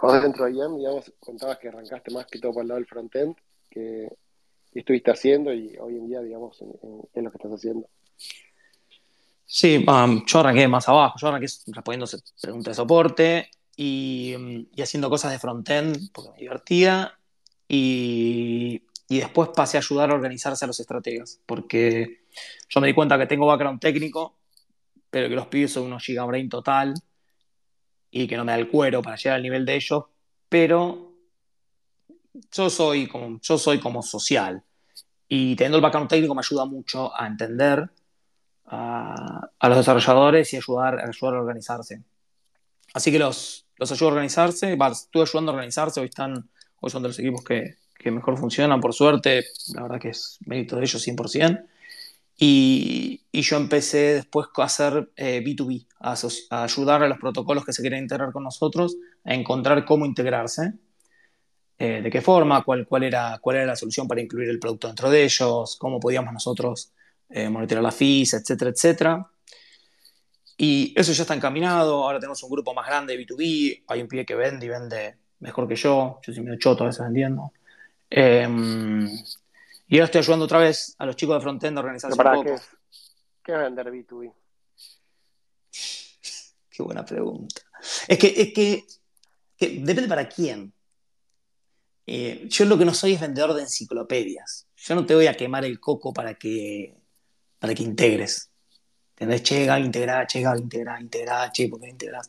Vos 0.00 0.20
dentro 0.20 0.46
de 0.46 0.54
IAM, 0.54 0.78
digamos, 0.78 1.12
contabas 1.20 1.58
que 1.58 1.68
arrancaste 1.68 2.12
más 2.12 2.26
que 2.26 2.40
todo 2.40 2.54
por 2.54 2.62
el 2.62 2.68
lado 2.68 2.80
del 2.80 2.88
frontend, 2.88 3.36
que, 3.70 4.08
estuviste 4.74 5.12
haciendo 5.12 5.52
y 5.52 5.76
hoy 5.78 5.98
en 5.98 6.08
día, 6.08 6.20
digamos, 6.20 6.60
en, 6.60 6.70
es 7.14 7.22
lo 7.22 7.30
que 7.30 7.36
estás 7.36 7.52
haciendo. 7.52 7.88
Sí, 9.44 9.84
um, 9.86 10.24
yo 10.26 10.40
arranqué 10.40 10.66
más 10.66 10.88
abajo, 10.88 11.18
yo 11.20 11.28
arranqué 11.28 11.46
respondiendo 11.68 12.06
preguntas 12.40 12.72
de 12.72 12.74
soporte 12.74 13.50
y, 13.76 14.34
y, 14.74 14.82
haciendo 14.82 15.08
cosas 15.08 15.30
de 15.30 15.38
frontend 15.38 16.10
porque 16.10 16.30
me 16.32 16.38
divertía 16.38 17.16
y, 17.74 18.82
y, 19.08 19.18
después 19.18 19.48
pasé 19.56 19.78
a 19.78 19.80
ayudar 19.80 20.10
a 20.10 20.14
organizarse 20.14 20.62
a 20.62 20.68
los 20.68 20.78
estrategas 20.78 21.40
porque 21.46 22.26
yo 22.68 22.80
me 22.82 22.86
di 22.86 22.92
cuenta 22.92 23.16
que 23.16 23.26
tengo 23.26 23.46
background 23.46 23.80
técnico, 23.80 24.36
pero 25.08 25.26
que 25.30 25.34
los 25.34 25.46
pibes 25.46 25.72
son 25.72 25.84
unos 25.84 26.04
gigabrain 26.04 26.50
total 26.50 26.92
y 28.10 28.26
que 28.28 28.36
no 28.36 28.44
me 28.44 28.52
da 28.52 28.58
el 28.58 28.68
cuero 28.68 29.00
para 29.00 29.16
llegar 29.16 29.36
al 29.36 29.42
nivel 29.42 29.64
de 29.64 29.76
ellos, 29.76 30.04
pero 30.50 31.14
yo 32.50 32.68
soy 32.68 33.06
como, 33.06 33.40
yo 33.40 33.56
soy 33.56 33.80
como 33.80 34.02
social 34.02 34.62
y 35.26 35.56
teniendo 35.56 35.78
el 35.78 35.82
background 35.82 36.10
técnico 36.10 36.34
me 36.34 36.40
ayuda 36.40 36.66
mucho 36.66 37.18
a 37.18 37.26
entender 37.26 37.88
a, 38.66 39.48
los 39.62 39.76
desarrolladores 39.78 40.52
y 40.52 40.58
ayudar, 40.58 41.00
a 41.00 41.08
ayudar 41.08 41.36
a 41.36 41.40
organizarse. 41.40 42.02
Así 42.92 43.10
que 43.10 43.18
los, 43.18 43.66
los 43.78 43.90
ayudo 43.92 44.10
a 44.10 44.12
organizarse, 44.12 44.74
estuve 44.74 45.22
ayudando 45.22 45.52
a 45.52 45.54
organizarse, 45.54 46.00
hoy, 46.00 46.08
están, 46.08 46.50
hoy 46.82 46.90
son 46.90 47.02
de 47.02 47.08
los 47.08 47.18
equipos 47.18 47.42
que, 47.44 47.76
que 47.96 48.10
mejor 48.10 48.36
funcionan, 48.36 48.80
por 48.80 48.92
suerte, 48.92 49.44
la 49.74 49.82
verdad 49.82 50.00
que 50.00 50.10
es 50.10 50.38
mérito 50.44 50.76
de 50.76 50.82
ellos 50.82 51.06
100%. 51.06 51.64
Y, 52.36 53.22
yo 53.32 53.56
empecé 53.56 54.14
después 54.14 54.48
a 54.56 54.64
hacer 54.64 55.10
B2B, 55.16 55.82
eh, 55.82 55.86
a, 56.50 56.64
ayudar 56.64 57.02
a 57.02 57.08
los 57.08 57.18
protocolos 57.18 57.64
que 57.64 57.72
se 57.72 57.82
quieren 57.82 58.02
integrar 58.02 58.32
con 58.32 58.42
nosotros 58.42 58.96
a 59.24 59.34
encontrar 59.34 59.84
cómo 59.84 60.04
integrarse, 60.06 60.72
eh, 61.78 62.00
de 62.02 62.10
qué 62.10 62.20
forma, 62.20 62.64
cuál, 62.64 62.86
cuál, 62.86 63.04
era, 63.04 63.38
cuál 63.40 63.56
era 63.56 63.66
la 63.66 63.76
solución 63.76 64.08
para 64.08 64.20
incluir 64.20 64.48
el 64.48 64.58
producto 64.58 64.88
dentro 64.88 65.08
de 65.08 65.24
ellos, 65.24 65.76
cómo 65.78 66.00
podíamos 66.00 66.32
nosotros 66.32 66.92
eh, 67.28 67.48
monitorear 67.48 67.82
las 67.82 67.94
fees, 67.94 68.34
etcétera, 68.34 68.70
etcétera. 68.70 69.30
Y 70.56 70.92
eso 70.96 71.12
ya 71.12 71.22
está 71.22 71.34
encaminado, 71.34 72.04
ahora 72.04 72.18
tenemos 72.18 72.42
un 72.42 72.50
grupo 72.50 72.74
más 72.74 72.86
grande 72.86 73.16
de 73.16 73.24
B2B, 73.24 73.84
hay 73.86 74.02
un 74.02 74.08
pie 74.08 74.26
que 74.26 74.34
vende 74.34 74.66
y 74.66 74.68
vende 74.68 75.21
mejor 75.42 75.68
que 75.68 75.76
yo, 75.76 76.20
yo 76.22 76.32
soy 76.32 76.42
medio 76.42 76.58
choto 76.58 76.84
a 76.84 76.86
veces 76.86 77.04
vendiendo. 77.04 77.52
Em, 78.08 79.08
y 79.88 79.96
ahora 79.96 80.04
estoy 80.04 80.20
ayudando 80.20 80.44
otra 80.44 80.60
vez 80.60 80.94
a 80.98 81.04
los 81.04 81.16
chicos 81.16 81.36
de 81.36 81.40
Frontend 81.40 81.76
a 81.76 81.80
organizarse 81.80 82.16
un 82.16 82.24
poco. 82.24 82.44
¿Qué, 82.44 82.60
qué 83.44 83.52
vender 83.52 83.86
B2B? 83.86 84.32
Qué 86.70 86.82
buena 86.82 87.04
pregunta. 87.04 87.60
Es 88.06 88.18
que, 88.18 88.28
es 88.28 88.52
que, 88.54 88.86
depende 89.80 90.08
para 90.08 90.28
quién. 90.28 90.72
Eh, 92.06 92.46
yo 92.48 92.64
lo 92.64 92.78
que 92.78 92.84
no 92.84 92.94
soy 92.94 93.14
es 93.14 93.20
vendedor 93.20 93.52
de 93.54 93.62
enciclopedias. 93.62 94.66
Yo 94.76 94.94
no 94.94 95.04
te 95.04 95.14
voy 95.14 95.26
a 95.26 95.34
quemar 95.34 95.64
el 95.64 95.78
coco 95.78 96.12
para 96.12 96.34
que, 96.34 96.96
para 97.58 97.74
que 97.74 97.82
integres. 97.82 98.50
¿Entendés? 99.10 99.42
Che, 99.42 99.66
Gaby, 99.66 99.84
integrá, 99.84 100.26
che, 100.26 100.40
Gaby, 100.40 100.60
integrá, 100.60 101.00
integrá, 101.00 101.52
che, 101.52 101.68
¿por 101.68 101.80
qué 101.80 101.88
integrás? 101.88 102.28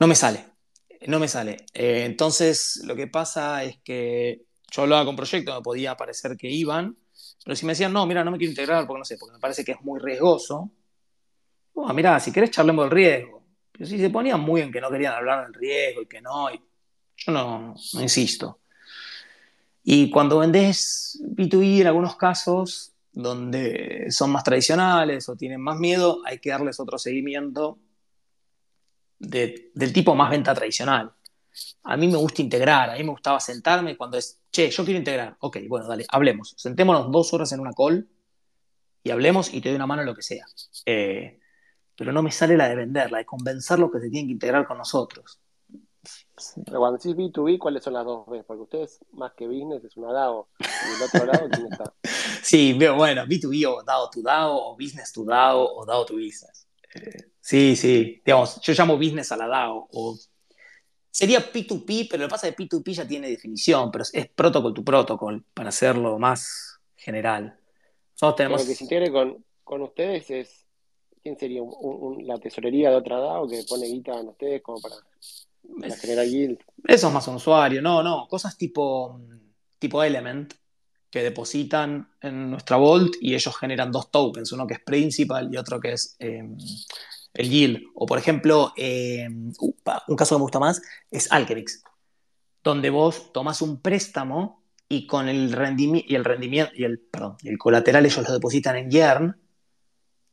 No 0.00 0.06
me 0.06 0.14
sale. 0.14 0.57
No 1.06 1.18
me 1.18 1.28
sale. 1.28 1.58
Eh, 1.74 2.04
entonces, 2.04 2.82
lo 2.84 2.96
que 2.96 3.06
pasa 3.06 3.62
es 3.64 3.78
que 3.78 4.42
yo 4.70 4.82
hablaba 4.82 5.04
con 5.04 5.16
proyectos, 5.16 5.54
me 5.54 5.62
podía 5.62 5.96
parecer 5.96 6.36
que 6.36 6.50
iban, 6.50 6.96
pero 7.44 7.56
si 7.56 7.64
me 7.64 7.72
decían, 7.72 7.92
no, 7.92 8.04
mira, 8.06 8.24
no 8.24 8.30
me 8.30 8.38
quiero 8.38 8.50
integrar 8.50 8.86
porque 8.86 8.98
no 8.98 9.04
sé, 9.04 9.16
porque 9.18 9.34
me 9.34 9.40
parece 9.40 9.64
que 9.64 9.72
es 9.72 9.80
muy 9.82 10.00
riesgoso, 10.00 10.70
oh, 11.74 11.92
mira, 11.94 12.18
si 12.20 12.32
querés 12.32 12.50
charlemos 12.50 12.86
del 12.86 12.90
riesgo. 12.90 13.44
Pero 13.72 13.86
si 13.86 13.98
se 13.98 14.10
ponían 14.10 14.40
muy 14.40 14.60
en 14.60 14.72
que 14.72 14.80
no 14.80 14.90
querían 14.90 15.14
hablar 15.14 15.44
del 15.44 15.54
riesgo 15.54 16.02
y 16.02 16.06
que 16.06 16.20
no, 16.20 16.50
yo 16.50 17.32
no, 17.32 17.74
no 17.94 18.02
insisto. 18.02 18.60
Y 19.84 20.10
cuando 20.10 20.40
vendés 20.40 21.18
B2B 21.22 21.80
en 21.80 21.86
algunos 21.86 22.16
casos 22.16 22.92
donde 23.12 24.06
son 24.10 24.30
más 24.30 24.44
tradicionales 24.44 25.28
o 25.28 25.36
tienen 25.36 25.60
más 25.60 25.78
miedo, 25.78 26.20
hay 26.26 26.38
que 26.40 26.50
darles 26.50 26.78
otro 26.80 26.98
seguimiento 26.98 27.78
del 29.18 29.92
tipo 29.92 30.14
más 30.14 30.30
venta 30.30 30.54
tradicional. 30.54 31.12
A 31.84 31.96
mí 31.96 32.06
me 32.06 32.16
gusta 32.16 32.42
integrar, 32.42 32.90
a 32.90 32.94
mí 32.94 33.02
me 33.02 33.10
gustaba 33.10 33.40
sentarme 33.40 33.96
cuando 33.96 34.16
es, 34.16 34.40
che, 34.50 34.70
yo 34.70 34.84
quiero 34.84 34.98
integrar. 34.98 35.36
Ok, 35.40 35.58
bueno, 35.68 35.86
dale, 35.88 36.04
hablemos. 36.08 36.54
Sentémonos 36.56 37.10
dos 37.10 37.32
horas 37.32 37.50
en 37.52 37.60
una 37.60 37.72
call 37.72 38.08
y 39.02 39.10
hablemos 39.10 39.52
y 39.52 39.60
te 39.60 39.70
doy 39.70 39.76
una 39.76 39.86
mano 39.86 40.02
en 40.02 40.06
lo 40.06 40.14
que 40.14 40.22
sea. 40.22 40.44
Eh, 40.86 41.40
pero 41.96 42.12
no 42.12 42.22
me 42.22 42.30
sale 42.30 42.56
la 42.56 42.68
de 42.68 42.76
vender, 42.76 43.10
la 43.10 43.18
de 43.18 43.26
convencer 43.26 43.78
los 43.78 43.90
que 43.90 43.98
se 43.98 44.08
tienen 44.08 44.28
que 44.28 44.32
integrar 44.34 44.66
con 44.66 44.78
nosotros. 44.78 45.40
Pero 46.64 46.78
cuando 46.78 46.98
decís 46.98 47.16
B2B, 47.16 47.58
¿cuáles 47.58 47.82
son 47.82 47.94
las 47.94 48.04
dos 48.04 48.26
B? 48.28 48.44
Porque 48.44 48.62
ustedes, 48.62 49.00
más 49.12 49.32
que 49.32 49.46
business, 49.46 49.82
es 49.84 49.96
una 49.96 50.12
DAO. 50.12 50.48
Y 50.60 50.64
el 50.64 51.02
otro 51.02 51.26
lado, 51.26 51.48
¿quién 51.50 51.72
está? 51.72 51.92
Sí, 52.40 52.72
bueno, 52.72 53.26
B2B 53.26 53.66
o 53.66 53.82
DAO 53.82 54.08
to 54.10 54.22
DAO, 54.22 54.70
o 54.70 54.76
business 54.76 55.12
to 55.12 55.24
DAO, 55.24 55.74
o 55.74 55.84
DAO 55.84 56.06
to 56.06 56.14
business. 56.14 56.67
Eh, 56.94 57.30
sí, 57.40 57.76
sí, 57.76 58.22
digamos, 58.24 58.60
yo 58.60 58.72
llamo 58.72 58.96
business 58.96 59.32
a 59.32 59.36
la 59.36 59.46
DAO, 59.46 59.88
o 59.92 60.18
Sería 61.10 61.40
P2P, 61.40 62.06
pero 62.08 62.22
lo 62.22 62.28
que 62.28 62.30
pasa 62.30 62.46
es 62.48 62.54
que 62.54 62.64
P2P 62.64 62.92
ya 62.92 63.08
tiene 63.08 63.28
definición, 63.28 63.90
pero 63.90 64.04
es 64.12 64.28
protocol 64.28 64.72
to 64.72 64.84
protocol, 64.84 65.44
para 65.52 65.70
hacerlo 65.70 66.16
más 66.18 66.78
general. 66.96 67.58
Nosotros 68.12 68.36
tenemos... 68.36 68.60
Lo 68.62 68.68
que 68.68 68.74
se 68.74 68.84
integre 68.84 69.10
con, 69.10 69.44
con 69.64 69.82
ustedes 69.82 70.30
es 70.30 70.68
¿quién 71.22 71.38
sería? 71.38 71.62
¿La 72.22 72.38
tesorería 72.38 72.90
de 72.90 72.96
otra 72.96 73.18
DAO 73.18 73.48
que 73.48 73.62
pone 73.68 73.86
guita 73.86 74.18
en 74.20 74.28
ustedes 74.28 74.62
como 74.62 74.80
para, 74.80 74.96
generar 75.96 76.26
yield? 76.26 76.58
Eso 76.86 77.08
es 77.08 77.12
más 77.12 77.26
un 77.28 77.36
usuario, 77.36 77.82
no, 77.82 78.02
no, 78.02 78.26
cosas 78.28 78.56
tipo, 78.56 79.20
tipo 79.78 80.02
Element 80.02 80.54
que 81.10 81.22
depositan 81.22 82.10
en 82.20 82.50
nuestra 82.50 82.76
Vault 82.76 83.16
y 83.20 83.34
ellos 83.34 83.56
generan 83.56 83.90
dos 83.90 84.10
tokens, 84.10 84.52
uno 84.52 84.66
que 84.66 84.74
es 84.74 84.80
principal 84.80 85.48
y 85.52 85.56
otro 85.56 85.80
que 85.80 85.92
es 85.92 86.16
em, 86.18 86.56
el 87.34 87.48
yield. 87.48 87.82
O 87.94 88.06
por 88.06 88.18
ejemplo, 88.18 88.72
em, 88.76 89.52
un 89.58 90.16
caso 90.16 90.34
que 90.34 90.38
me 90.38 90.42
gusta 90.42 90.58
más 90.58 90.82
es 91.10 91.30
Alchemix, 91.32 91.82
donde 92.62 92.90
vos 92.90 93.32
tomás 93.32 93.62
un 93.62 93.80
préstamo 93.80 94.62
y 94.88 95.06
con 95.06 95.28
el 95.28 95.52
rendimiento 95.52 96.12
y 96.12 96.14
el 96.14 96.24
rendimiento 96.24 96.72
y 96.74 96.84
el, 96.84 96.98
perdón, 96.98 97.36
el 97.44 97.58
colateral 97.58 98.04
ellos 98.06 98.26
lo 98.26 98.34
depositan 98.34 98.76
en 98.76 98.90
Yearn. 98.90 99.40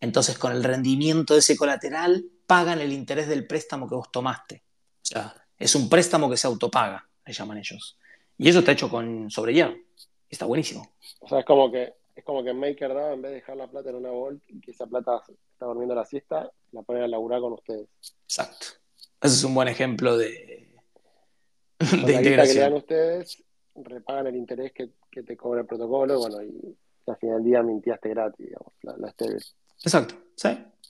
Entonces, 0.01 0.37
con 0.37 0.51
el 0.51 0.63
rendimiento 0.63 1.33
de 1.33 1.39
ese 1.39 1.55
colateral, 1.55 2.25
pagan 2.45 2.79
el 2.79 2.91
interés 2.91 3.27
del 3.27 3.47
préstamo 3.47 3.87
que 3.87 3.95
vos 3.95 4.11
tomaste. 4.11 4.63
O 5.01 5.05
sea, 5.05 5.33
es 5.57 5.73
un 5.75 5.89
préstamo 5.89 6.29
que 6.29 6.37
se 6.37 6.47
autopaga, 6.47 7.07
le 7.25 7.33
llaman 7.33 7.57
ellos. 7.57 7.97
Y 8.37 8.49
eso 8.49 8.59
está 8.59 8.73
hecho 8.73 8.89
con 8.89 9.31
sobre 9.31 9.53
Yearn. 9.53 9.84
Está 10.29 10.45
buenísimo. 10.45 10.93
O 11.19 11.27
sea, 11.27 11.39
es 11.39 11.45
como 11.45 11.71
que 11.71 11.93
es 12.15 12.23
como 12.23 12.43
que 12.43 12.53
MakerDAO, 12.53 13.13
en 13.13 13.21
vez 13.21 13.31
de 13.31 13.35
dejar 13.35 13.57
la 13.57 13.67
plata 13.67 13.89
en 13.89 13.97
una 13.97 14.09
Vault 14.09 14.41
y 14.47 14.61
que 14.61 14.71
esa 14.71 14.87
plata 14.87 15.21
está 15.51 15.65
durmiendo 15.65 15.93
la 15.93 16.05
siesta, 16.05 16.49
la 16.71 16.81
ponen 16.81 17.03
a 17.03 17.07
laburar 17.07 17.41
con 17.41 17.53
ustedes. 17.53 17.89
Exacto. 18.23 18.67
Ese 19.21 19.35
es 19.35 19.43
un 19.43 19.53
buen 19.53 19.67
ejemplo 19.67 20.17
de, 20.17 20.77
de 21.79 22.13
integración. 22.13 22.47
que 22.47 22.53
le 22.53 22.59
dan 22.59 22.73
ustedes 22.73 23.43
repagan 23.75 24.27
el 24.27 24.35
interés 24.35 24.71
que, 24.71 24.89
te 25.23 25.37
cobra 25.37 25.61
el 25.61 25.67
protocolo, 25.67 26.19
bueno, 26.19 26.41
y 26.43 26.77
al 27.07 27.17
final 27.17 27.37
del 27.37 27.45
día 27.45 27.63
mintiaste 27.63 28.09
gratis, 28.09 28.45
digamos, 28.45 28.73
la, 28.81 28.97
la 28.97 29.13
Exacto, 29.83 30.15
sí, 30.35 30.49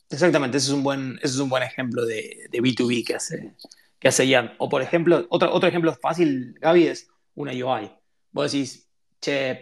exactamente, 0.10 0.58
ese 0.58 0.68
es 0.68 0.74
un 0.74 0.84
buen, 0.84 1.18
ese 1.18 1.34
es 1.34 1.40
un 1.40 1.50
buen 1.50 1.64
ejemplo 1.64 2.06
de, 2.06 2.48
de 2.50 2.60
B2B 2.60 3.06
que 3.06 3.16
hace, 3.16 3.56
que 4.00 4.08
hace 4.08 4.28
Ian. 4.28 4.54
O 4.58 4.70
por 4.70 4.82
ejemplo, 4.82 5.26
otro, 5.30 5.54
otro 5.54 5.70
ejemplo 5.70 5.94
fácil, 5.94 6.56
Gaby, 6.60 6.88
es 6.88 7.08
una 7.36 7.52
UI. 7.52 7.92
Vos 8.32 8.52
decís, 8.52 8.85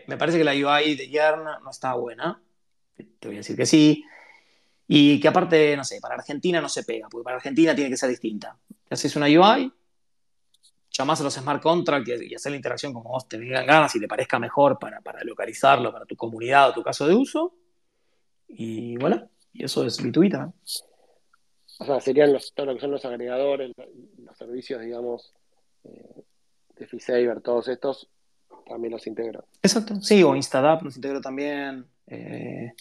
me 0.08 0.18
parece 0.18 0.38
que 0.38 0.44
la 0.44 0.54
UI 0.54 0.96
de 0.96 1.10
Yarn 1.10 1.44
no 1.64 1.70
está 1.70 1.94
buena. 1.96 2.42
Te 2.96 3.28
voy 3.28 3.36
a 3.36 3.40
decir 3.40 3.56
que 3.56 3.66
sí. 3.66 4.04
Y 4.88 5.20
que 5.20 5.28
aparte, 5.28 5.76
no 5.78 5.84
sé, 5.84 6.00
para 6.02 6.16
Argentina 6.16 6.62
no 6.62 6.70
se 6.70 6.84
pega, 6.84 7.08
porque 7.10 7.24
para 7.24 7.38
Argentina 7.38 7.74
tiene 7.74 7.90
que 7.90 7.98
ser 7.98 8.10
distinta. 8.10 8.58
Haces 8.90 9.16
una 9.16 9.28
UI, 9.28 9.72
llamás 10.92 11.22
a 11.22 11.24
los 11.24 11.34
smart 11.34 11.62
contracts 11.62 12.22
y, 12.22 12.36
hacer 12.36 12.52
la 12.52 12.58
interacción 12.58 12.94
como 12.94 13.10
vos 13.10 13.28
te 13.28 13.38
vengan 13.38 13.66
ganas 13.66 13.96
y 13.96 14.00
te 14.00 14.08
parezca 14.08 14.40
mejor 14.40 14.78
para, 14.78 15.24
localizarlo, 15.24 15.92
para 15.92 16.06
tu 16.06 16.16
comunidad 16.16 16.70
o 16.70 16.74
tu 16.74 16.84
caso 16.84 17.08
de 17.08 17.16
uso. 17.16 17.56
Y 18.48 18.98
bueno, 18.98 19.30
y 19.54 19.64
eso 19.64 19.86
es 19.86 19.98
gratuita. 19.98 20.54
O 21.80 21.86
sea, 21.86 22.00
serían 22.00 22.32
los, 22.32 22.54
los 22.56 23.06
agregadores, 23.06 23.72
los 24.18 24.38
servicios, 24.38 24.82
digamos, 24.82 25.34
eh, 25.86 26.24
de 26.76 27.42
todos 27.42 27.68
estos, 27.68 28.10
también 28.74 28.92
los 28.92 29.06
integro. 29.06 29.46
Exacto, 29.62 30.02
sí, 30.02 30.24
o 30.24 30.36
Instadap 30.36 30.82
los 30.82 30.96
integro 30.96 31.22
también. 31.22 31.86
Eh, 32.08 32.74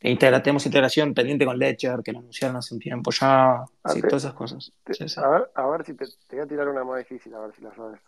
tenemos 0.00 0.64
integración 0.66 1.12
pendiente 1.12 1.44
con 1.44 1.58
Ledger, 1.58 2.02
que 2.02 2.12
lo 2.12 2.20
anunciaron 2.20 2.56
hace 2.56 2.74
un 2.74 2.80
tiempo 2.80 3.10
ya. 3.10 3.60
Ah, 3.60 3.90
sí, 3.92 4.00
todas 4.00 4.24
esas 4.24 4.34
cosas. 4.34 4.72
A, 5.16 5.28
ver, 5.28 5.50
a 5.54 5.66
ver 5.66 5.84
si 5.84 5.94
te, 5.94 6.06
voy 6.30 6.40
a 6.40 6.46
tirar 6.46 6.68
una 6.68 6.84
más 6.84 6.98
difícil, 6.98 7.34
a 7.34 7.40
ver 7.40 7.54
si 7.54 7.62
la 7.62 7.74
sabes. 7.74 8.00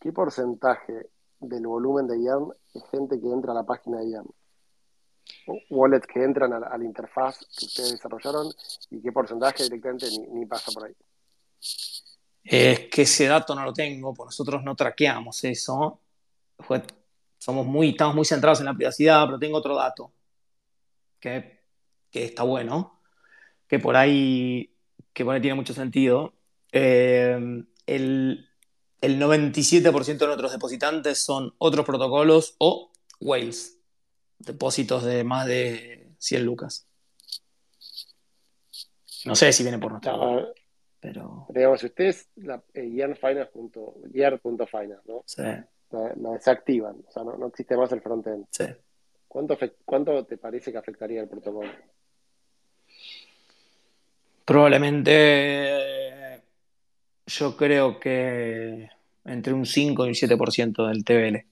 ¿Qué 0.00 0.12
porcentaje 0.12 1.10
del 1.40 1.66
volumen 1.66 2.06
de 2.06 2.22
YAM 2.22 2.50
es 2.74 2.82
gente 2.90 3.20
que 3.20 3.26
entra 3.26 3.52
a 3.52 3.54
la 3.54 3.64
página 3.64 3.98
de 3.98 4.10
YAM? 4.10 4.26
Wallets 5.70 6.06
que 6.06 6.22
entran 6.22 6.52
a 6.52 6.58
la, 6.58 6.84
interfaz 6.84 7.38
que 7.58 7.66
ustedes 7.66 7.92
desarrollaron 7.92 8.48
y 8.90 9.00
qué 9.00 9.12
porcentaje 9.12 9.64
directamente 9.64 10.06
ni, 10.30 10.46
pasa 10.46 10.72
por 10.72 10.84
ahí. 10.84 10.94
Es 12.44 12.88
que 12.88 13.02
ese 13.02 13.26
dato 13.26 13.54
no 13.54 13.64
lo 13.64 13.72
tengo, 13.72 14.12
pues 14.12 14.26
nosotros 14.26 14.62
no 14.62 14.74
traqueamos 14.74 15.42
eso. 15.44 16.01
Somos 17.38 17.66
muy, 17.66 17.90
estamos 17.90 18.14
muy 18.14 18.24
centrados 18.24 18.60
en 18.60 18.66
la 18.66 18.74
privacidad, 18.74 19.26
pero 19.26 19.38
tengo 19.38 19.58
otro 19.58 19.74
dato 19.74 20.12
que, 21.22 21.62
está 22.12 22.42
bueno, 22.42 23.00
que 23.66 23.78
por 23.78 23.96
ahí, 23.96 24.74
que 25.12 25.24
por 25.24 25.40
tiene 25.40 25.54
mucho 25.54 25.72
sentido. 25.74 26.34
Eh, 26.72 27.64
el, 27.86 28.48
97% 29.00 30.18
de 30.18 30.26
nuestros 30.26 30.52
depositantes 30.52 31.18
son 31.18 31.54
otros 31.58 31.84
protocolos 31.84 32.54
o 32.58 32.92
whales, 33.20 33.78
depósitos 34.38 35.04
de 35.04 35.24
más 35.24 35.46
de 35.46 36.12
100 36.18 36.44
lucas. 36.44 36.86
No 39.24 39.34
sé 39.34 39.52
si 39.52 39.62
viene 39.62 39.78
por 39.78 39.92
nuestra 39.92 40.14
ah, 40.14 40.46
pero... 41.00 41.46
Digamos, 41.48 41.80
si 41.80 41.86
ustedes 41.86 42.28
la 42.36 42.62
eh, 42.74 42.88
¿no? 45.04 45.22
Sí. 45.26 45.42
La, 45.92 46.30
desactivan, 46.30 47.04
o 47.06 47.12
sea, 47.12 47.22
no, 47.22 47.36
no 47.36 47.48
existe 47.48 47.76
más 47.76 47.92
el 47.92 48.00
frontend. 48.00 48.46
Sí. 48.50 48.64
¿Cuánto, 49.28 49.56
¿Cuánto 49.84 50.24
te 50.26 50.38
parece 50.38 50.72
que 50.72 50.78
afectaría 50.78 51.20
el 51.20 51.28
protocolo? 51.28 51.70
Probablemente 54.44 56.42
yo 57.26 57.56
creo 57.56 57.98
que 57.98 58.90
entre 59.24 59.52
un 59.52 59.64
5 59.64 60.04
y 60.04 60.08
un 60.08 60.14
7% 60.14 60.88
del 60.88 61.04
TBL. 61.04 61.46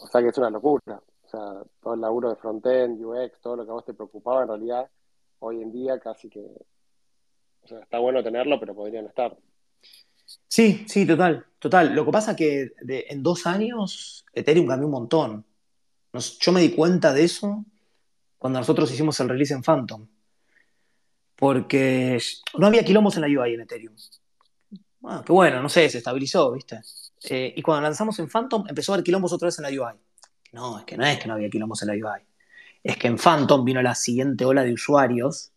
O 0.00 0.06
sea 0.08 0.20
que 0.20 0.28
es 0.28 0.38
una 0.38 0.50
locura. 0.50 1.00
O 1.24 1.28
sea, 1.28 1.62
todo 1.80 1.94
el 1.94 2.00
laburo 2.00 2.30
de 2.30 2.36
frontend, 2.36 3.02
UX, 3.04 3.40
todo 3.40 3.56
lo 3.56 3.64
que 3.64 3.70
a 3.70 3.74
vos 3.74 3.84
te 3.84 3.94
preocupaba, 3.94 4.42
en 4.42 4.48
realidad, 4.48 4.90
hoy 5.40 5.62
en 5.62 5.72
día 5.72 5.98
casi 5.98 6.28
que. 6.28 6.40
O 6.40 7.68
sea, 7.68 7.80
está 7.80 7.98
bueno 7.98 8.22
tenerlo, 8.22 8.60
pero 8.60 8.74
podrían 8.74 9.06
estar. 9.06 9.36
Sí, 10.48 10.84
sí, 10.88 11.06
total, 11.06 11.46
total. 11.58 11.94
Lo 11.94 12.04
que 12.04 12.12
pasa 12.12 12.32
es 12.32 12.36
que 12.36 12.72
en 12.88 13.22
dos 13.22 13.46
años 13.46 14.24
Ethereum 14.32 14.66
cambió 14.66 14.86
un 14.86 14.92
montón. 14.92 15.46
yo 16.40 16.52
me 16.52 16.60
di 16.60 16.70
cuenta 16.70 17.12
de 17.12 17.24
eso 17.24 17.64
cuando 18.38 18.58
nosotros 18.58 18.90
hicimos 18.92 19.18
el 19.20 19.28
release 19.28 19.54
en 19.54 19.62
Phantom. 19.62 20.06
Porque 21.36 22.18
no 22.58 22.66
había 22.66 22.84
quilombos 22.84 23.16
en 23.16 23.22
la 23.22 23.40
UI 23.40 23.54
en 23.54 23.60
Ethereum. 23.60 23.94
Ah, 25.04 25.22
qué 25.24 25.32
bueno, 25.32 25.62
no 25.62 25.68
sé, 25.68 25.88
se 25.88 25.98
estabilizó, 25.98 26.52
¿viste? 26.52 26.80
Eh, 27.28 27.52
y 27.56 27.62
cuando 27.62 27.82
lanzamos 27.82 28.18
en 28.18 28.28
Phantom 28.28 28.64
empezó 28.68 28.92
a 28.92 28.94
haber 28.94 29.04
quilombos 29.04 29.32
otra 29.32 29.46
vez 29.46 29.58
en 29.58 29.64
la 29.64 29.68
UI. 29.70 29.94
No, 30.52 30.78
es 30.78 30.84
que 30.84 30.96
no 30.96 31.04
es 31.04 31.18
que 31.18 31.28
no 31.28 31.34
había 31.34 31.50
quilombos 31.50 31.82
en 31.82 31.88
la 31.88 31.94
UI. 31.94 32.22
Es 32.82 32.96
que 32.96 33.08
en 33.08 33.18
Phantom 33.18 33.64
vino 33.64 33.82
la 33.82 33.94
siguiente 33.94 34.44
ola 34.44 34.64
de 34.64 34.72
usuarios 34.72 35.52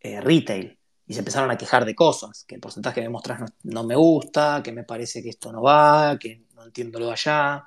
eh, 0.00 0.20
retail 0.20 0.78
y 1.06 1.12
se 1.12 1.20
empezaron 1.20 1.50
a 1.50 1.58
quejar 1.58 1.84
de 1.84 1.94
cosas, 1.94 2.44
que 2.46 2.54
el 2.54 2.60
porcentaje 2.60 2.96
que 3.00 3.06
me 3.06 3.10
mostrás 3.10 3.52
no, 3.62 3.84
me 3.84 3.94
gusta, 3.94 4.62
que 4.62 4.72
me 4.72 4.84
parece 4.84 5.22
que 5.22 5.28
esto 5.30 5.52
no 5.52 5.62
va, 5.62 6.18
que 6.18 6.44
no 6.54 6.64
entiendo 6.64 6.98
lo 6.98 7.06
de 7.06 7.12
allá. 7.12 7.64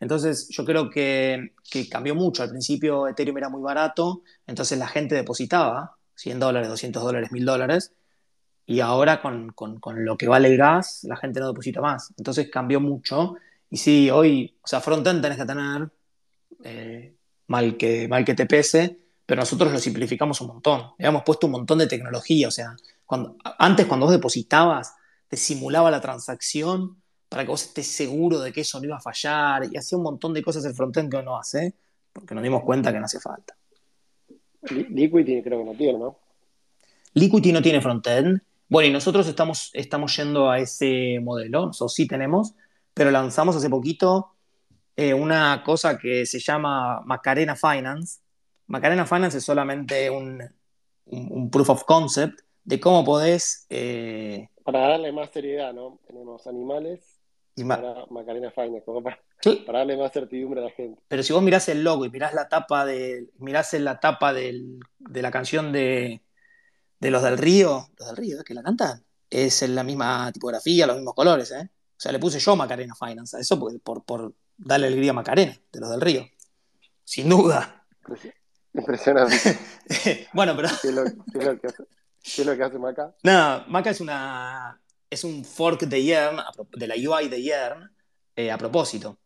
Entonces 0.00 0.48
yo 0.50 0.64
creo 0.64 0.90
que, 0.90 1.54
cambió 1.90 2.14
mucho. 2.14 2.42
Al 2.42 2.50
principio 2.50 3.06
Ethereum 3.08 3.38
era 3.38 3.48
muy 3.48 3.62
barato, 3.62 4.22
entonces 4.46 4.78
la 4.78 4.88
gente 4.88 5.14
depositaba 5.14 5.96
100 6.14 6.40
dólares, 6.40 6.68
200 6.68 7.02
dólares, 7.02 7.32
1000 7.32 7.44
dólares, 7.44 7.92
y 8.66 8.80
ahora 8.80 9.20
con, 9.20 9.52
lo 9.96 10.16
que 10.16 10.28
vale 10.28 10.48
el 10.48 10.56
gas, 10.56 11.04
la 11.04 11.16
gente 11.16 11.40
no 11.40 11.48
deposita 11.48 11.80
más. 11.80 12.14
Entonces 12.16 12.48
cambió 12.50 12.80
mucho. 12.80 13.36
Y 13.68 13.76
sí, 13.78 14.10
hoy, 14.10 14.56
o 14.62 14.66
sea, 14.66 14.80
frontend 14.80 15.20
tenés 15.22 15.38
que 15.38 15.44
tener, 15.44 15.90
eh, 16.64 17.14
mal, 17.48 17.76
que, 17.76 18.08
mal 18.08 18.24
que 18.24 18.34
te 18.34 18.46
pese, 18.46 19.01
pero 19.32 19.40
nosotros 19.40 19.72
lo 19.72 19.78
simplificamos 19.78 20.42
un 20.42 20.48
montón. 20.48 20.88
Le 20.98 21.06
hemos 21.06 21.22
puesto 21.22 21.46
un 21.46 21.52
montón 21.52 21.78
de 21.78 21.86
tecnología. 21.86 22.48
O 22.48 22.50
sea, 22.50 22.76
cuando, 23.06 23.38
antes 23.58 23.86
cuando 23.86 24.04
vos 24.04 24.12
depositabas, 24.12 24.94
te 25.26 25.38
simulaba 25.38 25.90
la 25.90 26.02
transacción 26.02 26.98
para 27.30 27.42
que 27.42 27.48
vos 27.48 27.62
estés 27.62 27.86
seguro 27.86 28.40
de 28.40 28.52
que 28.52 28.60
eso 28.60 28.78
no 28.78 28.84
iba 28.84 28.98
a 28.98 29.00
fallar 29.00 29.70
y 29.72 29.78
hacía 29.78 29.96
un 29.96 30.04
montón 30.04 30.34
de 30.34 30.42
cosas 30.42 30.66
el 30.66 30.74
frontend 30.74 31.10
que 31.10 31.22
no 31.22 31.38
hace, 31.38 31.72
porque 32.12 32.34
nos 32.34 32.44
dimos 32.44 32.62
cuenta 32.62 32.92
que 32.92 32.98
no 32.98 33.06
hace 33.06 33.20
falta. 33.20 33.56
Liquidity 34.68 35.42
creo 35.42 35.60
que 35.60 35.64
no 35.64 35.74
tiene, 35.78 35.98
¿no? 35.98 36.18
Liquidity 37.14 37.52
no 37.52 37.62
tiene 37.62 37.80
frontend. 37.80 38.42
Bueno, 38.68 38.90
y 38.90 38.92
nosotros 38.92 39.26
estamos, 39.26 39.70
estamos 39.72 40.14
yendo 40.14 40.50
a 40.50 40.58
ese 40.58 41.20
modelo, 41.22 41.64
nosotros 41.64 41.94
sí 41.94 42.06
tenemos, 42.06 42.52
pero 42.92 43.10
lanzamos 43.10 43.56
hace 43.56 43.70
poquito 43.70 44.34
eh, 44.94 45.14
una 45.14 45.62
cosa 45.64 45.96
que 45.96 46.26
se 46.26 46.38
llama 46.38 47.00
Macarena 47.06 47.56
Finance, 47.56 48.18
Macarena 48.72 49.04
Finance 49.04 49.36
es 49.36 49.44
solamente 49.44 50.08
un, 50.08 50.40
proof 51.50 51.68
of 51.68 51.84
concept 51.84 52.40
de 52.64 52.80
cómo 52.80 53.04
podés... 53.04 53.66
Eh, 53.68 54.48
para 54.64 54.88
darle 54.88 55.12
más 55.12 55.30
seriedad, 55.30 55.74
¿no? 55.74 56.00
Tenemos 56.06 56.46
animales 56.46 57.20
y 57.54 57.64
para 57.64 58.06
Macarena 58.08 58.50
Finance, 58.50 58.86
para, 59.66 59.78
darle 59.80 59.98
más 59.98 60.10
certidumbre 60.10 60.62
a 60.62 60.64
la 60.64 60.70
gente. 60.70 61.02
Pero 61.06 61.22
si 61.22 61.34
vos 61.34 61.42
mirás 61.42 61.68
el 61.68 61.84
logo 61.84 62.06
y 62.06 62.10
mirás 62.10 62.32
la 62.32 62.48
tapa 62.48 62.86
de, 62.86 63.28
mirás 63.36 63.74
en 63.74 63.84
la 63.84 64.00
tapa 64.00 64.32
de 64.32 64.78
la 64.98 65.30
canción 65.30 65.70
de, 65.70 66.22
los 66.98 67.22
del 67.22 67.36
río, 67.36 67.90
los 67.98 68.08
del 68.08 68.16
río, 68.16 68.42
que 68.42 68.54
la 68.54 68.62
cantan, 68.62 69.04
es 69.28 69.60
en 69.60 69.74
la 69.74 69.84
misma 69.84 70.32
tipografía, 70.32 70.86
los 70.86 70.96
mismos 70.96 71.14
colores, 71.14 71.50
¿eh? 71.50 71.68
O 71.70 72.00
sea, 72.02 72.10
le 72.10 72.18
puse 72.18 72.38
yo 72.38 72.56
Macarena 72.56 72.94
Finance 72.94 73.36
a 73.36 73.40
eso 73.40 73.60
por, 73.60 74.02
por, 74.02 74.32
darle 74.56 74.86
alegría 74.86 75.10
a 75.10 75.14
Macarena, 75.14 75.60
de 75.70 75.80
los 75.80 75.90
del 75.90 76.00
río. 76.00 76.26
Sin 77.04 77.28
duda. 77.28 77.84
Impresionante. 78.74 79.58
bueno, 80.32 80.56
pero. 80.56 80.68
¿Qué 80.80 80.88
es, 80.88 80.94
lo, 80.94 81.04
qué 81.04 81.38
es 81.38 81.44
lo 81.44 81.60
que 81.60 81.66
hace, 81.66 81.84
qué 82.22 82.42
es 82.42 82.46
lo 82.46 82.56
que 82.56 82.62
hace 82.62 82.78
Maca? 82.78 83.14
No, 83.22 83.64
Maca 83.68 83.90
es 83.90 84.00
una. 84.00 84.80
Es 85.10 85.24
un 85.24 85.44
fork 85.44 85.82
de 85.82 86.02
Yearn, 86.02 86.40
de 86.72 86.86
la 86.86 86.94
UI 86.94 87.28
de 87.28 87.42
Yearn, 87.42 87.94
eh, 88.34 88.50
a 88.50 88.56
propósito. 88.56 89.18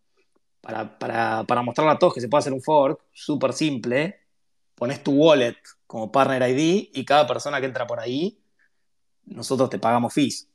Para, 0.61 0.99
para, 0.99 1.45
para 1.45 1.63
mostrarle 1.63 1.93
a 1.93 1.99
todos 1.99 2.15
que 2.15 2.21
se 2.21 2.29
puede 2.29 2.41
hacer 2.41 2.53
un 2.53 2.63
fork, 2.63 3.05
súper 3.13 3.53
simple. 3.53 4.21
Pones 4.75 5.03
tu 5.05 5.13
wallet 5.13 5.57
como 5.87 6.11
partner 6.11 6.51
ID 6.51 6.91
y 6.93 7.05
cada 7.05 7.25
persona 7.25 7.61
que 7.61 7.67
entra 7.67 7.87
por 7.87 8.01
ahí, 8.01 8.43
nosotros 9.27 9.71
te 9.71 9.79
pagamos 9.79 10.13
fees. 10.13 10.49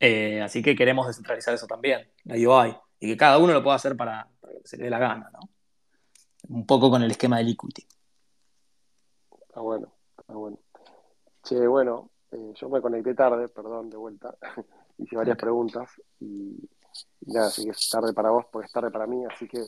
Eh, 0.00 0.42
así 0.42 0.62
que 0.62 0.74
queremos 0.74 1.06
descentralizar 1.06 1.54
eso 1.54 1.68
también, 1.68 2.10
la 2.24 2.34
UI. 2.34 2.76
Y 2.98 3.08
que 3.10 3.16
cada 3.16 3.38
uno 3.38 3.52
lo 3.52 3.62
pueda 3.62 3.76
hacer 3.76 3.96
para, 3.96 4.28
para 4.40 4.54
lo 4.54 4.60
que 4.62 4.68
se 4.68 4.76
le 4.76 4.84
dé 4.84 4.90
la 4.90 4.98
gana, 4.98 5.30
¿no? 5.32 5.48
Un 6.48 6.66
poco 6.66 6.90
con 6.90 7.02
el 7.02 7.10
esquema 7.10 7.38
del 7.38 7.50
equity. 7.50 7.86
Está 9.48 9.60
bueno, 9.60 9.92
está 10.18 10.34
bueno. 10.34 10.58
Che, 11.42 11.66
bueno, 11.66 12.10
eh, 12.32 12.52
yo 12.54 12.68
me 12.68 12.80
conecté 12.80 13.14
tarde, 13.14 13.48
perdón, 13.48 13.90
de 13.90 13.96
vuelta. 13.96 14.36
Hice 14.98 15.16
varias 15.16 15.36
preguntas 15.36 15.90
y, 16.20 16.56
y 17.20 17.32
nada, 17.32 17.48
así 17.48 17.64
que 17.64 17.70
es 17.70 17.88
tarde 17.90 18.12
para 18.12 18.30
vos 18.30 18.46
porque 18.50 18.66
es 18.66 18.72
tarde 18.72 18.90
para 18.90 19.06
mí. 19.06 19.24
Así 19.26 19.46
que, 19.46 19.62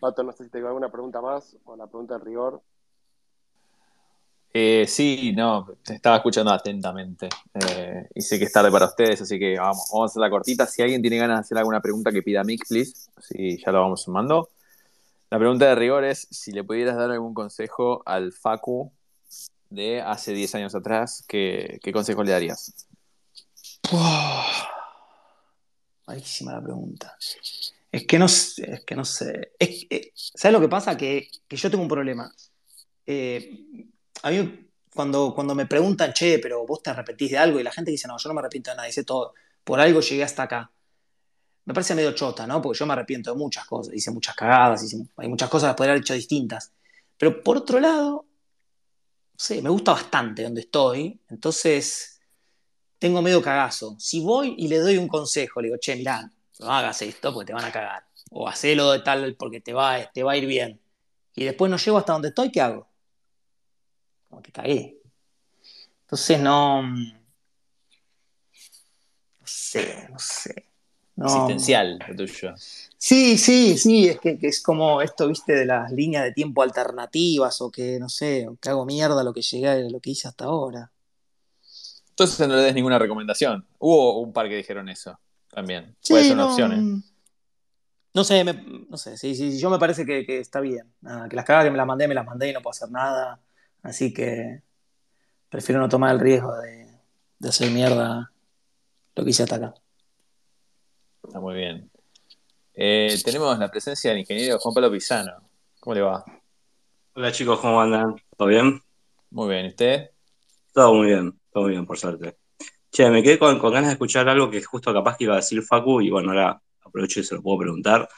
Pato, 0.00 0.22
no 0.22 0.32
sé 0.32 0.44
si 0.44 0.50
tengo 0.50 0.68
alguna 0.68 0.90
pregunta 0.90 1.20
más 1.20 1.56
o 1.64 1.76
la 1.76 1.86
pregunta 1.86 2.18
de 2.18 2.24
rigor. 2.24 2.62
Eh, 4.52 4.86
sí, 4.86 5.32
no, 5.36 5.66
te 5.84 5.94
estaba 5.94 6.16
escuchando 6.16 6.50
atentamente. 6.50 7.28
Eh, 7.54 8.08
y 8.14 8.22
sé 8.22 8.38
que 8.38 8.46
es 8.46 8.52
tarde 8.52 8.70
para 8.70 8.86
ustedes, 8.86 9.20
así 9.20 9.38
que 9.38 9.58
vamos, 9.58 9.88
vamos 9.92 10.10
a 10.10 10.12
hacer 10.12 10.20
la 10.20 10.30
cortita. 10.30 10.66
Si 10.66 10.82
alguien 10.82 11.02
tiene 11.02 11.18
ganas 11.18 11.36
de 11.36 11.40
hacer 11.40 11.58
alguna 11.58 11.80
pregunta 11.80 12.10
que 12.10 12.22
pida 12.22 12.42
Mick, 12.44 12.66
please. 12.66 13.10
Así 13.16 13.58
ya 13.58 13.72
lo 13.72 13.80
vamos 13.80 14.02
sumando. 14.02 14.48
La 15.30 15.38
pregunta 15.38 15.66
de 15.66 15.74
rigor 15.74 16.04
es 16.04 16.26
si 16.30 16.52
le 16.52 16.64
pudieras 16.64 16.96
dar 16.96 17.10
algún 17.10 17.34
consejo 17.34 18.02
al 18.06 18.32
Facu 18.32 18.92
de 19.68 20.00
hace 20.00 20.32
10 20.32 20.54
años 20.54 20.74
atrás, 20.74 21.22
¿qué, 21.28 21.78
consejo 21.92 22.24
le 22.24 22.32
darías? 22.32 22.86
Malísima 26.06 26.52
la 26.52 26.62
pregunta. 26.62 27.16
Es 27.92 28.06
que 28.06 28.18
no 28.18 28.28
sé, 28.28 28.72
es 28.72 28.84
que 28.84 28.94
no 28.94 29.04
sé. 29.04 29.52
Eh, 29.58 30.12
¿Sabes 30.14 30.52
lo 30.52 30.60
que 30.60 30.68
pasa? 30.68 30.96
Que, 30.96 31.28
que 31.46 31.56
yo 31.56 31.70
tengo 31.70 31.82
un 31.82 31.88
problema. 31.88 32.32
Eh, 33.04 33.64
a 34.22 34.30
mí, 34.30 34.70
cuando, 34.94 35.34
cuando 35.34 35.54
me 35.54 35.66
preguntan, 35.66 36.12
che, 36.12 36.38
pero 36.38 36.66
vos 36.66 36.82
te 36.82 36.90
arrepentís 36.90 37.30
de 37.30 37.38
algo, 37.38 37.60
y 37.60 37.62
la 37.62 37.72
gente 37.72 37.90
dice, 37.90 38.08
no, 38.08 38.16
yo 38.18 38.28
no 38.28 38.34
me 38.34 38.40
arrepiento 38.40 38.70
de 38.70 38.76
nada, 38.76 38.86
dice 38.86 39.04
todo, 39.04 39.34
por 39.62 39.78
algo 39.78 40.00
llegué 40.00 40.24
hasta 40.24 40.44
acá. 40.44 40.70
Me 41.68 41.72
parece 41.74 41.94
medio 41.94 42.12
chota, 42.14 42.46
¿no? 42.48 42.60
Porque 42.60 42.78
yo 42.80 42.86
me 42.86 42.94
arrepiento 42.94 43.30
de 43.32 43.38
muchas 43.38 43.64
cosas, 43.66 43.94
hice 43.94 44.10
muchas 44.10 44.34
cagadas, 44.34 44.82
hay 45.18 45.28
muchas 45.28 45.48
cosas 45.50 45.70
que 45.72 45.76
podría 45.76 45.92
haber 45.92 46.02
hecho 46.02 46.14
distintas. 46.14 46.72
Pero 47.16 47.42
por 47.44 47.58
otro 47.58 47.78
lado, 47.78 48.26
sé, 49.36 49.62
me 49.62 49.70
gusta 49.70 49.92
bastante 49.92 50.42
donde 50.42 50.62
estoy, 50.62 51.20
entonces 51.28 52.20
tengo 52.98 53.22
medio 53.22 53.42
cagazo. 53.42 53.96
Si 54.00 54.20
voy 54.22 54.54
y 54.58 54.68
le 54.68 54.78
doy 54.78 54.98
un 54.98 55.08
consejo, 55.08 55.62
le 55.62 55.68
digo, 55.68 55.78
che, 55.80 55.96
mirá, 55.96 56.30
no 56.60 56.72
hagas 56.72 57.02
esto 57.02 57.32
porque 57.34 57.48
te 57.48 57.54
van 57.54 57.64
a 57.66 57.72
cagar. 57.72 58.04
O 58.30 58.48
hacelo 58.48 58.92
de 58.92 59.00
tal 59.00 59.36
porque 59.36 59.60
te 59.60 59.72
va, 59.72 60.10
te 60.12 60.22
va 60.22 60.32
a 60.32 60.36
ir 60.36 60.46
bien. 60.46 60.80
Y 61.36 61.44
después 61.44 61.70
no 61.70 61.76
llego 61.78 61.98
hasta 61.98 62.14
donde 62.14 62.28
estoy, 62.28 62.50
¿qué 62.52 62.60
hago? 62.60 62.88
Como 64.28 64.42
que 64.42 64.52
cagué. 64.52 64.98
Entonces 66.02 66.40
no. 66.40 66.82
mm, 66.82 67.12
No 69.40 69.46
sé, 69.46 70.06
no 70.10 70.18
sé. 70.18 70.67
No. 71.18 71.26
Existencial, 71.26 71.98
lo 72.08 72.14
tuyo. 72.16 72.54
Sí, 72.96 73.36
sí, 73.38 73.76
sí, 73.76 74.08
es 74.08 74.20
que, 74.20 74.38
que 74.38 74.46
es 74.48 74.62
como 74.62 75.02
esto, 75.02 75.28
viste, 75.28 75.52
de 75.52 75.66
las 75.66 75.90
líneas 75.92 76.24
de 76.24 76.32
tiempo 76.32 76.62
alternativas 76.62 77.60
o 77.60 77.70
que, 77.70 77.98
no 77.98 78.08
sé, 78.08 78.46
o 78.48 78.56
que 78.56 78.68
hago 78.68 78.86
mierda 78.86 79.22
lo 79.24 79.32
que 79.32 79.42
llegué, 79.42 79.90
lo 79.90 80.00
que 80.00 80.10
hice 80.10 80.28
hasta 80.28 80.44
ahora. 80.46 80.90
Entonces 82.10 82.48
no 82.48 82.56
le 82.56 82.62
des 82.62 82.74
ninguna 82.74 82.98
recomendación. 82.98 83.64
Hubo 83.78 84.20
un 84.20 84.32
par 84.32 84.48
que 84.48 84.56
dijeron 84.56 84.88
eso 84.88 85.18
también. 85.50 85.96
Sí, 86.00 86.12
Puede 86.12 86.24
ser 86.24 86.34
una 86.34 86.42
no, 86.44 86.50
opción, 86.50 86.72
¿eh? 86.72 87.02
No 88.14 88.24
sé, 88.24 88.42
me- 88.44 88.64
no 88.88 88.96
sé, 88.96 89.16
sí, 89.16 89.34
sí, 89.34 89.58
yo 89.60 89.70
me 89.70 89.78
parece 89.78 90.04
que, 90.04 90.24
que 90.26 90.38
está 90.40 90.60
bien. 90.60 90.92
Nada, 91.00 91.28
que 91.28 91.36
las 91.36 91.44
cagadas 91.44 91.66
que 91.66 91.70
me 91.70 91.76
las 91.76 91.86
mandé, 91.86 92.08
me 92.08 92.14
las 92.14 92.26
mandé 92.26 92.50
y 92.50 92.52
no 92.52 92.60
puedo 92.62 92.72
hacer 92.72 92.90
nada. 92.90 93.40
Así 93.82 94.12
que 94.12 94.62
prefiero 95.50 95.80
no 95.80 95.88
tomar 95.88 96.14
el 96.14 96.20
riesgo 96.20 96.56
de, 96.58 96.88
de 97.38 97.48
hacer 97.48 97.70
mierda 97.70 98.32
lo 99.16 99.24
que 99.24 99.30
hice 99.30 99.44
hasta 99.44 99.56
acá. 99.56 99.74
Está 101.24 101.40
muy 101.40 101.54
bien. 101.54 101.90
Eh, 102.74 103.16
tenemos 103.24 103.58
la 103.58 103.70
presencia 103.70 104.10
del 104.10 104.20
ingeniero 104.20 104.58
Juan 104.58 104.74
Pablo 104.74 104.90
Pisano. 104.90 105.32
¿Cómo 105.80 105.94
le 105.94 106.00
va? 106.00 106.24
Hola 107.14 107.32
chicos, 107.32 107.58
¿cómo 107.60 107.80
andan? 107.80 108.14
¿Todo 108.36 108.48
bien? 108.48 108.80
Muy 109.30 109.48
bien. 109.48 109.66
¿Y 109.66 109.68
usted? 109.68 110.10
Todo 110.72 110.94
muy 110.94 111.08
bien, 111.08 111.38
todo 111.52 111.64
muy 111.64 111.72
bien, 111.72 111.84
por 111.84 111.98
suerte. 111.98 112.36
Che, 112.90 113.10
me 113.10 113.22
quedé 113.22 113.38
con, 113.38 113.58
con 113.58 113.72
ganas 113.72 113.88
de 113.88 113.94
escuchar 113.94 114.28
algo 114.28 114.50
que 114.50 114.62
justo 114.62 114.92
capaz 114.92 115.16
que 115.16 115.24
iba 115.24 115.34
a 115.34 115.38
decir 115.38 115.62
Facu, 115.62 116.00
y 116.00 116.10
bueno, 116.10 116.30
ahora 116.30 116.60
aprovecho 116.84 117.20
y 117.20 117.24
se 117.24 117.34
lo 117.34 117.42
puedo 117.42 117.58
preguntar. 117.58 118.08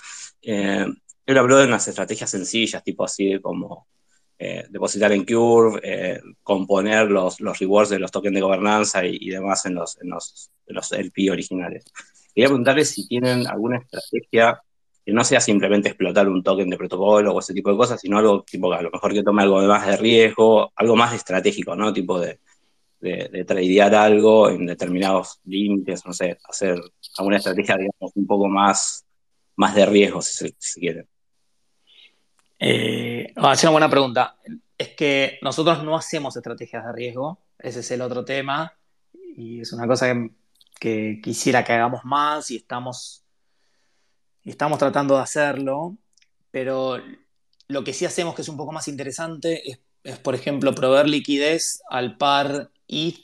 Eh, 0.43 0.87
él 1.27 1.39
habló 1.39 1.57
de 1.57 1.67
unas 1.67 1.89
estrategias 1.89 2.31
sencillas, 2.31 2.85
tipo 2.85 3.05
así 3.05 3.41
como 3.41 3.87
eh, 4.39 4.67
depositar 4.69 5.13
en 5.13 5.25
Curve, 5.25 5.81
eh, 5.83 6.21
componer 6.43 7.11
los, 7.11 7.41
los 7.41 7.59
rewards 7.59 7.91
de 7.91 7.99
los 7.99 8.11
tokens 8.11 8.35
de 8.35 8.41
gobernanza 8.41 9.05
y, 9.05 9.17
y 9.21 9.31
demás 9.31 9.65
en 9.67 9.75
los, 9.75 10.01
en, 10.01 10.11
los, 10.11 10.51
en 10.67 10.77
los 10.77 10.93
LP 10.93 11.31
originales. 11.31 11.85
Quería 12.35 12.49
preguntarles 12.49 12.91
si 12.91 13.07
tienen 13.07 13.47
alguna 13.47 13.79
estrategia 13.79 14.61
que 15.05 15.13
no 15.13 15.25
sea 15.25 15.41
simplemente 15.41 15.89
explotar 15.89 16.29
un 16.29 16.43
token 16.43 16.69
de 16.69 16.77
protocolo 16.77 17.33
o 17.33 17.41
ese 17.41 17.55
tipo 17.55 17.71
de 17.71 17.77
cosas, 17.77 18.01
sino 18.01 18.19
algo 18.19 18.43
tipo 18.43 18.73
a 18.73 18.83
lo 18.83 18.91
mejor 18.91 19.13
que 19.13 19.23
tome 19.23 19.43
algo 19.43 19.63
más 19.63 19.87
de 19.87 19.97
riesgo, 19.97 20.73
algo 20.77 20.97
más 20.97 21.15
estratégico, 21.15 21.75
¿no? 21.75 21.93
Tipo 21.93 22.21
de, 22.21 22.39
de, 23.01 23.29
de 23.33 23.45
tradear 23.45 23.95
algo 23.95 24.51
en 24.51 24.67
determinados 24.67 25.41
límites, 25.45 26.05
no 26.05 26.13
sé, 26.13 26.39
hacer 26.49 26.79
alguna 27.17 27.39
estrategia, 27.39 27.77
digamos, 27.77 28.13
un 28.15 28.27
poco 28.27 28.49
más, 28.49 29.05
más 29.57 29.75
de 29.75 29.87
riesgo, 29.87 30.21
si 30.23 30.33
se, 30.35 30.49
si 30.59 30.73
se 30.73 30.81
quiere. 30.81 31.07
Eh, 32.59 33.33
ah, 33.37 33.55
es 33.55 33.63
una 33.63 33.73
buena 33.73 33.89
pregunta. 33.89 34.37
Es 34.77 34.91
que 34.91 35.39
nosotros 35.43 35.83
no 35.83 35.97
hacemos 35.97 36.37
estrategias 36.37 36.85
de 36.85 36.93
riesgo, 36.93 37.39
ese 37.59 37.81
es 37.81 37.91
el 37.91 38.03
otro 38.03 38.25
tema, 38.25 38.73
y 39.37 39.61
es 39.61 39.73
una 39.73 39.87
cosa 39.87 40.13
que, 40.13 40.31
que 40.81 41.21
quisiera 41.23 41.63
que 41.63 41.75
hagamos 41.75 42.05
más 42.05 42.51
y 42.51 42.57
estamos, 42.57 43.23
y 44.43 44.51
estamos 44.51 44.79
tratando 44.79 45.15
de 45.15 45.23
hacerlo, 45.23 45.97
pero 46.51 46.99
lo 47.69 47.85
que 47.85 47.93
sí 47.93 48.07
hacemos 48.07 48.35
que 48.35 48.43
es 48.43 48.49
un 48.49 48.57
poco 48.57 48.73
más 48.73 48.89
interesante 48.89 49.71
es, 49.71 49.79
es, 50.03 50.19
por 50.19 50.35
ejemplo, 50.35 50.75
proveer 50.75 51.09
liquidez 51.09 51.83
al 51.91 52.17
par 52.17 52.71
ETH 52.89 53.21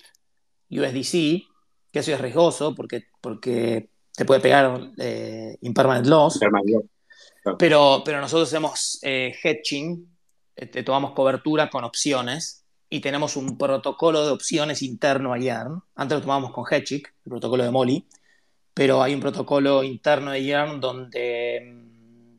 USDC, 0.70 1.48
que 1.90 2.00
eso 2.00 2.12
es 2.12 2.20
riesgoso 2.20 2.74
porque, 2.74 3.06
porque 3.22 3.88
te 4.14 4.26
puede 4.26 4.40
pegar 4.40 4.92
eh, 4.98 5.56
impermanent 5.62 6.06
loss. 6.06 6.38
Pero, 7.58 8.02
pero 8.04 8.20
nosotros 8.20 8.48
hacemos 8.48 8.98
eh, 9.02 9.34
hedging, 9.42 10.14
eh, 10.56 10.66
te 10.66 10.82
tomamos 10.82 11.12
cobertura 11.12 11.70
con 11.70 11.84
opciones 11.84 12.65
y 12.88 13.00
tenemos 13.00 13.36
un 13.36 13.58
protocolo 13.58 14.24
de 14.24 14.30
opciones 14.30 14.82
interno 14.82 15.32
a 15.32 15.38
Yarn. 15.38 15.82
Antes 15.94 16.16
lo 16.16 16.22
tomábamos 16.22 16.52
con 16.52 16.64
Hedging, 16.70 17.02
el 17.24 17.30
protocolo 17.30 17.64
de 17.64 17.70
Molly, 17.70 18.06
pero 18.74 19.02
hay 19.02 19.14
un 19.14 19.20
protocolo 19.20 19.82
interno 19.82 20.30
de 20.30 20.44
Yarn 20.44 20.80
donde 20.80 21.72
mm, 21.72 22.36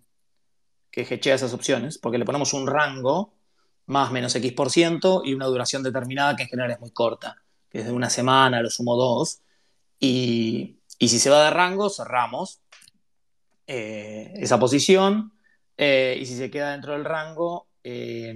que 0.91 1.01
hedgea 1.01 1.35
esas 1.35 1.53
opciones, 1.53 1.97
porque 1.97 2.17
le 2.17 2.25
ponemos 2.25 2.53
un 2.53 2.67
rango 2.67 3.33
más 3.87 4.11
menos 4.11 4.35
X 4.35 4.53
por 4.53 4.69
ciento 4.69 5.21
y 5.23 5.33
una 5.33 5.45
duración 5.45 5.83
determinada 5.83 6.35
que 6.35 6.43
en 6.43 6.49
general 6.49 6.71
es 6.71 6.79
muy 6.79 6.91
corta, 6.91 7.41
que 7.69 7.79
es 7.79 7.85
de 7.85 7.91
una 7.91 8.09
semana, 8.09 8.61
lo 8.61 8.69
sumo 8.69 8.95
dos, 8.95 9.41
y, 9.99 10.79
y 10.99 11.07
si 11.07 11.19
se 11.19 11.29
va 11.29 11.45
de 11.45 11.49
rango, 11.51 11.89
cerramos 11.89 12.61
eh, 13.65 14.33
esa 14.35 14.59
posición 14.59 15.33
eh, 15.77 16.17
y 16.19 16.25
si 16.25 16.37
se 16.37 16.49
queda 16.49 16.71
dentro 16.71 16.93
del 16.93 17.05
rango, 17.05 17.67
eh, 17.83 18.33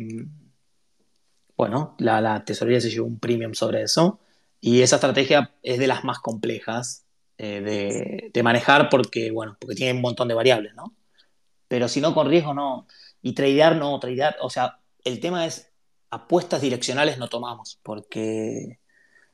bueno, 1.62 1.94
la, 2.00 2.22
la, 2.22 2.44
tesorería 2.44 2.82
se 2.82 2.90
lleva 2.90 3.06
un 3.06 3.20
premium 3.20 3.54
sobre 3.54 3.84
eso 3.84 4.20
y 4.60 4.82
esa 4.82 4.96
estrategia 4.96 5.54
es 5.62 5.78
de 5.78 5.86
las 5.86 6.04
más 6.04 6.18
complejas 6.18 7.06
eh, 7.38 7.62
de, 7.62 8.32
de, 8.34 8.44
manejar 8.44 8.90
porque, 8.90 9.30
bueno, 9.30 9.58
porque 9.60 9.76
tiene 9.76 9.94
un 9.94 10.02
montón 10.02 10.28
de 10.28 10.34
variables, 10.34 10.74
¿no? 10.74 10.96
Pero 11.68 11.88
si 11.88 12.02
no, 12.02 12.16
con 12.16 12.28
riesgo 12.28 12.56
no. 12.56 12.88
Y 13.22 13.34
tradear 13.34 13.76
no, 13.76 14.00
tradear, 14.00 14.38
o 14.42 14.50
sea, 14.50 14.80
el 15.04 15.20
tema 15.20 15.46
es 15.46 15.72
apuestas 16.10 16.62
direccionales 16.62 17.20
no 17.20 17.28
tomamos 17.28 17.78
porque, 17.84 18.80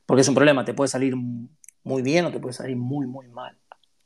porque 0.05 0.19
es 0.23 0.27
un 0.27 0.35
problema, 0.35 0.65
te 0.65 0.73
puede 0.73 0.89
salir 0.89 1.15
muy 1.15 2.01
bien 2.01 2.25
o 2.25 2.31
te 2.31 2.41
puede 2.41 2.51
salir 2.51 2.75
muy, 2.75 3.07
muy 3.07 3.29
mal. 3.29 3.57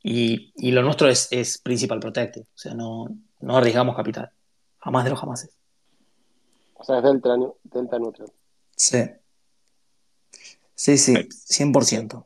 Y, 0.04 0.54
y, 0.58 0.70
lo 0.70 0.84
nuestro 0.84 1.10
es, 1.10 1.28
es 1.32 1.58
principal 1.58 2.00
protected, 2.00 2.44
o 2.44 2.58
sea, 2.58 2.76
no, 2.76 3.08
no, 3.40 3.58
arriesgamos 3.58 3.96
capital, 3.96 4.30
jamás 4.78 5.06
de 5.06 5.10
los 5.10 5.20
jamases. 5.20 5.61
O 6.82 6.84
sea, 6.84 6.98
es 6.98 7.04
delta, 7.04 7.38
delta 7.62 8.00
neutral. 8.00 8.32
Sí. 8.76 8.98
Sí, 10.74 10.98
sí, 10.98 11.14
100%. 11.14 12.26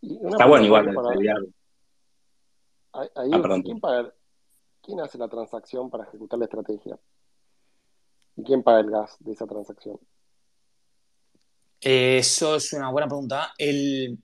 Está 0.00 0.46
bueno 0.46 0.64
igual. 0.64 0.94
Para... 0.94 1.10
Ahí, 2.92 3.08
ah, 3.14 3.60
¿quién, 3.62 3.78
paga, 3.78 4.14
¿Quién 4.80 5.00
hace 5.00 5.18
la 5.18 5.28
transacción 5.28 5.90
para 5.90 6.04
ejecutar 6.04 6.38
la 6.38 6.46
estrategia? 6.46 6.98
¿Y 8.36 8.42
quién 8.42 8.62
paga 8.62 8.80
el 8.80 8.90
gas 8.90 9.16
de 9.18 9.32
esa 9.32 9.46
transacción? 9.46 10.00
Eh, 11.82 12.16
eso 12.18 12.56
es 12.56 12.72
una 12.72 12.90
buena 12.90 13.06
pregunta. 13.06 13.52
El, 13.58 14.18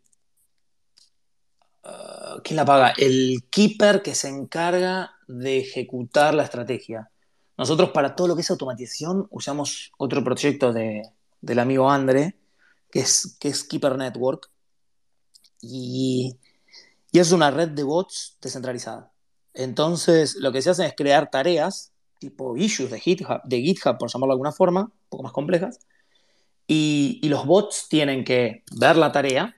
uh, 1.85 2.41
¿Quién 2.43 2.57
la 2.57 2.65
paga? 2.65 2.95
El 2.97 3.45
keeper 3.51 4.01
que 4.01 4.15
se 4.15 4.29
encarga 4.29 5.19
de 5.29 5.59
ejecutar 5.59 6.33
la 6.33 6.45
estrategia. 6.45 7.10
Nosotros 7.61 7.91
para 7.91 8.17
todo 8.17 8.27
lo 8.27 8.35
que 8.35 8.41
es 8.41 8.51
automatización 8.51 9.27
usamos 9.29 9.93
otro 9.99 10.25
proyecto 10.25 10.73
de, 10.73 11.03
del 11.43 11.59
amigo 11.59 11.91
Andre, 11.91 12.35
que 12.91 13.01
es, 13.01 13.37
que 13.39 13.49
es 13.49 13.65
Keeper 13.65 13.99
Network. 13.99 14.49
Y, 15.61 16.39
y 17.13 17.19
es 17.19 17.33
una 17.33 17.51
red 17.51 17.69
de 17.69 17.83
bots 17.83 18.39
descentralizada. 18.41 19.13
Entonces, 19.53 20.37
lo 20.37 20.53
que 20.53 20.63
se 20.63 20.71
hace 20.71 20.87
es 20.87 20.95
crear 20.97 21.31
tareas, 21.31 21.93
tipo 22.19 22.57
issues 22.57 22.91
de 22.91 22.99
GitHub, 22.99 23.43
de 23.45 23.61
GitHub 23.61 23.99
por 23.99 24.11
llamarlo 24.11 24.33
de 24.33 24.37
alguna 24.37 24.53
forma, 24.53 24.81
un 24.85 25.09
poco 25.11 25.25
más 25.25 25.33
complejas, 25.33 25.81
y, 26.67 27.21
y 27.23 27.29
los 27.29 27.45
bots 27.45 27.89
tienen 27.91 28.25
que 28.25 28.65
ver 28.75 28.97
la 28.97 29.13
tarea 29.13 29.55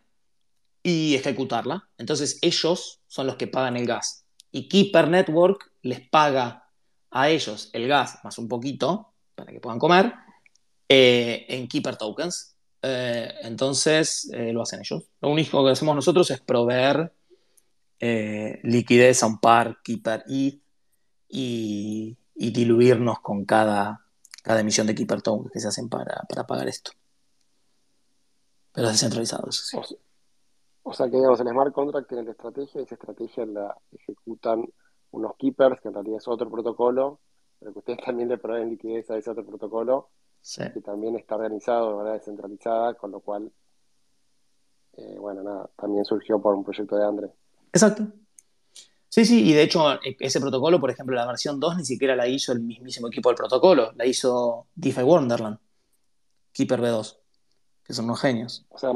y 0.83 1.15
ejecutarla. 1.15 1.89
Entonces, 1.99 2.41
ellos 2.43 3.01
son 3.07 3.29
los 3.29 3.37
que 3.37 3.47
pagan 3.47 3.77
el 3.77 3.87
gas. 3.87 4.25
Y 4.51 4.69
Keeper 4.69 5.07
Network 5.07 5.71
les 5.83 6.01
paga 6.01 6.62
a 7.13 7.29
ellos 7.29 7.71
el 7.73 7.87
gas 7.87 8.19
más 8.25 8.39
un 8.39 8.49
poquito 8.49 9.13
para 9.35 9.53
que 9.53 9.61
puedan 9.61 9.79
comer 9.79 10.15
eh, 10.89 11.47
en 11.49 11.69
Keeper 11.69 11.97
Tokens. 11.97 12.57
Eh, 12.83 13.33
entonces 13.43 14.29
eh, 14.33 14.53
lo 14.53 14.63
hacen 14.63 14.81
ellos. 14.81 15.05
Lo 15.21 15.29
único 15.29 15.65
que 15.65 15.71
hacemos 15.71 15.95
nosotros 15.95 16.31
es 16.31 16.41
proveer 16.41 17.13
liquidez 18.65 19.23
a 19.23 19.27
un 19.27 19.39
par, 19.39 19.81
Keeper 19.85 20.25
ETH 20.27 20.61
y, 21.29 22.17
y 22.35 22.51
diluirnos 22.51 23.21
con 23.21 23.45
cada, 23.45 24.05
cada 24.43 24.59
emisión 24.59 24.89
de 24.89 24.97
Keeper 24.97 25.23
Tokens 25.23 25.53
que 25.53 25.61
se 25.61 25.69
hacen 25.69 25.89
para, 25.89 26.25
para 26.29 26.45
pagar 26.45 26.67
esto. 26.67 26.91
Pero 28.73 28.89
es 28.89 28.95
descentralizado, 28.95 29.49
eso 29.49 29.63
sí. 29.65 29.77
O 29.77 29.85
sea, 29.85 29.99
o 30.83 30.93
sea 30.93 31.07
que, 31.07 31.17
digamos, 31.17 31.39
el 31.39 31.49
smart 31.49 31.73
contract 31.73 32.09
tiene 32.09 32.25
la 32.25 32.33
estrategia 32.33 32.81
y 32.81 32.85
esa 32.85 32.97
estrategia 32.97 33.47
la 33.47 33.77
ejecutan 33.93 34.67
unos 35.13 35.37
keepers, 35.37 35.81
que 35.81 35.89
en 35.89 35.95
realidad 35.95 36.19
es 36.19 36.29
otro 36.29 36.51
protocolo, 36.51 37.21
pero 37.59 37.73
que 37.73 37.79
ustedes 37.79 37.99
también 38.05 38.29
le 38.29 38.39
proveen 38.39 38.71
liquidez 38.71 39.11
a 39.11 39.17
ese 39.17 39.31
otro 39.31 39.47
protocolo, 39.47 40.09
Sí. 40.45 40.63
que 40.75 40.81
también 40.81 41.15
está 41.15 41.37
organizado 41.37 41.91
de 41.91 41.97
manera 41.99 42.15
descentralizada, 42.15 42.95
con 42.95 43.13
lo 43.13 43.21
cual, 43.21 43.53
eh, 44.95 45.17
bueno, 45.19 45.43
nada, 45.45 45.71
también 45.77 46.05
surgió 46.05 46.41
por 46.43 46.55
un 46.57 46.65
proyecto 46.65 46.97
de 46.97 47.05
Andre. 47.05 47.31
Exacto. 47.73 48.03
Sí, 49.09 49.25
sí, 49.25 49.49
y 49.49 49.53
de 49.53 49.63
hecho 49.63 49.85
ese 50.19 50.41
protocolo, 50.41 50.81
por 50.81 50.91
ejemplo, 50.91 51.15
la 51.15 51.27
versión 51.27 51.61
2 51.61 51.77
ni 51.77 51.85
siquiera 51.85 52.17
la 52.17 52.27
hizo 52.27 52.51
el 52.53 52.61
mismísimo 52.61 53.07
equipo 53.09 53.29
del 53.29 53.37
protocolo, 53.37 53.93
la 53.95 54.07
hizo 54.07 54.67
DeFi 54.75 55.03
Wonderland, 55.03 55.59
Keeper 56.53 56.81
B2, 56.81 57.19
que 57.85 57.93
son 57.93 58.07
unos 58.07 58.21
genios. 58.21 58.67
O 58.71 58.79
sea, 58.79 58.91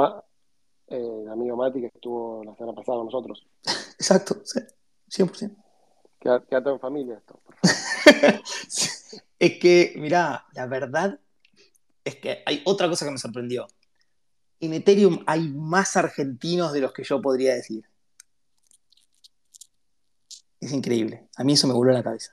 eh, 0.88 1.20
el 1.22 1.28
amigo 1.28 1.56
Mati 1.56 1.80
que 1.80 1.86
estuvo 1.94 2.42
la 2.44 2.54
semana 2.56 2.74
pasada 2.74 2.96
con 2.98 3.06
nosotros. 3.06 3.46
Exacto, 3.98 4.36
sí, 4.44 4.60
100%. 5.10 5.54
Todo 6.20 6.72
en 6.72 6.80
familia 6.80 7.18
esto. 7.18 7.40
Es 9.38 9.58
que, 9.58 9.92
mirá, 9.96 10.46
la 10.54 10.66
verdad 10.66 11.20
es 12.04 12.16
que 12.16 12.42
hay 12.46 12.62
otra 12.64 12.88
cosa 12.88 13.04
que 13.04 13.10
me 13.10 13.18
sorprendió. 13.18 13.66
En 14.60 14.72
Ethereum 14.72 15.22
hay 15.26 15.48
más 15.48 15.96
argentinos 15.96 16.72
de 16.72 16.80
los 16.80 16.92
que 16.92 17.04
yo 17.04 17.20
podría 17.20 17.54
decir. 17.54 17.84
Es 20.60 20.72
increíble. 20.72 21.28
A 21.36 21.44
mí 21.44 21.52
eso 21.52 21.66
me 21.66 21.74
voló 21.74 21.92
la 21.92 22.02
cabeza. 22.02 22.32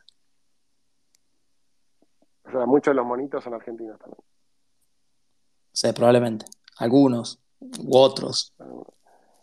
O 2.46 2.52
sea, 2.52 2.66
muchos 2.66 2.92
de 2.92 2.96
los 2.96 3.06
monitos 3.06 3.44
son 3.44 3.56
argentinos 3.56 4.00
también. 4.00 4.20
O 4.20 5.76
sea, 5.76 5.92
probablemente. 5.94 6.46
Algunos 6.78 7.40
u 7.60 7.98
otros. 7.98 8.54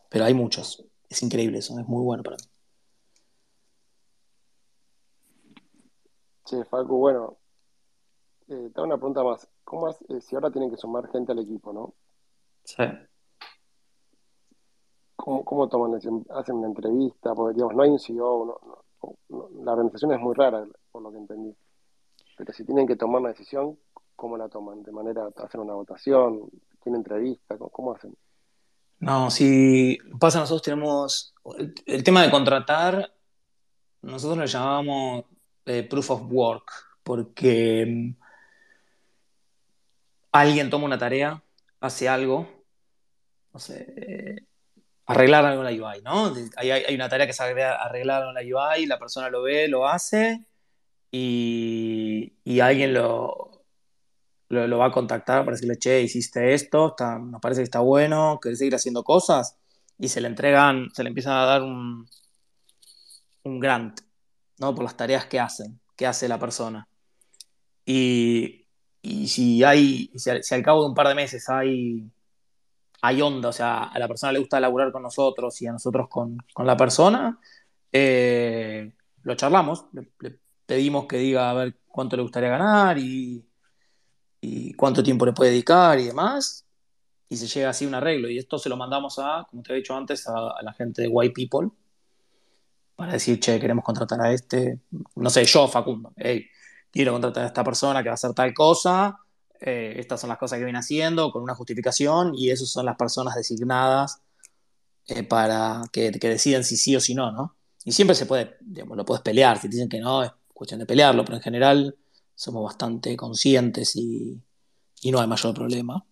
Pero 0.08 0.24
hay 0.24 0.32
muchos. 0.32 0.84
Es 1.08 1.22
increíble 1.22 1.58
eso. 1.58 1.78
Es 1.78 1.86
muy 1.86 2.02
bueno 2.02 2.22
para 2.22 2.36
mí. 2.36 2.44
Che, 6.50 6.64
Facu, 6.64 6.96
bueno, 6.98 7.36
eh, 8.48 8.70
te 8.74 8.80
hago 8.80 8.84
una 8.86 8.96
pregunta 8.96 9.22
más. 9.22 9.46
¿Cómo 9.62 9.88
es, 9.88 9.96
eh, 10.08 10.20
si 10.20 10.34
ahora 10.34 10.50
tienen 10.50 10.68
que 10.68 10.76
sumar 10.76 11.08
gente 11.12 11.30
al 11.30 11.38
equipo, 11.38 11.72
¿no? 11.72 11.94
Sí. 12.64 12.82
¿Cómo, 15.14 15.44
cómo 15.44 15.68
toman 15.68 15.92
decisión? 15.92 16.26
¿Hacen 16.30 16.56
una 16.56 16.66
entrevista? 16.66 17.36
Porque, 17.36 17.54
digamos, 17.54 17.76
no 17.76 17.82
hay 17.84 17.90
un 17.90 18.00
CEO, 18.00 18.46
no- 18.46 18.60
no- 18.66 19.16
no- 19.28 19.64
la 19.64 19.72
organización 19.74 20.12
es 20.12 20.18
muy 20.18 20.34
rara, 20.34 20.66
por 20.90 21.02
lo 21.02 21.12
que 21.12 21.18
entendí. 21.18 21.54
Pero 22.36 22.52
si 22.52 22.64
tienen 22.64 22.88
que 22.88 22.96
tomar 22.96 23.20
una 23.20 23.28
decisión, 23.30 23.78
¿cómo 24.16 24.36
la 24.36 24.48
toman? 24.48 24.82
¿De 24.82 24.90
manera, 24.90 25.28
hacen 25.36 25.60
una 25.60 25.74
votación? 25.74 26.50
¿Tienen 26.82 27.02
entrevista? 27.02 27.56
¿Cómo, 27.58 27.70
cómo 27.70 27.92
hacen? 27.92 28.16
No, 28.98 29.30
si 29.30 29.98
pasa, 30.18 30.40
nosotros 30.40 30.62
tenemos 30.62 31.32
el, 31.56 31.72
el 31.86 32.02
tema 32.02 32.22
de 32.24 32.30
contratar, 32.32 33.14
nosotros 34.02 34.36
lo 34.38 34.44
llamamos 34.46 35.26
eh, 35.66 35.82
proof 35.84 36.10
of 36.10 36.22
work, 36.30 36.70
porque 37.02 37.84
mm, 37.86 38.14
alguien 40.32 40.70
toma 40.70 40.84
una 40.86 40.98
tarea, 40.98 41.42
hace 41.80 42.08
algo, 42.08 42.48
no 43.52 43.60
sé, 43.60 43.86
eh, 43.96 44.36
arreglar 45.06 45.44
algo 45.44 45.66
en 45.66 45.78
la 45.78 45.88
UI, 45.88 46.02
¿no? 46.02 46.32
Hay, 46.56 46.70
hay- 46.70 46.94
una 46.94 47.08
tarea 47.08 47.26
que 47.26 47.32
es 47.32 47.40
arreglar, 47.40 48.24
en 48.28 48.34
la 48.34 48.40
UI, 48.42 48.86
la 48.86 48.98
persona 48.98 49.28
lo 49.30 49.42
ve, 49.42 49.68
lo 49.68 49.88
hace, 49.88 50.44
y, 51.10 52.34
y 52.44 52.60
alguien 52.60 52.94
lo, 52.94 53.64
lo, 54.48 54.66
lo 54.66 54.78
va 54.78 54.86
a 54.86 54.92
contactar 54.92 55.44
para 55.44 55.52
decirle, 55.56 55.78
che, 55.78 56.00
hiciste 56.02 56.54
esto, 56.54 56.88
está- 56.90 57.18
nos 57.18 57.40
parece 57.40 57.60
que 57.60 57.64
está 57.64 57.80
bueno, 57.80 58.38
querés 58.42 58.58
seguir 58.58 58.74
haciendo 58.74 59.04
cosas, 59.04 59.56
y 59.98 60.08
se 60.08 60.20
le 60.20 60.28
entregan, 60.28 60.90
se 60.94 61.02
le 61.04 61.08
empiezan 61.10 61.34
a 61.34 61.44
dar 61.46 61.62
un, 61.62 62.08
un 63.44 63.60
grant, 63.60 64.00
¿no? 64.60 64.74
Por 64.74 64.84
las 64.84 64.96
tareas 64.96 65.26
que 65.26 65.40
hacen, 65.40 65.80
que 65.96 66.06
hace 66.06 66.28
la 66.28 66.38
persona. 66.38 66.86
Y, 67.84 68.66
y 69.02 69.28
si 69.28 69.64
hay, 69.64 70.10
si 70.14 70.30
al, 70.30 70.62
cabo 70.62 70.82
de 70.82 70.88
un 70.90 70.94
par 70.94 71.08
de 71.08 71.14
meses 71.14 71.48
hay, 71.48 72.10
hay 73.02 73.22
onda, 73.22 73.48
o 73.48 73.52
sea, 73.52 73.84
a 73.84 73.98
la 73.98 74.06
persona 74.06 74.32
le 74.32 74.38
gusta 74.38 74.60
laburar 74.60 74.92
con 74.92 75.02
nosotros 75.02 75.60
y 75.62 75.66
a 75.66 75.72
nosotros 75.72 76.08
con, 76.08 76.36
con 76.52 76.66
la 76.66 76.76
persona, 76.76 77.40
eh, 77.92 78.92
lo 79.22 79.34
charlamos, 79.34 79.86
le, 79.92 80.12
le 80.20 80.38
pedimos 80.66 81.06
que 81.06 81.16
diga 81.16 81.50
a 81.50 81.54
ver 81.54 81.78
cuánto 81.88 82.16
le 82.16 82.22
gustaría 82.22 82.50
ganar 82.50 82.98
y, 82.98 83.44
y 84.40 84.74
cuánto 84.74 85.02
tiempo 85.02 85.26
le 85.26 85.32
puede 85.32 85.50
dedicar 85.52 85.98
y 85.98 86.06
demás, 86.06 86.66
y 87.28 87.36
se 87.36 87.46
llega 87.46 87.70
así 87.70 87.86
a 87.86 87.88
un 87.88 87.94
arreglo. 87.94 88.28
Y 88.28 88.38
esto 88.38 88.58
se 88.58 88.68
lo 88.68 88.76
mandamos 88.76 89.18
a, 89.18 89.46
como 89.50 89.62
te 89.62 89.72
he 89.72 89.76
dicho 89.76 89.96
antes, 89.96 90.28
a, 90.28 90.32
a 90.58 90.62
la 90.62 90.72
gente 90.74 91.02
de 91.02 91.08
White 91.08 91.34
People 91.34 91.70
para 93.00 93.14
decir, 93.14 93.40
che, 93.40 93.58
queremos 93.58 93.82
contratar 93.82 94.20
a 94.20 94.30
este, 94.30 94.78
no 95.16 95.30
sé, 95.30 95.42
yo, 95.46 95.66
Facundo, 95.68 96.12
hey, 96.18 96.46
quiero 96.90 97.12
contratar 97.12 97.44
a 97.44 97.46
esta 97.46 97.64
persona 97.64 98.02
que 98.02 98.10
va 98.10 98.12
a 98.12 98.14
hacer 98.14 98.34
tal 98.34 98.52
cosa, 98.52 99.16
eh, 99.58 99.94
estas 99.96 100.20
son 100.20 100.28
las 100.28 100.36
cosas 100.36 100.58
que 100.58 100.64
viene 100.64 100.80
haciendo, 100.80 101.32
con 101.32 101.42
una 101.42 101.54
justificación, 101.54 102.34
y 102.34 102.50
esas 102.50 102.68
son 102.68 102.84
las 102.84 102.96
personas 102.96 103.34
designadas 103.36 104.20
eh, 105.06 105.22
para 105.22 105.80
que, 105.90 106.10
que 106.12 106.28
deciden 106.28 106.62
si 106.62 106.76
sí 106.76 106.94
o 106.94 107.00
si 107.00 107.14
no, 107.14 107.32
¿no? 107.32 107.56
Y 107.86 107.92
siempre 107.92 108.14
se 108.14 108.26
puede, 108.26 108.58
digamos, 108.60 108.98
lo 108.98 109.06
puedes 109.06 109.22
pelear, 109.22 109.56
si 109.56 109.70
te 109.70 109.76
dicen 109.76 109.88
que 109.88 109.98
no, 109.98 110.22
es 110.22 110.30
cuestión 110.52 110.78
de 110.78 110.84
pelearlo, 110.84 111.24
pero 111.24 111.36
en 111.36 111.42
general 111.42 111.96
somos 112.34 112.62
bastante 112.62 113.16
conscientes 113.16 113.96
y, 113.96 114.38
y 115.00 115.10
no 115.10 115.20
hay 115.20 115.26
mayor 115.26 115.54
problema 115.54 116.04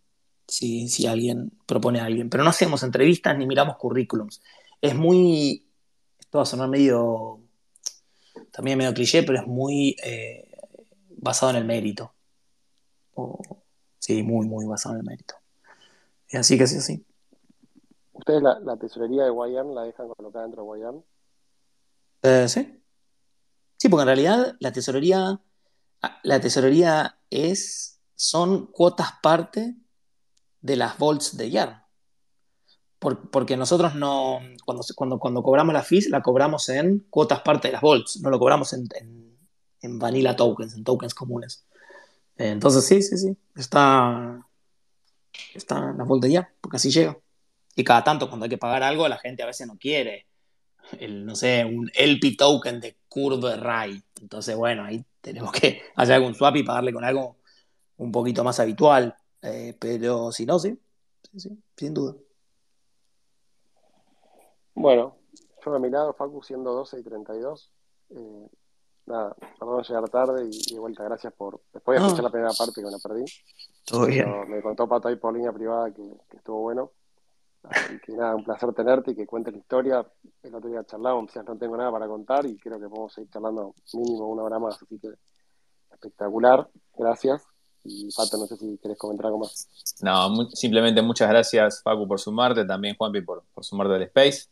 si, 0.47 0.89
si 0.89 1.06
alguien 1.06 1.52
propone 1.66 2.01
a 2.01 2.06
alguien. 2.06 2.31
Pero 2.31 2.44
no 2.44 2.48
hacemos 2.51 2.82
entrevistas 2.82 3.36
ni 3.36 3.47
miramos 3.47 3.77
currículums. 3.77 4.40
Es 4.81 4.94
muy, 4.94 5.68
esto 6.28 6.36
va 6.36 6.42
a 6.42 6.46
sonar 6.46 6.68
medio, 6.68 7.40
también 8.52 8.76
medio 8.76 8.92
cliché, 8.92 9.22
pero 9.22 9.38
es 9.38 9.46
muy 9.46 9.96
eh, 10.05 10.59
basado 11.16 11.52
en 11.52 11.56
el 11.56 11.64
mérito. 11.64 12.12
O- 13.14 13.40
sí, 13.98 14.22
muy, 14.22 14.46
muy 14.46 14.66
basado 14.66 14.94
en 14.96 15.00
el 15.00 15.06
mérito. 15.06 15.36
Y 16.28 16.36
así 16.36 16.59
que 16.59 16.66
sí, 16.66 16.82
sí. 16.82 17.02
¿Ustedes 18.12 18.42
la, 18.42 18.60
la 18.60 18.76
tesorería 18.76 19.24
de 19.24 19.30
Guayán 19.30 19.74
la 19.74 19.84
dejan 19.84 20.09
colocada 20.10 20.44
dentro 20.44 20.60
de 20.60 20.66
Guayán? 20.66 21.02
Eh, 22.22 22.46
sí. 22.46 22.82
Sí, 23.78 23.88
porque 23.88 24.02
en 24.02 24.09
realidad 24.09 24.56
la 24.60 24.70
tesorería, 24.70 25.40
la 26.24 26.40
tesorería 26.40 27.18
es, 27.30 28.02
son 28.16 28.66
cuotas 28.66 29.12
parte 29.22 29.76
de 30.60 30.76
las 30.76 30.98
volts 30.98 31.38
de 31.38 31.50
YAR. 31.50 31.88
Por- 32.98 33.30
porque 33.30 33.56
nosotros 33.56 33.94
no, 33.94 34.40
cuando, 34.64 34.82
cuando, 34.96 35.18
cuando 35.18 35.42
cobramos 35.42 35.72
la 35.72 35.82
fees, 35.82 36.08
la 36.10 36.22
cobramos 36.22 36.68
en 36.68 37.06
cuotas 37.10 37.40
parte 37.42 37.68
de 37.68 37.72
las 37.72 37.82
volts, 37.82 38.20
no 38.22 38.30
lo 38.30 38.38
cobramos 38.38 38.72
en, 38.72 38.88
en, 39.00 39.38
en 39.82 39.98
vanilla 39.98 40.34
tokens, 40.36 40.74
en 40.74 40.84
tokens 40.84 41.14
comunes. 41.14 41.64
Eh, 42.38 42.50
entonces 42.50 42.86
sí, 42.86 43.02
sí, 43.02 43.18
sí, 43.18 43.36
está, 43.56 44.46
está 45.54 45.90
en 45.90 45.98
las 45.98 46.06
volts 46.06 46.22
de 46.26 46.32
YAR, 46.32 46.48
porque 46.60 46.76
así 46.76 46.90
llega. 46.90 47.18
Y 47.76 47.84
cada 47.84 48.04
tanto 48.04 48.28
cuando 48.28 48.44
hay 48.44 48.50
que 48.50 48.58
pagar 48.58 48.82
algo, 48.82 49.08
la 49.08 49.18
gente 49.18 49.42
a 49.42 49.46
veces 49.46 49.66
no 49.66 49.78
quiere 49.78 50.26
el, 51.00 51.26
no 51.26 51.36
sé, 51.36 51.64
un 51.64 51.90
LP 51.94 52.36
token 52.38 52.80
de 52.80 52.98
Curve 53.08 53.56
Rai. 53.56 54.02
Entonces, 54.20 54.56
bueno, 54.56 54.84
ahí 54.84 55.04
tenemos 55.20 55.52
que 55.52 55.82
hacer 55.96 56.16
algún 56.16 56.34
swap 56.34 56.56
y 56.56 56.64
pagarle 56.64 56.92
con 56.92 57.04
algo 57.04 57.38
un 57.98 58.12
poquito 58.12 58.44
más 58.44 58.60
habitual. 58.60 59.16
Eh, 59.42 59.76
pero 59.78 60.32
si 60.32 60.46
no, 60.46 60.58
sí. 60.58 60.78
sí, 61.32 61.40
sí, 61.40 61.58
sin 61.76 61.94
duda. 61.94 62.16
Bueno, 64.78 65.16
yo 65.64 65.74
a 65.74 65.78
mi 65.80 65.90
lado, 65.90 66.14
Facu, 66.14 66.40
siendo 66.40 66.72
12 66.72 67.00
y 67.00 67.02
32. 67.02 67.72
Eh, 68.10 68.46
nada, 69.06 69.34
perdón 69.59 69.82
llegar 69.82 70.09
tarde 70.09 70.48
y, 70.48 70.72
de 70.72 70.78
vuelta, 70.78 71.02
gracias 71.02 71.32
por. 71.32 71.60
Después 71.72 71.98
de 71.98 72.06
escuchar 72.06 72.24
la 72.24 72.30
primera 72.30 72.52
parte 72.56 72.74
que 72.80 72.86
me 72.86 72.92
la 72.92 72.98
perdí. 72.98 73.24
Todo 73.84 74.06
bien. 74.06 74.48
me 74.48 74.62
contó 74.62 74.86
Pato 74.88 75.09
ahí 75.09 75.16
por 75.16 75.34
línea 75.34 75.52
privada 75.52 75.92
que, 75.92 76.02
estuvo 76.36 76.60
bueno. 76.60 76.92
Así 77.64 77.98
que 77.98 78.12
nada, 78.12 78.36
un 78.36 78.44
placer 78.44 78.72
tenerte 78.72 79.10
y 79.10 79.16
que 79.16 79.26
cuentes 79.26 79.52
la 79.52 79.59
historia. 79.59 80.06
El 80.44 80.55
otro 80.55 80.70
día 80.70 80.84
charlábamos, 80.84 81.34
no 81.34 81.59
tengo 81.59 81.76
nada 81.76 81.90
para 81.90 82.06
contar 82.06 82.46
y 82.46 82.56
creo 82.56 82.78
que 82.78 82.88
podemos 82.88 83.12
seguir 83.12 83.30
charlando 83.30 83.74
mínimo 83.94 84.28
una 84.28 84.44
hora 84.44 84.60
más. 84.60 84.80
Así 84.80 84.96
que 85.00 85.09
espectacular, 85.90 86.68
gracias. 86.96 87.44
Y 87.82 88.09
Pato, 88.14 88.38
no 88.38 88.46
sé 88.46 88.56
si 88.56 88.78
querés 88.78 88.96
comentar 88.96 89.26
algo 89.26 89.40
más. 89.40 89.96
No, 90.02 90.48
simplemente 90.50 91.02
muchas 91.02 91.28
gracias, 91.28 91.82
Facu, 91.82 92.06
por 92.06 92.20
sumarte, 92.20 92.64
también 92.64 92.94
Juanpi 92.96 93.22
por, 93.22 93.42
por 93.52 93.64
sumarte 93.64 93.94
del 93.94 94.02
Space. 94.02 94.48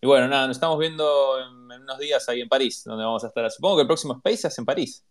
Y 0.00 0.06
bueno, 0.06 0.28
nada, 0.28 0.46
nos 0.46 0.56
estamos 0.56 0.78
viendo 0.78 1.38
en, 1.40 1.82
unos 1.82 1.98
días 1.98 2.28
ahí 2.28 2.40
en 2.40 2.48
París, 2.48 2.84
donde 2.84 3.04
vamos 3.04 3.24
a 3.24 3.28
estar. 3.28 3.50
Supongo 3.50 3.76
que 3.76 3.82
el 3.82 3.86
próximo 3.88 4.14
Space 4.14 4.48
es 4.48 4.58
en 4.58 4.64
París. 4.64 5.04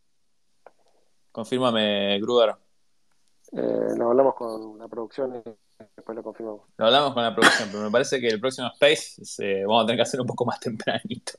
Confírmame, 1.31 2.19
Gruder. 2.19 2.55
Eh, 3.51 3.95
lo 3.97 4.09
hablamos 4.09 4.35
con 4.35 4.77
la 4.77 4.87
producción 4.87 5.35
y 5.35 5.49
después 5.95 6.15
lo 6.15 6.23
confirmamos. 6.23 6.61
Lo 6.77 6.85
hablamos 6.85 7.13
con 7.13 7.23
la 7.23 7.35
producción, 7.35 7.69
pero 7.71 7.83
me 7.83 7.91
parece 7.91 8.21
que 8.21 8.27
el 8.27 8.39
próximo 8.39 8.67
Space 8.73 9.21
eh, 9.39 9.65
vamos 9.65 9.83
a 9.83 9.85
tener 9.87 9.97
que 9.97 10.03
hacer 10.03 10.21
un 10.21 10.27
poco 10.27 10.45
más 10.45 10.59
tempranito. 10.61 11.33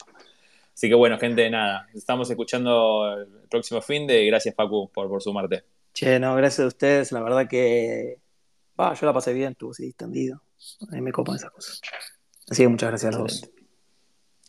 Así 0.74 0.88
que 0.88 0.94
bueno, 0.94 1.18
gente, 1.18 1.48
nada, 1.50 1.88
estamos 1.94 2.30
escuchando 2.30 3.14
el 3.14 3.48
próximo 3.48 3.80
fin 3.82 4.06
de 4.06 4.26
gracias 4.26 4.54
Facu 4.54 4.90
por, 4.92 5.08
por 5.08 5.22
sumarte. 5.22 5.64
Che, 5.92 6.20
no, 6.20 6.36
gracias 6.36 6.64
a 6.64 6.68
ustedes, 6.68 7.12
la 7.12 7.20
verdad 7.22 7.48
que 7.48 8.20
yo 8.78 9.06
la 9.06 9.12
pasé 9.12 9.32
bien, 9.32 9.52
estuvo 9.52 9.72
así 9.72 9.86
distendido. 9.86 10.42
A 10.88 10.94
mí 10.94 11.00
me 11.00 11.12
copan 11.12 11.36
esas 11.36 11.50
cosas. 11.50 11.80
Así 12.50 12.62
que 12.62 12.68
muchas 12.68 12.90
gracias 12.90 13.14
a 13.14 13.18
los 13.18 13.50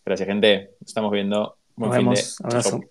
Gracias, 0.05 0.27
gente. 0.27 0.71
Estamos 0.83 1.11
viendo. 1.11 1.57
Nos 1.75 1.91
vemos. 1.91 2.37
Abrazo. 2.43 2.81